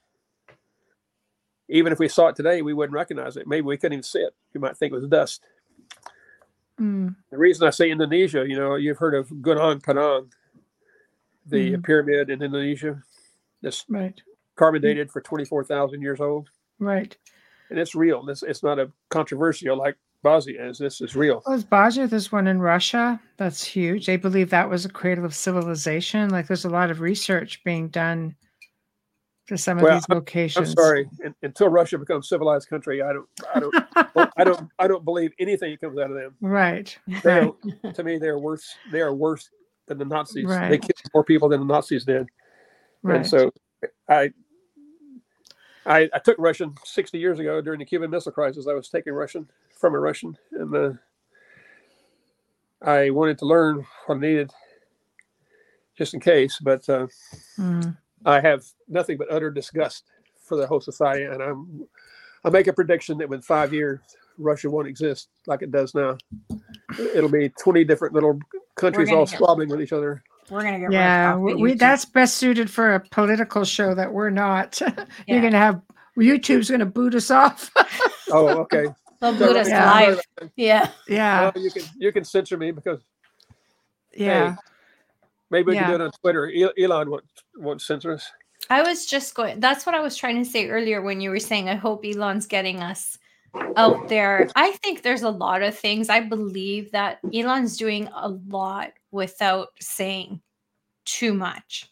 even 1.69 1.93
if 1.93 1.99
we 1.99 2.09
saw 2.09 2.27
it 2.27 2.35
today, 2.35 2.61
we 2.61 2.73
wouldn't 2.73 2.93
recognize 2.93 3.37
it. 3.37 3.47
Maybe 3.47 3.61
we 3.61 3.77
couldn't 3.77 3.93
even 3.93 4.03
see 4.03 4.19
it. 4.19 4.35
You 4.53 4.59
might 4.59 4.77
think 4.77 4.91
it 4.91 4.95
was 4.95 5.07
dust. 5.07 5.43
Mm. 6.79 7.15
The 7.31 7.37
reason 7.37 7.65
I 7.65 7.69
say 7.69 7.89
Indonesia, 7.89 8.45
you 8.47 8.57
know, 8.57 8.75
you've 8.75 8.97
heard 8.97 9.15
of 9.15 9.29
Gunung 9.29 9.81
Padang, 9.81 10.29
the 11.47 11.73
Mhm. 11.73 11.83
pyramid 11.83 12.29
in 12.29 12.41
Indonesia, 12.41 13.01
that's 13.61 13.85
Right. 13.89 14.19
carbon 14.55 14.81
dated 14.81 15.11
for 15.11 15.21
24,000 15.21 16.01
years 16.01 16.19
old. 16.19 16.49
Right. 16.79 17.15
And 17.69 17.79
it's 17.79 17.95
real. 17.95 18.27
It's, 18.29 18.43
it's 18.43 18.63
not 18.63 18.79
a 18.79 18.91
controversial 19.09 19.75
like 19.77 19.95
Bosnia 20.21 20.69
is. 20.69 20.77
This 20.77 21.01
is 21.01 21.15
real. 21.15 21.41
Well, 21.45 21.61
Baja, 21.69 22.05
there's 22.05 22.31
one 22.31 22.47
in 22.47 22.59
Russia 22.61 23.19
that's 23.37 23.63
huge. 23.63 24.05
They 24.05 24.15
believe 24.17 24.49
that 24.51 24.69
was 24.69 24.85
a 24.85 24.89
cradle 24.89 25.25
of 25.25 25.33
civilization. 25.35 26.29
Like 26.29 26.47
there's 26.47 26.65
a 26.65 26.69
lot 26.69 26.91
of 26.91 27.01
research 27.01 27.63
being 27.63 27.89
done 27.89 28.35
to 29.47 29.57
some 29.57 29.77
of 29.77 29.83
Well, 29.83 29.95
these 29.95 30.05
I'm 30.09 30.15
locations. 30.19 30.71
sorry. 30.71 31.09
Un- 31.25 31.35
until 31.43 31.67
Russia 31.67 31.97
becomes 31.97 32.29
civilized 32.29 32.69
country, 32.69 33.01
I 33.01 33.11
don't, 33.11 33.27
I 33.53 33.59
don't, 33.59 33.75
I 34.37 34.43
don't, 34.45 34.69
I 34.79 34.87
don't 34.87 35.03
believe 35.03 35.33
anything 35.39 35.71
that 35.71 35.81
comes 35.81 35.99
out 35.99 36.09
of 36.11 36.15
them. 36.15 36.35
Right. 36.41 36.97
Right. 37.25 37.51
to 37.93 38.03
me, 38.03 38.17
they're 38.17 38.39
worse. 38.39 38.73
They 38.91 39.01
are 39.01 39.13
worse 39.13 39.49
than 39.87 39.97
the 39.97 40.05
Nazis. 40.05 40.47
They 40.69 40.77
killed 40.77 41.01
more 41.13 41.23
people 41.23 41.49
than 41.49 41.59
the 41.59 41.73
Nazis 41.73 42.05
did. 42.05 42.27
Right. 43.01 43.17
And 43.17 43.27
so, 43.27 43.51
I, 44.07 44.31
I, 45.85 46.09
I 46.13 46.19
took 46.19 46.37
Russian 46.39 46.75
60 46.85 47.17
years 47.17 47.39
ago 47.39 47.61
during 47.61 47.79
the 47.79 47.85
Cuban 47.85 48.09
Missile 48.09 48.31
Crisis. 48.31 48.67
I 48.67 48.73
was 48.73 48.89
taking 48.89 49.13
Russian 49.13 49.49
from 49.75 49.93
a 49.95 49.99
Russian, 49.99 50.37
and 50.53 50.75
uh, 50.75 50.91
I 52.81 53.09
wanted 53.09 53.37
to 53.39 53.45
learn 53.45 53.85
what 54.05 54.15
I 54.15 54.19
needed 54.19 54.51
just 55.97 56.13
in 56.13 56.19
case, 56.19 56.59
but 56.61 56.87
uh, 56.89 57.07
Mm. 57.59 57.97
I 58.25 58.39
have 58.39 58.63
nothing 58.87 59.17
but 59.17 59.31
utter 59.31 59.51
disgust 59.51 60.05
for 60.43 60.57
the 60.57 60.67
whole 60.67 60.81
society, 60.81 61.25
and 61.25 61.41
I'm 61.41 61.87
I 62.45 62.49
make 62.49 62.67
a 62.67 62.73
prediction 62.73 63.17
that 63.19 63.29
within 63.29 63.41
five 63.41 63.73
years 63.73 63.99
Russia 64.37 64.69
won't 64.69 64.87
exist 64.87 65.29
like 65.47 65.61
it 65.61 65.71
does 65.71 65.93
now. 65.93 66.17
It'll 67.13 67.29
be 67.29 67.49
twenty 67.49 67.83
different 67.83 68.13
little 68.13 68.39
countries 68.75 69.09
gonna 69.09 69.19
all 69.19 69.25
get- 69.25 69.35
squabbling 69.35 69.69
with 69.69 69.81
each 69.81 69.93
other. 69.93 70.23
We're 70.49 70.63
gonna 70.63 70.79
get 70.79 70.91
Yeah, 70.91 71.35
we, 71.37 71.71
by 71.71 71.75
that's 71.77 72.03
best 72.05 72.35
suited 72.37 72.69
for 72.69 72.95
a 72.95 72.99
political 72.99 73.63
show 73.63 73.95
that 73.95 74.11
we're 74.11 74.29
not. 74.29 74.79
Yeah. 74.81 75.05
You're 75.27 75.41
gonna 75.41 75.57
have 75.57 75.81
YouTube's 76.17 76.69
gonna 76.69 76.85
boot 76.85 77.15
us 77.15 77.31
off. 77.31 77.71
Oh, 78.31 78.47
okay. 78.61 78.85
They'll 79.19 79.37
boot 79.37 79.55
us 79.55 79.67
Yeah. 79.69 79.91
live. 79.91 80.21
Yeah. 80.55 80.89
yeah, 81.07 81.51
Well, 81.53 81.63
you 81.63 81.71
can 81.71 81.83
you 81.97 82.11
can 82.11 82.23
censor 82.23 82.57
me 82.57 82.71
because 82.71 82.99
yeah. 84.15 84.55
maybe 85.49 85.67
we 85.71 85.75
Yeah. 85.75 85.81
can 85.83 85.89
do 85.91 85.95
it 85.95 86.01
on 86.01 86.11
Twitter. 86.21 86.51
Elon 86.79 87.09
won't 87.11 87.23
won't 87.57 87.81
censor 87.81 88.11
us. 88.13 88.29
I 88.69 88.81
was 88.81 89.05
just 89.05 89.35
going. 89.35 89.59
That's 89.59 89.85
what 89.85 89.93
I 89.95 89.99
was 89.99 90.15
trying 90.15 90.43
to 90.43 90.49
say 90.49 90.69
earlier 90.69 91.01
when 91.01 91.19
you 91.21 91.29
were 91.29 91.39
saying, 91.39 91.67
I 91.69 91.75
hope 91.75 92.05
Elon's 92.05 92.47
getting 92.47 92.81
us 92.81 93.17
out 93.75 94.07
there. 94.09 94.49
I 94.55 94.71
think 94.73 95.01
there's 95.01 95.21
a 95.23 95.29
lot 95.29 95.61
of 95.61 95.77
things. 95.77 96.09
I 96.09 96.19
believe 96.21 96.91
that 96.91 97.19
Elon's 97.33 97.77
doing 97.77 98.07
a 98.15 98.29
lot 98.29 98.91
without 99.11 99.69
saying 99.79 100.41
too 101.05 101.33
much. 101.33 101.91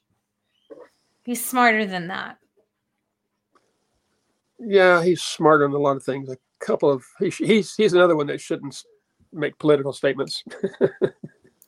He's 1.23 1.43
smarter 1.45 1.85
than 1.85 2.07
that. 2.07 2.37
Yeah, 4.59 5.03
he's 5.03 5.21
smart 5.21 5.61
on 5.63 5.71
a 5.71 5.77
lot 5.77 5.97
of 5.97 6.03
things. 6.03 6.29
A 6.29 6.37
couple 6.59 6.89
of 6.91 7.03
he, 7.19 7.29
he's 7.29 7.75
he's 7.75 7.93
another 7.93 8.15
one 8.15 8.27
that 8.27 8.41
shouldn't 8.41 8.83
make 9.33 9.57
political 9.57 9.93
statements. 9.93 10.43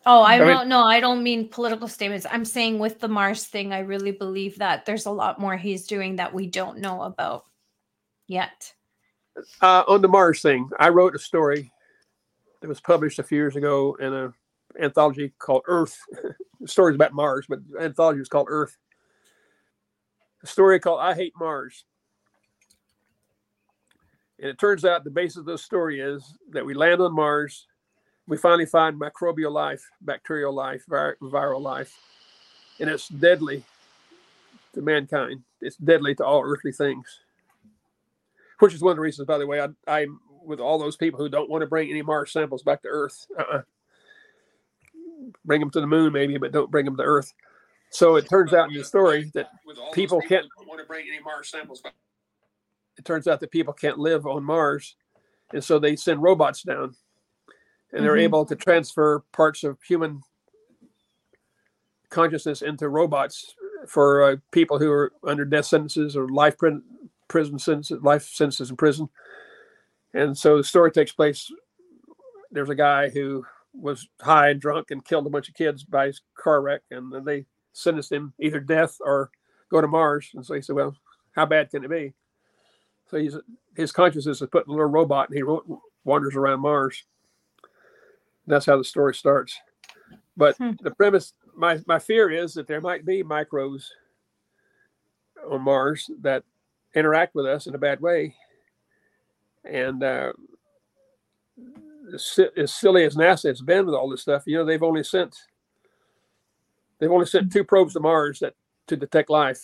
Oh, 0.05 0.19
I 0.21 0.35
I 0.35 0.39
mean- 0.39 0.47
don't 0.49 0.67
know. 0.67 0.83
I 0.83 0.99
don't 0.99 1.23
mean 1.23 1.47
political 1.47 1.87
statements. 1.87 2.25
I'm 2.29 2.43
saying 2.43 2.77
with 2.77 2.99
the 2.99 3.07
Mars 3.07 3.45
thing, 3.45 3.71
I 3.71 3.79
really 3.79 4.11
believe 4.11 4.57
that 4.57 4.85
there's 4.85 5.05
a 5.05 5.11
lot 5.11 5.39
more 5.39 5.55
he's 5.55 5.87
doing 5.87 6.17
that 6.17 6.33
we 6.33 6.45
don't 6.47 6.79
know 6.79 7.03
about 7.03 7.45
yet. 8.27 8.73
Uh, 9.61 9.83
on 9.87 10.01
the 10.01 10.07
Mars 10.07 10.41
thing, 10.41 10.69
I 10.79 10.89
wrote 10.89 11.15
a 11.15 11.19
story 11.19 11.71
that 12.61 12.67
was 12.67 12.79
published 12.79 13.19
a 13.19 13.23
few 13.23 13.37
years 13.37 13.55
ago 13.55 13.95
in 13.99 14.13
an 14.13 14.33
anthology 14.79 15.33
called 15.39 15.63
Earth. 15.67 15.97
Stories 16.65 16.95
about 16.95 17.13
Mars, 17.13 17.45
but 17.49 17.59
the 17.69 17.79
anthology 17.81 18.19
was 18.19 18.29
called 18.29 18.47
Earth. 18.49 18.77
A 20.43 20.47
story 20.47 20.79
called 20.79 21.01
I 21.01 21.13
Hate 21.13 21.33
Mars. 21.37 21.83
And 24.39 24.49
it 24.49 24.57
turns 24.57 24.85
out 24.85 25.03
the 25.03 25.09
basis 25.09 25.37
of 25.37 25.45
the 25.45 25.57
story 25.57 25.99
is 25.99 26.37
that 26.51 26.65
we 26.65 26.73
land 26.73 27.01
on 27.01 27.13
Mars, 27.13 27.67
we 28.27 28.37
finally 28.37 28.65
find 28.65 28.99
microbial 28.99 29.51
life, 29.51 29.83
bacterial 30.01 30.53
life, 30.53 30.83
vir- 30.87 31.17
viral 31.21 31.61
life, 31.61 31.93
and 32.79 32.89
it's 32.89 33.09
deadly 33.09 33.63
to 34.73 34.81
mankind. 34.81 35.43
It's 35.59 35.75
deadly 35.75 36.15
to 36.15 36.25
all 36.25 36.43
earthly 36.43 36.71
things 36.71 37.22
which 38.63 38.73
is 38.73 38.81
one 38.81 38.91
of 38.91 38.95
the 38.95 39.01
reasons, 39.01 39.25
by 39.27 39.37
the 39.37 39.45
way, 39.45 39.59
I, 39.59 39.67
I'm 39.87 40.21
with 40.45 40.61
all 40.61 40.79
those 40.79 40.95
people 40.95 41.19
who 41.19 41.27
don't 41.27 41.49
want 41.49 41.63
to 41.63 41.67
bring 41.67 41.89
any 41.89 42.01
Mars 42.01 42.31
samples 42.31 42.63
back 42.63 42.81
to 42.83 42.87
Earth. 42.87 43.27
Uh-uh. 43.37 43.61
Bring 45.43 45.59
them 45.59 45.69
to 45.71 45.81
the 45.81 45.87
moon, 45.87 46.13
maybe, 46.13 46.37
but 46.37 46.53
don't 46.53 46.71
bring 46.71 46.85
them 46.85 46.95
to 46.95 47.03
Earth. 47.03 47.33
So 47.89 48.15
it 48.15 48.29
turns 48.29 48.53
out 48.53 48.69
in 48.69 48.77
the 48.77 48.85
story 48.85 49.29
that 49.33 49.49
people 49.91 50.21
can't 50.21 50.45
want 50.65 50.79
to 50.79 50.85
bring 50.85 51.05
any 51.09 51.19
Mars 51.19 51.49
samples 51.49 51.81
back. 51.81 51.93
It 52.97 53.03
turns 53.03 53.27
out 53.27 53.41
that 53.41 53.51
people 53.51 53.73
can't 53.73 53.97
live 53.97 54.25
on 54.25 54.45
Mars, 54.45 54.95
and 55.51 55.61
so 55.61 55.77
they 55.77 55.97
send 55.97 56.23
robots 56.23 56.63
down, 56.63 56.95
and 57.91 58.05
they're 58.05 58.15
Mhm. 58.15 58.21
able 58.21 58.45
to 58.45 58.55
transfer 58.55 59.25
parts 59.33 59.65
of 59.65 59.77
human 59.83 60.21
consciousness 62.09 62.61
into 62.61 62.87
robots 62.87 63.55
for 63.87 64.23
uh, 64.23 64.35
people 64.51 64.79
who 64.79 64.89
are 64.89 65.11
under 65.27 65.43
death 65.43 65.65
sentences 65.65 66.15
or 66.15 66.29
life 66.29 66.57
prison 66.57 66.81
prison 67.27 67.59
sentence, 67.59 67.91
life 68.01 68.23
sentences 68.23 68.69
in 68.69 68.75
prison. 68.75 69.09
And 70.13 70.37
so 70.37 70.57
the 70.57 70.63
story 70.63 70.91
takes 70.91 71.11
place. 71.11 71.51
There's 72.51 72.69
a 72.69 72.75
guy 72.75 73.09
who 73.09 73.45
was 73.73 74.07
high 74.21 74.49
and 74.49 74.61
drunk 74.61 74.91
and 74.91 75.03
killed 75.03 75.25
a 75.25 75.29
bunch 75.31 75.49
of 75.49 75.55
kids 75.55 75.83
by 75.83 76.07
his 76.07 76.21
car 76.35 76.61
wreck, 76.61 76.81
and 76.91 77.11
then 77.11 77.25
they 77.25 77.45
sentenced 77.73 78.11
him 78.11 78.33
either 78.39 78.59
death 78.59 78.97
or 79.01 79.31
go 79.69 79.81
to 79.81 79.87
Mars. 79.87 80.29
And 80.35 80.45
so 80.45 80.53
he 80.53 80.61
said, 80.61 80.75
"Well, 80.75 80.95
how 81.31 81.47
bad 81.47 81.71
can 81.71 81.83
it 81.83 81.89
be?" 81.89 82.13
So 83.09 83.17
he's 83.17 83.35
his 83.75 83.91
consciousness 83.91 84.41
is 84.41 84.49
put 84.49 84.67
in 84.67 84.71
a 84.71 84.73
little 84.75 84.89
robot, 84.89 85.29
and 85.29 85.37
he 85.37 85.79
wanders 86.03 86.35
around 86.35 86.59
Mars. 86.59 87.03
That's 88.45 88.65
how 88.67 88.77
the 88.77 88.83
story 88.83 89.15
starts. 89.15 89.59
But 90.37 90.55
Hmm. 90.57 90.71
the 90.81 90.91
premise, 90.91 91.33
my 91.55 91.81
my 91.87 91.97
fear 91.97 92.29
is 92.29 92.53
that 92.53 92.67
there 92.67 92.81
might 92.81 93.05
be 93.05 93.23
microbes 93.23 93.91
on 95.49 95.61
Mars 95.61 96.09
that 96.21 96.43
interact 96.95 97.35
with 97.35 97.45
us 97.45 97.67
in 97.67 97.75
a 97.75 97.79
bad 97.79 97.99
way. 98.01 98.35
And 99.65 100.03
uh, 100.03 100.33
as 102.57 102.73
silly 102.73 103.05
as 103.05 103.15
NASA 103.15 103.47
has 103.47 103.61
been 103.61 103.85
with 103.85 103.95
all 103.95 104.09
this 104.09 104.21
stuff, 104.21 104.43
you 104.45 104.57
know, 104.57 104.65
they've 104.65 104.83
only 104.83 105.03
sent 105.03 105.35
they've 106.99 107.11
only 107.11 107.25
sent 107.25 107.51
two 107.51 107.63
probes 107.63 107.93
to 107.93 107.99
Mars 107.99 108.39
that 108.39 108.53
to 108.87 108.97
detect 108.97 109.29
life, 109.29 109.61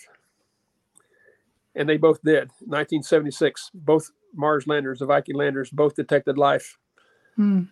and 1.75 1.87
they 1.87 1.97
both 1.97 2.21
did. 2.23 2.49
1976, 2.61 3.71
both 3.73 4.09
Mars 4.33 4.67
landers, 4.67 4.99
the 4.99 5.05
Viking 5.05 5.35
landers, 5.35 5.69
both 5.69 5.95
detected 5.95 6.37
life, 6.37 6.77
Hmm. 7.35 7.63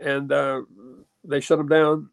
and 0.00 0.32
uh, 0.32 0.62
they 1.24 1.40
shut 1.40 1.58
them 1.58 1.68
down. 1.68 2.08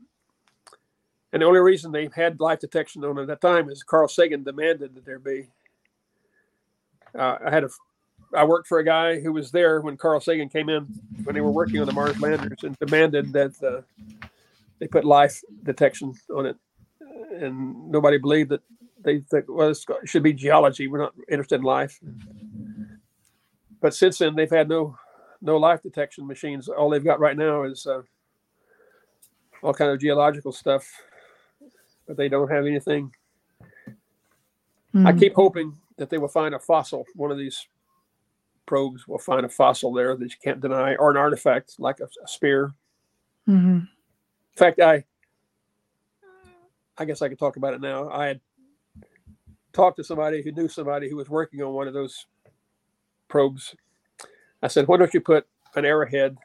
And 1.33 1.41
the 1.41 1.47
only 1.47 1.59
reason 1.59 1.91
they 1.91 2.09
had 2.15 2.39
life 2.39 2.59
detection 2.59 3.03
on 3.03 3.19
at 3.19 3.27
that 3.27 3.41
time 3.41 3.69
is 3.69 3.83
Carl 3.83 4.07
Sagan 4.07 4.43
demanded 4.43 4.95
that 4.95 5.05
there 5.05 5.19
be. 5.19 5.47
Uh, 7.17 7.37
I 7.45 7.49
had 7.49 7.63
a, 7.63 7.69
I 8.33 8.43
worked 8.43 8.67
for 8.67 8.79
a 8.79 8.83
guy 8.83 9.19
who 9.19 9.31
was 9.31 9.51
there 9.51 9.81
when 9.81 9.97
Carl 9.97 10.19
Sagan 10.19 10.49
came 10.49 10.69
in 10.69 10.87
when 11.23 11.33
they 11.35 11.41
were 11.41 11.51
working 11.51 11.79
on 11.79 11.85
the 11.87 11.93
Mars 11.93 12.19
landers 12.19 12.59
and 12.63 12.77
demanded 12.79 13.31
that 13.33 13.53
uh, 13.63 14.27
they 14.79 14.87
put 14.87 15.05
life 15.05 15.41
detection 15.63 16.13
on 16.35 16.45
it, 16.45 16.57
and 17.33 17.89
nobody 17.91 18.17
believed 18.17 18.49
that. 18.49 18.61
They 19.03 19.19
think, 19.19 19.45
well, 19.47 19.69
it's 19.69 19.85
it 20.01 20.09
should 20.09 20.23
be 20.23 20.33
geology. 20.33 20.87
We're 20.87 20.97
not 20.97 21.13
interested 21.29 21.55
in 21.57 21.61
life. 21.61 21.99
But 23.79 23.93
since 23.93 24.17
then, 24.17 24.35
they've 24.35 24.49
had 24.49 24.67
no 24.67 24.97
no 25.41 25.57
life 25.57 25.83
detection 25.83 26.25
machines. 26.25 26.67
All 26.67 26.89
they've 26.89 27.03
got 27.03 27.19
right 27.19 27.37
now 27.37 27.63
is 27.63 27.85
uh, 27.85 28.01
all 29.61 29.75
kind 29.75 29.91
of 29.91 29.99
geological 29.99 30.51
stuff, 30.51 30.91
but 32.07 32.17
they 32.17 32.29
don't 32.29 32.49
have 32.51 32.65
anything. 32.65 33.13
I 34.95 35.11
Hmm. 35.11 35.19
keep 35.19 35.35
hoping 35.35 35.77
that 35.97 36.09
they 36.09 36.17
will 36.17 36.27
find 36.27 36.55
a 36.55 36.59
fossil. 36.59 37.05
One 37.15 37.31
of 37.31 37.37
these 37.37 37.67
probes 38.65 39.07
will 39.07 39.19
find 39.19 39.45
a 39.45 39.49
fossil 39.49 39.93
there 39.93 40.15
that 40.15 40.25
you 40.25 40.37
can't 40.43 40.61
deny, 40.61 40.95
or 40.95 41.11
an 41.11 41.17
artifact 41.17 41.79
like 41.79 41.99
a, 41.99 42.05
a 42.23 42.27
spear. 42.27 42.73
Mhm. 43.47 43.81
In 43.81 44.57
fact, 44.57 44.79
I 44.79 45.05
I 46.97 47.05
guess 47.05 47.21
I 47.21 47.29
could 47.29 47.39
talk 47.39 47.57
about 47.57 47.73
it 47.73 47.81
now. 47.81 48.09
I 48.09 48.27
had 48.27 48.41
talked 49.73 49.97
to 49.97 50.03
somebody 50.03 50.41
who 50.41 50.51
knew 50.51 50.67
somebody 50.67 51.09
who 51.09 51.17
was 51.17 51.29
working 51.29 51.61
on 51.61 51.73
one 51.73 51.87
of 51.87 51.93
those 51.93 52.25
probes. 53.27 53.75
I 54.61 54.67
said, 54.67 54.87
"Why 54.87 54.97
don't 54.97 55.13
you 55.13 55.21
put 55.21 55.47
an 55.75 55.85
arrowhead, 55.85 56.37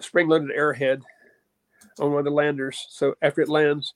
spring-loaded 0.00 0.50
arrowhead, 0.50 1.02
on 2.00 2.10
one 2.10 2.18
of 2.18 2.24
the 2.24 2.30
landers? 2.30 2.86
So 2.90 3.14
after 3.22 3.40
it 3.40 3.48
lands, 3.48 3.94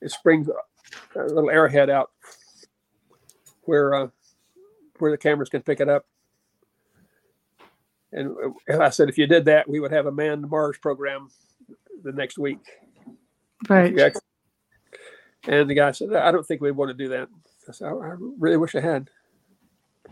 it 0.00 0.10
springs 0.10 0.48
a 0.48 1.24
little 1.24 1.50
arrowhead 1.50 1.90
out 1.90 2.12
where 3.66 3.94
uh, 3.94 4.08
where 4.98 5.10
the 5.10 5.18
cameras 5.18 5.48
can 5.48 5.62
pick 5.62 5.80
it 5.80 5.88
up." 5.88 6.06
And 8.12 8.34
uh, 8.70 8.80
I 8.82 8.90
said, 8.90 9.08
if 9.08 9.18
you 9.18 9.26
did 9.26 9.44
that, 9.46 9.68
we 9.68 9.80
would 9.80 9.92
have 9.92 10.06
a 10.06 10.12
manned 10.12 10.48
Mars 10.48 10.78
program 10.78 11.28
the 12.02 12.12
next 12.12 12.38
week. 12.38 12.58
Right. 13.68 13.94
Yeah. 13.94 14.10
And 15.48 15.68
the 15.68 15.74
guy 15.74 15.92
said, 15.92 16.12
I 16.14 16.32
don't 16.32 16.46
think 16.46 16.60
we 16.60 16.70
want 16.72 16.88
to 16.88 16.94
do 16.94 17.08
that. 17.10 17.28
I 17.68 17.72
said, 17.72 17.88
I 17.88 18.14
really 18.38 18.56
wish 18.56 18.74
I 18.74 18.80
had. 18.80 19.10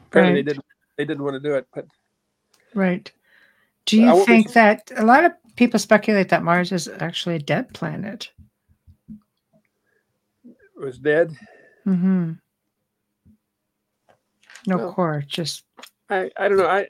Apparently 0.06 0.34
Right. 0.34 0.44
they 0.44 0.52
didn't 0.52 0.64
they 0.96 1.04
didn't 1.04 1.24
want 1.24 1.34
to 1.34 1.40
do 1.40 1.54
it, 1.54 1.66
but 1.74 1.86
Right. 2.74 3.10
Do 3.86 4.00
you 4.00 4.24
think 4.24 4.52
that 4.52 4.90
a 4.96 5.04
lot 5.04 5.24
of 5.24 5.32
people 5.56 5.78
speculate 5.78 6.28
that 6.30 6.42
Mars 6.42 6.72
is 6.72 6.88
actually 6.88 7.36
a 7.36 7.40
dead 7.40 7.72
planet? 7.74 8.30
it 10.46 10.84
was 10.84 10.98
dead. 10.98 11.36
hmm 11.84 12.32
No 14.66 14.76
Well- 14.76 14.92
core, 14.94 15.24
just 15.26 15.64
I, 16.10 16.30
I 16.36 16.48
don't 16.48 16.58
know. 16.58 16.66
I 16.66 16.88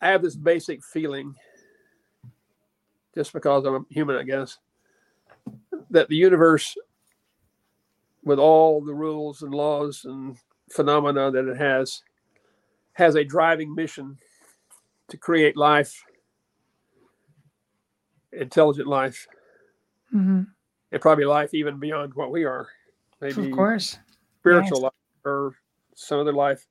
I 0.00 0.08
have 0.08 0.22
this 0.22 0.36
basic 0.36 0.84
feeling, 0.84 1.34
just 3.14 3.32
because 3.32 3.64
I'm 3.64 3.74
a 3.74 3.80
human, 3.90 4.16
I 4.16 4.22
guess, 4.22 4.58
that 5.90 6.08
the 6.08 6.16
universe, 6.16 6.76
with 8.24 8.38
all 8.38 8.80
the 8.80 8.94
rules 8.94 9.42
and 9.42 9.52
laws 9.54 10.04
and 10.04 10.36
phenomena 10.70 11.30
that 11.30 11.48
it 11.48 11.56
has, 11.56 12.02
has 12.92 13.16
a 13.16 13.24
driving 13.24 13.74
mission 13.74 14.16
to 15.08 15.16
create 15.16 15.56
life 15.56 16.04
intelligent 18.32 18.86
life 18.86 19.26
hmm 20.10 20.42
and 20.92 21.00
probably 21.02 21.24
life 21.24 21.52
even 21.54 21.78
beyond 21.78 22.14
what 22.14 22.30
we 22.30 22.44
are. 22.44 22.68
Maybe 23.20 23.50
Of 23.50 23.56
course. 23.56 23.98
spiritual 24.40 24.78
yes. 24.78 24.82
life 24.82 24.92
or 25.24 25.54
some 25.98 26.20
other 26.20 26.32
life. 26.32 26.66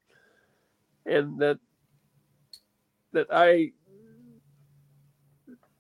And 1.05 1.39
that 1.39 1.59
that 3.13 3.27
I 3.31 3.71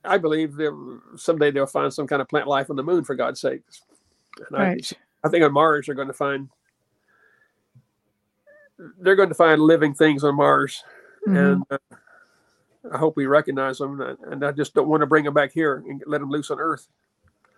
I 0.03 0.17
believe 0.17 0.55
that 0.55 0.99
someday 1.17 1.51
they'll 1.51 1.65
find 1.65 1.93
some 1.93 2.07
kind 2.07 2.21
of 2.21 2.29
plant 2.29 2.47
life 2.47 2.69
on 2.69 2.75
the 2.77 2.83
moon 2.83 3.03
for 3.03 3.15
God's 3.15 3.41
sake. 3.41 3.61
And 4.47 4.57
I, 4.57 4.63
Right. 4.69 4.91
I 5.23 5.29
think 5.29 5.43
on 5.43 5.51
Mars 5.51 5.85
they're 5.85 5.95
going 5.95 6.07
to 6.07 6.13
find 6.13 6.49
they're 8.99 9.15
going 9.15 9.29
to 9.29 9.35
find 9.35 9.59
living 9.59 9.93
things 9.93 10.23
on 10.23 10.35
Mars, 10.35 10.83
Mhm. 11.27 11.53
and 11.53 11.63
uh, 11.71 11.77
I 12.93 12.97
hope 12.99 13.17
we 13.17 13.25
recognize 13.25 13.79
them. 13.79 13.99
And, 14.01 14.19
and 14.19 14.45
I 14.45 14.51
just 14.51 14.75
don't 14.75 14.87
want 14.87 15.01
to 15.01 15.07
bring 15.07 15.23
them 15.25 15.33
back 15.33 15.51
here 15.51 15.77
and 15.87 16.01
let 16.05 16.19
them 16.21 16.29
loose 16.29 16.51
on 16.51 16.59
Earth 16.59 16.87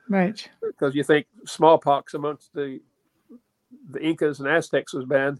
Right. 0.08 0.50
because 0.62 0.96
you 0.96 1.04
think 1.04 1.28
smallpox 1.46 2.14
amongst 2.14 2.54
the 2.54 2.82
the 3.92 4.02
Incas 4.02 4.40
and 4.40 4.48
Aztecs 4.50 4.94
was 4.94 5.06
bad. 5.06 5.40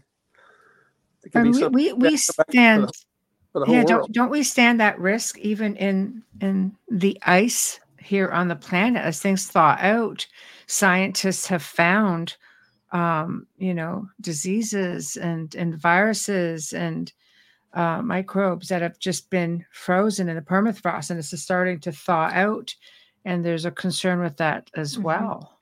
It 1.24 1.32
could 1.32 1.42
And 1.42 1.54
be 1.54 1.64
we, 1.68 1.92
we, 1.92 2.10
bad 2.10 2.20
for 2.20 2.32
the- 2.32 2.52
stand 2.52 2.86
for 3.52 3.58
the 3.60 3.66
whole 3.66 3.74
yeah 3.74 3.84
don't 3.84 4.12
don't 4.12 4.30
we 4.30 4.42
stand 4.42 4.80
that 4.80 4.98
risk 4.98 5.38
even 5.38 5.76
in 5.76 6.22
in 6.40 6.74
the 6.88 7.18
ice 7.22 7.80
here 8.00 8.28
on 8.30 8.48
the 8.48 8.56
planet 8.56 9.02
as 9.04 9.20
things 9.20 9.46
thaw 9.48 9.76
out 9.80 10.26
scientists 10.66 11.46
have 11.46 11.62
found 11.62 12.36
um 12.92 13.46
you 13.58 13.74
know 13.74 14.06
diseases 14.20 15.16
and 15.16 15.54
and 15.56 15.76
viruses 15.78 16.72
and 16.72 17.12
uh, 17.74 18.02
microbes 18.02 18.68
that 18.68 18.82
have 18.82 18.98
just 18.98 19.30
been 19.30 19.64
frozen 19.72 20.28
in 20.28 20.36
the 20.36 20.42
permafrost 20.42 21.10
and 21.10 21.18
it's 21.18 21.30
just 21.30 21.44
starting 21.44 21.78
to 21.80 21.92
thaw 21.92 22.30
out 22.32 22.74
and 23.24 23.44
there's 23.44 23.64
a 23.64 23.70
concern 23.70 24.20
with 24.20 24.36
that 24.38 24.70
as 24.74 24.96
Mhm. 24.96 25.02
well 25.02 25.60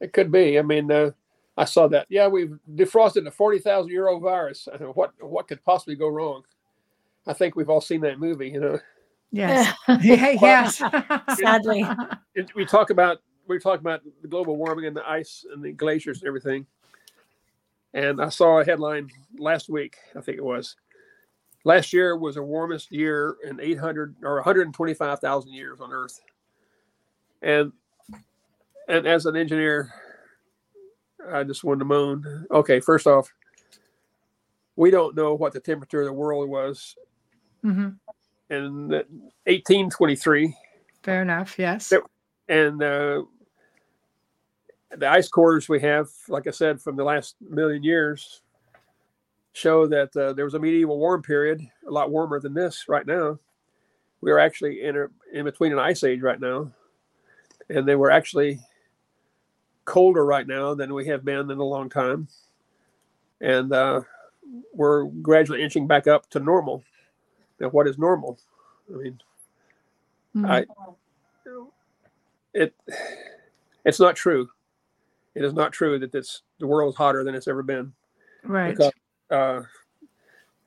It 0.00 0.12
could 0.12 0.30
be. 0.30 0.58
I 0.58 0.62
mean, 0.62 0.90
uh, 0.92 1.10
I 1.58 1.64
saw 1.64 1.88
that. 1.88 2.06
Yeah, 2.08 2.28
we've 2.28 2.56
defrosted 2.74 3.26
a 3.26 3.30
forty 3.30 3.58
thousand 3.58 3.90
year 3.90 4.08
old 4.08 4.22
virus. 4.22 4.68
I 4.72 4.78
know 4.78 4.92
what 4.92 5.12
what 5.20 5.48
could 5.48 5.62
possibly 5.64 5.96
go 5.96 6.08
wrong. 6.08 6.42
I 7.26 7.32
think 7.32 7.56
we've 7.56 7.68
all 7.68 7.80
seen 7.80 8.00
that 8.02 8.20
movie. 8.20 8.48
You 8.48 8.60
know, 8.60 8.78
yes 9.32 9.74
yeah, 10.02 10.30
yes 10.30 10.76
Sadly. 11.38 11.84
It- 12.34 12.54
we 12.54 12.64
talk 12.64 12.90
about 12.90 13.18
we 13.48 13.58
talk 13.58 13.80
about 13.80 14.02
the 14.22 14.28
global 14.28 14.56
warming 14.56 14.86
and 14.86 14.96
the 14.96 15.08
ice 15.08 15.44
and 15.52 15.62
the 15.62 15.72
glaciers 15.72 16.20
and 16.20 16.28
everything. 16.28 16.66
And 17.94 18.20
I 18.22 18.28
saw 18.28 18.60
a 18.60 18.64
headline 18.64 19.08
last 19.38 19.68
week. 19.68 19.96
I 20.14 20.20
think 20.20 20.36
it 20.38 20.44
was 20.44 20.76
last 21.64 21.92
year 21.92 22.16
was 22.16 22.36
the 22.36 22.42
warmest 22.42 22.92
year 22.92 23.36
in 23.44 23.58
800 23.60 24.16
or 24.22 24.36
125,000 24.36 25.52
years 25.52 25.80
on 25.80 25.92
Earth. 25.92 26.20
And 27.42 27.72
and 28.88 29.06
as 29.06 29.26
an 29.26 29.36
engineer, 29.36 29.92
I 31.30 31.44
just 31.44 31.64
wanted 31.64 31.80
to 31.80 31.84
moan. 31.84 32.46
Okay, 32.50 32.80
first 32.80 33.06
off, 33.06 33.32
we 34.76 34.90
don't 34.90 35.16
know 35.16 35.34
what 35.34 35.52
the 35.52 35.60
temperature 35.60 36.00
of 36.00 36.06
the 36.06 36.12
world 36.12 36.48
was 36.48 36.96
hmm 37.62 37.88
in 38.50 38.88
1823. 38.88 40.54
fair 41.02 41.20
enough 41.20 41.58
yes 41.58 41.92
and 42.48 42.82
uh, 42.82 43.22
the 44.96 45.08
ice 45.08 45.28
cores 45.28 45.68
we 45.68 45.80
have, 45.80 46.08
like 46.28 46.46
I 46.46 46.50
said, 46.50 46.80
from 46.80 46.96
the 46.96 47.04
last 47.04 47.36
million 47.40 47.82
years, 47.82 48.42
show 49.52 49.86
that 49.86 50.16
uh, 50.16 50.32
there 50.32 50.44
was 50.44 50.54
a 50.54 50.58
medieval 50.58 50.98
warm 50.98 51.22
period, 51.22 51.60
a 51.86 51.90
lot 51.90 52.10
warmer 52.10 52.40
than 52.40 52.54
this 52.54 52.84
right 52.88 53.06
now. 53.06 53.38
We 54.20 54.30
are 54.30 54.38
actually 54.38 54.82
in 54.82 54.96
a, 54.96 55.06
in 55.32 55.44
between 55.44 55.72
an 55.72 55.78
ice 55.78 56.04
age 56.04 56.22
right 56.22 56.40
now, 56.40 56.72
and 57.68 57.86
they 57.86 57.96
were 57.96 58.10
actually 58.10 58.60
colder 59.88 60.26
right 60.26 60.46
now 60.46 60.74
than 60.74 60.92
we 60.92 61.06
have 61.06 61.24
been 61.24 61.50
in 61.50 61.58
a 61.58 61.64
long 61.64 61.88
time, 61.88 62.28
and 63.40 63.72
uh, 63.72 64.02
we're 64.74 65.04
gradually 65.06 65.62
inching 65.62 65.86
back 65.86 66.06
up 66.06 66.28
to 66.30 66.38
normal. 66.38 66.84
Now, 67.58 67.70
what 67.70 67.88
is 67.88 67.98
normal? 67.98 68.38
I 68.92 68.96
mean, 68.98 69.20
Mhm. 70.36 70.46
I 70.46 70.66
it 72.52 72.74
it's 73.84 73.98
not 73.98 74.14
true. 74.14 74.50
It 75.34 75.42
is 75.42 75.54
not 75.54 75.72
true 75.72 75.98
that 75.98 76.12
this 76.12 76.42
the 76.58 76.66
world 76.66 76.92
is 76.92 76.96
hotter 76.96 77.24
than 77.24 77.34
it's 77.34 77.48
ever 77.48 77.62
been. 77.62 77.92
right 78.44 78.70
Because, 78.70 78.92
uh, 79.30 79.62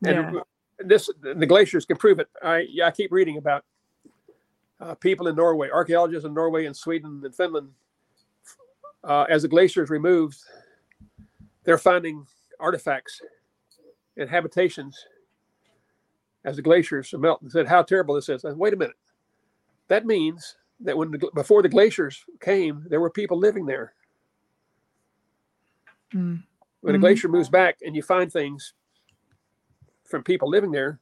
and 0.04 0.34
Yeah. 0.34 0.42
this 0.80 1.12
the 1.22 1.46
glaciers 1.46 1.86
can 1.86 1.98
prove 1.98 2.20
it. 2.20 2.28
I 2.42 2.66
yeah, 2.70 2.88
I 2.88 2.92
keep 2.92 3.12
reading 3.12 3.38
about 3.38 3.64
uh, 4.80 4.96
people 4.96 5.28
in 5.28 5.36
Norway, 5.36 5.70
archaeologists 5.70 6.26
in 6.26 6.34
Norway 6.34 6.66
and 6.66 6.76
Sweden 6.76 7.22
and 7.24 7.36
Finland. 7.36 7.72
Uh, 9.04 9.26
as 9.30 9.42
the 9.42 9.48
glaciers 9.48 9.90
removed, 9.90 10.38
they're 11.64 11.78
finding 11.78 12.26
artifacts 12.60 13.22
and 14.18 14.30
habitations 14.30 15.06
as 16.44 16.56
the 16.56 16.62
glaciers 16.62 17.14
melt. 17.18 17.42
And 17.42 17.52
said, 17.52 17.68
"How 17.68 17.82
terrible 17.82 18.16
this 18.16 18.30
is!" 18.30 18.44
And 18.44 18.58
wait 18.58 18.74
a 18.74 18.78
minute, 18.78 18.96
that 19.88 20.06
means 20.06 20.56
that 20.80 20.98
when 20.98 21.12
the, 21.12 21.32
before 21.34 21.62
the 21.62 21.70
glaciers 21.70 22.24
came, 22.40 22.86
there 22.90 23.00
were 23.02 23.10
people 23.10 23.38
living 23.38 23.66
there. 23.66 23.94
Mm. 26.14 26.44
When 26.82 26.96
a 26.96 26.98
Mhm. 26.98 27.02
glacier 27.02 27.28
moves 27.28 27.50
back 27.50 27.78
and 27.82 27.96
you 27.96 28.02
find 28.02 28.32
things 28.32 28.74
from 30.04 30.24
people 30.24 30.50
living 30.50 30.72
there, 30.72 31.00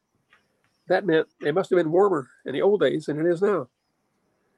that 0.88 1.06
meant 1.06 1.28
it 1.42 1.54
must 1.54 1.70
have 1.70 1.78
been 1.78 1.92
warmer 1.92 2.30
in 2.46 2.54
the 2.54 2.62
old 2.62 2.82
days 2.82 3.06
than 3.06 3.20
it 3.20 3.26
is 3.30 3.42
now. 3.42 3.70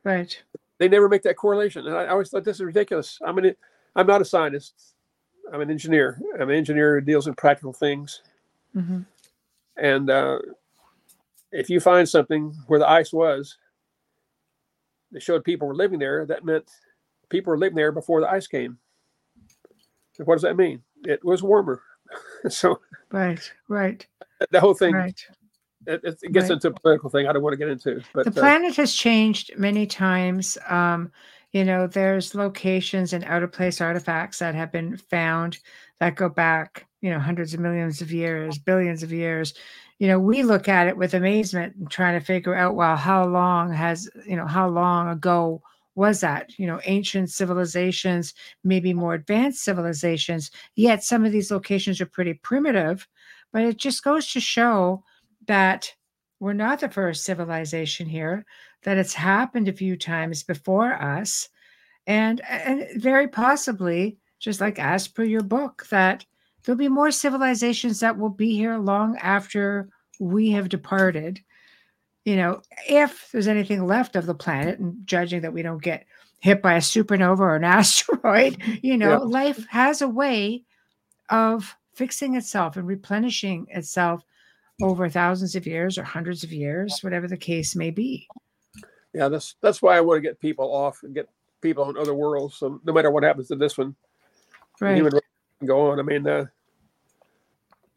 right 0.03 0.43
They 0.81 0.89
never 0.89 1.07
make 1.07 1.21
that 1.21 1.37
correlation, 1.37 1.85
and 1.85 1.95
I, 1.95 2.07
always 2.07 2.29
thought 2.29 2.43
this 2.43 2.57
is 2.57 2.63
ridiculous. 2.63 3.19
I'm 3.23 3.37
an, 3.37 3.55
I'm 3.95 4.07
not 4.07 4.19
a 4.19 4.25
scientist. 4.25 4.95
I'm 5.53 5.61
an 5.61 5.69
engineer. 5.69 6.19
I'm 6.33 6.49
an 6.49 6.55
engineer 6.55 6.95
who 6.95 7.05
deals 7.05 7.27
in 7.27 7.35
practical 7.35 7.71
things. 7.71 8.23
hmm 8.73 9.01
And 9.77 10.09
uh, 10.09 10.39
if 11.51 11.69
you 11.69 11.79
find 11.79 12.09
something 12.09 12.55
where 12.65 12.79
the 12.79 12.89
ice 12.89 13.13
was, 13.13 13.59
that 15.11 15.21
showed 15.21 15.43
people 15.43 15.67
were 15.67 15.75
living 15.75 15.99
there, 15.99 16.25
that 16.25 16.43
meant 16.43 16.67
people 17.29 17.51
were 17.51 17.59
living 17.59 17.75
there 17.75 17.91
before 17.91 18.19
the 18.19 18.31
ice 18.31 18.47
came. 18.47 18.79
So 20.13 20.23
what 20.23 20.33
does 20.33 20.41
that 20.41 20.57
mean? 20.57 20.81
It 21.05 21.23
was 21.23 21.43
warmer. 21.43 21.83
so 22.49 22.79
right 23.11 23.53
right 23.67 24.07
the 24.49 24.59
whole 24.59 24.73
thing, 24.73 24.95
right 24.95 25.27
it, 25.87 26.01
it 26.03 26.31
gets 26.31 26.49
Right. 26.49 26.51
into 26.51 26.67
a 26.69 26.71
political 26.71 27.09
thing. 27.09 27.27
I 27.27 27.33
don't 27.33 27.43
want 27.43 27.53
to 27.53 27.57
get 27.57 27.69
into, 27.69 28.01
but 28.13 28.23
the 28.23 28.31
uh, 28.31 28.33
planet 28.33 28.75
has 28.75 28.93
changed 28.93 29.51
many 29.57 29.85
times. 29.85 30.57
Um, 30.67 31.11
you 31.51 31.65
know, 31.65 31.87
there's 31.87 32.33
locations 32.35 33.13
and 33.13 33.23
out 33.25 33.43
of 33.43 33.51
place 33.51 33.81
artifacts 33.81 34.39
that 34.39 34.55
have 34.55 34.71
been 34.71 34.97
found 34.97 35.59
that 35.99 36.15
go 36.15 36.29
back, 36.29 36.87
you 37.01 37.09
know, 37.09 37.19
hundreds 37.19 37.53
of 37.53 37.59
millions 37.59 38.01
of 38.01 38.11
years, 38.11 38.57
billions 38.57 39.03
of 39.03 39.11
years. 39.11 39.53
You 39.99 40.07
know, 40.07 40.19
we 40.19 40.43
look 40.43 40.67
at 40.69 40.87
it 40.87 40.97
with 40.97 41.13
amazement 41.13 41.75
and 41.75 41.89
trying 41.89 42.17
to 42.19 42.25
figure 42.25 42.55
out, 42.55 42.75
well, 42.75 42.95
how 42.95 43.25
long 43.25 43.71
has, 43.73 44.09
you 44.25 44.35
know, 44.35 44.47
how 44.47 44.67
long 44.69 45.09
ago 45.09 45.61
was 45.95 46.21
that? 46.21 46.57
You 46.57 46.67
know, 46.67 46.79
ancient 46.85 47.29
civilizations, 47.29 48.33
maybe 48.63 48.93
more 48.93 49.13
advanced 49.13 49.63
civilizations. 49.63 50.51
Yet 50.75 51.03
some 51.03 51.25
of 51.25 51.31
these 51.31 51.51
locations 51.51 51.99
are 52.01 52.05
pretty 52.05 52.33
primitive, 52.35 53.07
but 53.51 53.63
it 53.63 53.77
just 53.77 54.03
goes 54.03 54.31
to 54.31 54.39
show 54.39 55.03
that 55.47 55.93
we're 56.39 56.53
not 56.53 56.79
the 56.79 56.89
first 56.89 57.23
civilization 57.23 58.07
here 58.07 58.45
that 58.83 58.97
it's 58.97 59.13
happened 59.13 59.67
a 59.67 59.73
few 59.73 59.95
times 59.95 60.43
before 60.43 60.93
us 60.93 61.49
and 62.07 62.41
and 62.49 62.87
very 63.01 63.27
possibly 63.27 64.17
just 64.39 64.59
like 64.59 64.79
as 64.79 65.07
per 65.07 65.23
your 65.23 65.43
book 65.43 65.85
that 65.91 66.25
there'll 66.63 66.77
be 66.77 66.87
more 66.89 67.11
civilizations 67.11 67.99
that 67.99 68.17
will 68.17 68.29
be 68.29 68.55
here 68.55 68.77
long 68.77 69.15
after 69.17 69.89
we 70.19 70.49
have 70.51 70.69
departed 70.69 71.39
you 72.25 72.35
know 72.35 72.61
if 72.87 73.29
there's 73.31 73.47
anything 73.47 73.85
left 73.85 74.15
of 74.15 74.25
the 74.25 74.35
planet 74.35 74.79
and 74.79 74.95
judging 75.05 75.41
that 75.41 75.53
we 75.53 75.61
don't 75.61 75.83
get 75.83 76.05
hit 76.39 76.61
by 76.61 76.73
a 76.73 76.79
supernova 76.79 77.39
or 77.39 77.55
an 77.55 77.63
asteroid 77.79 78.57
you 78.81 78.97
know 78.97 79.11
Yeah. 79.11 79.17
life 79.17 79.65
has 79.69 80.01
a 80.01 80.07
way 80.09 80.63
of 81.29 81.75
fixing 81.93 82.35
itself 82.35 82.77
and 82.77 82.87
replenishing 82.87 83.67
itself 83.69 84.23
over 84.83 85.09
thousands 85.09 85.55
of 85.55 85.65
years 85.67 85.97
or 85.97 86.03
hundreds 86.03 86.43
of 86.43 86.51
years, 86.51 87.03
whatever 87.03 87.27
the 87.27 87.37
case 87.37 87.75
may 87.75 87.89
be. 87.91 88.27
yeah, 89.13 89.27
that's 89.27 89.55
that's 89.61 89.81
why 89.81 89.97
I 89.97 90.01
want 90.01 90.17
to 90.17 90.21
get 90.21 90.39
people 90.39 90.73
off 90.73 91.03
and 91.03 91.13
get 91.13 91.27
people 91.61 91.83
on 91.83 91.97
other 91.97 92.13
worlds. 92.15 92.55
So 92.55 92.79
no 92.83 92.93
matter 92.93 93.11
what 93.11 93.23
happens 93.23 93.47
to 93.49 93.55
this 93.55 93.77
one, 93.77 93.95
Right. 94.79 94.95
human 94.95 95.13
go 95.65 95.91
on. 95.91 95.99
I 95.99 96.03
mean, 96.03 96.25
uh, 96.27 96.45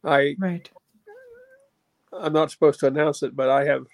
I 0.04 0.36
Right. 0.38 0.68
I'm 2.12 2.32
not 2.32 2.50
supposed 2.50 2.80
to 2.80 2.86
announce 2.86 3.22
it, 3.22 3.34
but 3.34 3.48
I 3.48 3.64
have 3.64 3.86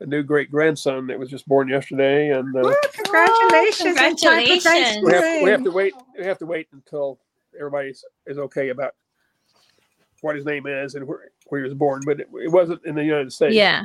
a 0.00 0.06
new 0.06 0.22
great 0.22 0.50
grandson 0.50 1.06
that 1.08 1.18
was 1.18 1.28
just 1.28 1.46
born 1.48 1.68
yesterday, 1.68 2.30
and 2.30 2.54
uh, 2.56 2.60
Woo, 2.60 2.74
congratulations. 2.92 3.80
in 3.80 3.94
time 3.96 4.16
for 4.16 4.42
congratulations. 4.46 5.04
we, 5.04 5.12
have, 5.12 5.42
we 5.42 5.50
have 5.50 5.62
to 5.64 5.70
wait. 5.70 5.94
We 6.18 6.24
have 6.24 6.38
to 6.38 6.46
wait 6.46 6.68
until 6.72 7.18
everybody 7.56 7.92
is 8.26 8.38
okay 8.38 8.68
about 8.68 8.94
what 10.22 10.36
his 10.36 10.44
name 10.44 10.66
is 10.66 10.94
and 10.94 11.06
where, 11.06 11.30
where 11.46 11.60
he 11.60 11.64
was 11.68 11.74
born. 11.74 12.02
But 12.04 12.20
it, 12.20 12.28
it 12.42 12.48
wasn't 12.50 12.84
in 12.84 12.94
the 12.94 13.04
United 13.04 13.32
States. 13.32 13.54
Yeah. 13.54 13.84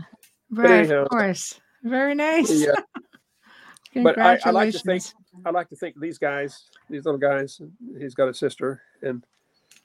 Right, 0.52 0.70
anyhow, 0.72 1.04
of 1.04 1.10
course. 1.10 1.60
Very 1.84 2.16
nice. 2.16 2.52
Yeah. 2.52 2.72
But 4.04 4.20
I- 4.20 4.40
I 4.44 4.50
like 4.52 4.74
to 4.74 4.80
think- 4.80 5.04
I 5.46 5.52
like 5.52 5.70
to 5.70 5.76
think 5.78 5.98
these 6.00 6.18
guys, 6.18 6.66
these 6.90 7.06
little 7.06 7.20
guys, 7.20 7.62
he's 7.98 8.14
got 8.14 8.28
a 8.28 8.34
sister 8.34 8.82
and 9.02 9.26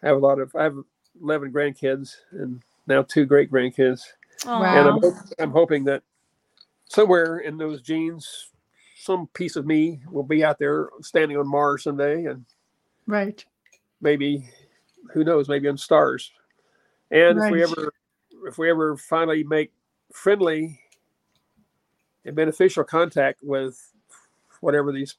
I 0.03 0.09
have 0.09 0.17
a 0.17 0.21
lot 0.21 0.41
of, 0.41 0.55
I 0.57 0.65
have 0.65 0.77
11 1.23 1.53
grandkids 1.53 2.17
and 2.33 2.61
now 2.89 3.03
two 3.03 3.25
great 3.25 3.53
grandkids. 3.53 4.03
Aw. 4.47 4.65
And 4.65 4.89
I'm, 4.89 5.01
Wow. 5.01 5.13
I'm 5.39 5.51
hoping 5.53 5.85
that 5.85 6.03
somewhere 6.89 7.39
in 7.39 7.57
those 7.57 7.83
genes, 7.83 8.49
some 8.97 9.29
piece 9.29 9.55
of 9.55 9.65
me 9.65 10.01
will 10.11 10.25
be 10.25 10.43
out 10.43 10.59
there 10.59 10.89
standing 11.03 11.37
on 11.37 11.47
Mars 11.47 11.85
someday 11.85 12.25
and 12.25 12.45
Right. 13.07 13.45
maybe, 14.01 14.49
who 15.13 15.23
knows, 15.23 15.49
maybe 15.49 15.69
on 15.69 15.77
stars. 15.79 16.33
And 17.11 17.39
if 17.39 17.51
we 17.51 17.63
ever, 17.63 17.93
if 18.47 18.59
we 18.59 18.71
ever 18.71 18.97
finally 18.97 19.45
make 19.45 19.73
friendly 20.13 20.81
and 22.25 22.37
beneficial 22.37 22.85
contact 22.85 23.41
with 23.43 23.93
whatever 24.61 24.93
these 24.93 25.17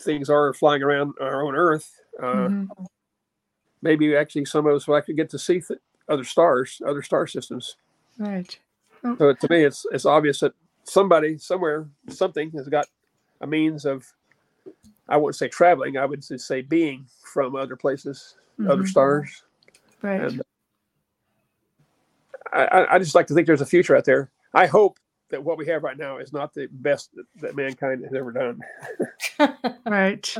things 0.00 0.30
are 0.30 0.52
flying 0.54 0.82
around 0.82 1.14
our 1.20 1.42
own 1.44 1.54
Earth, 1.54 2.00
uh, 2.22 2.48
Mhm. 2.48 2.68
maybe 3.82 4.16
actually 4.16 4.44
some 4.44 4.66
of 4.66 4.74
us 4.74 4.86
will 4.88 4.96
actually 4.96 5.14
get 5.14 5.30
to 5.30 5.38
see 5.38 5.60
th- 5.60 5.80
other 6.08 6.24
stars, 6.24 6.80
other 6.86 7.02
star 7.02 7.26
systems. 7.26 7.76
Right. 8.18 8.58
So 9.18 9.32
to 9.32 9.48
me, 9.50 9.64
it's 9.64 9.86
it's 9.92 10.06
obvious 10.06 10.40
that 10.40 10.54
somebody 10.84 11.38
somewhere 11.38 11.88
something 12.08 12.50
has 12.52 12.68
got 12.68 12.86
a 13.40 13.46
means 13.46 13.84
of 13.84 14.12
I 15.08 15.16
wouldn't 15.16 15.36
say 15.36 15.48
traveling, 15.48 15.96
I 15.96 16.04
would 16.06 16.22
just 16.22 16.46
say 16.46 16.62
being 16.62 17.06
from 17.24 17.56
other 17.56 17.76
places, 17.76 18.36
other 18.68 18.82
Mhm. 18.82 18.88
stars. 18.88 19.44
Right. 20.02 20.20
And 20.20 20.42
I, 22.58 22.64
I- 22.64 22.94
I 22.94 22.98
just 22.98 23.14
like 23.14 23.26
to 23.28 23.34
think 23.34 23.46
there's 23.46 23.60
a 23.60 23.66
future 23.66 23.96
out 23.96 24.04
there. 24.04 24.30
I 24.54 24.66
hope 24.66 24.98
that 25.30 25.42
what 25.44 25.58
we 25.58 25.66
have 25.66 25.82
right 25.82 25.96
now 25.98 26.18
is 26.18 26.32
not 26.32 26.54
the 26.54 26.68
best 26.70 27.10
that, 27.14 27.24
that 27.42 27.56
mankind 27.56 28.02
has 28.04 28.14
ever 28.14 28.32
done. 28.32 28.60
Right. 29.86 30.36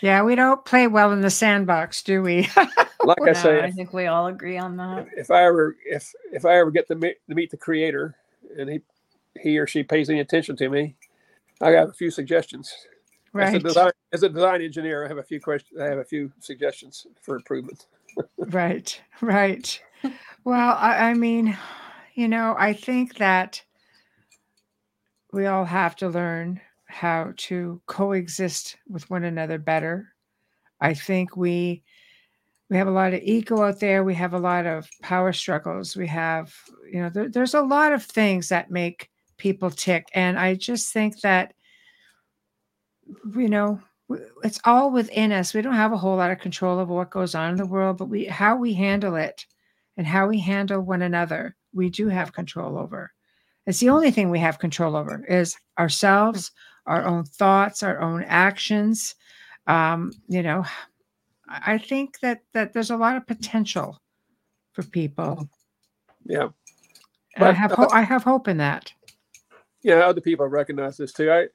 Yeah, 0.00 0.22
we 0.22 0.34
don't 0.34 0.64
play 0.64 0.86
well 0.86 1.12
in 1.12 1.20
the 1.22 1.30
sandbox, 1.30 2.02
do 2.02 2.22
we? 2.22 2.48
Like 3.04 3.20
I 3.20 3.26
No, 3.26 3.32
say, 3.34 3.60
I 3.60 3.70
think 3.70 3.92
we 3.92 4.06
all 4.06 4.28
agree 4.28 4.56
on 4.56 4.78
that. 4.78 5.08
if 5.14 5.30
I 5.30 5.44
ever 5.44 5.76
if 5.84 6.14
if 6.32 6.46
I 6.46 6.56
ever 6.58 6.70
get 6.70 6.88
to 6.88 6.94
meet, 6.94 7.16
to 7.28 7.34
meet 7.34 7.50
the 7.50 7.56
creator 7.58 8.14
and 8.56 8.70
he 8.70 8.80
he 9.38 9.58
or 9.58 9.66
she 9.66 9.82
pays 9.82 10.08
any 10.08 10.20
attention 10.20 10.56
to 10.56 10.70
me, 10.70 10.96
I 11.60 11.70
got 11.72 11.90
a 11.90 11.92
few 11.92 12.10
suggestions. 12.10 12.72
As 13.34 13.50
a 13.50 13.52
right. 13.52 13.62
design 13.62 13.92
as 14.12 14.22
a 14.22 14.28
design 14.30 14.62
engineer, 14.62 15.04
I 15.04 15.08
have 15.08 15.18
a 15.18 15.22
few 15.22 15.38
questions. 15.38 15.78
I 15.78 15.84
have 15.84 15.98
a 15.98 16.04
few 16.04 16.32
suggestions 16.40 17.06
for 17.20 17.36
improvement. 17.36 17.86
Right. 18.38 18.98
Right. 19.20 19.82
Well, 20.44 20.76
I, 20.78 21.10
I 21.10 21.14
mean, 21.14 21.56
you 22.14 22.28
know, 22.28 22.54
I 22.58 22.72
think 22.72 23.16
that 23.16 23.62
we 25.32 25.46
all 25.46 25.64
have 25.64 25.96
to 25.96 26.08
learn 26.08 26.60
how 26.86 27.32
to 27.36 27.80
coexist 27.86 28.76
with 28.88 29.08
one 29.10 29.24
another 29.24 29.58
better. 29.58 30.08
I 30.80 30.94
think 30.94 31.36
we 31.36 31.82
we 32.70 32.76
have 32.78 32.88
a 32.88 32.92
lot 32.92 33.14
of 33.14 33.22
ego 33.22 33.62
out 33.62 33.80
there. 33.80 34.04
We 34.04 34.14
have 34.14 34.34
a 34.34 34.38
lot 34.38 34.66
of 34.66 34.88
power 35.02 35.32
struggles. 35.32 35.96
We 35.96 36.08
have, 36.08 36.54
you 36.90 37.00
know, 37.02 37.10
there, 37.10 37.28
there's 37.28 37.54
a 37.54 37.62
lot 37.62 37.92
of 37.92 38.04
things 38.04 38.48
that 38.50 38.70
make 38.70 39.10
people 39.38 39.70
tick, 39.70 40.06
and 40.14 40.38
I 40.38 40.54
just 40.54 40.92
think 40.92 41.20
that, 41.22 41.54
you 43.36 43.48
know, 43.48 43.80
it's 44.42 44.60
all 44.64 44.90
within 44.90 45.32
us. 45.32 45.54
We 45.54 45.62
don't 45.62 45.74
have 45.74 45.92
a 45.92 45.96
whole 45.96 46.16
lot 46.16 46.30
of 46.30 46.38
control 46.38 46.78
over 46.78 46.92
what 46.94 47.10
goes 47.10 47.34
on 47.34 47.50
in 47.52 47.56
the 47.56 47.66
world, 47.66 47.96
but 47.98 48.06
we 48.08 48.26
how 48.26 48.56
we 48.56 48.74
handle 48.74 49.16
it 49.16 49.46
and 49.96 50.06
how 50.06 50.26
we 50.26 50.38
handle 50.40 50.80
one 50.80 51.02
another, 51.02 51.56
we 51.72 51.90
do 51.90 52.08
have 52.08 52.32
control 52.32 52.78
over. 52.78 53.12
It's 53.66 53.80
the 53.80 53.88
only 53.90 54.10
thing 54.10 54.30
we 54.30 54.38
have 54.40 54.58
control 54.58 54.96
over 54.96 55.24
is 55.28 55.56
ourselves, 55.78 56.50
our 56.86 57.04
own 57.04 57.24
thoughts, 57.24 57.82
our 57.82 58.00
own 58.00 58.22
actions. 58.24 59.14
Um, 59.66 60.12
you 60.28 60.42
know, 60.42 60.64
I 61.48 61.78
think 61.78 62.20
that 62.20 62.40
that 62.52 62.72
there's 62.72 62.90
a 62.90 62.96
lot 62.96 63.16
of 63.16 63.26
potential 63.26 64.00
for 64.72 64.82
people. 64.82 65.48
Yeah, 66.26 66.48
And 67.36 67.44
I 67.46 67.52
have 67.52 67.72
ho- 67.72 67.88
I 67.90 68.02
have 68.02 68.22
hope 68.22 68.48
in 68.48 68.58
that. 68.58 68.92
yeah. 69.82 70.00
Other 70.00 70.20
people 70.20 70.46
recognize 70.46 70.96
this 70.96 71.12
too. 71.12 71.30
I 71.30 71.46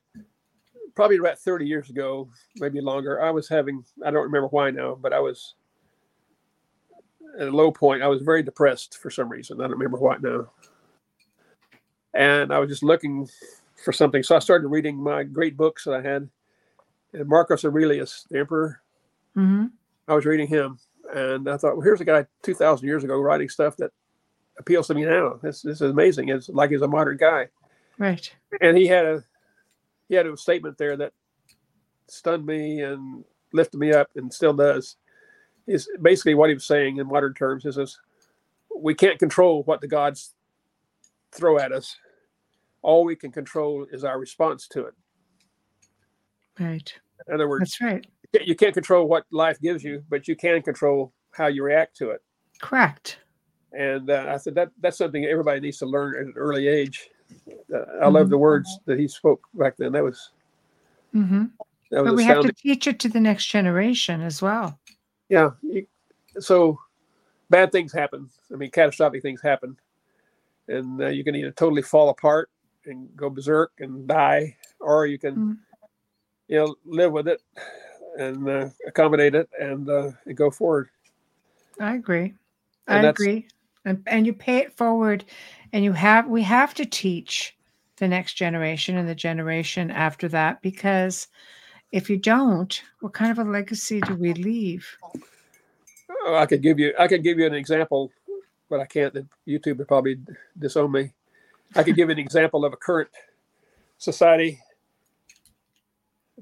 probably 0.96 1.18
about 1.18 1.38
thirty 1.40 1.66
years 1.68 1.90
ago, 1.92 2.30
maybe 2.56 2.82
longer. 2.82 3.22
I 3.22 3.30
was 3.30 3.48
having. 3.48 3.84
I 4.04 4.10
don't 4.10 4.24
remember 4.24 4.48
why 4.48 4.72
now, 4.72 4.96
but 4.96 5.14
I 5.14 5.20
was 5.20 5.54
at 7.38 7.48
a 7.48 7.52
low 7.52 7.72
point. 7.72 8.02
I 8.02 8.08
was 8.08 8.22
very 8.22 8.44
depressed 8.44 8.98
for 8.98 9.10
some 9.10 9.30
reason. 9.30 9.60
I 9.60 9.64
don't 9.64 9.72
remember 9.72 9.98
why 9.98 10.18
now. 10.22 10.50
And 12.14 12.52
I 12.54 12.60
was 12.60 12.70
just 12.70 12.84
looking 12.84 13.28
for 13.84 13.92
something, 13.94 14.24
so 14.24 14.36
I 14.36 14.40
started 14.40 14.68
reading 14.68 14.98
my 15.02 15.24
great 15.24 15.56
books 15.56 15.84
that 15.86 15.94
I 15.94 16.02
had. 16.02 16.30
And 17.14 17.28
Marcus 17.28 17.66
Aurelius, 17.66 18.26
the 18.30 18.40
emperor, 18.40 18.82
hmm 19.36 19.66
I 20.08 20.16
was 20.16 20.26
reading 20.26 20.48
him, 20.48 20.80
and 21.14 21.48
I 21.48 21.58
thought, 21.58 21.76
well, 21.76 21.84
here's 21.84 22.02
a 22.02 22.06
guy 22.06 22.26
two 22.42 22.56
thousand 22.56 22.88
years 22.88 23.04
ago 23.04 23.20
writing 23.20 23.48
stuff 23.50 23.78
that 23.78 23.92
appeals 24.58 24.88
to 24.88 24.96
me 24.96 25.06
now. 25.06 25.40
This 25.42 25.62
this 25.62 25.82
is 25.82 25.92
amazing. 25.92 26.30
It's 26.30 26.50
like 26.50 26.72
he's 26.72 26.82
a 26.82 26.88
modern 26.88 27.18
guy, 27.18 27.50
Right. 28.00 28.32
and 28.62 28.76
he 28.78 28.88
had 28.88 29.06
a 29.06 29.24
he 30.08 30.16
had 30.16 30.26
a 30.26 30.36
statement 30.36 30.78
there 30.80 30.98
that 30.98 31.14
stunned 32.08 32.46
me 32.46 32.82
and 32.82 33.24
lifted 33.54 33.78
me 33.78 33.94
up, 33.94 34.10
and 34.16 34.34
still 34.34 34.54
does. 34.54 34.98
Is 35.68 35.88
basically 36.02 36.34
what 36.36 36.50
he 36.50 36.56
was 36.56 36.66
saying 36.66 36.98
in 36.98 37.08
modern 37.08 37.34
terms 37.34 37.66
is 37.66 37.76
this: 37.76 38.00
we 38.76 38.94
can't 38.96 39.20
control 39.20 39.64
what 39.64 39.82
the 39.82 39.88
gods 39.88 40.34
throw 41.32 41.60
at 41.60 41.72
us. 41.72 41.98
All 42.82 43.04
we 43.04 43.16
can 43.16 43.32
control 43.32 43.86
is 43.92 44.04
our 44.04 44.20
response 44.20 44.68
to 44.70 44.86
it. 44.86 44.94
Right. 46.60 46.94
In 47.28 47.34
other 47.34 47.48
words, 47.48 47.78
That's 47.80 47.82
right. 47.82 48.08
you 48.46 48.56
can't 48.56 48.74
control 48.74 49.08
what 49.08 49.26
life 49.32 49.60
gives 49.60 49.84
you, 49.84 50.04
but 50.10 50.28
you 50.28 50.36
can 50.36 50.62
control 50.62 51.14
how 51.32 51.48
you 51.48 51.64
react 51.64 51.96
to 51.98 52.12
it. 52.12 52.22
Correct. 52.62 53.20
And 53.74 54.10
uh, 54.10 54.26
I 54.30 54.38
said 54.38 54.56
that 54.56 54.72
that's 54.80 54.98
something 54.98 55.26
everybody 55.26 55.60
needs 55.60 55.78
to 55.80 55.86
learn 55.86 56.16
at 56.16 56.22
an 56.26 56.34
early 56.36 56.68
age. 56.68 57.10
Uh, 57.74 57.86
I 58.02 58.08
love 58.08 58.28
Mhm. 58.28 58.32
the 58.32 58.38
words 58.38 58.80
that 58.86 58.98
he 59.00 59.08
spoke 59.08 59.42
back 59.54 59.78
then. 59.78 59.92
That 59.92 60.04
was 60.04 60.32
hmm 61.12 61.46
that 61.92 62.04
But 62.04 62.06
was 62.06 62.16
we 62.16 62.24
have 62.24 62.42
to 62.42 62.54
teach 62.54 62.88
it 62.88 63.00
to 63.00 63.10
the 63.10 63.20
next 63.20 63.46
generation 63.48 64.22
as 64.22 64.42
well. 64.42 64.80
Yeah. 65.30 65.52
You, 65.62 65.86
so 66.40 66.80
bad 67.50 67.72
things 67.72 67.94
happen. 67.94 68.30
I 68.52 68.56
mean, 68.56 68.72
catastrophic 68.72 69.22
things 69.22 69.42
happen, 69.42 69.78
and 70.68 71.02
uh, 71.02 71.08
you 71.08 71.24
can 71.24 71.36
either 71.36 71.52
totally 71.52 71.82
fall 71.82 72.10
apart 72.10 72.50
and 72.86 73.10
go 73.16 73.30
berserk 73.30 73.72
and 73.80 74.08
die, 74.08 74.56
or 74.80 75.06
you 75.06 75.18
can, 75.18 75.36
Mm. 75.36 75.58
you 76.48 76.58
know, 76.58 76.76
live 76.86 77.12
with 77.12 77.28
it 77.28 77.42
and 78.18 78.50
uh, 78.50 78.70
accommodate 78.88 79.36
it 79.36 79.50
and, 79.60 79.90
uh, 79.90 80.12
and 80.26 80.36
go 80.36 80.50
forward. 80.50 80.90
I 81.80 81.96
agree. 81.96 82.34
And 82.88 83.06
I 83.06 83.10
agree. 83.10 83.48
And 83.86 84.04
and 84.08 84.26
you 84.26 84.34
pay 84.34 84.58
it 84.58 84.76
forward 84.76 85.24
and 85.72 85.84
you 85.84 85.94
have 85.94 86.28
we 86.28 86.42
have 86.44 86.74
to 86.76 86.86
teach 86.86 87.56
the 87.98 88.08
next 88.08 88.34
generation 88.34 88.98
and 88.98 89.08
the 89.08 89.16
generation 89.16 89.90
after 89.92 90.28
that 90.30 90.62
because 90.62 91.28
if 91.92 92.10
you 92.10 92.18
don't, 92.18 92.82
what 93.00 93.14
kind 93.14 93.32
of 93.32 93.40
a 93.40 93.50
legacy 93.50 94.02
do 94.02 94.16
we 94.16 94.34
leave? 94.34 94.88
Oh, 96.24 96.36
I 96.36 96.46
could 96.46 96.62
give 96.62 96.80
you 96.80 96.94
I 97.00 97.08
could 97.08 97.24
give 97.24 97.40
you 97.40 97.46
an 97.46 97.54
example, 97.54 98.12
but 98.70 98.80
I 98.80 98.86
can't. 98.86 99.14
YouTube 99.48 99.78
would 99.78 99.88
probably 99.88 100.20
disown 100.58 100.92
me. 100.92 101.14
I 101.76 101.84
could 101.84 101.96
give 101.96 102.10
an 102.10 102.20
example 102.20 102.66
of 102.66 102.74
a 102.74 102.78
current 102.78 103.10
society 103.98 104.60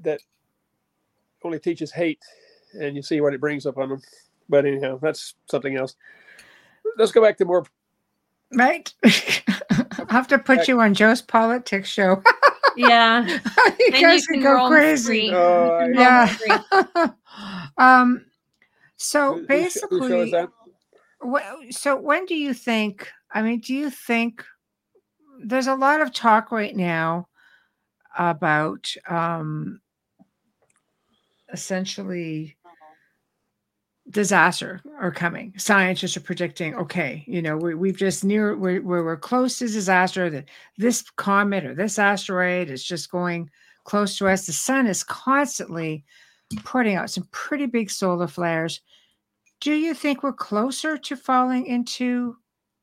that 0.02 0.20
only 1.44 1.58
teaches 1.58 1.92
hate, 1.92 2.22
and 2.74 2.96
you 2.96 3.02
see 3.02 3.20
what 3.20 3.34
it 3.34 3.40
brings 3.40 3.66
up 3.66 3.78
on 3.78 3.88
them. 3.90 4.02
But 4.48 4.64
anyhow, 4.64 4.98
that's 5.00 5.34
something 5.50 5.76
else. 5.76 5.96
Let's 6.96 7.12
go 7.12 7.22
back 7.22 7.36
to 7.38 7.44
more. 7.44 7.66
Right? 8.52 8.92
I'll 9.04 10.06
have 10.08 10.28
to 10.28 10.38
put 10.38 10.68
you 10.68 10.80
on 10.80 10.94
Joe's 10.94 11.20
politics 11.20 11.90
show. 11.90 12.22
Yeah. 12.78 13.26
you 13.78 13.90
Then 13.90 14.00
you 14.00 14.06
guys 14.06 14.26
can 14.26 14.34
can 14.40 14.42
go 14.42 14.68
crazy. 14.68 15.30
Oh, 15.32 15.78
can 15.80 15.94
Yeah. 15.94 17.10
um 17.78 18.24
so 18.96 19.34
Who- 19.34 19.46
whose 19.46 19.72
show- 19.74 19.80
whose 19.90 20.00
basically 20.00 20.20
is 20.20 20.30
that? 20.32 20.48
Wh- 21.22 21.70
so 21.70 21.96
when 21.96 22.26
do 22.26 22.34
you 22.36 22.54
think 22.54 23.10
i 23.32 23.42
mean 23.42 23.60
do 23.60 23.74
you 23.74 23.90
think 23.90 24.44
there's 25.44 25.66
a 25.66 25.74
lot 25.74 26.00
of 26.00 26.12
talk 26.12 26.50
right 26.52 26.74
now 26.76 27.28
about 28.16 28.92
um 29.08 29.80
essentially 31.52 32.56
disaster 34.10 34.80
are 34.98 35.10
coming. 35.10 35.52
Scientists 35.56 36.16
are 36.16 36.20
predicting 36.20 36.74
okay 36.76 37.24
you 37.26 37.42
know 37.42 37.56
we, 37.56 37.74
we've 37.74 37.96
just 37.96 38.24
near 38.24 38.56
we're, 38.56 38.82
we're, 38.82 39.04
we're 39.04 39.16
close 39.16 39.58
to 39.58 39.66
disaster 39.66 40.30
that 40.30 40.46
this 40.76 41.02
comet 41.16 41.64
or 41.64 41.74
this 41.74 41.98
asteroid 41.98 42.70
is 42.70 42.84
just 42.84 43.10
going 43.10 43.50
close 43.84 44.16
to 44.18 44.28
us. 44.28 44.46
The 44.46 44.52
sun 44.52 44.86
is 44.86 45.02
constantly 45.02 46.04
putting 46.64 46.96
out 46.96 47.10
some 47.10 47.28
pretty 47.30 47.66
big 47.66 47.90
solar 47.90 48.26
flares. 48.26 48.80
Do 49.60 49.72
you 49.72 49.94
think 49.94 50.22
we're 50.22 50.32
closer 50.32 50.96
to 50.96 51.16
falling 51.16 51.66
into 51.66 52.36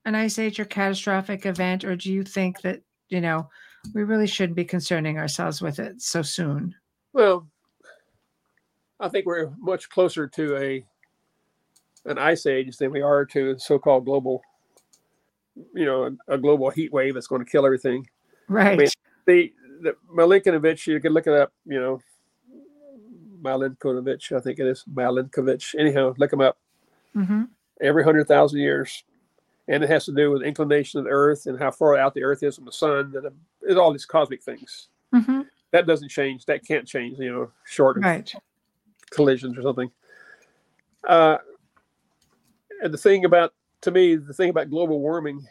an 0.06 0.15
ice 0.15 0.38
age 0.38 0.60
or 0.60 0.65
catastrophic 0.65 1.45
event 1.45 1.84
or 1.84 1.95
do 1.95 2.11
you 2.11 2.23
think 2.23 2.61
that 2.61 2.81
you 3.10 3.22
know 3.22 3.49
we 3.93 4.03
really 4.03 4.27
shouldn't 4.27 4.56
be 4.56 4.65
concerning 4.65 5.18
ourselves 5.18 5.61
with 5.61 5.80
it 5.80 6.02
so 6.02 6.22
soon. 6.22 6.73
Well, 7.14 7.47
I 8.99 9.10
think 9.10 9.26
we're 9.26 9.52
much 9.60 9.89
closer 9.89 10.27
to 10.27 10.57
a 10.57 10.85
an 12.06 12.18
ice 12.18 12.45
age 12.45 12.77
than 12.77 12.91
we 12.91 13.02
are 13.02 13.26
to 13.26 13.52
a 13.52 13.60
so-called 13.60 14.06
global, 14.06 14.41
you 15.73 15.86
know, 15.86 16.15
a, 16.27 16.36
a 16.36 16.38
global 16.38 16.69
heat 16.69 16.91
wave 16.94 17.14
that's 17.14 17.27
going 17.27 17.44
to 17.44 17.49
kill 17.49 17.65
everything. 17.65 18.07
Right. 18.48 18.77
mean, 18.77 18.88
The 19.26 19.53
the 19.82 19.95
you 20.88 20.99
can 20.99 21.14
look 21.14 21.27
it 21.27 21.34
up. 21.34 21.52
You 21.65 21.80
know, 21.80 22.02
Milankovitch, 23.41 24.32
I 24.36 24.40
think 24.40 24.60
it 24.60 24.68
is 24.68 24.84
Milankovitch. 24.94 25.76
Anyhow, 25.80 26.14
look 26.18 26.34
him 26.34 26.41
up. 26.41 26.57
hmm 27.14 27.44
Every 27.82 28.03
hundred 28.03 28.27
thousand 28.27 28.60
years, 28.60 29.03
and 29.68 29.84
it 29.84 29.90
has 29.90 30.06
to 30.06 30.14
do 30.14 30.32
with 30.32 30.44
inclination 30.44 30.99
of 30.99 31.06
the 31.06 31.11
Earth 31.11 31.45
and 31.45 31.60
how 31.60 31.72
far 31.72 31.98
out 31.98 32.14
the 32.14 32.23
Earth 32.23 32.41
is 32.41 32.56
from 32.56 32.65
the 32.65 32.72
Sun, 32.72 33.14
and 33.15 33.30
it's 33.64 33.77
all 33.77 33.91
these 33.91 34.06
cosmic 34.06 34.41
things. 34.41 34.88
hmm 35.11 35.41
That 35.72 35.86
doesn't 35.88 36.10
change. 36.10 36.45
That 36.45 36.65
can't 36.65 36.88
change. 36.88 37.19
You 37.19 37.34
know, 37.34 37.52
short 37.65 37.98
of 37.98 38.03
Right. 38.03 38.34
collisions 39.10 39.57
or 39.57 39.61
something. 39.64 39.91
Uh, 41.07 41.38
and 42.86 42.94
the 42.94 42.98
thing 42.99 43.26
about, 43.26 43.52
to 43.82 43.90
me, 43.91 44.16
the 44.16 44.34
thing 44.34 44.49
about 44.52 44.70
global 44.70 44.99
warming 45.02 45.44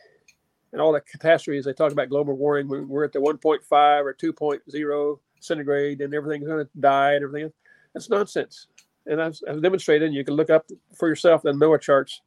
and 0.72 0.80
all 0.80 0.92
the 0.92 1.00
catastrophes, 1.00 1.64
they 1.64 1.72
talk 1.72 1.90
about 1.90 2.08
global 2.08 2.36
warming, 2.36 2.68
when 2.68 2.88
we're 2.88 3.04
at 3.04 3.12
the 3.12 3.18
1.5 3.18 3.60
or 3.72 4.14
2.0 4.14 5.18
centigrade 5.40 6.00
and 6.00 6.14
everything's 6.14 6.46
going 6.46 6.64
to 6.64 6.70
die 6.78 7.14
and 7.14 7.24
everything. 7.24 7.52
That's 7.92 8.08
nonsense. 8.08 8.68
And 9.06 9.20
I've, 9.20 9.36
I've 9.48 9.60
demonstrated, 9.60 10.06
and 10.06 10.14
you 10.14 10.24
can 10.24 10.34
look 10.34 10.48
up 10.48 10.64
for 10.94 11.08
yourself 11.08 11.42
the 11.42 11.50
NOAA 11.52 11.80
charts, 11.80 12.22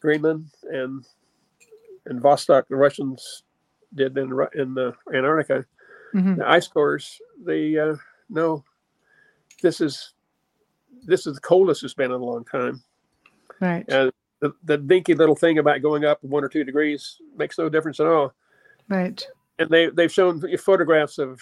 Greenland 0.00 0.46
and 0.64 1.04
and 2.06 2.20
Vostok, 2.20 2.66
the 2.68 2.74
Russians 2.74 3.44
did 3.94 4.18
in, 4.18 4.36
in 4.54 4.76
uh, 4.76 4.92
Antarctica 5.14 5.64
hmm 6.12 6.34
the 6.34 6.48
ice 6.48 6.66
cores 6.68 7.20
they 7.44 7.78
uh 7.78 7.94
no 8.28 8.62
this 9.62 9.80
is 9.80 10.12
this 11.04 11.26
is 11.26 11.34
the 11.36 11.40
coldest 11.40 11.82
it's 11.84 11.94
been 11.94 12.10
in 12.10 12.20
a 12.20 12.24
long 12.24 12.44
time 12.44 12.82
Right. 13.60 13.84
and 13.88 14.12
the, 14.42 14.52
the 14.64 14.76
dinky 14.76 15.14
little 15.14 15.36
thing 15.36 15.58
about 15.58 15.80
going 15.82 16.04
up 16.04 16.22
one 16.22 16.42
or 16.44 16.48
two 16.48 16.64
degrees 16.64 17.16
makes 17.38 17.56
no 17.56 17.68
difference 17.68 18.00
at 18.00 18.06
all 18.06 18.34
Right. 18.88 19.24
and 19.58 19.70
they 19.70 19.86
they've 19.88 20.12
shown 20.12 20.42
photographs 20.58 21.18
of, 21.18 21.40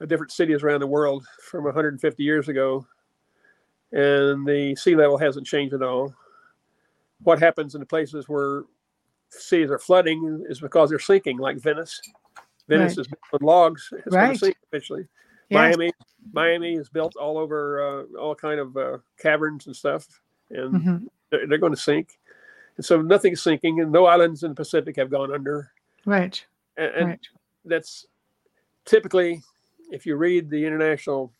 of 0.00 0.08
different 0.08 0.32
cities 0.32 0.62
around 0.62 0.80
the 0.80 0.86
world 0.86 1.24
from 1.48 1.64
150 1.64 2.22
years 2.22 2.48
ago 2.48 2.84
and 3.92 4.44
the 4.46 4.74
sea 4.76 4.96
level 4.96 5.16
hasn't 5.16 5.46
changed 5.46 5.72
at 5.74 5.82
all 5.82 6.12
what 7.22 7.38
happens 7.38 7.74
in 7.76 7.80
the 7.80 7.86
places 7.86 8.28
where 8.28 8.64
cities 9.30 9.70
are 9.70 9.78
flooding 9.78 10.44
is 10.48 10.60
because 10.60 10.90
they're 10.90 10.98
sinking 10.98 11.38
like 11.38 11.58
venice 11.58 12.00
venice 12.68 12.92
Right. 12.96 12.98
is 12.98 13.06
built 13.08 13.40
on 13.40 13.46
logs 13.46 13.88
it's 14.04 14.16
going 14.16 14.28
Right. 14.28 14.34
to 14.34 14.38
sink 14.38 14.56
eventually 14.72 15.06
Yes. 15.48 15.76
Miami, 15.76 15.92
Miami 16.32 16.74
is 16.74 16.88
built 16.88 17.14
all 17.16 17.36
over 17.38 17.82
uh, 18.16 18.18
all 18.18 18.34
kind 18.34 18.58
of 18.58 18.74
uh, 18.76 18.98
caverns 19.18 19.66
and 19.66 19.76
stuff, 19.76 20.06
and 20.50 20.82
hmm 20.82 20.96
they're, 21.32 21.48
they're 21.48 21.58
going 21.58 21.74
to 21.74 21.80
sink. 21.80 22.18
And 22.76 22.86
so 22.86 23.02
nothing's 23.02 23.42
sinking, 23.42 23.80
and 23.80 23.90
no 23.90 24.06
islands 24.06 24.44
in 24.44 24.50
the 24.50 24.54
Pacific 24.54 24.96
have 24.96 25.10
gone 25.10 25.34
under. 25.34 25.72
Right. 26.06 26.44
And, 26.76 26.94
and 26.94 27.08
Right. 27.08 27.28
that's 27.64 28.06
typically, 28.84 29.42
if 29.90 30.06
you 30.06 30.16
read 30.16 30.50
the 30.50 30.64
international 30.64 31.32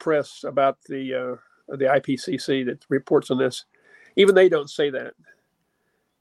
press 0.00 0.44
about 0.44 0.78
the 0.88 1.14
uh, 1.14 1.76
the 1.76 1.84
IPCC 1.84 2.66
that 2.66 2.84
reports 2.88 3.30
on 3.30 3.38
this, 3.38 3.66
even 4.16 4.34
they 4.34 4.48
don't 4.48 4.68
say 4.70 4.90
that. 4.90 5.14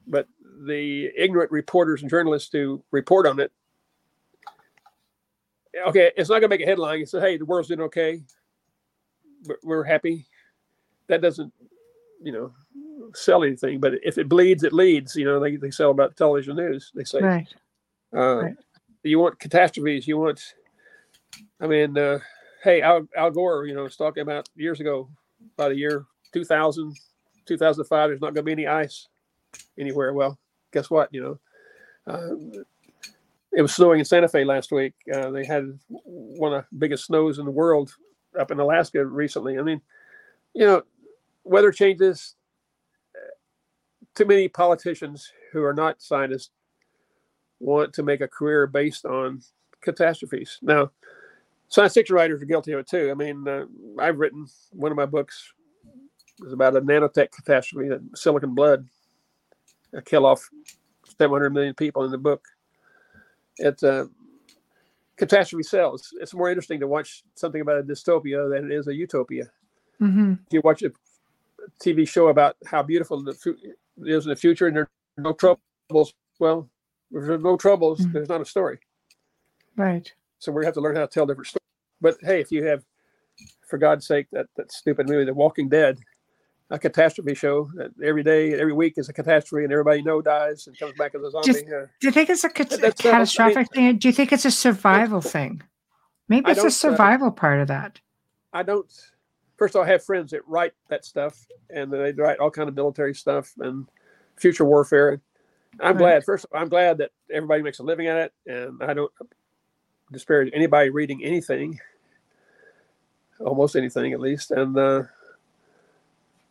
But 0.08 0.28
the 0.68 1.10
ignorant 1.18 1.52
reporters 1.52 2.02
and 2.04 2.12
journalists 2.12 2.52
who 2.54 2.84
report 2.92 3.26
on 3.26 3.40
it 3.40 3.52
okay, 5.88 6.12
it's 6.18 6.30
not 6.30 6.36
going 6.40 6.50
to 6.50 6.56
make 6.58 6.62
a 6.62 6.66
headline. 6.66 7.00
You 7.00 7.06
say, 7.06 7.20
hey, 7.20 7.38
the 7.38 7.46
world's 7.46 7.70
doing 7.70 7.82
okay. 7.82 8.22
We're, 9.46 9.58
we're 9.64 9.84
happy. 9.84 10.28
That 11.08 11.22
doesn't, 11.22 11.54
you 12.22 12.32
know, 12.32 12.54
sell 13.14 13.44
anything. 13.44 13.80
But 13.80 13.94
if 14.04 14.18
it 14.18 14.30
bleeds, 14.30 14.64
it 14.64 14.74
leads. 14.74 15.16
You 15.16 15.26
know, 15.26 15.40
they, 15.40 15.56
they 15.56 15.72
sell 15.72 15.92
about 15.92 16.16
television 16.16 16.56
news. 16.56 16.92
They 16.96 17.04
say, 17.04 17.20
Right. 17.20 17.48
uh, 18.16 18.42
right. 18.44 18.56
you 19.04 19.20
want 19.20 19.40
catastrophes. 19.40 20.08
You 20.08 20.18
want, 20.18 20.54
I 21.60 21.68
mean, 21.68 21.98
uh, 21.98 22.20
hey, 22.64 22.82
Al, 22.82 23.08
Al 23.16 23.32
Gore, 23.32 23.66
you 23.66 23.76
know, 23.76 23.84
was 23.84 23.96
talking 23.96 24.22
about 24.22 24.50
years 24.56 24.80
ago, 24.80 25.10
about 25.58 25.72
a 25.72 25.78
year, 25.78 26.06
2000, 26.34 26.96
2005, 27.46 28.10
there's 28.10 28.22
not 28.22 28.34
going 28.34 28.36
to 28.36 28.44
be 28.44 28.52
any 28.52 28.68
ice 28.68 29.08
anywhere. 29.78 30.14
Well, 30.14 30.38
guess 30.72 30.90
what? 30.90 31.10
You 31.12 31.40
know, 32.08 32.14
uh, 32.14 32.62
it 33.52 33.62
was 33.62 33.74
snowing 33.74 34.00
in 34.00 34.06
Santa 34.06 34.28
Fe 34.28 34.44
last 34.46 34.72
week. 34.72 34.94
Uh, 35.14 35.32
they 35.32 35.46
had 35.46 35.78
one 35.90 36.54
of 36.54 36.64
the 36.72 36.78
biggest 36.78 37.06
snows 37.06 37.40
in 37.40 37.46
the 37.46 37.52
world 37.52 37.94
up 38.40 38.52
in 38.52 38.60
Alaska 38.60 39.06
recently. 39.06 39.60
I 39.60 39.62
mean, 39.62 39.82
you 40.54 40.66
know, 40.66 40.84
weather 41.44 41.72
changes. 41.72 42.36
Too 44.16 44.26
many 44.26 44.48
politicians 44.48 45.32
who 45.52 45.64
are 45.64 45.74
not 45.74 46.02
scientists 46.02 46.52
want 47.60 47.94
to 47.94 48.04
make 48.04 48.22
a 48.22 48.28
career 48.28 48.68
based 48.68 49.06
on 49.06 49.42
catastrophes. 49.82 50.60
Now, 50.62 50.92
science 51.70 51.94
fiction 51.94 52.16
writers 52.16 52.42
are 52.42 52.46
guilty 52.46 52.74
of 52.74 52.80
it 52.80 52.88
too. 52.88 53.10
I 53.12 53.14
mean, 53.14 53.48
uh, 53.48 53.66
I've 54.00 54.20
written 54.20 54.48
one 54.72 54.92
of 54.92 54.98
my 54.98 55.06
books 55.06 55.54
is 56.46 56.54
about 56.54 56.76
a 56.76 56.82
nanotech 56.82 57.32
catastrophe 57.32 57.90
that 57.90 58.02
silicon 58.16 58.56
blood 58.56 58.88
uh, 59.96 60.02
kill 60.04 60.26
off 60.26 60.50
700 61.20 61.52
million 61.52 61.74
people 61.74 62.04
in 62.04 62.12
the 62.12 62.18
book. 62.18 62.44
It's 63.58 63.84
uh, 63.84 64.06
catastrophe 65.18 65.64
sells. 65.64 66.14
It's 66.20 66.34
more 66.34 66.50
interesting 66.50 66.80
to 66.80 66.88
watch 66.88 67.24
something 67.36 67.62
about 67.62 67.80
a 67.80 67.84
dystopia 67.84 68.50
than 68.50 68.72
it 68.72 68.76
is 68.76 68.88
a 68.88 68.96
utopia. 68.96 69.52
hmm 70.00 70.34
If 70.48 70.54
you 70.54 70.62
watch 70.64 70.84
a 70.84 70.92
TV 71.82 72.08
show 72.08 72.28
about 72.30 72.56
how 72.66 72.82
beautiful 72.84 73.22
the 73.24 73.34
fu- 73.34 73.58
is 74.04 74.26
in 74.26 74.30
the 74.30 74.36
future 74.36 74.68
and 74.68 74.76
there 74.76 74.84
are 75.18 75.24
no 75.24 75.34
troubles, 75.34 76.14
well, 76.40 76.70
if 77.12 77.26
there's 77.26 77.42
no 77.42 77.58
troubles, 77.58 78.00
Mhm. 78.02 78.14
there's 78.14 78.30
not 78.30 78.42
a 78.42 78.46
story. 78.46 78.80
Right. 79.76 80.12
So 80.40 80.52
we 80.52 80.66
have 80.66 80.74
to 80.76 80.82
learn 80.82 80.96
how 80.96 81.02
to 81.02 81.08
tell 81.08 81.26
different 81.26 81.48
stories. 81.48 81.62
But 82.02 82.18
hey, 82.22 82.40
if 82.42 82.52
you 82.52 82.64
have, 82.66 82.84
for 83.68 83.78
God's 83.78 84.06
sake, 84.08 84.28
that, 84.32 84.48
that 84.58 84.72
stupid 84.72 85.08
movie, 85.08 85.26
The 85.26 85.34
Walking 85.34 85.70
Dead, 85.70 86.00
a 86.70 86.80
catastrophe 86.80 87.36
show 87.36 87.70
that 87.76 87.92
every 88.04 88.24
day, 88.24 88.54
every 88.54 88.74
week 88.74 88.94
is 88.98 89.10
a 89.10 89.14
catastrophe, 89.14 89.64
and 89.66 89.74
everybody 89.74 90.02
know 90.02 90.22
dies 90.22 90.68
and 90.68 90.78
comes 90.80 90.94
back 90.98 91.14
as 91.16 91.22
a 91.22 91.32
zombie. 91.32 91.48
Just- 91.48 91.66
uh, 91.66 91.86
Do 92.00 92.08
you 92.08 92.12
think 92.12 92.30
it's 92.30 92.44
a 92.46 92.50
cat- 92.50 92.70
That's- 92.70 92.82
that's- 92.82 93.06
I 93.06 93.08
mean- 93.08 93.14
catastrophic 93.14 93.74
thing? 93.74 93.98
Do 93.98 94.08
you 94.08 94.14
think 94.14 94.32
it's 94.32 94.46
a 94.46 94.52
survival 94.52 95.22
thing? 95.22 95.62
Maybe 96.30 96.50
it's 96.50 96.64
a 96.64 96.68
uh, 96.68 96.70
survival 96.70 97.30
part 97.32 97.60
of 97.60 97.68
that. 97.68 98.00
I 98.54 98.64
don't. 98.64 98.90
First, 99.62 99.76
of 99.76 99.82
all, 99.82 99.86
I 99.86 99.90
have 99.92 100.04
friends 100.04 100.32
that 100.32 100.42
write 100.48 100.74
that 100.88 101.06
stuff, 101.06 101.46
and 101.70 101.94
they 101.94 102.14
write 102.14 102.40
all 102.40 102.50
kind 102.50 102.68
of 102.68 102.74
military 102.74 103.14
stuff 103.14 103.54
and 103.60 103.86
future 104.36 104.66
warfare. 104.66 105.22
I'm 105.80 105.90
Right. 105.94 105.98
glad. 106.00 106.24
First, 106.26 106.46
of 106.46 106.50
all, 106.52 106.62
I'm 106.62 106.68
glad 106.68 106.98
that 106.98 107.12
everybody 107.32 107.62
makes 107.62 107.78
a 107.78 107.84
living 107.84 108.08
at 108.08 108.18
it, 108.18 108.34
and 108.48 108.82
I 108.82 108.96
don't 108.96 109.12
disparage 110.12 110.50
anybody 110.56 110.90
reading 110.90 111.24
anything, 111.24 111.80
almost 113.40 113.76
anything 113.76 114.14
at 114.14 114.20
least. 114.20 114.50
And 114.50 114.76
uh, 114.76 115.04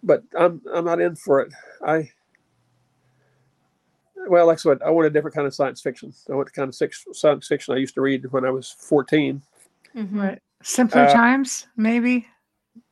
but 0.04 0.22
I'm 0.38 0.62
I'm 0.72 0.84
not 0.84 1.00
in 1.00 1.16
for 1.16 1.40
it. 1.40 1.52
I 1.84 2.12
well, 4.28 4.46
like 4.46 4.58
I 4.58 4.60
said, 4.60 4.82
I 4.86 4.90
want 4.90 5.08
a 5.08 5.10
different 5.10 5.34
kind 5.34 5.48
of 5.48 5.54
science 5.56 5.80
fiction. 5.80 6.14
I 6.30 6.34
want 6.36 6.46
the 6.46 6.52
kind 6.52 6.68
of 6.68 7.16
science 7.16 7.48
fiction 7.48 7.74
I 7.74 7.78
used 7.78 7.94
to 7.96 8.02
read 8.02 8.30
when 8.30 8.44
I 8.44 8.50
was 8.50 8.70
14. 8.70 9.42
Mhm. 9.96 10.14
Right. 10.14 10.40
Simpler 10.62 11.06
Uh, 11.06 11.12
times, 11.12 11.66
maybe. 11.76 12.28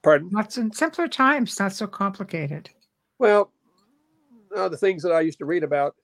Pardon? 0.03 0.31
Lots 0.33 0.59
of 0.59 0.75
simpler 0.75 1.09
times, 1.09 1.59
not 1.59 1.73
so 1.73 1.87
complicated. 1.87 2.71
Well, 3.19 3.53
uh, 4.55 4.69
the 4.69 4.77
things 4.77 5.03
that 5.03 5.13
I 5.13 5.21
used 5.21 5.39
to 5.39 5.45
read 5.45 5.63
about 5.65 5.95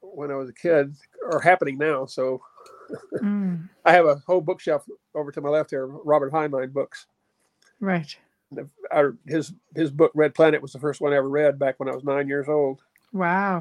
when 0.00 0.30
I 0.30 0.34
was 0.34 0.48
a 0.48 0.54
kid 0.54 0.94
are 1.32 1.40
happening 1.40 1.78
now. 1.78 2.06
So 2.06 2.40
Mm, 3.22 3.68
I 3.84 3.92
have 3.92 4.06
a 4.06 4.22
whole 4.26 4.40
bookshelf 4.40 4.86
over 5.14 5.30
to 5.30 5.40
my 5.42 5.50
left 5.50 5.70
here, 5.70 5.86
Robert 5.86 6.32
Heinlein 6.32 6.72
books. 6.72 7.06
right. 7.80 8.16
I, 8.90 9.04
his 9.26 9.52
his 9.74 9.90
book 9.90 10.10
Red 10.14 10.34
Planet 10.34 10.62
was 10.62 10.72
the 10.72 10.78
first 10.78 11.02
one 11.02 11.12
I 11.12 11.16
ever 11.16 11.28
read 11.28 11.58
back 11.58 11.78
when 11.78 11.90
I 11.90 11.94
was 11.94 12.02
nine 12.02 12.28
years 12.28 12.48
old. 12.48 12.80
Wow. 13.12 13.60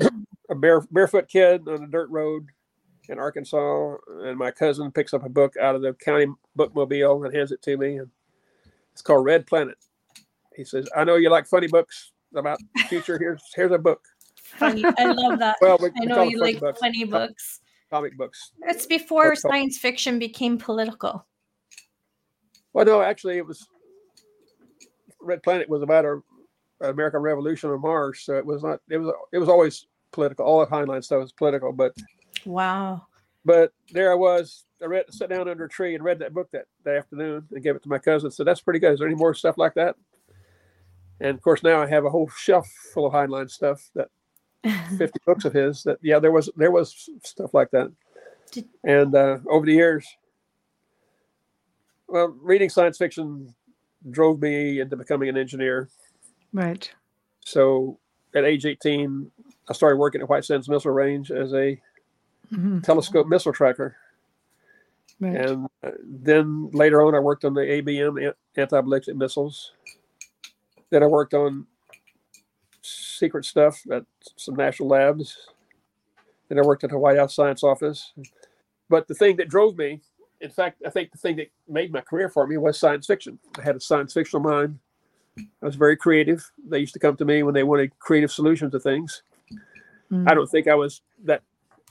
A 0.49 0.55
bare, 0.55 0.79
barefoot 0.91 1.27
kid 1.27 1.67
on 1.67 1.83
a 1.83 1.87
dirt 1.87 2.09
road 2.09 2.47
in 3.09 3.19
Arkansas, 3.19 3.95
and 4.21 4.37
my 4.37 4.49
cousin 4.51 4.93
picks 4.93 5.13
up 5.13 5.25
a 5.25 5.29
book 5.29 5.55
out 5.61 5.75
of 5.75 5.81
the 5.81 5.93
county 5.93 6.27
bookmobile 6.57 7.25
and 7.25 7.35
hands 7.35 7.51
it 7.51 7.61
to 7.63 7.75
me, 7.75 7.97
and 7.97 8.09
it's 8.97 9.03
called 9.03 9.23
Red 9.25 9.45
Planet. 9.45 9.77
He 10.55 10.63
says, 10.63 10.89
"I 10.95 11.03
know 11.03 11.17
you 11.17 11.29
like 11.29 11.45
funny 11.45 11.67
books 11.67 12.13
about 12.35 12.57
the 12.73 12.81
future. 12.85 13.19
Here's 13.19 13.43
here's 13.55 13.71
a 13.71 13.77
book. 13.77 14.01
Funny. 14.43 14.83
I 14.97 15.03
love 15.11 15.37
that. 15.37 15.57
Well, 15.61 15.77
we, 15.79 15.89
I 16.01 16.05
know 16.05 16.23
you 16.23 16.39
like 16.39 16.59
books, 16.59 16.79
funny 16.79 17.03
books. 17.03 17.59
comic 17.91 18.17
books. 18.17 18.53
It's 18.63 18.87
before 18.87 19.29
What's 19.29 19.43
called- 19.43 19.53
science 19.53 19.77
fiction 19.77 20.17
became 20.17 20.57
political. 20.57 21.27
Well, 22.73 22.85
no, 22.85 23.03
actually, 23.03 23.37
it 23.37 23.45
was 23.45 23.67
Red 25.21 25.43
Planet 25.43 25.69
was 25.69 25.83
about 25.83 26.05
a 26.05 26.13
an 26.81 26.89
American 26.89 27.21
Revolution 27.21 27.69
on 27.69 27.79
Mars, 27.81 28.21
so 28.21 28.35
it 28.35 28.45
was 28.45 28.63
not. 28.63 28.79
It 28.89 28.97
was 28.97 29.13
it 29.31 29.37
was 29.37 29.49
always 29.49 29.85
political. 30.11 30.43
All 30.43 30.59
of 30.59 30.69
Heinlein 30.69 31.03
stuff 31.03 31.21
was 31.21 31.31
political, 31.33 31.71
but 31.71 31.93
Wow. 32.45 33.06
But 33.47 33.71
there 33.93 34.11
I 34.11 34.15
was. 34.15 34.65
I 34.81 34.85
read, 34.85 35.05
sat 35.09 35.29
down 35.29 35.47
under 35.47 35.63
a 35.63 35.69
tree 35.69 35.95
and 35.95 36.03
read 36.03 36.19
that 36.19 36.33
book 36.33 36.49
that, 36.51 36.65
that 36.83 36.97
afternoon 36.97 37.47
and 37.51 37.63
gave 37.63 37.75
it 37.77 37.83
to 37.83 37.89
my 37.89 37.97
cousin. 37.97 38.29
Said, 38.29 38.45
"That's 38.45 38.59
pretty 38.61 38.79
good. 38.79 38.91
Is 38.93 38.99
there 38.99 39.07
any 39.07 39.15
more 39.15 39.33
stuff 39.33 39.57
like 39.57 39.73
that?" 39.75 39.95
And 41.21 41.35
of 41.35 41.41
course, 41.41 41.63
now 41.63 41.81
I 41.81 41.87
have 41.87 42.03
a 42.03 42.09
whole 42.09 42.29
shelf 42.35 42.67
full 42.93 43.05
of 43.07 43.13
Heinlein 43.13 43.49
stuff 43.49 43.89
that 43.95 44.09
50 44.97 45.19
books 45.25 45.45
of 45.45 45.53
his 45.53 45.83
that 45.83 45.97
yeah 46.01 46.19
there 46.19 46.31
was 46.31 46.49
there 46.57 46.71
was 46.71 47.09
stuff 47.23 47.53
like 47.53 47.71
that 47.71 47.89
Did- 48.51 48.67
and 48.83 49.15
uh, 49.15 49.37
over 49.49 49.65
the 49.65 49.73
years 49.73 50.05
well 52.07 52.35
reading 52.41 52.69
science 52.69 52.97
fiction 52.97 53.53
drove 54.11 54.41
me 54.41 54.79
into 54.81 54.97
becoming 54.97 55.29
an 55.29 55.37
engineer 55.37 55.89
Right. 56.53 56.91
so 57.45 57.99
at 58.35 58.45
age 58.45 58.65
18 58.65 59.31
i 59.69 59.73
started 59.73 59.97
working 59.97 60.21
at 60.21 60.29
white 60.29 60.43
sands 60.43 60.67
missile 60.67 60.91
range 60.91 61.31
as 61.31 61.53
a 61.53 61.79
Mhm. 62.51 62.83
telescope 62.83 63.27
missile 63.27 63.53
tracker. 63.53 63.95
Right. 65.19 65.35
and 65.35 65.67
uh, 65.83 65.91
then 66.03 66.69
later 66.73 67.01
on 67.01 67.15
i 67.15 67.19
worked 67.19 67.43
on 67.43 67.55
the 67.55 67.61
abm 67.61 68.23
an- 68.27 68.33
anti-ballistic 68.55 69.15
missiles. 69.15 69.71
Then 70.91 71.01
i 71.03 71.07
worked 71.07 71.33
on 71.33 71.65
secret 72.83 73.43
stuff 73.45 73.81
at 73.91 74.05
some 74.35 74.55
national 74.55 74.89
labs. 74.89 75.35
Then 76.49 76.59
i 76.59 76.61
worked 76.61 76.83
at 76.83 76.91
the 76.91 76.99
white 76.99 77.17
house 77.17 77.35
science 77.35 77.63
office. 77.63 78.13
But 78.89 79.07
the 79.07 79.15
thing 79.15 79.37
that 79.37 79.49
drove 79.49 79.75
me 79.77 80.01
in 80.39 80.51
fact 80.51 80.83
i 80.85 80.89
think 80.91 81.11
the 81.11 81.17
thing 81.17 81.35
that 81.37 81.47
made 81.67 81.91
my 81.91 82.01
career 82.01 82.29
for 82.29 82.45
me 82.45 82.57
was 82.57 82.79
science 82.79 83.07
fiction. 83.07 83.39
I 83.57 83.63
had 83.63 83.75
a 83.75 83.79
science 83.79 84.13
fictional 84.13 84.41
mind. 84.43 84.77
I 85.39 85.65
was 85.65 85.75
very 85.75 85.97
creative. 85.97 86.47
They 86.67 86.79
used 86.79 86.93
to 86.93 86.99
come 86.99 87.15
to 87.17 87.25
me 87.25 87.41
when 87.43 87.55
they 87.55 87.63
wanted 87.63 87.97
creative 87.99 88.31
solutions 88.31 88.71
to 88.73 88.79
things. 88.79 89.23
Mm. 90.11 90.29
I 90.29 90.35
don't 90.35 90.47
think 90.49 90.67
I 90.67 90.75
was 90.75 91.01
that 91.25 91.41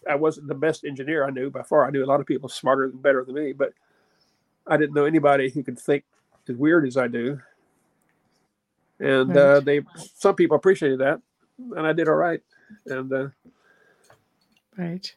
I 0.08 0.14
wasn't 0.14 0.48
the 0.48 0.54
best 0.54 0.84
engineer 0.84 1.24
I 1.24 1.30
knew 1.30 1.50
by 1.50 1.62
far. 1.62 1.86
I 1.86 1.90
knew 1.90 2.04
a 2.04 2.06
lot 2.06 2.20
of 2.20 2.26
people 2.26 2.48
smarter 2.48 2.84
and 2.84 3.02
better 3.02 3.24
than 3.24 3.34
me, 3.34 3.52
but 3.52 3.72
I 4.66 4.76
didn't 4.76 4.94
know 4.94 5.04
anybody 5.04 5.50
who 5.50 5.62
could 5.62 5.78
think 5.78 6.04
as 6.48 6.56
weird 6.56 6.86
as 6.86 6.96
I 6.96 7.08
do. 7.08 7.40
And 9.00 9.36
uh, 9.36 9.60
they, 9.60 9.82
some 10.14 10.34
people 10.34 10.56
appreciated 10.56 11.00
that, 11.00 11.20
and 11.76 11.86
I 11.86 11.92
did 11.92 12.08
all 12.08 12.14
right. 12.14 12.40
And 12.86 13.12
uh, 13.12 13.28
Right. 14.76 15.14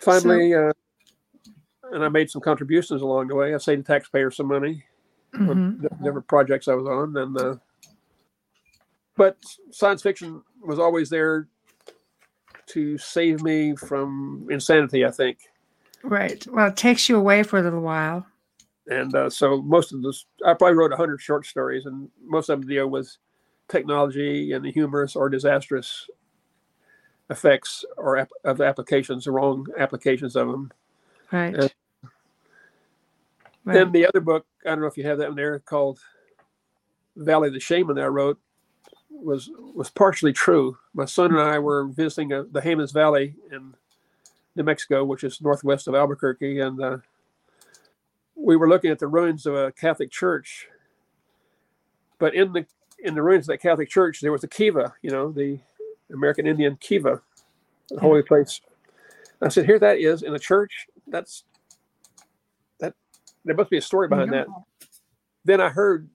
finally, 0.00 0.54
uh, 0.54 0.72
and 1.92 2.04
I 2.04 2.08
made 2.08 2.30
some 2.30 2.42
contributions 2.42 3.02
along 3.02 3.28
the 3.28 3.34
way. 3.34 3.54
I 3.54 3.58
saved 3.58 3.84
the 3.84 3.92
taxpayers 3.92 4.36
some 4.36 4.46
money 4.46 4.84
on 5.34 5.46
Mhm. 5.46 5.82
the 5.82 5.88
different 6.02 6.26
projects 6.28 6.68
I 6.68 6.74
was 6.74 6.86
on, 6.86 7.16
and 7.16 7.36
uh, 7.36 7.56
but 9.16 9.36
science 9.70 10.02
fiction 10.02 10.42
was 10.62 10.78
always 10.78 11.08
there 11.10 11.48
to 12.72 12.98
save 12.98 13.42
me 13.42 13.74
from 13.76 14.46
insanity. 14.50 15.04
I 15.04 15.10
think. 15.10 15.38
Right. 16.02 16.46
Well, 16.46 16.68
it 16.68 16.76
takes 16.76 17.08
you 17.08 17.16
away 17.16 17.42
for 17.42 17.58
a 17.58 17.62
little 17.62 17.80
while. 17.82 18.26
and 18.88 19.14
uh, 19.14 19.28
so 19.30 19.60
most 19.62 19.92
of 19.92 20.02
this 20.02 20.24
i 20.46 20.54
probably 20.54 20.74
wrote 20.74 20.90
100 20.90 21.20
short 21.20 21.44
stories 21.46 21.84
and 21.86 22.08
most 22.24 22.48
of 22.48 22.58
them 22.60 22.68
deal 22.68 22.88
with 22.88 23.14
technology 23.68 24.52
and 24.52 24.64
the 24.64 24.72
humorous 24.72 25.14
or 25.14 25.28
disastrous 25.28 26.08
effects 27.28 27.84
or 27.98 28.16
ap- 28.16 28.30
of 28.44 28.56
the 28.56 28.64
applications 28.64 29.24
the 29.26 29.30
wrong 29.30 29.66
applications 29.78 30.34
of 30.36 30.48
them 30.48 30.72
Right. 31.30 31.54
Uh, 31.54 31.68
right. 33.64 33.74
then 33.74 33.92
the 33.92 34.06
other 34.06 34.20
book 34.20 34.46
i 34.64 34.70
don't 34.70 34.80
know 34.80 34.86
if 34.86 34.96
you 34.96 35.04
have 35.06 35.18
that 35.18 35.28
in 35.28 35.34
there 35.36 35.58
called 35.60 36.00
valley 37.16 37.48
of 37.48 37.54
the 37.54 37.60
shaman 37.60 37.94
that 37.96 38.04
i 38.04 38.08
wrote 38.08 38.40
was 39.22 39.50
was 39.74 39.90
partially 39.90 40.32
true. 40.32 40.78
My 40.94 41.04
son 41.04 41.32
and 41.32 41.40
i 41.40 41.58
were 41.58 41.86
visiting 41.86 42.32
uh, 42.32 42.44
the 42.50 42.60
Jemez 42.60 42.92
valley 42.92 43.34
in 43.50 43.74
new 44.56 44.64
mexico 44.64 45.04
which 45.04 45.22
is 45.22 45.40
northwest 45.40 45.86
of 45.86 45.94
albuquerque 45.94 46.58
and 46.58 46.82
uh, 46.82 46.98
we 48.34 48.56
were 48.56 48.68
looking 48.68 48.90
at 48.90 48.98
the 48.98 49.06
ruins 49.06 49.46
of 49.46 49.54
a 49.54 49.72
catholic 49.72 50.10
church. 50.10 50.68
But 52.18 52.34
in 52.34 52.52
the 52.52 52.66
in 52.98 53.14
the 53.14 53.22
ruins 53.22 53.44
of 53.44 53.54
that 53.54 53.62
catholic 53.62 53.88
church 53.88 54.20
there 54.20 54.32
was 54.32 54.44
a 54.44 54.48
kiva 54.48 54.94
you 55.02 55.10
know 55.10 55.30
the 55.32 55.58
american 56.12 56.46
indian 56.46 56.76
kiva 56.80 57.22
the 57.90 58.00
holy 58.00 58.22
place. 58.22 58.60
I 59.42 59.48
said 59.48 59.64
here 59.66 59.78
that 59.78 59.98
is 59.98 60.22
in 60.22 60.34
a 60.34 60.38
church? 60.38 60.86
That's 61.06 61.44
that 62.78 62.94
there 63.44 63.54
must 63.54 63.70
be 63.70 63.78
a 63.78 63.82
story 63.82 64.08
behind 64.08 64.32
that. 64.32 64.46
Then 65.44 65.60
i 65.60 65.68
heard 65.68 66.08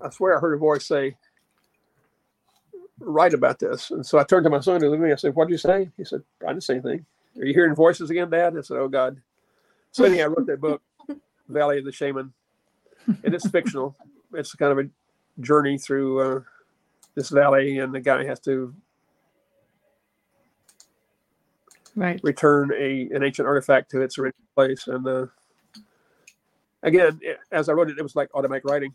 i 0.00 0.10
swear 0.10 0.36
i 0.36 0.40
heard 0.40 0.54
a 0.54 0.58
voice 0.58 0.86
say 0.86 1.16
write 3.00 3.34
about 3.34 3.58
this. 3.58 3.90
And 3.90 4.04
so 4.06 4.18
i 4.18 4.24
turned 4.24 4.44
to 4.44 4.50
my 4.50 4.60
son 4.60 4.80
who 4.82 4.90
with 4.90 5.00
me 5.00 5.12
i 5.12 5.16
said 5.16 5.34
what 5.34 5.48
did 5.48 5.52
you 5.52 5.58
say? 5.58 5.90
He 5.96 6.04
said 6.04 6.22
i 6.44 6.48
didn't 6.48 6.64
say 6.64 6.74
anything. 6.74 7.06
Are 7.38 7.44
you 7.46 7.54
hearing 7.54 7.74
voices 7.74 8.10
again 8.10 8.30
dad? 8.30 8.56
I 8.56 8.62
said 8.62 8.78
oh 8.78 8.88
god. 8.88 9.20
So 9.92 10.04
anyhow 10.04 10.24
i 10.24 10.28
wrote 10.28 10.46
that 10.46 10.60
book 10.60 10.82
valley 11.48 11.78
of 11.78 11.84
the 11.84 11.92
shaman. 11.92 12.32
And 13.24 13.34
it's 13.34 13.48
fictional. 13.48 13.96
It's 14.34 14.54
kind 14.54 14.72
of 14.72 14.86
a 14.86 14.90
journey 15.42 15.78
through 15.78 16.20
uh, 16.20 16.40
this 17.14 17.30
valley 17.30 17.78
and 17.78 17.94
the 17.94 18.00
guy 18.00 18.24
has 18.26 18.40
to 18.40 18.74
right. 21.96 22.22
return 22.22 22.72
a 22.76 23.08
an 23.14 23.22
ancient 23.24 23.48
artifact 23.48 23.90
to 23.92 24.02
its 24.02 24.18
original 24.18 24.46
place. 24.56 24.86
And 24.88 25.06
uh, 25.06 25.26
again, 26.82 27.20
it- 27.22 27.38
as 27.52 27.68
I 27.68 27.72
wrote 27.74 27.90
it, 27.90 27.98
it 27.98 28.02
was 28.02 28.16
like 28.16 28.30
automatic 28.34 28.64
writing. 28.64 28.94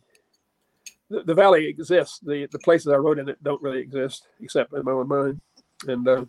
The, 1.12 1.24
the 1.24 1.34
valley 1.34 1.68
exists. 1.68 2.20
The 2.20 2.48
the 2.52 2.60
places 2.60 2.88
I 2.88 2.96
wrote 2.96 3.20
in 3.20 3.28
it 3.28 3.44
don't 3.44 3.62
really 3.62 3.80
exist 3.80 4.28
except 4.40 4.74
in 4.74 4.86
my 4.86 4.92
own 4.92 5.08
mind. 5.08 5.42
And 5.88 6.08
uh, 6.08 6.26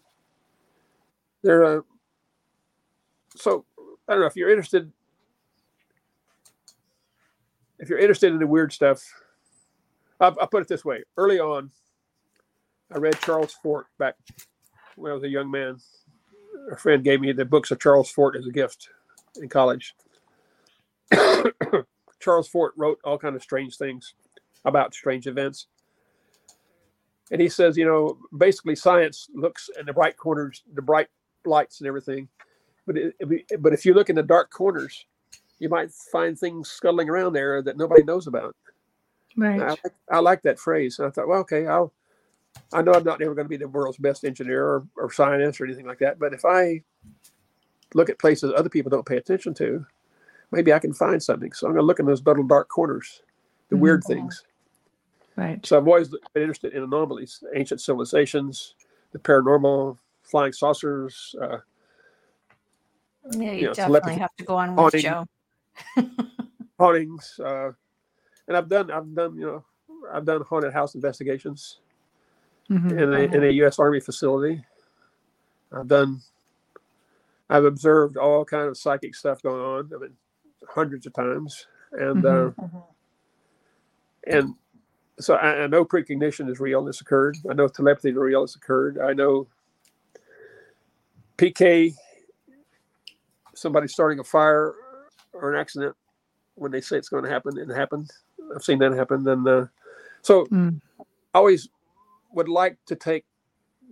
they're 1.42 1.64
uh, 1.64 1.80
so 3.36 3.64
I 4.08 4.12
don't 4.12 4.20
know 4.20 4.26
if 4.26 4.36
you're 4.36 4.50
interested. 4.50 4.90
If 7.78 7.88
you're 7.88 7.98
interested 7.98 8.32
in 8.32 8.38
the 8.38 8.46
weird 8.46 8.72
stuff, 8.72 9.02
I'll, 10.20 10.36
I'll 10.40 10.48
put 10.48 10.62
it 10.62 10.68
this 10.68 10.84
way: 10.84 11.04
early 11.16 11.38
on, 11.38 11.70
I 12.92 12.98
read 12.98 13.20
Charles 13.20 13.54
Fort 13.62 13.86
back 13.98 14.16
when 14.96 15.12
I 15.12 15.14
was 15.14 15.22
a 15.22 15.28
young 15.28 15.48
man 15.48 15.78
a 16.70 16.76
friend 16.76 17.02
gave 17.02 17.20
me 17.20 17.32
the 17.32 17.44
books 17.44 17.70
of 17.70 17.80
Charles 17.80 18.10
Fort 18.10 18.36
as 18.36 18.46
a 18.46 18.50
gift 18.50 18.88
in 19.36 19.48
college. 19.48 19.94
Charles 22.20 22.48
Fort 22.48 22.72
wrote 22.76 22.98
all 23.04 23.18
kind 23.18 23.34
of 23.36 23.42
strange 23.42 23.76
things 23.76 24.14
about 24.64 24.94
strange 24.94 25.26
events. 25.26 25.66
And 27.30 27.40
he 27.40 27.48
says, 27.48 27.76
you 27.76 27.86
know, 27.86 28.18
basically 28.36 28.76
science 28.76 29.28
looks 29.34 29.70
in 29.78 29.86
the 29.86 29.92
bright 29.92 30.16
corners, 30.16 30.62
the 30.74 30.82
bright 30.82 31.08
lights 31.44 31.80
and 31.80 31.88
everything. 31.88 32.28
But 32.86 32.96
it, 32.98 33.14
but 33.60 33.72
if 33.72 33.86
you 33.86 33.94
look 33.94 34.10
in 34.10 34.16
the 34.16 34.22
dark 34.22 34.50
corners, 34.50 35.06
you 35.58 35.68
might 35.68 35.92
find 35.92 36.38
things 36.38 36.68
scuttling 36.68 37.08
around 37.08 37.32
there 37.32 37.62
that 37.62 37.76
nobody 37.76 38.02
knows 38.02 38.26
about. 38.26 38.56
Right. 39.36 39.60
I, 39.60 39.68
like- 39.68 39.94
I 40.10 40.18
like 40.18 40.42
that 40.42 40.58
phrase. 40.58 40.98
And 40.98 41.08
I 41.08 41.10
thought, 41.10 41.28
well, 41.28 41.40
okay, 41.40 41.66
I'll. 41.66 41.92
I 42.70 42.82
know 42.82 42.92
I'm 42.92 43.02
not 43.02 43.22
ever 43.22 43.34
going 43.34 43.46
to 43.46 43.48
be 43.48 43.56
the 43.56 43.66
world's 43.66 43.96
best 43.96 44.26
engineer 44.26 44.62
or, 44.62 44.86
or 44.94 45.10
scientist 45.10 45.58
or 45.58 45.64
anything 45.64 45.86
like 45.86 46.00
that, 46.00 46.18
but 46.18 46.34
if 46.34 46.44
I 46.44 46.82
look 47.94 48.10
at 48.10 48.18
places 48.18 48.52
other 48.54 48.68
people 48.68 48.90
don't 48.90 49.06
pay 49.06 49.16
attention 49.16 49.54
to, 49.54 49.86
maybe 50.50 50.70
I 50.70 50.78
can 50.78 50.92
find 50.92 51.22
something. 51.22 51.52
So 51.52 51.66
I'm 51.66 51.72
going 51.72 51.82
to 51.82 51.86
look 51.86 51.98
in 51.98 52.04
those 52.04 52.24
little 52.26 52.44
dark 52.44 52.68
corners, 52.68 53.22
the 53.70 53.76
weird 53.78 54.02
mm-hmm. 54.02 54.12
things. 54.12 54.44
Right. 55.36 55.64
So 55.66 55.78
I've 55.78 55.86
always 55.88 56.08
been 56.08 56.42
interested 56.42 56.74
in 56.74 56.82
anomalies, 56.82 57.42
ancient 57.54 57.80
civilizations, 57.80 58.74
the 59.12 59.18
paranormal, 59.18 59.98
flying 60.22 60.52
saucers. 60.52 61.34
Uh, 61.40 61.58
Yeah, 63.32 63.52
you 63.52 63.64
know, 63.66 63.74
definitely 63.74 64.16
have 64.20 64.34
to 64.38 64.44
go 64.44 64.56
on 64.56 64.70
with 64.70 64.76
haunting. 64.78 65.02
Joe. 65.02 65.26
hauntings, 66.78 67.40
uh, 67.44 67.70
and 68.48 68.56
I've 68.56 68.68
done, 68.68 68.90
I've 68.90 69.14
done, 69.14 69.36
you 69.36 69.46
know, 69.46 69.64
I've 70.12 70.24
done 70.24 70.42
haunted 70.42 70.72
house 70.72 70.94
investigations. 70.94 71.78
Mhm. 72.70 72.92
in 72.92 73.14
a, 73.14 73.18
in 73.36 73.44
a 73.44 73.50
U.S. 73.62 73.78
Army 73.78 74.00
facility. 74.00 74.64
I've 75.72 75.88
done, 75.88 76.20
I've 77.50 77.64
observed 77.64 78.16
all 78.16 78.44
kind 78.44 78.68
of 78.68 78.76
psychic 78.76 79.14
stuff 79.14 79.42
going 79.42 79.60
on. 79.62 79.90
I 79.94 79.98
mean, 79.98 80.14
hundreds 80.68 81.06
of 81.06 81.12
times, 81.14 81.66
and 81.92 82.24
Mhm. 82.24 82.54
uh, 82.58 82.62
and 84.26 84.54
so 85.20 85.34
I, 85.34 85.64
I 85.64 85.66
know 85.68 85.84
precognition 85.84 86.50
is 86.50 86.60
real. 86.60 86.84
This 86.84 87.00
occurred. 87.00 87.38
I 87.50 87.54
know 87.54 87.68
telepathy 87.68 88.10
is 88.10 88.16
real. 88.16 88.44
It's 88.44 88.56
occurred. 88.56 88.98
I 88.98 89.12
know 89.12 89.48
PK. 91.38 91.94
Somebody 93.54 93.88
starting 93.88 94.18
a 94.18 94.24
fire 94.24 94.74
or 95.34 95.52
an 95.54 95.60
accident 95.60 95.94
when 96.56 96.72
they 96.72 96.80
say 96.80 96.96
it's 96.96 97.08
going 97.08 97.24
to 97.24 97.30
happen, 97.30 97.58
it 97.58 97.74
happened. 97.74 98.10
I've 98.54 98.62
seen 98.64 98.78
that 98.80 98.92
happen. 98.92 99.26
And 99.26 99.46
uh, 99.48 99.66
so 100.22 100.46
Mm. 100.52 100.80
I 101.34 101.38
always 101.38 101.68
would 102.32 102.48
like 102.48 102.78
to 102.86 102.96
take 102.96 103.24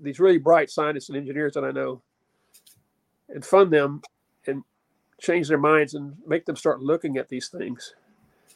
these 0.03 0.21
really 0.21 0.39
bright 0.39 0.71
scientists 0.71 1.09
and 1.09 1.19
engineers 1.19 1.55
that 1.55 1.65
I 1.65 1.71
know 1.71 2.03
and 3.29 3.45
fund 3.45 3.73
them 3.73 4.03
and 4.47 4.63
change 5.21 5.49
their 5.49 5.59
minds 5.59 5.95
and 5.95 6.15
make 6.27 6.47
them 6.47 6.57
start 6.57 6.83
looking 6.83 7.17
at 7.17 7.29
these 7.29 7.49
things. 7.49 7.95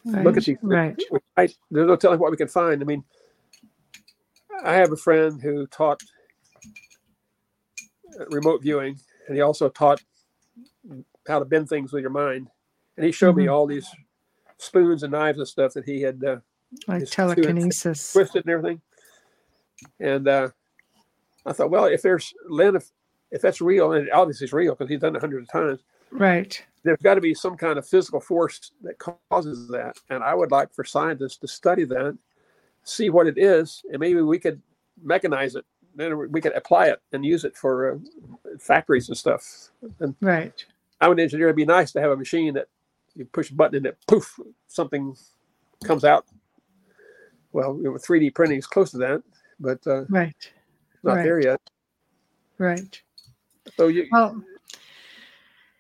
Right. 0.05 0.25
Look 0.25 0.37
at 0.37 0.45
these. 0.45 0.57
Right. 0.63 1.01
I, 1.37 1.49
there's 1.71 1.87
no 1.87 1.97
telling 1.97 2.19
what 2.21 2.31
we 2.31 2.37
can 2.37 2.49
find. 2.49 2.83
I 2.83 2.85
mean, 2.85 3.05
I 4.63 4.75
have 4.75 4.93
a 4.93 4.97
friend 4.97 5.41
who 5.43 5.67
taught 5.69 6.03
uh, 8.21 8.27
remote 8.31 8.63
viewing, 8.63 8.99
and 9.27 9.37
he 9.37 9.43
also 9.43 9.69
taught 9.69 10.03
how 11.27 11.39
to 11.39 11.45
bend 11.45 11.69
things 11.69 11.93
with 11.93 12.03
your 12.03 12.11
mind, 12.11 12.49
and 12.97 13.07
he 13.07 13.13
showed 13.13 13.37
me 13.37 13.47
Mhm. 13.47 13.53
all 13.53 13.67
these 13.67 13.89
spoons 14.59 15.03
and 15.03 15.13
knives 15.13 15.39
and 15.39 15.49
stuff 15.49 15.73
that 15.75 15.85
he 15.85 16.03
had 16.03 16.23
uh, 16.23 16.37
Like 16.87 17.01
Just 17.01 17.13
two 17.15 17.23
and- 17.23 17.35
telekinesis. 17.37 18.13
twisted 18.13 18.45
and 18.45 18.53
everything. 18.53 18.81
And 20.01 20.27
uh, 20.29 20.49
I 21.47 21.53
thought, 21.53 21.71
well, 21.71 21.85
if 21.87 22.03
there's 22.03 22.33
Lynn, 22.49 22.77
if 22.77 22.91
if 23.31 23.41
that's 23.43 23.61
real, 23.61 23.93
and 23.93 24.07
it 24.07 24.13
obviously 24.13 24.45
it's 24.45 24.53
real 24.53 24.75
because 24.75 24.89
he's 24.91 25.01
done 25.01 25.17
it 25.17 25.21
hundreds 25.21 25.49
of 25.49 25.53
times, 25.53 25.81
Right. 26.11 26.65
There's 26.85 27.01
got 27.03 27.15
to 27.15 27.21
be 27.21 27.35
some 27.35 27.57
kind 27.57 27.79
of 27.79 27.87
physical 27.89 28.21
force 28.21 28.71
that 28.83 28.99
causes 29.31 29.69
that. 29.69 29.97
And 30.11 30.23
I 30.23 30.35
would 30.35 30.51
like 30.51 30.73
for 30.73 30.85
scientists 30.85 31.39
to 31.39 31.49
study 31.49 31.85
that, 31.85 32.17
see 32.85 33.11
what 33.11 33.27
it 33.27 33.39
is, 33.39 33.83
and 33.91 33.99
maybe 33.99 34.21
we 34.21 34.39
could 34.39 34.61
mechanize 35.05 35.57
it. 35.57 35.65
Then 35.97 36.31
we 36.31 36.41
could 36.41 36.53
apply 36.55 36.89
it 36.89 37.01
and 37.13 37.25
use 37.25 37.45
it 37.45 37.57
for 37.57 37.93
uh, 37.93 37.99
factories 38.59 39.09
and 39.09 39.17
stuff. 39.17 39.71
And 40.01 40.15
Right. 40.21 40.65
I'm 41.01 41.13
an 41.13 41.21
engineer. 41.21 41.47
It'd 41.47 41.57
be 41.57 41.65
nice 41.65 41.93
to 41.93 42.01
have 42.01 42.11
a 42.11 42.17
machine 42.17 42.55
that 42.55 42.69
you 43.15 43.25
push 43.27 43.51
a 43.51 43.55
button 43.55 43.77
and 43.77 43.87
it 43.87 43.99
poof, 44.09 44.39
something 44.69 45.17
comes 45.85 46.05
out. 46.05 46.27
Well, 47.53 47.77
you 47.77 47.85
know, 47.85 47.93
3D 47.93 48.35
printing 48.35 48.59
is 48.59 48.67
close 48.67 48.91
to 48.91 48.99
that, 48.99 49.23
but 49.61 49.87
uh, 49.87 50.05
Right. 50.09 50.53
not 51.05 51.15
Right. 51.17 51.23
there 51.25 51.41
yet. 51.41 51.61
Right. 52.59 53.01
So 53.79 53.87
you, 53.89 54.07
Well, 54.11 54.43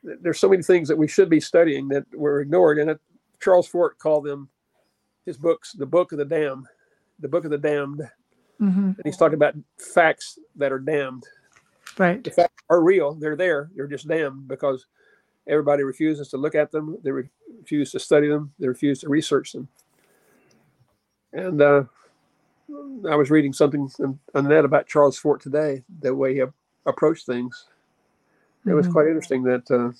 there's 0.04 0.38
so 0.38 0.48
many 0.48 0.62
things 0.62 0.88
that 0.88 0.98
we 0.98 1.08
should 1.08 1.30
be 1.30 1.40
studying 1.40 1.88
that 1.88 2.04
were 2.14 2.40
ignored. 2.40 2.78
And 2.78 2.90
it, 2.90 3.00
Charles 3.40 3.66
Fort 3.66 3.98
called 3.98 4.24
them 4.24 4.48
his 5.26 5.36
books, 5.38 5.72
the 5.72 5.86
Book 5.86 6.12
of 6.12 6.18
the 6.18 6.24
Damned, 6.24 6.66
the 7.20 7.28
Book 7.28 7.44
of 7.44 7.50
the 7.50 7.58
Damned. 7.58 8.02
mhm, 8.60 8.96
And 8.96 9.02
he's 9.04 9.16
talking 9.16 9.34
about 9.34 9.54
facts 9.78 10.38
that 10.56 10.72
are 10.72 10.78
damned. 10.78 11.24
right. 11.98 12.22
The 12.22 12.30
facts 12.30 12.62
are 12.70 12.82
real. 12.82 13.14
They're 13.14 13.36
there. 13.36 13.70
They're 13.74 13.86
just 13.86 14.06
damned 14.08 14.46
because 14.48 14.86
everybody 15.48 15.82
refuses 15.82 16.28
to 16.28 16.36
look 16.36 16.54
at 16.54 16.70
them. 16.70 16.98
They 17.02 17.10
re- 17.10 17.30
refuse 17.60 17.90
to 17.92 17.98
study 18.00 18.28
them. 18.28 18.52
They 18.58 18.68
refuse 18.68 19.00
to 19.00 19.08
research 19.08 19.52
them. 19.52 19.68
And 21.32 21.60
uh, 21.62 21.84
I 23.10 23.16
was 23.16 23.30
reading 23.30 23.52
something 23.52 23.90
on, 24.34 24.48
net 24.48 24.64
about 24.64 24.86
Charles 24.86 25.18
Fort 25.18 25.40
today, 25.40 25.82
the 26.00 26.14
way 26.14 26.34
he 26.34 26.42
ap- 26.42 26.54
approached 26.86 27.26
things. 27.26 27.66
It 28.66 28.72
was 28.72 28.86
Mhm. 28.88 28.92
quite 28.92 29.06
interesting 29.08 29.42
that 29.44 29.70
uh, 29.70 29.92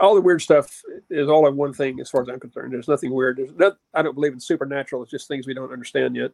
all 0.00 0.14
the 0.14 0.20
weird 0.20 0.42
stuff 0.42 0.82
is 1.10 1.28
all 1.28 1.46
in 1.46 1.56
one 1.56 1.72
thing, 1.72 2.00
as 2.00 2.10
far 2.10 2.22
as 2.22 2.28
I'm 2.28 2.40
concerned. 2.40 2.72
There's 2.72 2.88
nothing 2.88 3.12
weird. 3.12 3.36
There's 3.38 3.56
not, 3.56 3.78
I 3.94 4.02
don't 4.02 4.14
believe 4.14 4.32
in 4.32 4.40
supernatural. 4.40 5.02
It's 5.02 5.10
just 5.10 5.28
things 5.28 5.46
we 5.46 5.54
don't 5.54 5.72
understand 5.72 6.16
yet. 6.16 6.32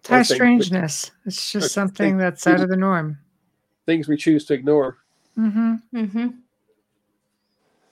It's 0.00 0.08
high 0.08 0.20
or 0.20 0.24
things- 0.24 0.36
strangeness. 0.36 1.10
It's 1.26 1.52
just 1.52 1.72
something 1.72 2.12
things- 2.12 2.18
that's 2.20 2.46
out 2.46 2.60
of 2.60 2.68
the 2.68 2.76
norm. 2.76 3.18
Things 3.84 4.08
we 4.08 4.16
choose 4.16 4.44
to 4.46 4.54
ignore. 4.54 4.98
hmm 5.34 5.74
hmm 5.92 6.28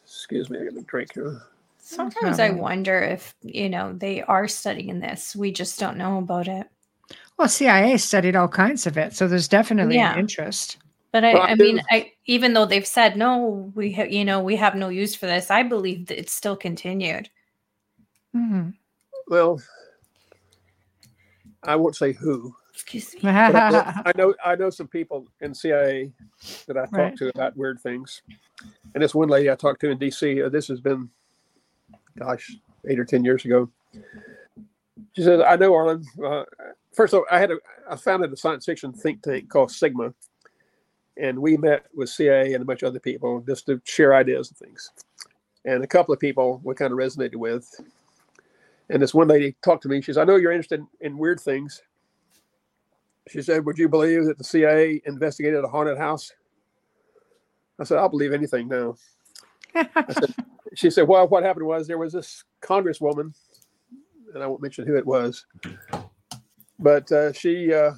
Excuse 0.05 0.49
me, 0.49 0.59
I 0.59 0.65
got 0.65 0.75
a 0.75 0.83
drink 0.83 1.13
here. 1.15 1.43
Sometimes 1.79 2.39
I 2.39 2.51
wonder 2.51 2.99
if, 3.01 3.35
you 3.43 3.69
know, 3.69 3.93
they 3.93 4.23
are 4.23 4.49
studying 4.49 5.01
this. 5.01 5.37
We 5.37 5.53
just 5.53 5.79
don't 5.79 5.99
know 5.99 6.19
about 6.19 6.49
it. 6.49 6.67
Well, 7.37 7.49
CIA 7.49 7.97
studied 7.97 8.37
all 8.37 8.49
kinds 8.49 8.87
of 8.87 8.97
it, 8.97 9.15
so 9.15 9.27
there's 9.27 9.49
definitely 9.49 9.97
Yeah. 9.97 10.13
an 10.13 10.19
interest. 10.21 10.79
But 11.13 11.25
I, 11.25 11.33
Well, 11.35 11.43
I 11.43 11.51
I 11.53 11.55
mean, 11.57 11.81
I 11.91 12.13
even 12.27 12.55
though 12.55 12.67
they've 12.67 12.87
said 12.87 13.17
no, 13.17 13.73
we 13.75 13.93
ha- 13.93 14.05
you 14.09 14.25
know 14.25 14.41
we 14.41 14.57
have 14.57 14.75
no 14.75 14.89
use 14.89 15.15
for 15.15 15.27
this. 15.27 15.51
I 15.51 15.63
believe 15.63 16.07
that 16.07 16.19
it's 16.19 16.33
still 16.33 16.57
continued. 16.57 17.29
hmm 18.33 18.71
Well, 19.29 19.61
I 21.63 21.77
won't 21.77 21.97
say 21.97 22.13
who, 22.13 22.55
Excuse 22.73 23.15
me. 23.15 23.21
but 23.23 23.55
I 23.57 23.71
know, 23.71 23.93
I 24.07 24.13
know 24.17 24.35
I 24.45 24.55
know 24.57 24.71
some 24.71 24.89
people 24.89 25.27
in 25.41 25.55
CIA 25.55 26.13
that 26.67 26.77
I 26.77 26.83
talked 26.83 26.93
Right. 26.93 27.17
to 27.19 27.29
about 27.29 27.57
weird 27.57 27.81
things. 27.81 28.23
And 28.95 29.03
this 29.03 29.15
one 29.15 29.29
lady 29.29 29.51
I 29.51 29.57
talked 29.57 29.81
to 29.81 29.91
in 29.91 29.99
DC, 29.99 30.45
uh, 30.45 30.49
this 30.49 30.69
has 30.69 30.81
been, 30.81 31.11
gosh, 32.19 32.57
eight 32.89 32.99
or 32.99 33.05
ten 33.05 33.25
years 33.25 33.45
ago. 33.45 33.71
She 35.15 35.23
said, 35.23 35.41
"I 35.41 35.57
know 35.57 35.73
Arlan. 35.73 36.05
Uh, 36.23 36.45
first 36.95 37.13
of 37.13 37.21
all, 37.21 37.27
I 37.31 37.39
had 37.39 37.51
a 37.51 37.59
I 37.91 37.97
founded 37.97 38.33
a 38.33 38.37
science 38.37 38.65
fiction 38.65 38.93
think 38.93 39.23
tank 39.23 39.49
called 39.49 39.71
Sigma, 39.71 40.15
and 41.17 41.39
we 41.39 41.57
met 41.57 41.87
with 41.95 42.09
CIA 42.09 42.55
and 42.55 42.63
a 42.63 42.65
bunch 42.65 42.83
of 42.83 42.89
other 42.89 43.01
people 43.01 43.41
just 43.41 43.67
to 43.67 43.81
share 43.85 44.15
ideas 44.15 44.51
and 44.51 44.59
things. 44.59 44.91
And 45.65 45.83
a 45.83 45.87
couple 45.87 46.15
of 46.15 46.21
people 46.21 46.61
we 46.65 46.75
kind 46.75 46.93
of 46.93 46.99
resonated 46.99 47.37
with. 47.37 47.69
And 48.91 49.01
this 49.01 49.15
one 49.15 49.29
lady 49.29 49.57
talked 49.63 49.83
to 49.85 49.89
me. 49.89 50.01
She 50.01 50.07
says, 50.07 50.19
"I 50.19 50.25
know 50.25 50.37
you're 50.37 50.53
interested 50.53 50.85
in 51.01 51.19
weird 51.19 51.41
things." 51.41 51.83
She 53.29 53.41
said, 53.43 53.65
"Would 53.65 53.79
you 53.79 53.89
believe 53.89 54.27
that 54.27 54.39
the 54.39 54.45
CIA 54.45 55.03
investigated 55.07 55.65
a 55.65 55.69
haunted 55.69 55.99
house?" 55.99 56.33
I 57.79 57.85
said, 57.85 57.99
"I'll 57.99 58.11
believe 58.11 58.33
anything 58.33 58.69
now." 58.69 58.97
Said, 59.75 60.35
she 60.75 60.91
said, 60.91 61.09
"Well, 61.09 61.27
what 61.29 61.43
happened 61.43 61.67
was 61.67 61.87
there 61.87 61.99
was 61.99 62.13
this 62.13 62.45
congresswoman, 62.61 63.33
and 64.35 64.43
I 64.43 64.47
won't 64.47 64.61
mention 64.61 64.87
who 64.87 64.97
it 64.97 65.07
was, 65.07 65.47
but 66.79 67.11
uh, 67.13 67.33
she 67.33 67.73
uh, 67.73 67.93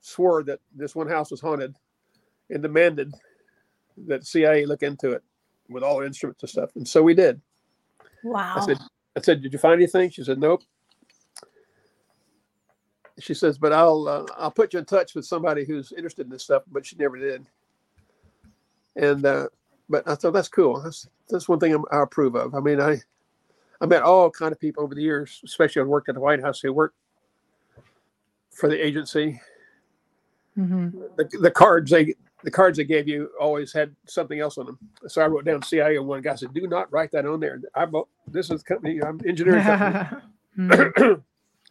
swore 0.00 0.42
that 0.44 0.60
this 0.74 0.94
one 0.94 1.08
house 1.08 1.30
was 1.30 1.40
haunted 1.40 1.74
and 2.50 2.62
demanded 2.62 3.12
that 4.06 4.26
CIA 4.26 4.66
look 4.66 4.82
into 4.82 5.12
it 5.12 5.22
with 5.68 5.82
all 5.82 6.00
the 6.00 6.06
instruments 6.06 6.42
and 6.42 6.50
stuff. 6.50 6.70
And 6.76 6.86
so 6.86 7.02
we 7.02 7.14
did. 7.14 7.40
Wow. 8.22 8.54
I 8.56 8.66
said, 8.66 8.78
I 9.16 9.20
said, 9.20 9.42
did 9.42 9.52
you 9.52 9.58
find 9.58 9.74
anything? 9.74 10.10
She 10.10 10.24
said, 10.24 10.38
nope. 10.38 10.62
She 13.20 13.34
says, 13.34 13.58
but 13.58 13.72
I'll 13.72 14.08
uh, 14.08 14.26
I'll 14.36 14.50
put 14.50 14.72
you 14.72 14.80
in 14.80 14.84
touch 14.86 15.14
with 15.14 15.24
somebody 15.24 15.64
who's 15.64 15.92
interested 15.92 16.26
in 16.26 16.32
this 16.32 16.42
stuff, 16.42 16.64
but 16.72 16.84
she 16.84 16.96
never 16.96 17.16
did. 17.16 17.46
And 18.96 19.24
uh, 19.24 19.46
but 19.88 20.08
I 20.08 20.16
thought 20.16 20.32
that's 20.32 20.48
cool. 20.48 20.80
That's 20.82 21.06
that's 21.28 21.48
one 21.48 21.60
thing 21.60 21.72
I'm, 21.74 21.84
I 21.92 22.02
approve 22.02 22.34
of. 22.34 22.56
I 22.56 22.60
mean, 22.60 22.80
I 22.80 22.96
I 23.80 23.86
met 23.86 24.02
all 24.02 24.30
kind 24.30 24.50
of 24.50 24.58
people 24.58 24.82
over 24.82 24.96
the 24.96 25.02
years, 25.02 25.40
especially 25.44 25.82
I 25.82 25.84
worked 25.84 26.08
at 26.08 26.16
the 26.16 26.20
White 26.20 26.40
House 26.40 26.58
who 26.58 26.72
worked 26.72 26.96
for 28.54 28.68
the 28.68 28.84
agency. 28.84 29.40
hmm 30.56 30.88
The, 31.16 31.28
the 31.42 31.50
cards 31.50 31.90
they 31.90 32.14
the 32.44 32.50
cards 32.52 32.78
they 32.78 32.84
gave 32.84 33.08
you 33.08 33.30
always 33.40 33.72
had 33.72 33.94
something 34.06 34.40
else 34.40 34.58
on 34.58 34.66
them. 34.66 34.78
So 35.08 35.22
I 35.22 35.26
wrote 35.28 35.44
down 35.46 35.62
CIA, 35.62 35.96
and 35.96 36.06
one 36.08 36.22
guy 36.22 36.36
said, 36.36 36.54
"Do 36.54 36.66
not 36.68 36.92
write 36.92 37.12
that 37.12 37.26
on 37.26 37.40
there." 37.40 37.60
I 37.74 37.86
bought 37.86 38.08
this 38.28 38.50
is 38.50 38.62
company. 38.62 39.02
I'm 39.02 39.20
engineering 39.26 39.64
company. 39.66 39.96
Mhm. 40.58 40.88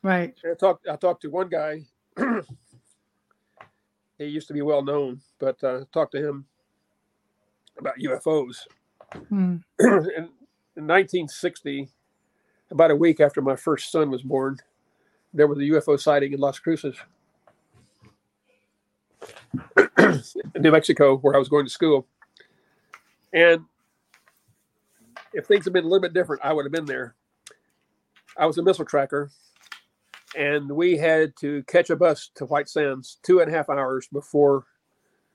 Right. 0.03 0.35
I 0.45 0.55
talked. 0.55 0.87
I 0.87 0.95
talked 0.97 1.23
to 1.23 1.29
one 1.29 1.49
guy. 1.49 1.83
he 4.17 4.25
used 4.25 4.47
to 4.49 4.53
be 4.53 4.61
well 4.63 4.83
known, 4.83 5.21
but 5.39 5.63
uh, 5.63 5.85
talked 5.93 6.13
to 6.13 6.27
him 6.27 6.45
about 7.79 7.99
UFOs. 7.99 8.67
Mm. 9.31 9.63
in, 9.79 10.29
in 10.77 10.87
1960, 10.87 11.89
about 12.71 12.91
a 12.91 12.95
week 12.95 13.19
after 13.21 13.41
my 13.41 13.55
first 13.55 13.91
son 13.91 14.11
was 14.11 14.23
born, 14.23 14.59
there 15.33 15.47
was 15.47 15.57
a 15.57 15.61
UFO 15.61 15.99
sighting 15.99 16.33
in 16.33 16.39
Las 16.39 16.59
Cruces, 16.59 16.95
New 20.59 20.71
Mexico, 20.71 21.17
where 21.17 21.35
I 21.35 21.39
was 21.39 21.49
going 21.49 21.65
to 21.65 21.71
school. 21.71 22.07
And 23.33 23.65
if 25.33 25.45
things 25.45 25.65
had 25.65 25.73
been 25.73 25.85
a 25.85 25.87
little 25.87 26.01
bit 26.01 26.13
different, 26.13 26.43
I 26.45 26.53
would 26.53 26.65
have 26.65 26.71
been 26.71 26.85
there. 26.85 27.15
I 28.37 28.45
was 28.45 28.57
a 28.57 28.63
missile 28.63 28.85
tracker, 28.85 29.31
and 30.37 30.71
we 30.71 30.97
had 30.97 31.35
to 31.37 31.63
catch 31.63 31.89
a 31.89 31.95
bus 31.95 32.29
to 32.35 32.45
White 32.45 32.69
Sands 32.69 33.17
two 33.23 33.39
and 33.39 33.51
a 33.51 33.55
half 33.55 33.69
hours 33.69 34.07
before 34.11 34.65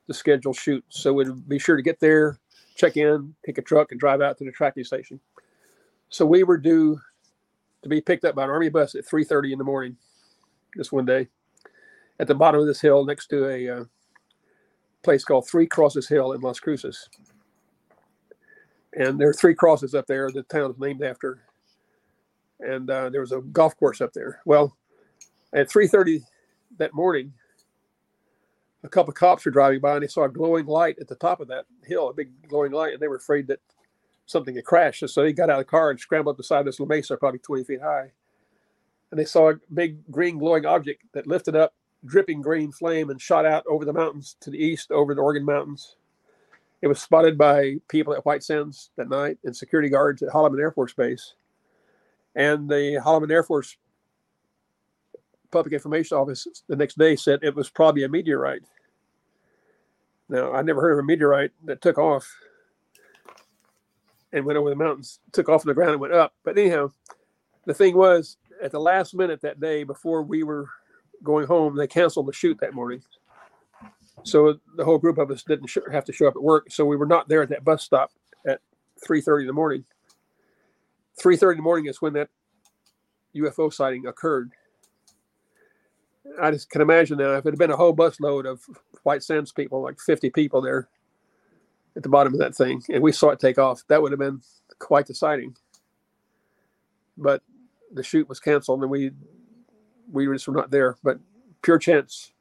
the 0.06 0.14
scheduled 0.14 0.56
shoot. 0.56 0.84
So 0.88 1.12
we'd 1.12 1.48
be 1.48 1.58
sure 1.58 1.76
to 1.76 1.82
get 1.82 2.00
there, 2.00 2.38
check 2.76 2.96
in, 2.96 3.34
take 3.44 3.58
a 3.58 3.62
truck, 3.62 3.92
and 3.92 4.00
drive 4.00 4.20
out 4.20 4.38
to 4.38 4.44
the 4.44 4.52
tracking 4.52 4.84
station. 4.84 5.20
So 6.08 6.24
we 6.24 6.42
were 6.42 6.56
due 6.56 7.00
to 7.82 7.88
be 7.88 8.00
picked 8.00 8.24
up 8.24 8.34
by 8.34 8.44
an 8.44 8.50
army 8.50 8.68
bus 8.68 8.94
at 8.94 9.06
3:30 9.06 9.52
in 9.52 9.58
the 9.58 9.64
morning. 9.64 9.96
This 10.74 10.92
one 10.92 11.06
day, 11.06 11.28
at 12.20 12.26
the 12.26 12.34
bottom 12.34 12.60
of 12.60 12.66
this 12.66 12.80
hill, 12.80 13.04
next 13.04 13.28
to 13.28 13.48
a 13.48 13.68
uh, 13.68 13.84
place 15.02 15.24
called 15.24 15.48
Three 15.48 15.66
Crosses 15.66 16.08
Hill 16.08 16.32
in 16.32 16.40
Las 16.40 16.60
Cruces. 16.60 17.08
And 18.94 19.18
there 19.18 19.28
are 19.28 19.34
three 19.34 19.54
crosses 19.54 19.94
up 19.94 20.06
there. 20.06 20.30
The 20.30 20.42
town 20.44 20.70
is 20.70 20.78
named 20.78 21.02
after. 21.02 21.42
And 22.60 22.90
uh, 22.90 23.10
there 23.10 23.20
was 23.20 23.32
a 23.32 23.40
golf 23.40 23.76
course 23.76 24.00
up 24.00 24.12
there. 24.12 24.40
Well, 24.44 24.76
at 25.52 25.68
3:30 25.68 26.22
that 26.78 26.94
morning, 26.94 27.32
a 28.84 28.88
couple 28.88 29.10
of 29.10 29.16
cops 29.16 29.44
were 29.44 29.50
driving 29.50 29.80
by 29.80 29.94
and 29.94 30.02
they 30.02 30.08
saw 30.08 30.24
a 30.24 30.28
glowing 30.28 30.66
light 30.66 30.98
at 31.00 31.08
the 31.08 31.14
top 31.14 31.40
of 31.40 31.48
that 31.48 31.66
hill, 31.84 32.08
a 32.08 32.14
big 32.14 32.30
glowing 32.48 32.72
light, 32.72 32.92
and 32.92 33.00
they 33.00 33.08
were 33.08 33.16
afraid 33.16 33.46
that 33.48 33.60
something 34.28 34.54
had 34.54 34.64
crashed. 34.64 35.02
And 35.02 35.10
So 35.10 35.22
they 35.22 35.32
got 35.32 35.50
out 35.50 35.58
of 35.58 35.66
the 35.66 35.70
car 35.70 35.90
and 35.90 35.98
scrambled 35.98 36.34
up 36.34 36.36
the 36.36 36.44
side 36.44 36.60
of 36.60 36.66
this 36.66 36.78
La 36.78 36.86
Mesa, 36.86 37.16
probably 37.16 37.40
20 37.40 37.64
feet 37.64 37.80
high. 37.80 38.12
And 39.10 39.18
they 39.18 39.24
saw 39.24 39.50
a 39.50 39.60
big 39.72 39.98
green 40.10 40.38
glowing 40.38 40.66
object 40.66 41.02
that 41.12 41.26
lifted 41.26 41.56
up, 41.56 41.74
dripping 42.04 42.42
green 42.42 42.70
flame, 42.70 43.08
and 43.08 43.20
shot 43.20 43.46
out 43.46 43.64
over 43.66 43.86
the 43.86 43.92
mountains 43.92 44.36
to 44.40 44.50
the 44.50 44.58
east, 44.58 44.92
over 44.92 45.14
the 45.14 45.22
Organ 45.22 45.44
Mountains. 45.44 45.96
It 46.82 46.88
was 46.88 47.00
spotted 47.00 47.38
by 47.38 47.76
people 47.88 48.14
at 48.14 48.24
White 48.26 48.44
Sands 48.44 48.90
that 48.96 49.08
night 49.08 49.38
and 49.44 49.56
security 49.56 49.88
guards 49.88 50.22
at 50.22 50.28
Holloman 50.28 50.60
Air 50.60 50.70
Force 50.70 50.92
Base. 50.92 51.34
And 52.36 52.68
the 52.68 53.00
Holloman 53.02 53.32
Air 53.32 53.42
Force 53.42 53.78
Public 55.50 55.72
Information 55.72 56.18
Office 56.18 56.46
the 56.68 56.76
next 56.76 56.98
day 56.98 57.16
said 57.16 57.40
it 57.42 57.56
was 57.56 57.70
probably 57.70 58.04
a 58.04 58.08
meteorite. 58.08 58.62
Now, 60.28 60.52
I 60.52 60.60
never 60.60 60.82
heard 60.82 60.92
of 60.92 60.98
a 60.98 61.02
meteorite 61.02 61.52
that 61.64 61.80
took 61.80 61.96
off 61.96 62.30
and 64.32 64.44
went 64.44 64.58
over 64.58 64.70
the 64.70 64.76
mountains, 64.76 65.20
took 65.32 65.48
off 65.48 65.62
on 65.62 65.68
the 65.68 65.74
ground 65.74 65.92
and 65.92 66.00
went 66.00 66.14
up. 66.14 66.34
But 66.44 66.58
anyhow, 66.58 66.90
the 67.66 67.74
thing 67.74 67.96
was, 67.96 68.36
at 68.62 68.72
the 68.72 68.80
last 68.80 69.14
minute 69.14 69.40
that 69.42 69.60
day 69.60 69.84
before 69.84 70.22
we 70.22 70.42
were 70.42 70.68
going 71.22 71.46
home, 71.46 71.76
they 71.76 71.86
canceled 71.86 72.26
the 72.26 72.32
shoot 72.32 72.58
that 72.60 72.74
morning. 72.74 73.02
So 74.24 74.58
the 74.76 74.84
whole 74.84 74.98
group 74.98 75.18
of 75.18 75.30
us 75.30 75.42
didn't 75.44 75.68
sh- 75.68 75.78
have 75.92 76.04
to 76.04 76.12
show 76.12 76.26
up 76.26 76.36
at 76.36 76.42
work. 76.42 76.70
So 76.70 76.84
we 76.84 76.96
were 76.96 77.06
not 77.06 77.28
there 77.28 77.42
at 77.42 77.48
that 77.50 77.64
bus 77.64 77.82
stop 77.82 78.10
at 78.46 78.60
3.30 79.06 79.42
in 79.42 79.46
the 79.46 79.52
morning. 79.52 79.84
3.30 81.22 81.52
in 81.52 81.56
the 81.58 81.62
morning 81.62 81.86
is 81.86 82.02
when 82.02 82.12
that 82.14 82.28
UFO 83.36 83.72
sighting 83.72 84.06
occurred. 84.06 84.52
I 86.40 86.50
just 86.50 86.68
can 86.68 86.82
imagine 86.82 87.18
now 87.18 87.34
if 87.34 87.46
it 87.46 87.50
had 87.50 87.58
been 87.58 87.70
a 87.70 87.76
whole 87.76 87.94
busload 87.94 88.44
of 88.44 88.60
White 89.02 89.22
Sands 89.22 89.52
people, 89.52 89.82
like 89.82 89.98
50 89.98 90.30
people 90.30 90.60
there 90.60 90.88
at 91.96 92.02
the 92.02 92.08
bottom 92.08 92.32
of 92.34 92.40
that 92.40 92.54
thing, 92.54 92.82
and 92.90 93.02
we 93.02 93.12
saw 93.12 93.30
it 93.30 93.40
take 93.40 93.58
off, 93.58 93.82
that 93.88 94.00
would 94.02 94.12
have 94.12 94.18
been 94.20 94.40
quite 94.78 95.06
the 95.06 95.14
sighting. 95.14 95.56
But 97.16 97.42
the 97.92 98.02
shoot 98.02 98.28
was 98.28 98.40
canceled 98.40 98.82
and 98.82 98.90
we 98.90 99.10
we 100.10 100.26
just 100.26 100.46
were 100.48 100.54
not 100.54 100.70
there. 100.70 100.96
But 101.02 101.18
pure 101.62 101.78
chance. 101.78 102.32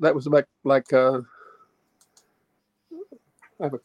That 0.00 0.14
was 0.14 0.26
like 0.26 0.46
like 0.64 0.92
uh, 0.92 1.20
I 3.60 3.64
have 3.64 3.74
a 3.74 3.78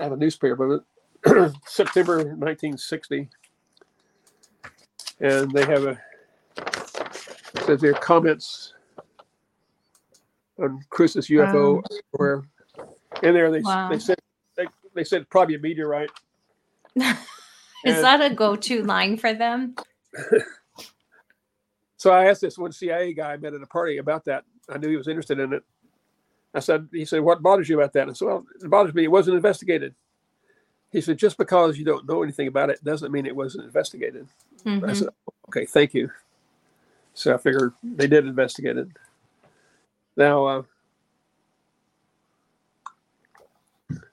I 0.00 0.04
have 0.04 0.12
a 0.12 0.16
newspaper, 0.16 0.82
but 1.24 1.52
September 1.66 2.18
1960, 2.18 3.28
and 5.20 5.50
they 5.50 5.64
have 5.66 5.86
a 5.86 6.00
says 7.64 7.80
their 7.80 7.94
comments 7.94 8.74
on 10.58 10.80
Cruces 10.90 11.28
UFO 11.28 11.76
Wow. 11.76 11.82
where 12.12 12.42
in 13.22 13.34
there 13.34 13.50
they 13.50 13.60
Wow. 13.60 13.88
they 13.88 13.98
said 13.98 14.18
they, 14.56 14.66
they 14.94 15.04
said 15.04 15.28
probably 15.30 15.54
a 15.56 15.58
meteorite. 15.58 16.10
Is 16.96 17.04
And- 17.84 18.04
that 18.04 18.20
a 18.32 18.34
go-to 18.34 18.82
line 18.82 19.16
for 19.16 19.32
them? 19.34 19.74
So 21.98 22.12
I 22.12 22.26
asked 22.26 22.42
this 22.42 22.58
one 22.58 22.72
CIA 22.72 23.14
guy 23.14 23.32
I 23.32 23.36
met 23.38 23.54
at 23.54 23.62
a 23.62 23.66
party 23.66 23.96
about 23.96 24.26
that. 24.26 24.44
I 24.68 24.76
knew 24.78 24.88
he 24.90 24.96
was 24.98 25.08
interested 25.08 25.38
in 25.38 25.52
it. 25.54 25.64
I 26.54 26.60
said, 26.60 26.88
he 26.92 27.04
said, 27.06 27.20
what 27.22 27.42
bothers 27.42 27.68
you 27.68 27.78
about 27.80 27.94
that? 27.94 28.08
I 28.08 28.12
said, 28.12 28.26
well, 28.26 28.44
it 28.62 28.68
bothers 28.68 28.94
me. 28.94 29.04
It 29.04 29.10
wasn't 29.10 29.36
investigated. 29.36 29.94
He 30.92 31.00
said, 31.00 31.18
just 31.18 31.36
because 31.38 31.78
you 31.78 31.84
don't 31.84 32.06
know 32.06 32.22
anything 32.22 32.48
about 32.48 32.70
it 32.70 32.84
doesn't 32.84 33.12
mean 33.12 33.26
it 33.26 33.34
wasn't 33.34 33.64
investigated. 33.64 34.28
I 34.64 34.68
Mhm. 34.68 34.94
said, 34.96 35.08
okay, 35.48 35.64
thank 35.66 35.94
you. 35.94 36.10
So 37.14 37.34
I 37.34 37.38
figured 37.38 37.72
they 37.82 38.06
did 38.06 38.26
investigate 38.26 38.76
it. 38.76 38.88
Now, 40.16 40.44
uh, 40.46 40.62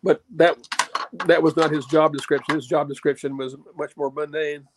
but 0.04 0.24
that 0.36 0.58
that 1.26 1.42
was 1.42 1.56
not 1.56 1.72
his 1.72 1.86
job 1.86 2.14
description. 2.14 2.56
His 2.56 2.68
job 2.68 2.88
description 2.90 3.38
was 3.38 3.56
much 3.78 3.96
more 3.96 4.12
mundane. 4.12 4.68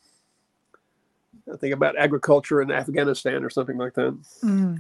I 1.52 1.56
think 1.56 1.74
about 1.74 1.96
agriculture 1.96 2.60
in 2.60 2.70
Afghanistan 2.70 3.44
or 3.44 3.50
something 3.50 3.76
like 3.78 3.94
that. 3.94 4.18
Mm. 4.42 4.78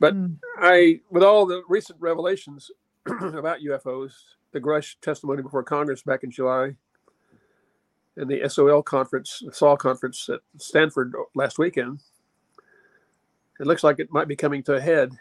But- 0.00 0.14
Mm. 0.14 0.38
I, 0.58 1.00
with 1.10 1.22
all 1.22 1.46
the 1.46 1.62
recent 1.68 2.00
revelations 2.00 2.70
about 3.06 3.60
UFOs, 3.60 4.12
the 4.52 4.60
Grusch 4.60 4.96
testimony 5.00 5.42
before 5.42 5.62
Congress 5.62 6.02
back 6.02 6.22
in 6.24 6.30
July, 6.30 6.74
and 8.16 8.28
the 8.30 8.46
SOL 8.48 8.82
conference, 8.82 9.42
the 9.44 9.52
SOL 9.52 9.76
conference 9.76 10.28
at 10.28 10.40
Stanford 10.58 11.14
last 11.34 11.58
weekend, 11.58 12.00
it 13.60 13.66
looks 13.66 13.84
like 13.84 13.98
it 14.00 14.10
might 14.12 14.28
be 14.28 14.36
coming 14.36 14.62
to 14.64 14.74
a 14.74 14.80
head. 14.80 15.12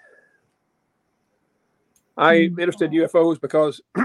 I'm 2.17 2.51
Hmm. 2.53 2.59
interested 2.59 2.93
in 2.93 3.01
UFOs 3.01 3.41
because 3.41 3.81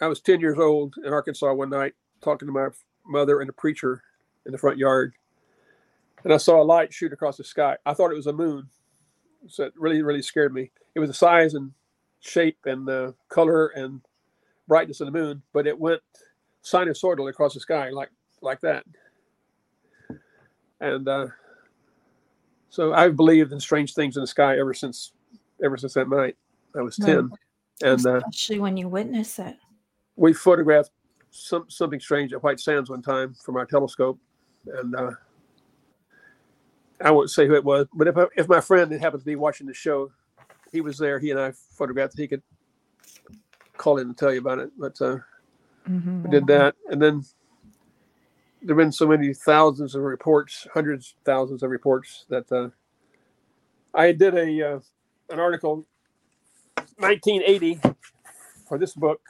I 0.00 0.08
was 0.08 0.20
10 0.20 0.40
years 0.40 0.58
old 0.58 0.94
in 1.04 1.12
Arkansas 1.12 1.52
one 1.54 1.70
night 1.70 1.94
talking 2.22 2.48
to 2.48 2.52
my 2.52 2.68
mother 3.06 3.40
and 3.40 3.50
a 3.50 3.54
preacher 3.54 4.02
in 4.46 4.52
the 4.52 4.58
front 4.58 4.78
yard 4.78 5.12
and 6.24 6.32
I 6.32 6.38
saw 6.38 6.62
a 6.62 6.64
light 6.64 6.92
shoot 6.92 7.12
across 7.12 7.36
the 7.36 7.44
sky. 7.44 7.76
I 7.86 7.94
thought 7.94 8.10
it 8.10 8.16
was 8.16 8.26
a 8.26 8.32
moon, 8.32 8.68
so 9.48 9.64
it 9.64 9.74
really, 9.76 10.02
really 10.02 10.22
scared 10.22 10.54
me. 10.54 10.70
It 10.94 11.00
was 11.00 11.10
the 11.10 11.14
size 11.14 11.54
and 11.54 11.72
shape 12.20 12.58
and 12.66 12.86
the 12.86 13.14
color 13.28 13.68
and 13.68 14.00
brightness 14.68 15.00
of 15.00 15.06
the 15.06 15.18
moon, 15.18 15.42
but 15.52 15.66
it 15.66 15.78
went 15.78 16.02
sinusoidal 16.64 17.28
across 17.30 17.54
the 17.54 17.60
sky 17.60 17.90
like 17.90 18.10
like 18.42 18.60
that. 18.62 18.84
And 20.80 21.08
uh, 21.08 21.28
so 22.70 22.94
I've 22.94 23.16
believed 23.16 23.52
in 23.52 23.60
strange 23.60 23.94
things 23.94 24.16
in 24.16 24.22
the 24.22 24.26
sky 24.26 24.58
ever 24.58 24.74
since 24.74 25.12
ever 25.62 25.76
since 25.76 25.94
that 25.94 26.08
night. 26.08 26.36
I 26.76 26.82
was 26.82 26.96
ten, 26.96 27.30
and 27.82 28.06
uh, 28.06 28.20
Especially 28.26 28.58
when 28.60 28.76
you 28.76 28.88
witness 28.88 29.38
it. 29.38 29.56
we 30.16 30.32
photographed 30.32 30.90
some 31.30 31.66
something 31.68 32.00
strange 32.00 32.32
at 32.32 32.42
White 32.42 32.60
Sands 32.60 32.90
one 32.90 33.02
time 33.02 33.34
from 33.44 33.56
our 33.56 33.66
telescope, 33.66 34.18
and 34.66 34.94
uh, 34.94 35.10
I 37.00 37.10
won't 37.10 37.30
say 37.30 37.46
who 37.46 37.54
it 37.54 37.64
was, 37.64 37.86
but 37.94 38.08
if 38.08 38.16
I, 38.16 38.26
if 38.36 38.48
my 38.48 38.60
friend 38.60 38.90
that 38.90 39.00
happens 39.00 39.22
to 39.22 39.26
be 39.26 39.36
watching 39.36 39.66
the 39.66 39.74
show, 39.74 40.10
he 40.72 40.80
was 40.80 40.98
there. 40.98 41.18
He 41.18 41.30
and 41.30 41.40
I 41.40 41.52
photographed. 41.52 42.16
He 42.16 42.28
could 42.28 42.42
call 43.76 43.98
in 43.98 44.08
and 44.08 44.16
tell 44.16 44.32
you 44.32 44.38
about 44.40 44.58
it. 44.58 44.70
But 44.78 45.00
uh, 45.00 45.18
Mhm. 45.88 46.22
we 46.24 46.30
did 46.30 46.46
that, 46.46 46.74
and 46.90 47.00
then 47.02 47.22
there've 48.62 48.78
been 48.78 48.92
so 48.92 49.06
many 49.06 49.34
thousands 49.34 49.94
of 49.94 50.02
reports, 50.02 50.66
hundreds, 50.72 51.14
thousands 51.24 51.62
of 51.62 51.70
reports 51.70 52.24
that 52.30 52.50
uh, 52.50 52.70
I 53.92 54.12
did 54.12 54.34
a 54.34 54.76
uh, 54.76 54.80
an 55.30 55.38
article, 55.40 55.86
1980, 56.98 57.80
for 58.68 58.78
this 58.78 58.94
book, 58.94 59.20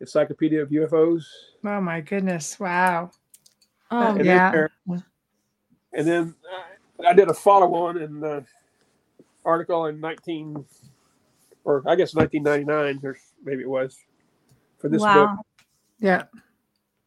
Encyclopedia 0.00 0.62
of 0.62 0.70
UFOs. 0.70 1.24
Oh 1.64 1.80
my 1.80 2.00
goodness! 2.00 2.58
Wow. 2.58 3.10
Oh, 3.90 4.08
And 4.12 4.18
then 4.20 4.26
Yeah. 4.26 4.50
there- 4.50 4.70
and 5.92 6.06
then 6.06 6.34
uh, 6.50 7.06
I 7.08 7.12
did 7.12 7.28
a 7.28 7.34
follow-on 7.34 7.98
in 8.00 8.20
the 8.20 8.44
article 9.44 9.86
in 9.86 10.00
19, 10.00 10.64
or 11.64 11.82
I 11.86 11.96
guess 11.96 12.14
1999, 12.14 13.00
or 13.04 13.16
maybe 13.44 13.62
it 13.62 13.68
was, 13.68 13.98
for 14.78 14.88
this 14.88 15.02
book. 15.02 15.30
Yeah. 15.98 16.24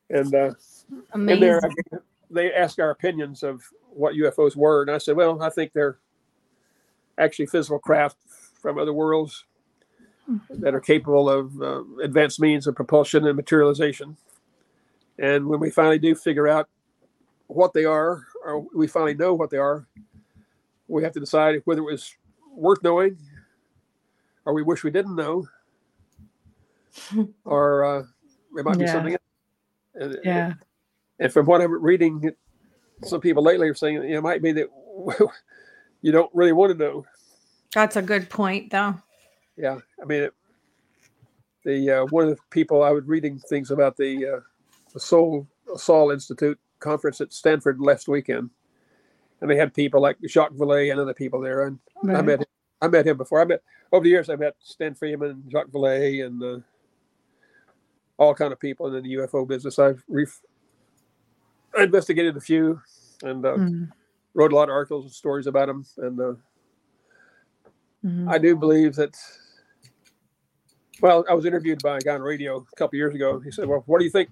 And 0.09 0.33
uh, 0.35 0.51
in 0.91 1.03
Amazing. 1.13 1.39
there, 1.41 1.61
I- 1.65 1.97
they 2.29 2.51
asked 2.53 2.79
our 2.79 2.89
opinions 2.89 3.43
of 3.43 3.63
what 3.89 4.15
UFOs 4.15 4.55
were, 4.55 4.81
and 4.81 4.91
I 4.91 4.97
said, 4.97 5.15
well, 5.15 5.41
I 5.41 5.49
think 5.49 5.71
they're 5.73 5.97
actually 7.17 7.45
physical 7.47 7.79
craft 7.79 8.17
from 8.61 8.77
other 8.77 8.93
worlds 8.93 9.45
that 10.49 10.73
are 10.73 10.79
capable 10.79 11.29
of 11.29 11.61
uh, 11.61 11.83
advanced 12.01 12.39
means 12.39 12.65
of 12.65 12.75
propulsion 12.75 13.27
and 13.27 13.35
materialization. 13.35 14.15
And 15.19 15.47
when 15.47 15.59
we 15.59 15.69
finally 15.69 15.99
do 15.99 16.15
figure 16.15 16.47
out 16.47 16.69
what 17.47 17.73
they 17.73 17.85
are, 17.85 18.23
or 18.45 18.65
we 18.73 18.87
finally 18.87 19.13
know 19.15 19.33
what 19.33 19.49
they 19.49 19.57
are, 19.57 19.85
we 20.87 21.03
have 21.03 21.11
to 21.13 21.19
decide 21.19 21.61
whether 21.65 21.81
it 21.81 21.91
was 21.91 22.15
worth 22.55 22.81
knowing, 22.83 23.17
or 24.45 24.53
we 24.53 24.63
wish 24.63 24.83
we 24.83 24.91
didn't 24.91 25.15
know, 25.15 25.45
or 27.45 27.83
uh, 27.83 28.03
it 28.57 28.65
might 28.65 28.77
be 28.77 28.85
something 28.93 29.13
else. 29.13 29.21
And- 29.95 30.19
Yeah. 30.23 30.53
and 31.19 31.33
from 31.33 31.45
what 31.45 31.61
I'm 31.61 31.81
reading, 31.83 32.31
some 33.03 33.21
people 33.21 33.43
lately 33.43 33.67
are 33.69 33.75
saying 33.75 34.03
it 34.03 34.21
might 34.21 34.41
be 34.41 34.51
that 34.53 34.67
you 36.03 36.11
don't 36.11 36.29
really 36.35 36.51
want 36.51 36.71
to 36.71 36.77
know. 36.77 37.05
That's 37.73 37.95
a 37.95 38.01
good 38.03 38.29
point, 38.29 38.69
though. 38.69 38.93
Yeah, 39.57 39.79
I 39.99 40.05
mean, 40.05 40.23
it, 40.23 40.33
the 41.63 41.89
uh, 41.89 42.05
one 42.05 42.25
of 42.25 42.29
the 42.29 42.41
people 42.51 42.83
I 42.83 42.91
was 42.91 43.05
reading 43.05 43.39
things 43.39 43.71
about 43.71 43.97
the 43.97 44.27
uh, 44.27 44.39
the 44.93 44.99
Soul 44.99 45.47
Sol 45.75 46.11
Institute 46.11 46.59
conference 46.79 47.21
at 47.21 47.33
Stanford 47.33 47.79
last 47.79 48.07
weekend, 48.07 48.51
and 49.41 49.49
they 49.49 49.55
had 49.55 49.73
people 49.73 50.01
like 50.01 50.17
Jacques 50.27 50.53
Vallée 50.53 50.91
and 50.91 50.99
other 50.99 51.13
people 51.13 51.41
there, 51.41 51.65
and 51.65 51.79
I 52.07 52.21
met 52.21 52.39
him, 52.41 52.45
I 52.81 52.87
met 52.89 53.07
him 53.07 53.17
before. 53.17 53.41
I 53.41 53.45
met 53.45 53.63
over 53.91 54.03
the 54.03 54.09
years. 54.09 54.29
I 54.29 54.35
met 54.35 54.55
Stan 54.59 54.93
Friedman, 54.93 55.43
Jacques 55.49 55.71
Vallée, 55.71 56.25
and 56.25 56.43
uh, 56.43 56.59
all 58.17 58.35
kind 58.35 58.51
of 58.51 58.59
people 58.59 58.93
in 58.93 59.03
the 59.03 59.15
UFO 59.15 59.47
business. 59.47 59.79
I've 59.79 60.03
I 61.75 61.83
investigated 61.83 62.37
a 62.37 62.41
few 62.41 62.79
and 63.23 63.45
uh, 63.45 63.55
Mm. 63.55 63.89
Wrote 64.33 64.51
a 64.51 64.55
lot 64.55 64.69
of 64.69 64.73
articles 64.73 65.05
and 65.05 65.13
stories 65.13 65.47
about 65.47 65.69
him, 65.69 65.85
and 65.97 66.19
uh, 66.19 66.33
Mhm. 68.03 68.29
I 68.29 68.37
do 68.37 68.55
believe 68.55 68.95
that. 68.95 69.15
Well, 71.01 71.25
I 71.29 71.33
was 71.33 71.45
interviewed 71.45 71.81
by 71.81 71.97
a 71.97 72.01
guy 72.01 72.15
on 72.15 72.21
radio 72.21 72.57
a 72.57 72.75
couple 72.75 72.97
years 72.97 73.15
ago. 73.15 73.39
He 73.39 73.49
said, 73.51 73.67
"Well, 73.67 73.83
what 73.87 73.99
do 73.99 74.05
you 74.05 74.11
think? 74.11 74.29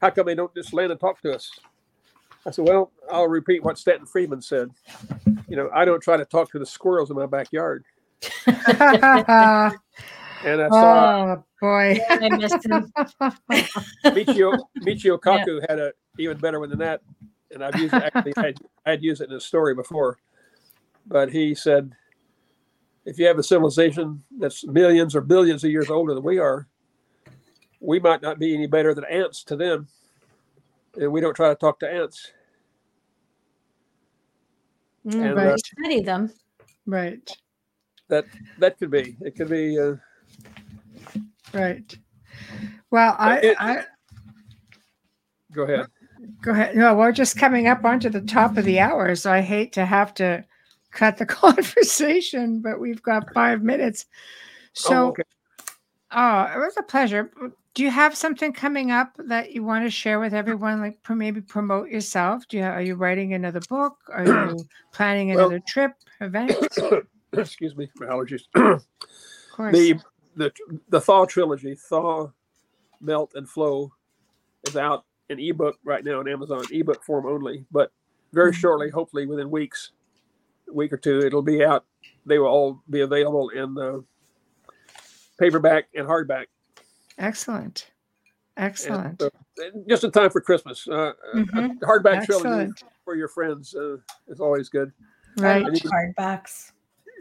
How 0.00 0.10
come 0.10 0.26
they 0.26 0.34
don't 0.34 0.54
just 0.54 0.72
land 0.74 0.92
and 0.92 1.00
talk 1.00 1.20
to 1.22 1.32
us?" 1.32 1.50
I 2.46 2.50
said, 2.50 2.66
"Well, 2.68 2.92
I'll 3.10 3.28
repeat 3.28 3.62
what 3.64 3.78
Stanton 3.78 4.06
Friedman 4.06 4.42
said. 4.42 4.70
You 5.48 5.56
know, 5.56 5.70
I 5.74 5.84
don't 5.86 6.02
try 6.02 6.16
to 6.18 6.24
talk 6.26 6.50
to 6.52 6.58
the 6.58 6.66
squirrels 6.66 7.10
in 7.10 7.16
my 7.16 7.26
backyard." 7.26 7.84
And 10.44 10.60
I 10.60 10.68
saw 10.68 11.36
oh 11.36 11.44
boy. 11.58 11.98
I 12.10 12.28
missed 12.28 12.66
him. 12.66 12.92
Michio 14.04 14.66
Michio 14.82 15.18
Kaku 15.18 15.64
had 15.66 15.78
a 15.78 15.92
even 16.18 16.36
better 16.36 16.60
one 16.60 16.68
than 16.68 16.80
that, 16.80 17.00
and 17.54 17.64
I've 17.64 17.80
used 17.80 17.94
it, 17.94 18.02
actually 18.02 18.32
I 18.36 18.46
had, 18.46 18.60
I 18.86 18.90
had 18.90 19.02
used 19.02 19.20
it 19.22 19.30
in 19.30 19.36
a 19.36 19.40
story 19.40 19.74
before, 19.74 20.18
but 21.06 21.30
he 21.32 21.54
said 21.54 21.94
if 23.04 23.18
you 23.18 23.26
have 23.26 23.38
a 23.38 23.42
civilization 23.42 24.22
that's 24.38 24.66
millions 24.66 25.14
or 25.14 25.20
billions 25.20 25.62
of 25.64 25.70
years 25.70 25.90
older 25.90 26.14
than 26.14 26.24
we 26.24 26.38
are, 26.38 26.66
we 27.80 28.00
might 28.00 28.22
not 28.22 28.38
be 28.38 28.54
any 28.54 28.66
better 28.66 28.94
than 28.94 29.04
ants 29.04 29.44
to 29.44 29.56
them. 29.56 29.86
And 30.96 31.12
we 31.12 31.20
don't 31.20 31.34
try 31.34 31.48
to 31.48 31.54
talk 31.54 31.80
to 31.80 31.90
ants. 31.92 32.30
Mm, 35.06 35.26
And, 35.26 35.36
right. 35.36 35.48
uh, 35.48 35.56
Study 35.58 36.00
them. 36.00 36.32
Right. 36.86 37.30
That 38.08 38.24
that 38.58 38.78
could 38.78 38.90
be. 38.90 39.16
It 39.20 39.36
could 39.36 39.48
be. 39.48 39.78
Uh, 39.78 39.96
Right. 41.52 41.96
Well, 42.90 43.14
I, 43.18 43.38
It- 43.38 43.56
I 43.60 43.84
go 45.52 45.62
ahead. 45.62 45.86
Go 46.42 46.52
ahead. 46.52 46.76
No, 46.76 46.94
we're 46.94 47.12
just 47.12 47.36
coming 47.38 47.66
up 47.66 47.84
onto 47.84 48.08
the 48.08 48.20
top 48.20 48.56
of 48.56 48.64
the 48.64 48.80
hour, 48.80 49.14
so 49.14 49.32
I 49.32 49.40
hate 49.40 49.72
to 49.74 49.84
have 49.84 50.14
to 50.14 50.44
cut 50.90 51.18
the 51.18 51.26
conversation, 51.44 52.60
but 52.60 52.80
we've 52.80 53.02
got 53.02 53.32
five 53.32 53.62
minutes. 53.62 54.06
So, 54.72 55.06
oh, 55.06 55.08
okay. 55.08 55.22
oh, 56.12 56.42
it 56.54 56.58
was 56.58 56.76
a 56.78 56.82
pleasure. 56.82 57.30
Do 57.74 57.82
you 57.82 57.90
have 57.90 58.16
something 58.16 58.52
coming 58.52 58.90
up 58.92 59.16
that 59.18 59.52
you 59.52 59.64
want 59.64 59.84
to 59.84 59.90
share 59.90 60.20
with 60.20 60.32
everyone? 60.32 60.80
Like, 60.80 60.98
maybe 61.10 61.40
promote 61.40 61.88
yourself. 61.88 62.46
Do 62.48 62.58
you 62.58 62.62
are 62.64 62.82
you 62.82 62.94
writing 62.94 63.34
another 63.34 63.60
book? 63.68 63.96
Are 64.08 64.24
you 64.24 64.64
planning 64.92 65.28
Well- 65.28 65.40
another 65.40 65.60
trip 65.66 65.92
event? 66.20 66.52
Of 66.78 67.06
Excuse 67.32 67.76
me, 67.76 67.90
my 67.96 68.06
allergies. 68.06 68.42
course. 69.54 69.72
the 69.72 69.98
the 70.36 70.52
the 70.88 71.00
Thaw 71.00 71.24
trilogy, 71.26 71.74
Thaw, 71.74 72.30
Melt, 73.00 73.32
and 73.34 73.48
Flow, 73.48 73.92
is 74.68 74.76
out 74.76 75.04
in 75.28 75.38
ebook 75.40 75.78
right 75.84 76.04
now 76.04 76.20
on 76.20 76.28
Amazon, 76.28 76.64
ebook 76.70 77.02
form 77.04 77.26
only. 77.26 77.64
But 77.70 77.92
very 78.32 78.52
Mhm. 78.52 78.56
shortly, 78.56 78.90
hopefully 78.90 79.26
within 79.26 79.50
weeks, 79.50 79.92
a 80.68 80.72
week 80.72 80.92
or 80.92 80.96
two, 80.96 81.20
it'll 81.20 81.42
be 81.42 81.64
out. 81.64 81.86
They 82.26 82.38
will 82.38 82.48
all 82.48 82.82
be 82.90 83.00
available 83.00 83.50
in 83.50 83.76
uh, 83.78 84.00
paperback 85.38 85.88
and 85.94 86.06
hardback. 86.06 86.46
Excellent. 87.18 87.90
And 88.56 88.66
Excellent. 88.66 89.20
so- 89.22 89.30
and 89.58 89.88
just 89.88 90.04
in 90.04 90.10
time 90.10 90.30
for 90.30 90.40
Christmas. 90.40 90.86
Uh, 90.88 91.12
a- 91.32 91.38
a 91.38 91.44
Mhm. 91.44 91.78
hardback 91.80 92.24
trilogy 92.24 92.48
Excellent. 92.48 92.84
for 93.04 93.14
your 93.14 93.28
friends 93.28 93.74
uh, 93.74 93.98
is 94.26 94.40
always 94.40 94.68
good, 94.68 94.92
I 95.38 95.42
Right. 95.42 95.64
love 95.64 95.72
hardbacks. 95.74 96.72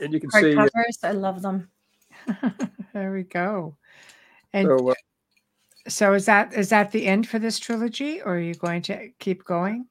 and 0.02 0.12
you 0.12 0.20
can 0.20 0.32
see. 0.32 0.56
uh, 0.56 0.66
Hardcovers. 0.66 1.04
I 1.04 1.12
love 1.12 1.42
them. 1.44 1.70
there 2.94 3.12
we 3.14 3.24
go. 3.24 3.78
And 4.52 4.68
So, 4.68 4.90
uh, 4.90 4.94
so 5.88 6.14
is 6.14 6.26
that 6.26 6.54
is 6.54 6.70
that 6.70 6.92
the 6.92 7.06
end 7.08 7.28
for 7.28 7.40
this 7.40 7.60
trilogy, 7.60 8.22
or 8.22 8.36
are 8.36 8.40
you 8.40 8.56
going 8.56 8.82
to 8.84 9.10
keep 9.20 9.44
going? 9.44 9.86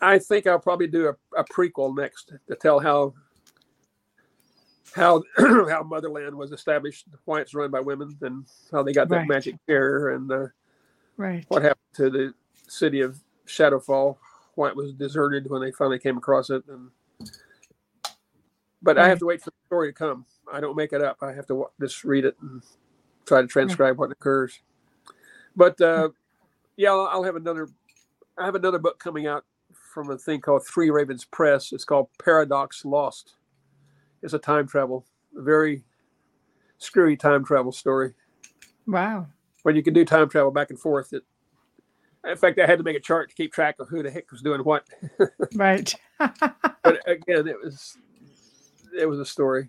I 0.00 0.18
think 0.18 0.46
I'll 0.46 0.58
probably 0.58 0.86
do 0.86 1.08
a, 1.08 1.40
a 1.40 1.44
prequel 1.44 1.96
next 1.96 2.32
to 2.48 2.54
tell 2.56 2.78
how 2.78 3.14
how 4.94 5.22
how 5.38 5.82
Motherland 5.82 6.36
was 6.36 6.52
established, 6.52 7.06
why 7.24 7.40
it's 7.40 7.54
run 7.54 7.70
by 7.70 7.80
women, 7.80 8.16
and 8.22 8.44
how 8.72 8.82
they 8.82 8.92
got 8.92 9.08
that 9.10 9.16
Right. 9.16 9.28
magic 9.28 9.56
chair, 9.68 10.10
and 10.10 10.30
uh, 10.30 10.46
Right. 11.16 11.44
what 11.48 11.62
happened 11.62 11.78
to 11.94 12.10
the 12.10 12.34
city 12.68 13.00
of 13.00 13.18
Shadowfall, 13.46 14.16
why 14.54 14.68
it 14.68 14.76
was 14.76 14.92
deserted 14.92 15.50
when 15.50 15.62
they 15.62 15.72
finally 15.72 15.98
came 15.98 16.16
across 16.16 16.50
it. 16.50 16.64
And 16.68 16.90
but 18.82 18.98
I 18.98 19.08
have 19.08 19.18
to 19.20 19.26
wait 19.26 19.42
for 19.42 19.50
the 19.50 19.56
story 19.66 19.88
to 19.88 19.92
come. 19.92 20.26
I 20.52 20.60
don't 20.60 20.76
make 20.76 20.92
it 20.92 21.02
up. 21.02 21.18
I 21.22 21.32
have 21.32 21.46
to 21.48 21.66
just 21.80 22.04
read 22.04 22.24
it 22.24 22.36
and 22.40 22.62
try 23.28 23.42
to 23.42 23.46
transcribe 23.46 23.98
what 23.98 24.10
occurs. 24.10 24.58
But 25.54 25.80
uh, 25.80 26.10
yeah, 26.76 26.90
I'll, 26.90 27.08
I'll 27.12 27.24
have 27.24 27.36
another. 27.36 27.68
I 28.36 28.44
have 28.44 28.54
another 28.54 28.78
book 28.78 28.98
coming 28.98 29.26
out 29.26 29.44
from 29.72 30.10
a 30.10 30.18
thing 30.18 30.40
called 30.40 30.64
Three 30.66 30.90
Ravens 30.90 31.24
Press. 31.24 31.72
It's 31.72 31.84
called 31.84 32.08
Paradox 32.22 32.84
Lost. 32.84 33.34
It's 34.22 34.32
a 34.32 34.38
time 34.38 34.66
travel, 34.66 35.04
a 35.36 35.42
very 35.42 35.84
screwy 36.78 37.16
time 37.16 37.44
travel 37.44 37.72
story. 37.72 38.14
Wow. 38.86 39.26
When 39.62 39.76
you 39.76 39.82
can 39.82 39.94
do 39.94 40.04
time 40.04 40.28
travel 40.28 40.50
back 40.50 40.70
and 40.70 40.78
forth, 40.78 41.12
it. 41.12 41.24
In 42.28 42.36
fact, 42.36 42.58
I 42.58 42.66
had 42.66 42.78
to 42.78 42.84
make 42.84 42.96
a 42.96 43.00
chart 43.00 43.28
to 43.30 43.34
keep 43.34 43.52
track 43.52 43.76
of 43.78 43.88
who 43.88 44.02
the 44.02 44.10
heck 44.10 44.30
was 44.30 44.42
doing 44.42 44.60
what. 44.60 44.84
Right. 45.54 45.94
But 46.84 47.06
again, 47.06 47.46
it 47.46 47.56
was 47.62 47.98
it 48.98 49.06
was 49.06 49.18
a 49.18 49.26
story, 49.26 49.68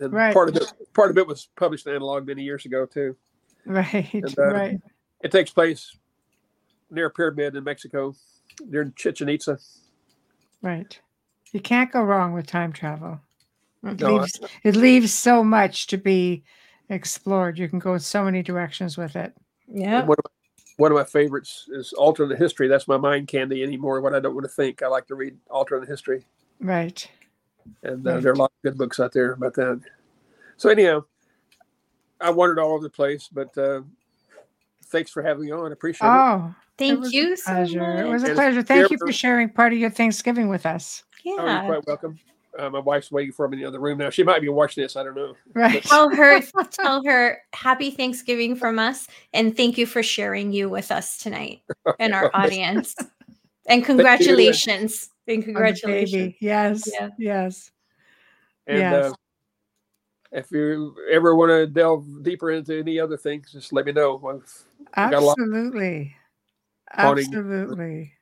and 0.00 0.12
Right. 0.12 0.32
part 0.34 0.48
of 0.48 0.56
it 0.56 0.72
part 0.94 1.10
of 1.10 1.18
it 1.18 1.26
was 1.26 1.48
published 1.56 1.86
in 1.86 1.94
analog 1.94 2.26
many 2.26 2.42
years 2.42 2.64
ago 2.66 2.86
too. 2.86 3.16
right. 3.66 4.12
And, 4.14 4.38
uh, 4.38 4.46
right. 4.52 4.80
It 5.22 5.30
takes 5.30 5.50
place 5.50 5.96
near 6.90 7.06
a 7.06 7.10
pyramid 7.10 7.54
in 7.56 7.64
Mexico, 7.64 8.14
near 8.66 8.90
Chichen 8.96 9.28
Itza. 9.28 9.58
Right. 10.62 10.98
You 11.52 11.60
can't 11.60 11.90
go 11.92 12.02
wrong 12.02 12.32
with 12.32 12.46
time 12.46 12.72
travel. 12.72 13.20
It 13.84 14.00
No, 14.00 14.06
I- 14.06 14.20
leaves 14.20 14.40
it 14.64 14.76
leaves 14.76 15.12
so 15.12 15.42
much 15.44 15.86
to 15.88 15.96
be 15.98 16.42
explored. 16.88 17.58
You 17.58 17.68
can 17.68 17.78
go 17.78 17.94
in 17.94 18.00
so 18.00 18.24
many 18.24 18.42
directions 18.42 18.96
with 18.98 19.16
it. 19.16 19.34
Yeah. 19.68 20.02
One 20.04 20.16
of, 20.18 20.24
my, 20.24 20.30
one 20.76 20.92
of 20.92 20.96
my 20.98 21.04
favorites 21.04 21.68
is 21.72 21.92
alternate 21.92 22.38
history. 22.38 22.66
That's 22.68 22.88
my 22.88 22.96
mind 22.96 23.28
candy 23.28 23.62
anymore. 23.62 24.00
What 24.00 24.14
I 24.14 24.20
don't 24.20 24.34
want 24.34 24.44
to 24.44 24.52
think, 24.52 24.82
I 24.82 24.88
like 24.88 25.06
to 25.06 25.14
read 25.14 25.36
alternate 25.48 25.88
history, 25.88 26.24
Right. 26.60 27.08
and 27.82 28.06
uh, 28.06 28.14
Right. 28.14 28.22
there 28.22 28.32
are 28.32 28.34
a 28.34 28.38
lot 28.38 28.49
of 28.49 28.49
good 28.62 28.76
books 28.78 29.00
out 29.00 29.12
there 29.12 29.32
about 29.32 29.54
that. 29.54 29.80
So 30.56 30.68
anyhow, 30.68 31.04
I 32.20 32.30
wandered 32.30 32.58
all 32.58 32.72
over 32.72 32.82
the 32.82 32.90
place, 32.90 33.28
but 33.32 33.56
uh, 33.56 33.82
thanks 34.86 35.10
for 35.10 35.22
having 35.22 35.44
me 35.44 35.50
on. 35.52 35.70
I 35.70 35.72
appreciate 35.72 36.08
it. 36.08 36.10
Oh, 36.12 36.46
it 36.48 36.54
Thank 36.78 37.00
was 37.00 37.12
a 37.12 37.16
you 37.16 37.36
so 37.36 37.52
pleasure. 37.52 38.04
It 38.04 38.08
was 38.08 38.22
a 38.22 38.26
And 38.26 38.34
pleasure. 38.34 38.62
Thank 38.62 38.90
you 38.90 38.98
for 38.98 39.12
sharing 39.12 39.48
part 39.50 39.72
of 39.72 39.78
your 39.78 39.90
Thanksgiving 39.90 40.48
with 40.48 40.66
us. 40.66 41.04
Oh, 41.26 41.30
you're 41.36 41.46
Yeah. 41.46 41.66
quite 41.66 41.86
welcome. 41.86 42.18
Uh, 42.58 42.68
my 42.68 42.80
wife's 42.80 43.12
waiting 43.12 43.32
for 43.32 43.48
me 43.48 43.56
in 43.58 43.62
the 43.62 43.68
other 43.68 43.78
room 43.78 43.98
now. 43.98 44.10
She 44.10 44.22
might 44.22 44.40
be 44.40 44.48
watching 44.48 44.82
this. 44.82 44.96
I 44.96 45.04
don't 45.04 45.14
know. 45.14 45.34
Right. 45.54 45.82
Tell 45.84 46.08
her, 46.10 46.40
tell 46.70 47.04
her 47.04 47.38
happy 47.52 47.90
Thanksgiving 47.90 48.56
from 48.56 48.78
us, 48.78 49.06
and 49.32 49.56
thank 49.56 49.78
you 49.78 49.86
for 49.86 50.02
sharing 50.02 50.52
you 50.52 50.68
with 50.68 50.90
us 50.90 51.18
tonight 51.18 51.62
and 51.98 52.12
our 52.12 52.30
audience. 52.34 52.94
And 53.66 53.84
congratulations. 53.84 55.10
And 55.28 55.44
congratulations. 55.44 56.34
Yes. 56.40 56.88
Yeah. 56.92 57.10
Yes. 57.18 57.70
And 58.70 58.78
Yes. 58.78 59.12
uh, 59.12 59.14
if 60.30 60.52
you 60.52 60.94
ever 61.10 61.34
want 61.34 61.50
to 61.50 61.66
delve 61.66 62.22
deeper 62.22 62.52
into 62.52 62.78
any 62.78 63.00
other 63.00 63.16
things, 63.16 63.50
just 63.50 63.72
let 63.72 63.84
me 63.84 63.90
know. 63.90 64.14
I've 64.94 65.10
got 65.10 65.20
a 65.22 65.26
lot- 65.26 65.36
Absolutely. 65.40 66.16
Absolutely. 66.96 68.12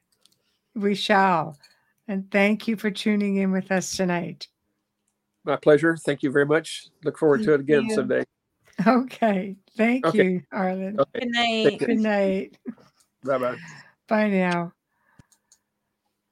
We 0.75 0.95
shall. 0.95 1.59
And 2.07 2.31
thank 2.31 2.67
you 2.67 2.77
for 2.77 2.91
tuning 2.91 3.37
in 3.37 3.53
with 3.53 3.71
us 3.71 3.95
tonight. 3.95 4.49
My 5.45 5.57
pleasure. 5.57 5.97
Thank 5.99 6.23
you 6.23 6.31
very 6.31 6.47
much. 6.47 6.89
Look 7.05 7.19
forward 7.19 7.43
to 7.43 7.53
it 7.55 7.61
again 7.61 7.85
you. 7.87 7.95
someday. 7.95 8.25
Okay. 8.87 9.57
Thank 9.77 10.07
Okay. 10.07 10.19
you, 10.25 10.43
Arlan. 10.53 10.99
Okay. 11.01 11.21
Good 11.21 11.29
night. 11.33 11.79
Good 11.79 11.99
night. 11.99 12.59
Bye 13.25 13.39
bye. 13.39 13.57
Bye 14.07 14.29
now. 14.29 14.73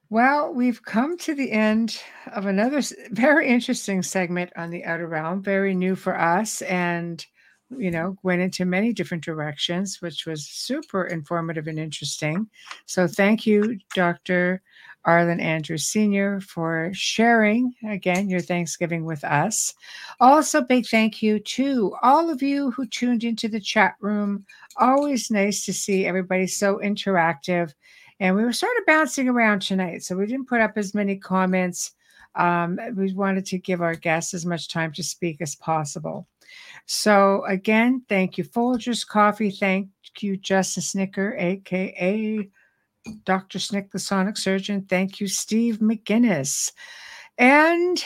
Well, 0.09 0.55
we've 0.55 0.83
come 0.83 1.19
to 1.19 1.35
the 1.35 1.51
end 1.51 2.01
of 2.33 2.47
another 2.47 2.81
very 3.11 3.49
interesting 3.49 4.03
segment 4.03 4.53
on 4.57 4.71
the 4.71 4.85
Outer 4.85 5.09
Realm, 5.09 5.43
very 5.43 5.75
new 5.75 5.97
for 5.97 6.19
us, 6.19 6.63
and 6.63 7.25
you 7.71 7.91
know, 7.91 8.17
went 8.23 8.41
into 8.41 8.65
many 8.65 8.93
different 8.93 9.25
directions, 9.25 10.01
which 10.01 10.25
was 10.25 10.47
super 10.47 11.05
informative 11.07 11.67
and 11.67 11.81
interesting. 11.81 12.49
So, 12.87 13.09
thank 13.09 13.45
you, 13.45 13.79
Dr. 13.93 14.63
Arlan 15.07 15.41
Andrews 15.41 15.85
Sr., 15.87 16.41
for 16.41 16.91
sharing 16.93 17.73
again 17.89 18.29
your 18.29 18.41
Thanksgiving 18.41 19.05
with 19.05 19.25
us. 19.25 19.75
Also, 20.21 20.63
big 20.63 20.87
thank 20.87 21.23
you 21.23 21.39
to 21.41 21.97
all 22.03 22.31
of 22.31 22.43
you 22.43 22.71
who 22.71 22.87
tuned 22.87 23.25
into 23.25 23.49
the 23.49 23.61
chat 23.61 23.95
room. 24.01 24.45
Always 24.77 25.31
nice 25.31 25.65
to 25.65 25.73
see 25.73 26.07
everybody 26.07 26.47
so 26.47 26.79
interactive. 26.79 27.73
And 28.21 28.35
we 28.35 28.45
were 28.45 28.53
sort 28.53 28.77
of 28.79 28.87
bouncing 28.87 29.29
around 29.29 29.61
tonight, 29.61 30.03
so 30.03 30.17
we 30.17 30.27
didn't 30.27 30.49
put 30.49 30.61
up 30.61 30.73
as 30.77 30.95
many 30.95 31.17
comments. 31.17 31.93
Um, 32.35 32.79
we 32.95 33.13
wanted 33.13 33.47
to 33.47 33.59
give 33.59 33.83
our 33.83 33.95
guests 33.95 34.35
as 34.35 34.47
much 34.47 34.69
time 34.69 34.93
to 34.93 35.03
speak 35.03 35.41
as 35.41 35.55
possible. 35.55 36.27
So, 36.87 37.45
again, 37.47 38.03
thank 38.09 38.39
you, 38.39 38.45
Folgers 38.45 39.07
Coffee. 39.07 39.51
Thank 39.51 39.89
you, 40.21 40.37
Justin 40.37 40.83
Snicker, 40.83 41.37
aka 41.37 42.49
Dr. 43.25 43.59
Snick, 43.59 43.91
the 43.91 43.99
Sonic 43.99 44.37
Surgeon. 44.37 44.87
Thank 44.89 45.21
you, 45.21 45.29
Steve 45.29 45.79
McGinnis. 45.79 46.73
And, 47.39 48.03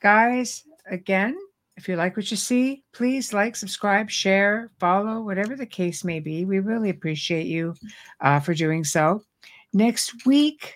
guys, 0.00 0.64
again, 0.90 1.36
if 1.76 1.88
you 1.88 1.96
like 1.96 2.16
what 2.16 2.30
you 2.30 2.36
see, 2.36 2.84
please 2.92 3.32
like, 3.32 3.56
subscribe, 3.56 4.10
share, 4.10 4.70
follow, 4.78 5.20
whatever 5.20 5.56
the 5.56 5.66
case 5.66 6.04
may 6.04 6.20
be. 6.20 6.44
We 6.44 6.58
really 6.58 6.90
appreciate 6.90 7.46
you 7.46 7.74
uh, 8.20 8.40
for 8.40 8.54
doing 8.54 8.84
so. 8.84 9.22
Next 9.74 10.26
week, 10.26 10.74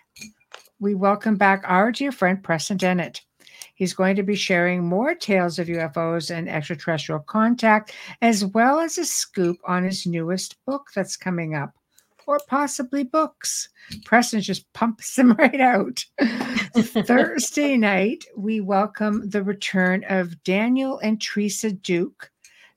we 0.80 0.94
welcome 0.94 1.36
back 1.36 1.62
our 1.66 1.92
dear 1.92 2.10
friend 2.10 2.42
Preston 2.42 2.78
Dennett. 2.78 3.20
He's 3.74 3.92
going 3.92 4.16
to 4.16 4.22
be 4.22 4.34
sharing 4.34 4.86
more 4.86 5.14
tales 5.14 5.58
of 5.58 5.66
UFOs 5.68 6.34
and 6.34 6.48
extraterrestrial 6.48 7.20
contact, 7.20 7.92
as 8.22 8.46
well 8.46 8.80
as 8.80 8.96
a 8.96 9.04
scoop 9.04 9.58
on 9.66 9.84
his 9.84 10.06
newest 10.06 10.56
book 10.64 10.88
that's 10.94 11.14
coming 11.16 11.54
up. 11.54 11.74
or 12.26 12.40
possibly 12.48 13.04
books. 13.04 13.68
Preston 14.06 14.40
just 14.40 14.72
pumps 14.72 15.14
them 15.16 15.32
right 15.34 15.60
out. 15.60 16.02
Thursday 16.74 17.76
night, 17.76 18.24
we 18.34 18.60
welcome 18.62 19.28
the 19.28 19.42
return 19.44 20.04
of 20.08 20.42
Daniel 20.42 20.98
and 21.00 21.20
Teresa 21.20 21.70
Duke, 21.70 22.30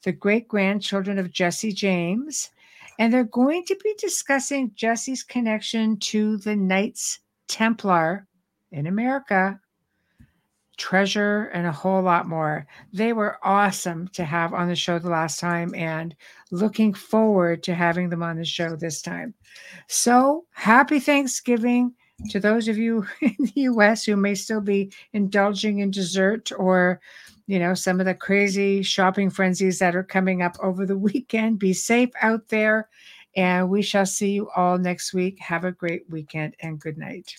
the 0.03 0.11
great 0.11 0.49
grandchildren 0.49 1.17
of 1.17 1.31
Jesse 1.31 1.71
James. 1.71 2.49
And 2.99 3.11
they're 3.11 3.23
going 3.23 3.63
to 3.65 3.77
be 3.83 3.95
discussing 3.97 4.73
Jesse's 4.75 5.23
connection 5.23 5.97
to 5.97 6.37
the 6.37 6.55
Knights 6.55 7.19
Templar 7.47 8.27
in 8.71 8.85
America 8.85 9.59
treasure 10.79 11.51
and 11.53 11.67
a 11.67 11.71
whole 11.71 12.01
lot 12.01 12.27
more. 12.27 12.65
They 12.93 13.13
were 13.13 13.37
awesome 13.43 14.07
to 14.13 14.23
have 14.23 14.53
on 14.53 14.67
the 14.67 14.75
show 14.75 14.97
the 14.97 15.09
last 15.09 15.39
time 15.39 15.75
and 15.75 16.15
looking 16.51 16.93
forward 16.93 17.61
to 17.63 17.75
having 17.75 18.09
them 18.09 18.23
on 18.23 18.37
the 18.37 18.45
show 18.45 18.75
this 18.75 19.01
time. 19.01 19.35
So 19.87 20.45
happy 20.51 20.99
Thanksgiving 20.99 21.93
to 22.29 22.39
those 22.39 22.67
of 22.67 22.77
you 22.77 23.05
in 23.21 23.35
the 23.37 23.61
US 23.61 24.05
who 24.05 24.15
may 24.15 24.35
still 24.35 24.61
be 24.61 24.91
indulging 25.13 25.79
in 25.79 25.91
dessert 25.91 26.51
or 26.57 26.99
you 27.49 27.57
know 27.57 27.73
some 27.73 27.99
of 27.99 28.05
the 28.05 28.13
crazy 28.13 28.83
shopping 28.83 29.31
frenzies 29.31 29.79
that 29.79 29.95
are 29.95 30.03
coming 30.03 30.43
up 30.43 30.55
over 30.61 30.85
the 30.85 30.97
weekend. 31.09 31.57
Be 31.57 31.73
safe 31.73 32.11
out 32.21 32.47
there 32.49 32.87
and 33.35 33.69
we 33.69 33.81
shall 33.81 34.05
see 34.05 34.29
you 34.29 34.49
all 34.55 34.77
next 34.77 35.15
week. 35.15 35.39
Have 35.39 35.63
a 35.65 35.71
great 35.71 36.07
weekend 36.09 36.55
and 36.59 36.79
good 36.79 36.97
night. 36.97 37.35